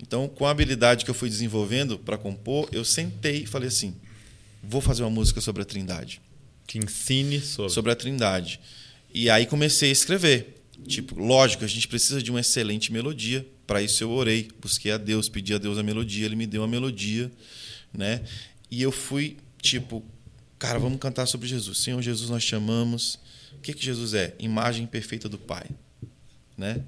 Então, 0.00 0.26
com 0.28 0.46
a 0.46 0.50
habilidade 0.50 1.04
que 1.04 1.10
eu 1.10 1.14
fui 1.14 1.28
desenvolvendo 1.28 1.98
para 1.98 2.16
compor, 2.18 2.68
eu 2.72 2.84
sentei 2.84 3.42
e 3.42 3.46
falei 3.46 3.68
assim: 3.68 3.94
vou 4.62 4.80
fazer 4.80 5.02
uma 5.02 5.10
música 5.10 5.40
sobre 5.40 5.60
a 5.62 5.64
Trindade. 5.66 6.20
que 6.66 6.78
ensine 6.78 7.40
sobre. 7.40 7.72
Sobre 7.72 7.92
a 7.92 7.94
Trindade. 7.96 8.58
E 9.12 9.28
aí 9.28 9.44
comecei 9.46 9.90
a 9.90 9.92
escrever. 9.92 10.62
Tipo, 10.88 11.18
lógico, 11.22 11.62
a 11.64 11.68
gente 11.68 11.86
precisa 11.86 12.22
de 12.22 12.30
uma 12.30 12.40
excelente 12.40 12.90
melodia. 12.92 13.46
Para 13.66 13.82
isso 13.82 14.02
eu 14.02 14.10
orei, 14.10 14.48
busquei 14.60 14.92
a 14.92 14.98
Deus, 14.98 15.28
pedi 15.28 15.54
a 15.54 15.58
Deus 15.58 15.78
a 15.78 15.82
melodia, 15.82 16.26
ele 16.26 16.36
me 16.36 16.46
deu 16.46 16.62
a 16.62 16.68
melodia, 16.68 17.30
né? 17.92 18.22
E 18.70 18.82
eu 18.82 18.92
fui 18.92 19.38
tipo, 19.60 20.04
cara, 20.58 20.78
vamos 20.78 20.98
cantar 20.98 21.26
sobre 21.26 21.48
Jesus. 21.48 21.78
Senhor 21.78 22.00
Jesus, 22.02 22.28
nós 22.28 22.44
te 22.44 22.54
amamos. 22.54 23.18
O 23.52 23.60
que 23.60 23.72
que 23.72 23.84
Jesus 23.84 24.12
é? 24.12 24.34
Imagem 24.38 24.86
perfeita 24.86 25.28
do 25.28 25.38
Pai, 25.38 25.66
né? 26.56 26.84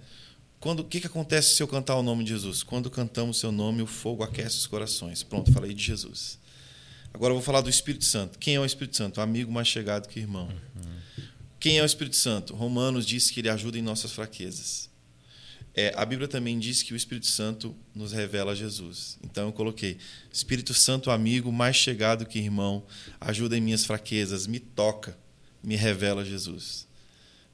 Quando 0.61 0.81
o 0.81 0.85
que 0.85 1.01
que 1.01 1.07
acontece 1.07 1.55
se 1.55 1.63
eu 1.63 1.69
cantar 1.69 1.97
o 1.97 2.03
nome 2.03 2.25
de 2.25 2.31
Jesus? 2.31 2.63
Quando 2.63 2.91
cantamos 2.91 3.39
seu 3.39 3.53
nome, 3.53 3.83
o 3.83 3.87
fogo 3.87 4.23
aquece 4.23 4.57
os 4.57 4.67
corações. 4.67 5.23
Pronto, 5.23 5.53
falei 5.53 5.73
de 5.73 5.83
Jesus. 5.83 6.39
Agora 7.15 7.31
eu 7.31 7.37
vou 7.37 7.45
falar 7.45 7.61
do 7.61 7.71
Espírito 7.71 8.05
Santo. 8.05 8.39
Quem 8.39 8.57
é 8.57 8.61
o 8.61 8.65
Espírito 8.65 8.97
Santo? 8.97 9.21
Amigo 9.21 9.51
mais 9.51 9.69
chegado 9.69 10.09
que 10.09 10.19
irmão. 10.19 10.51
Quem 11.59 11.79
é 11.79 11.83
o 11.83 11.87
Espírito 11.87 12.17
Santo? 12.17 12.55
Romanos 12.55 13.07
diz 13.07 13.31
que 13.31 13.41
ele 13.41 13.49
ajuda 13.49 13.79
em 13.79 13.83
nossas 13.83 14.13
fraquezas. 14.13 14.91
É, 15.79 15.93
a 15.95 16.07
Bíblia 16.07 16.27
também 16.27 16.59
diz 16.59 16.83
que 16.83 16.95
o 16.95 16.97
Espírito 16.97 17.27
Santo 17.27 17.77
nos 17.95 18.11
revela 18.11 18.57
Jesus. 18.57 19.19
Então 19.23 19.49
eu 19.49 19.53
coloquei: 19.53 19.99
Espírito 20.33 20.73
Santo, 20.73 21.11
amigo 21.11 21.53
mais 21.53 21.77
chegado 21.77 22.25
que 22.25 22.39
irmão, 22.39 22.87
ajuda 23.21 23.59
em 23.59 23.61
minhas 23.61 23.85
fraquezas, 23.85 24.47
me 24.47 24.59
toca, 24.59 25.19
me 25.63 25.77
revela 25.77 26.25
Jesus. 26.25 26.89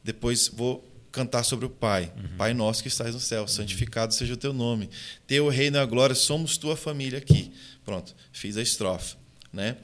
Depois 0.04 0.46
vou 0.46 0.88
cantar 1.10 1.42
sobre 1.42 1.66
o 1.66 1.70
Pai. 1.70 2.12
Pai 2.38 2.54
nosso 2.54 2.80
que 2.80 2.88
estás 2.88 3.12
no 3.12 3.20
céu, 3.20 3.46
santificado 3.48 4.14
seja 4.14 4.34
o 4.34 4.36
teu 4.36 4.52
nome. 4.52 4.88
Teu 5.26 5.48
reino 5.48 5.76
e 5.76 5.80
a 5.80 5.84
glória, 5.84 6.14
somos 6.14 6.56
tua 6.56 6.76
família 6.76 7.18
aqui. 7.18 7.52
Pronto, 7.84 8.14
fiz 8.32 8.56
a 8.56 8.62
estrofe, 8.62 9.16
né? 9.52 9.76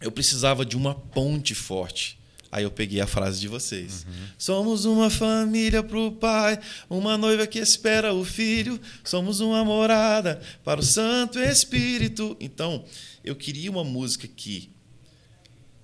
Eu 0.00 0.10
precisava 0.10 0.64
de 0.64 0.76
uma 0.76 0.94
ponte 0.94 1.54
forte. 1.54 2.18
Aí 2.50 2.64
eu 2.64 2.70
peguei 2.70 3.00
a 3.00 3.06
frase 3.06 3.40
de 3.40 3.48
vocês. 3.48 4.06
Somos 4.38 4.84
uma 4.84 5.10
família 5.10 5.82
pro 5.82 6.12
Pai, 6.12 6.58
uma 6.88 7.18
noiva 7.18 7.46
que 7.46 7.58
espera 7.58 8.14
o 8.14 8.24
Filho, 8.24 8.80
somos 9.04 9.40
uma 9.40 9.64
morada 9.64 10.40
para 10.64 10.80
o 10.80 10.82
Santo 10.82 11.38
Espírito. 11.38 12.36
Então, 12.40 12.84
eu 13.22 13.36
queria 13.36 13.70
uma 13.70 13.84
música 13.84 14.26
que 14.26 14.70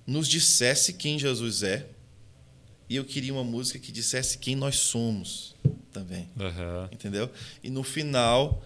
nos 0.07 0.27
dissesse 0.27 0.93
quem 0.93 1.17
Jesus 1.17 1.63
é, 1.63 1.87
e 2.87 2.95
eu 2.95 3.03
queria 3.03 3.33
uma 3.33 3.43
música 3.43 3.79
que 3.79 3.91
dissesse 3.91 4.37
quem 4.37 4.55
nós 4.55 4.77
somos 4.77 5.55
também. 5.91 6.29
Aham. 6.39 6.89
Entendeu? 6.91 7.29
E 7.63 7.69
no 7.69 7.83
final, 7.83 8.63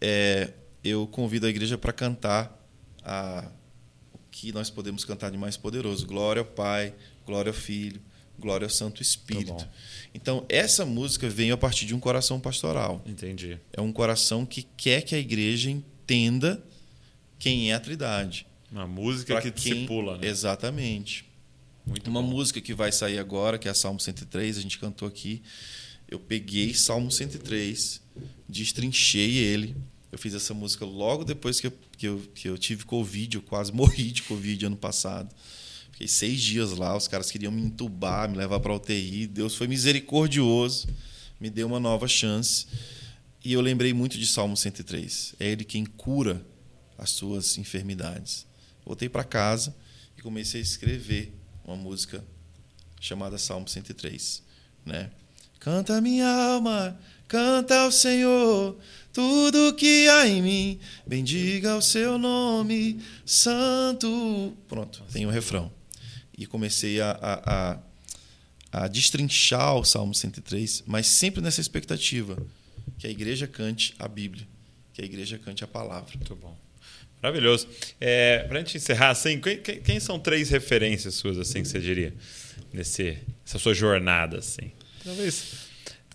é, 0.00 0.52
eu 0.84 1.06
convido 1.06 1.46
a 1.46 1.48
igreja 1.48 1.78
para 1.78 1.92
cantar 1.92 2.58
a, 3.02 3.48
o 4.12 4.18
que 4.30 4.52
nós 4.52 4.68
podemos 4.68 5.04
cantar 5.04 5.30
de 5.30 5.38
mais 5.38 5.56
poderoso: 5.56 6.06
Glória 6.06 6.40
ao 6.40 6.46
Pai, 6.46 6.94
glória 7.26 7.50
ao 7.50 7.54
Filho, 7.54 8.00
glória 8.38 8.64
ao 8.66 8.70
Santo 8.70 9.00
Espírito. 9.02 9.52
bom. 9.52 9.68
então, 10.14 10.44
essa 10.48 10.84
música 10.84 11.28
veio 11.28 11.54
a 11.54 11.56
partir 11.56 11.86
de 11.86 11.94
um 11.94 12.00
coração 12.00 12.40
pastoral. 12.40 13.02
Entendi. 13.06 13.58
É 13.72 13.80
um 13.80 13.92
coração 13.92 14.44
que 14.46 14.62
quer 14.76 15.02
que 15.02 15.14
a 15.14 15.18
igreja 15.18 15.70
entenda 15.70 16.62
quem 17.38 17.70
é 17.70 17.74
a 17.74 17.80
Trindade. 17.80 18.46
Uma 18.70 18.86
música 18.86 19.34
Pra 19.34 19.42
que 19.42 19.50
quem- 19.50 19.72
discipula, 19.74 20.18
né? 20.18 20.26
Exatamente. 20.26 21.24
Muito 21.84 22.08
Uma 22.08 22.22
bom. 22.22 22.28
música 22.28 22.60
que 22.60 22.72
vai 22.72 22.90
sair 22.92 23.18
agora, 23.18 23.58
que 23.58 23.68
é 23.68 23.70
a 23.70 23.74
Salmo 23.74 23.98
103, 24.00 24.56
a 24.56 24.60
gente 24.60 24.78
cantou 24.78 25.06
aqui. 25.06 25.42
Eu 26.08 26.18
peguei 26.18 26.72
Salmo 26.74 27.10
103, 27.10 28.00
destrinchei 28.48 29.36
ele. 29.38 29.74
Eu 30.10 30.18
fiz 30.18 30.34
essa 30.34 30.52
música 30.54 30.84
logo 30.84 31.24
depois 31.24 31.58
que 31.60 31.66
eu, 31.66 31.72
que 31.96 32.06
eu, 32.06 32.18
que 32.34 32.48
eu 32.48 32.58
tive 32.58 32.84
Covid, 32.84 33.36
eu 33.36 33.42
quase 33.42 33.72
morri 33.74 34.10
de 34.12 34.22
Covid 34.22 34.66
ano 34.66 34.76
passado. 34.76 35.34
Fiquei 35.92 36.08
seis 36.08 36.40
dias 36.40 36.72
lá, 36.72 36.96
os 36.96 37.06
caras 37.06 37.30
queriam 37.30 37.52
me 37.52 37.62
entubar, 37.62 38.28
me 38.28 38.36
levar 38.36 38.60
para 38.60 38.74
UTI. 38.74 39.26
Deus 39.26 39.54
foi 39.54 39.68
misericordioso, 39.68 40.88
me 41.38 41.48
deu 41.48 41.66
uma 41.66 41.78
nova 41.78 42.08
chance. 42.08 42.66
E 43.44 43.52
eu 43.52 43.60
lembrei 43.60 43.92
muito 43.92 44.18
de 44.18 44.26
Salmo 44.26 44.56
103. 44.56 45.34
É 45.38 45.48
ele 45.48 45.64
quem 45.64 45.84
cura 45.84 46.44
as 46.98 47.10
suas 47.10 47.58
enfermidades. 47.58 48.46
Voltei 48.84 49.08
para 49.08 49.24
casa 49.24 49.74
e 50.16 50.22
comecei 50.22 50.60
a 50.60 50.64
escrever 50.64 51.32
uma 51.64 51.76
música 51.76 52.24
chamada 53.00 53.38
Salmo 53.38 53.68
103, 53.68 54.42
né? 54.84 55.10
Canta 55.58 56.00
minha 56.00 56.26
alma, 56.26 56.98
canta 57.28 57.80
ao 57.80 57.92
Senhor, 57.92 58.76
tudo 59.12 59.74
que 59.74 60.08
há 60.08 60.26
em 60.26 60.42
mim, 60.42 60.80
bendiga 61.06 61.76
o 61.76 61.82
seu 61.82 62.18
nome, 62.18 63.00
santo. 63.24 64.56
Pronto, 64.68 65.02
tem 65.12 65.26
o 65.26 65.30
refrão. 65.30 65.70
E 66.36 66.46
comecei 66.46 67.00
a, 67.00 67.10
a, 67.10 67.78
a, 68.72 68.84
a 68.84 68.88
destrinchar 68.88 69.76
o 69.76 69.84
Salmo 69.84 70.14
103, 70.14 70.84
mas 70.86 71.06
sempre 71.06 71.40
nessa 71.42 71.60
expectativa 71.60 72.36
que 72.98 73.06
a 73.06 73.10
igreja 73.10 73.46
cante 73.46 73.94
a 73.98 74.08
Bíblia, 74.08 74.46
que 74.92 75.02
a 75.02 75.04
igreja 75.04 75.38
cante 75.38 75.62
a 75.62 75.66
palavra. 75.66 76.10
Muito 76.16 76.34
bom. 76.34 76.56
Maravilhoso. 77.22 77.68
É, 78.00 78.40
pra 78.48 78.58
gente 78.58 78.76
encerrar, 78.78 79.10
assim, 79.10 79.40
quem, 79.40 79.58
quem- 79.58 79.80
quem 79.80 80.00
são 80.00 80.18
três 80.18 80.48
referências 80.50 81.14
suas, 81.14 81.38
assim, 81.38 81.62
que 81.62 81.68
você 81.68 81.78
diria? 81.78 82.12
Nesse, 82.72 83.18
nessa 83.44 83.58
sua 83.58 83.74
jornada, 83.74 84.38
assim. 84.38 84.72
Talvez. 85.04 85.44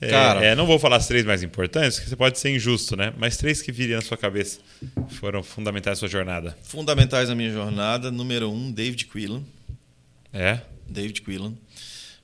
é, 0.02 0.10
Cara. 0.10 0.44
é, 0.44 0.56
não 0.56 0.66
vou 0.66 0.78
falar 0.80 0.98
as 0.98 1.08
três 1.08 1.24
mais 1.26 1.44
importantes, 1.44 1.98
porque 1.98 2.10
você 2.10 2.16
pode 2.16 2.40
ser 2.40 2.50
injusto, 2.54 2.98
né? 2.98 3.14
Mas 3.18 3.38
três 3.38 3.62
que 3.62 3.72
viriam 3.72 3.98
na 4.00 4.06
sua 4.06 4.18
cabeça 4.18 4.60
foram 5.12 5.42
fundamentais 5.44 5.98
na 5.98 6.00
sua 6.00 6.10
jornada. 6.10 6.58
Fundamentais 6.64 7.30
na 7.30 7.36
minha 7.36 7.52
jornada, 7.54 8.12
número 8.12 8.52
um, 8.52 8.70
David 8.72 9.06
Quillan. 9.06 9.44
É? 10.40 10.62
David 10.88 11.22
Quillan. 11.24 11.56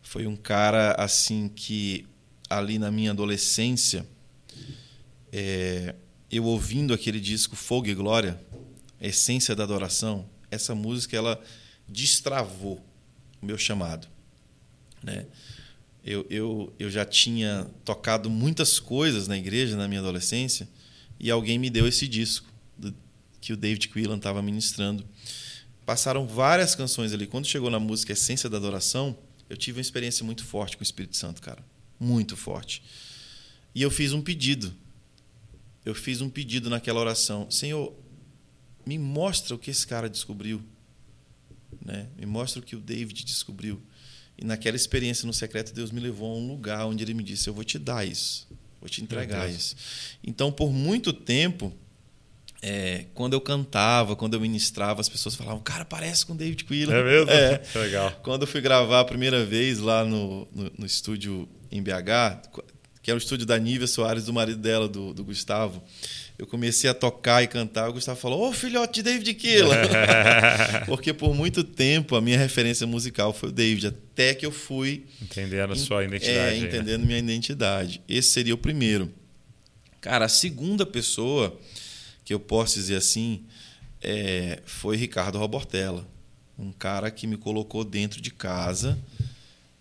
Foi 0.03 0.27
um 0.27 0.35
cara 0.35 0.91
assim 0.99 1.49
que 1.49 2.05
ali 2.47 2.77
na 2.77 2.91
minha 2.91 3.09
adolescência 3.09 4.05
é, 5.31 5.95
eu 6.31 6.43
ouvindo 6.43 6.93
aquele 6.93 7.19
disco 7.19 7.55
Fogo 7.55 7.87
e 7.87 7.95
Glória 7.95 8.39
Essência 9.01 9.55
da 9.55 9.63
Adoração 9.63 10.29
essa 10.51 10.75
música 10.75 11.17
ela 11.17 11.41
destravou 11.87 12.79
o 13.41 13.45
meu 13.45 13.57
chamado 13.57 14.07
né? 15.01 15.25
Eu, 16.05 16.27
eu, 16.29 16.73
eu 16.77 16.91
já 16.91 17.03
tinha 17.05 17.65
tocado 17.83 18.29
muitas 18.29 18.79
coisas 18.79 19.27
na 19.27 19.37
igreja 19.37 19.75
na 19.75 19.87
minha 19.87 20.01
adolescência 20.01 20.67
e 21.19 21.31
alguém 21.31 21.57
me 21.57 21.69
deu 21.71 21.87
esse 21.87 22.07
disco 22.07 22.47
do- 22.77 22.93
que 23.41 23.53
o 23.53 23.57
David 23.57 23.87
Quillan 23.87 24.17
estava 24.17 24.41
ministrando 24.43 25.03
passaram 25.85 26.25
várias 26.25 26.75
canções 26.75 27.13
ali. 27.13 27.27
Quando 27.27 27.47
chegou 27.47 27.69
na 27.69 27.79
música 27.79 28.13
Essência 28.13 28.49
da 28.49 28.57
Adoração, 28.57 29.17
eu 29.49 29.57
tive 29.57 29.77
uma 29.77 29.81
experiência 29.81 30.25
muito 30.25 30.43
forte 30.43 30.77
com 30.77 30.81
o 30.81 30.83
Espírito 30.83 31.17
Santo, 31.17 31.41
cara. 31.41 31.63
Muito 31.99 32.35
forte. 32.35 32.83
E 33.75 33.81
eu 33.81 33.91
fiz 33.91 34.13
um 34.13 34.21
pedido. 34.21 34.73
Eu 35.85 35.93
fiz 35.93 36.21
um 36.21 36.29
pedido 36.29 36.69
naquela 36.69 36.99
oração. 36.99 37.49
Senhor, 37.51 37.93
me 38.85 38.97
mostra 38.97 39.55
o 39.55 39.59
que 39.59 39.71
esse 39.71 39.85
cara 39.85 40.09
descobriu. 40.09 40.61
Né? 41.83 42.07
Me 42.17 42.25
mostra 42.25 42.61
o 42.61 42.63
que 42.63 42.75
o 42.75 42.79
David 42.79 43.23
descobriu. 43.23 43.81
E 44.37 44.45
naquela 44.45 44.75
experiência 44.75 45.25
no 45.25 45.33
secreto, 45.33 45.73
Deus 45.73 45.91
me 45.91 45.99
levou 45.99 46.33
a 46.33 46.37
um 46.37 46.47
lugar 46.47 46.85
onde 46.85 47.03
ele 47.03 47.13
me 47.13 47.23
disse: 47.23 47.47
Eu 47.47 47.53
vou 47.53 47.63
te 47.63 47.77
dar 47.77 48.07
isso. 48.07 48.47
Vou 48.79 48.89
te 48.89 49.01
entregar 49.01 49.49
isso. 49.49 49.75
Então, 50.23 50.51
por 50.51 50.71
muito 50.73 51.13
tempo, 51.13 51.73
é, 52.65 53.07
quando 53.13 53.33
eu 53.33 53.41
cantava, 53.41 54.15
quando 54.15 54.35
eu 54.35 54.39
ministrava, 54.39 55.01
as 55.01 55.09
pessoas 55.09 55.35
falavam, 55.35 55.59
cara, 55.59 55.83
parece 55.83 56.25
com 56.25 56.33
David 56.33 56.63
Quillan. 56.63 56.95
É 56.95 57.03
mesmo? 57.03 57.29
É. 57.29 57.61
Legal. 57.75 58.11
Quando 58.23 58.43
eu 58.43 58.47
fui 58.47 58.61
gravar 58.61 59.01
a 59.01 59.05
primeira 59.05 59.43
vez 59.43 59.79
lá 59.79 60.05
no, 60.05 60.47
no, 60.55 60.71
no 60.77 60.85
estúdio 60.85 61.45
em 61.69 61.83
BH, 61.83 62.63
que 63.01 63.11
é 63.11 63.13
o 63.13 63.17
estúdio 63.17 63.45
da 63.45 63.59
Nívia 63.59 63.85
Soares, 63.85 64.23
do 64.23 64.31
marido 64.31 64.59
dela, 64.61 64.87
do, 64.87 65.13
do 65.13 65.25
Gustavo, 65.25 65.83
eu 66.39 66.47
comecei 66.47 66.89
a 66.89 66.93
tocar 66.93 67.43
e 67.43 67.47
cantar. 67.47 67.89
O 67.89 67.93
Gustavo 67.93 68.17
falou: 68.17 68.47
Ô 68.47 68.53
filhote 68.53 68.93
de 68.93 69.03
David 69.03 69.33
Quillan. 69.33 69.75
Porque 70.87 71.11
por 71.11 71.35
muito 71.35 71.65
tempo 71.65 72.15
a 72.15 72.21
minha 72.21 72.37
referência 72.37 72.87
musical 72.87 73.33
foi 73.33 73.49
o 73.49 73.51
David, 73.51 73.87
até 73.87 74.33
que 74.33 74.45
eu 74.45 74.51
fui 74.51 75.05
Entendendo 75.21 75.73
a 75.73 75.75
sua 75.75 76.01
é, 76.01 76.07
identidade. 76.07 76.59
né? 76.61 76.67
entendendo 76.67 77.05
minha 77.05 77.19
identidade. 77.19 78.01
Esse 78.07 78.29
seria 78.29 78.53
o 78.53 78.57
primeiro. 78.57 79.11
Cara, 79.99 80.25
a 80.25 80.29
segunda 80.29 80.85
pessoa 80.85 81.57
que 82.23 82.33
eu 82.33 82.39
posso 82.39 82.75
dizer 82.75 82.95
assim 82.95 83.45
é, 84.01 84.61
foi 84.65 84.97
Ricardo 84.97 85.37
Robortella, 85.37 86.07
um 86.57 86.71
cara 86.71 87.09
que 87.09 87.25
me 87.25 87.37
colocou 87.37 87.83
dentro 87.83 88.21
de 88.21 88.31
casa 88.31 88.99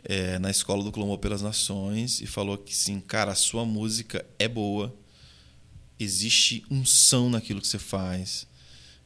é, 0.05 0.39
na 0.39 0.51
escola 0.51 0.83
do 0.83 0.93
Clamor 0.93 1.19
pelas 1.19 1.43
Nações 1.43 2.21
e 2.21 2.27
falou 2.27 2.57
que 2.57 2.75
sim, 2.75 3.01
cara, 3.01 3.33
a 3.33 3.37
sua 3.37 3.65
música 3.65 4.25
é 4.39 4.49
boa, 4.49 4.95
existe 5.99 6.65
unção 6.71 7.29
naquilo 7.29 7.61
que 7.61 7.67
você 7.67 7.79
faz. 7.79 8.47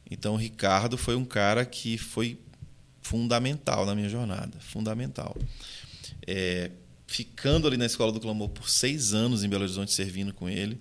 Então, 0.09 0.35
o 0.35 0.37
Ricardo 0.37 0.97
foi 0.97 1.15
um 1.15 1.25
cara 1.25 1.65
que 1.65 1.97
foi 1.97 2.39
fundamental 3.01 3.85
na 3.85 3.93
minha 3.93 4.09
jornada, 4.09 4.57
fundamental. 4.59 5.35
É, 6.25 6.71
ficando 7.05 7.67
ali 7.67 7.77
na 7.77 7.85
Escola 7.85 8.11
do 8.11 8.19
Clamor 8.19 8.49
por 8.49 8.69
seis 8.69 9.13
anos 9.13 9.43
em 9.43 9.49
Belo 9.49 9.63
Horizonte, 9.63 9.93
servindo 9.93 10.33
com 10.33 10.49
ele, 10.49 10.79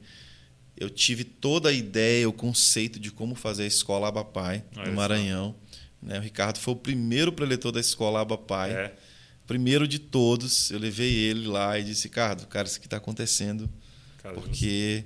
eu 0.76 0.90
tive 0.90 1.24
toda 1.24 1.70
a 1.70 1.72
ideia, 1.72 2.28
o 2.28 2.32
conceito 2.32 2.98
de 2.98 3.10
como 3.10 3.34
fazer 3.34 3.64
a 3.64 3.66
escola 3.66 4.08
Abapai 4.08 4.64
no 4.74 4.92
Maranhão. 4.92 5.54
Né? 6.02 6.18
O 6.18 6.22
Ricardo 6.22 6.58
foi 6.58 6.74
o 6.74 6.76
primeiro 6.76 7.32
preletor 7.32 7.72
da 7.72 7.80
escola 7.80 8.20
Abapai. 8.20 8.72
É. 8.72 8.96
Primeiro 9.46 9.86
de 9.86 9.98
todos, 9.98 10.70
eu 10.70 10.78
levei 10.78 11.12
ele 11.12 11.46
lá 11.46 11.78
e 11.78 11.84
disse: 11.84 12.04
Ricardo, 12.04 12.46
cara, 12.46 12.66
isso 12.66 12.80
que 12.80 12.86
está 12.86 12.96
acontecendo 12.96 13.70
Caramba. 14.18 14.40
porque 14.40 15.04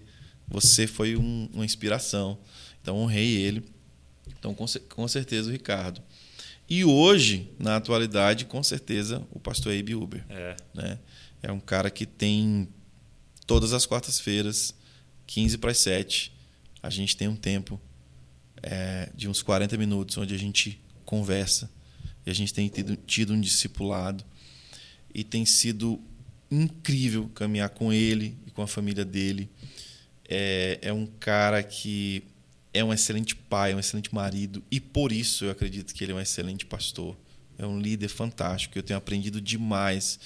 você 0.48 0.86
foi 0.86 1.16
um, 1.16 1.48
uma 1.52 1.64
inspiração. 1.64 2.38
Então, 2.80 2.96
honrei 2.96 3.36
ele. 3.36 3.62
Então, 4.38 4.54
com, 4.54 4.64
com 4.88 5.06
certeza, 5.06 5.48
o 5.48 5.52
Ricardo. 5.52 6.02
E 6.68 6.84
hoje, 6.84 7.50
na 7.58 7.76
atualidade, 7.76 8.46
com 8.46 8.62
certeza, 8.62 9.26
o 9.30 9.38
pastor 9.38 9.76
Abe 9.76 9.94
Uber. 9.94 10.24
É. 10.30 10.56
Né? 10.72 10.98
é 11.42 11.50
um 11.50 11.60
cara 11.60 11.90
que 11.90 12.06
tem 12.06 12.68
todas 13.46 13.72
as 13.72 13.86
quartas-feiras, 13.86 14.74
15 15.30 15.58
para 15.58 15.70
as 15.70 15.78
7, 15.78 16.32
a 16.82 16.90
gente 16.90 17.16
tem 17.16 17.28
um 17.28 17.36
tempo 17.36 17.80
é, 18.60 19.08
de 19.14 19.28
uns 19.28 19.42
40 19.42 19.76
minutos 19.76 20.18
onde 20.18 20.34
a 20.34 20.36
gente 20.36 20.80
conversa 21.04 21.70
e 22.26 22.30
a 22.30 22.34
gente 22.34 22.52
tem 22.52 22.68
tido, 22.68 22.96
tido 22.96 23.32
um 23.32 23.40
discipulado 23.40 24.24
e 25.14 25.22
tem 25.22 25.46
sido 25.46 26.00
incrível 26.50 27.28
caminhar 27.32 27.70
com 27.70 27.92
ele 27.92 28.36
e 28.44 28.50
com 28.50 28.60
a 28.60 28.66
família 28.66 29.04
dele. 29.04 29.48
É, 30.28 30.80
é 30.82 30.92
um 30.92 31.06
cara 31.06 31.62
que 31.62 32.24
é 32.74 32.82
um 32.82 32.92
excelente 32.92 33.36
pai, 33.36 33.72
um 33.72 33.78
excelente 33.78 34.12
marido 34.12 34.60
e 34.68 34.80
por 34.80 35.12
isso 35.12 35.44
eu 35.44 35.50
acredito 35.52 35.94
que 35.94 36.02
ele 36.02 36.10
é 36.10 36.14
um 36.16 36.20
excelente 36.20 36.66
pastor. 36.66 37.16
É 37.56 37.64
um 37.66 37.78
líder 37.78 38.08
fantástico. 38.08 38.76
Eu 38.76 38.82
tenho 38.82 38.96
aprendido 38.96 39.38
demais. 39.38 40.18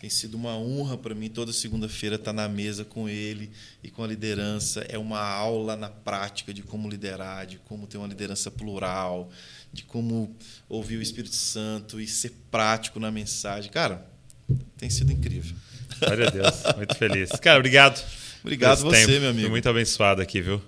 Tem 0.00 0.08
sido 0.08 0.34
uma 0.34 0.56
honra 0.56 0.96
para 0.96 1.14
mim 1.14 1.28
toda 1.28 1.52
segunda-feira 1.52 2.16
estar 2.16 2.32
na 2.32 2.48
mesa 2.48 2.86
com 2.86 3.06
ele 3.06 3.50
e 3.84 3.90
com 3.90 4.02
a 4.02 4.06
liderança. 4.06 4.80
É 4.88 4.96
uma 4.96 5.20
aula 5.20 5.76
na 5.76 5.90
prática 5.90 6.54
de 6.54 6.62
como 6.62 6.88
liderar, 6.88 7.46
de 7.46 7.58
como 7.58 7.86
ter 7.86 7.98
uma 7.98 8.06
liderança 8.06 8.50
plural, 8.50 9.30
de 9.70 9.82
como 9.82 10.34
ouvir 10.70 10.96
o 10.96 11.02
Espírito 11.02 11.34
Santo 11.36 12.00
e 12.00 12.06
ser 12.06 12.32
prático 12.50 12.98
na 12.98 13.10
mensagem. 13.10 13.70
Cara, 13.70 14.06
tem 14.78 14.88
sido 14.88 15.12
incrível. 15.12 15.54
Glória 15.98 16.28
a 16.28 16.30
Deus, 16.30 16.54
muito 16.78 16.96
feliz. 16.96 17.30
Cara, 17.32 17.58
obrigado. 17.58 18.02
Obrigado 18.42 18.80
você, 18.80 19.06
tempo. 19.06 19.20
meu 19.20 19.30
amigo. 19.30 19.42
Fui 19.42 19.50
muito 19.50 19.68
abençoado 19.68 20.22
aqui, 20.22 20.40
viu? 20.40 20.62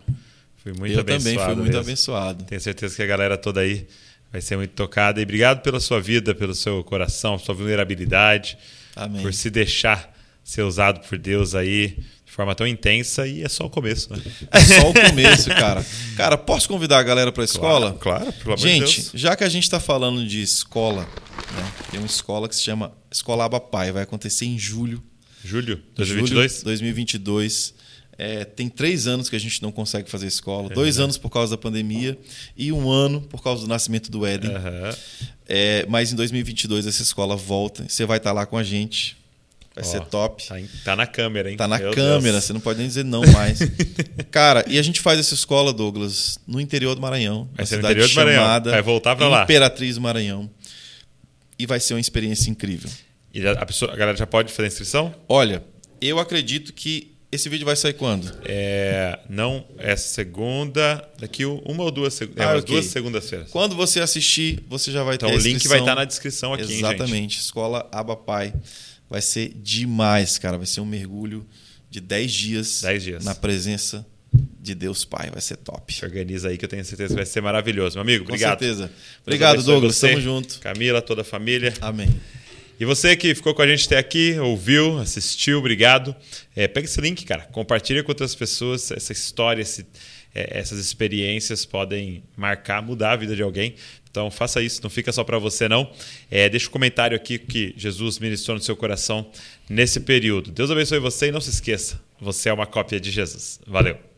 Fui 0.59 0.75
muito 0.75 0.93
Eu 0.93 1.01
abençoado. 1.01 1.11
Eu 1.11 1.19
também 1.19 1.39
fui 1.39 1.55
muito 1.55 1.67
mesmo. 1.69 1.81
abençoado. 1.81 2.45
Tenho 2.45 2.61
certeza 2.61 2.95
que 2.95 3.03
a 3.03 3.07
galera 3.07 3.39
toda 3.39 3.61
aí 3.61 3.89
vai 4.31 4.43
ser 4.43 4.57
muito 4.57 4.73
tocada. 4.73 5.21
E 5.21 5.23
obrigado 5.23 5.63
pela 5.63 5.81
sua 5.81 6.03
vida, 6.03 6.35
pelo 6.35 6.55
seu 6.55 6.85
coração, 6.85 7.39
sua 7.39 7.55
vulnerabilidade, 7.55 8.59
Amém. 8.97 9.23
por 9.23 9.33
se 9.33 9.51
deixar 9.51 10.13
ser 10.45 10.63
usado 10.63 11.01
por 11.07 11.19
Deus 11.19 11.55
aí 11.55 11.97
de 12.25 12.33
forma 12.33 12.55
tão 12.55 12.67
intensa 12.67 13.27
e 13.27 13.43
é 13.43 13.49
só 13.49 13.67
o 13.67 13.71
começo, 13.71 14.13
né? 14.13 14.23
É 14.51 14.61
só 14.61 14.89
o 14.89 14.95
começo, 14.95 15.51
cara. 15.51 15.85
Cara, 16.17 16.39
posso 16.39 16.67
convidar 16.67 16.99
a 16.99 17.03
galera 17.03 17.31
para 17.31 17.43
a 17.43 17.45
escola? 17.45 17.93
Claro, 17.93 18.21
claro, 18.21 18.33
pelo 18.33 18.55
amor 18.55 18.59
gente, 18.59 18.87
de 18.87 19.11
Deus. 19.11 19.11
já 19.15 19.37
que 19.37 19.45
a 19.45 19.49
gente 19.49 19.65
está 19.65 19.79
falando 19.79 20.27
de 20.27 20.41
escola, 20.41 21.03
né, 21.03 21.73
tem 21.91 22.01
uma 22.01 22.07
escola 22.07 22.49
que 22.49 22.57
se 22.57 22.63
chama 22.63 22.93
Escola 23.11 23.45
Abapai, 23.45 23.93
vai 23.93 24.03
acontecer 24.03 24.47
em 24.47 24.59
julho. 24.59 25.03
Julho 25.45 25.83
2022? 25.95 26.53
Julho 26.53 26.65
2022. 26.65 27.75
É, 28.19 28.45
tem 28.45 28.69
três 28.69 29.07
anos 29.07 29.29
que 29.31 29.37
a 29.37 29.39
gente 29.39 29.63
não 29.63 29.73
consegue 29.73 30.11
fazer 30.11 30.27
escola, 30.27 30.69
uhum. 30.69 30.75
dois 30.75 30.99
anos 30.99 31.17
por 31.17 31.31
causa 31.31 31.57
da 31.57 31.59
pandemia 31.59 32.19
e 32.57 32.71
um 32.71 32.91
ano 32.91 33.23
por 33.23 33.43
causa 33.43 33.63
do 33.63 33.69
nascimento 33.69 34.11
do 34.11 34.27
Éden. 34.27 34.51
Uhum. 34.51 34.97
É, 35.49 35.87
mas 35.89 36.13
em 36.13 36.17
2022 36.17 36.87
essa 36.87 37.03
escola 37.03 37.37
volta, 37.37 37.85
você 37.89 38.05
vai 38.05 38.19
estar 38.19 38.33
lá 38.33 38.47
com 38.47 38.57
a 38.57 38.63
gente. 38.63 39.17
Vai 39.75 39.85
ser 39.85 40.03
top. 40.03 40.47
Tá, 40.47 40.61
em, 40.61 40.69
tá, 40.85 40.95
na 40.95 41.07
câmera, 41.07 41.51
hein? 41.51 41.57
Tá 41.57 41.67
na 41.67 41.79
Meu 41.79 41.93
câmera, 41.93 42.33
Deus. 42.33 42.45
você 42.45 42.53
não 42.53 42.61
pode 42.61 42.79
nem 42.79 42.87
dizer 42.87 43.05
não 43.05 43.23
mais. 43.33 43.59
Cara, 44.31 44.63
e 44.69 44.79
a 44.79 44.83
gente 44.83 45.01
faz 45.01 45.19
essa 45.19 45.33
escola, 45.33 45.73
Douglas, 45.73 46.39
no 46.47 46.61
interior 46.61 46.95
do 46.95 47.01
Maranhão. 47.01 47.49
Vai 47.55 47.65
ser 47.65 47.77
no 47.77 47.85
interior 47.85 48.07
do 48.07 48.15
Maranhão. 48.15 48.63
Vai 48.65 48.83
voltar 48.83 49.17
para 49.17 49.29
lá. 49.29 49.45
Imperatriz 49.45 49.95
do 49.95 50.03
Maranhão. 50.03 50.51
E 51.59 51.65
vai 51.65 51.81
ser 51.81 51.95
uma 51.95 52.01
experiência 52.01 52.51
incrível. 52.51 52.91
E 53.33 53.47
a, 53.47 53.65
pessoa, 53.65 53.93
a 53.93 53.97
galera 53.97 54.17
já 54.17 54.27
pode 54.27 54.53
fazer 54.53 54.69
inscrição? 54.69 55.15
Olha, 55.27 55.65
eu 56.03 56.19
acredito 56.19 56.75
que 56.75 57.12
esse 57.33 57.49
vídeo 57.49 57.65
vai 57.65 57.75
sair 57.75 57.95
quando? 57.95 58.31
É, 58.45 59.19
não, 59.27 59.67
é 59.79 59.97
segunda, 59.97 61.03
daqui 61.19 61.47
uma 61.47 61.83
ou 61.83 61.91
duas, 61.91 62.21
é, 62.21 62.27
ah, 62.37 62.59
okay. 62.59 62.75
duas 62.75 62.85
segundas-feiras. 62.85 63.51
Quando 63.51 63.75
você 63.75 64.01
assistir, 64.01 64.63
você 64.69 64.93
já 64.93 65.03
vai 65.03 65.15
então, 65.15 65.31
ter 65.31 65.37
Então 65.37 65.47
o 65.47 65.53
link 65.53 65.67
vai 65.67 65.79
estar 65.79 65.95
na 65.95 66.05
descrição 66.05 66.53
aqui, 66.53 66.71
Exatamente. 66.71 67.35
Gente. 67.35 67.39
Escola 67.39 67.89
Abapai. 67.91 68.53
Vai 69.09 69.23
ser 69.23 69.51
demais, 69.57 70.37
cara. 70.37 70.59
Vai 70.59 70.67
ser 70.67 70.83
um 70.83 70.87
mergulho 70.87 71.47
de 71.91 72.01
10 72.01 72.33
dias, 72.33 72.83
10 72.83 73.03
dias 73.03 73.25
na 73.25 73.35
presença 73.35 74.07
de 74.61 74.75
Deus 74.75 75.05
Pai. 75.05 75.31
Vai 75.31 75.41
ser 75.41 75.57
top. 75.57 75.95
Se 75.95 76.05
organiza 76.05 76.51
aí 76.51 76.59
que 76.59 76.65
eu 76.67 76.69
tenho 76.69 76.85
certeza 76.85 77.09
que 77.09 77.17
vai 77.17 77.27
ser 77.27 77.41
maravilhoso. 77.41 77.97
Meu 77.97 78.03
amigo, 78.03 78.25
obrigado. 78.25 78.59
Com 78.59 78.65
certeza. 78.65 78.93
Obrigado, 79.23 79.63
Douglas. 79.63 79.97
Você, 79.97 80.09
Tamo 80.11 80.21
junto. 80.21 80.59
Camila, 80.61 81.01
toda 81.01 81.23
a 81.23 81.25
família. 81.25 81.73
Amém. 81.81 82.09
E 82.83 82.85
você 82.85 83.15
que 83.15 83.33
ficou 83.33 83.55
com 83.55 83.63
a 83.63 83.67
gente 83.69 83.87
até 83.87 83.97
aqui, 83.97 84.37
ouviu, 84.41 84.99
assistiu, 84.99 85.61
obrigado. 85.61 86.17
É, 86.57 86.67
pega 86.67 86.85
esse 86.85 87.01
link, 87.01 87.25
cara. 87.25 87.43
Compartilha 87.53 88.03
com 88.03 88.11
outras 88.11 88.35
pessoas 88.35 88.91
essa 88.91 89.13
história, 89.13 89.63
esse, 89.63 89.87
é, 90.35 90.59
essas 90.59 90.81
experiências 90.81 91.65
podem 91.65 92.25
marcar, 92.37 92.83
mudar 92.83 93.13
a 93.13 93.17
vida 93.17 93.37
de 93.37 93.43
alguém. 93.43 93.77
Então 94.11 94.33
faça 94.33 94.61
isso, 94.61 94.83
não 94.83 94.91
fica 94.91 95.13
só 95.13 95.23
para 95.23 95.39
você 95.39 95.69
não. 95.69 95.93
É, 96.29 96.49
deixa 96.49 96.67
um 96.67 96.73
comentário 96.73 97.17
aqui 97.17 97.39
que 97.39 97.73
Jesus 97.77 98.19
ministrou 98.19 98.57
no 98.57 98.63
seu 98.65 98.75
coração 98.75 99.31
nesse 99.71 100.01
período. 100.01 100.51
Deus 100.51 100.69
abençoe 100.69 100.99
você 100.99 101.29
e 101.29 101.31
não 101.31 101.41
se 101.41 101.51
esqueça, 101.51 102.01
você 102.21 102.49
é 102.49 102.53
uma 102.53 102.67
cópia 102.67 102.99
de 102.99 103.13
Jesus. 103.13 103.61
Valeu. 103.65 104.12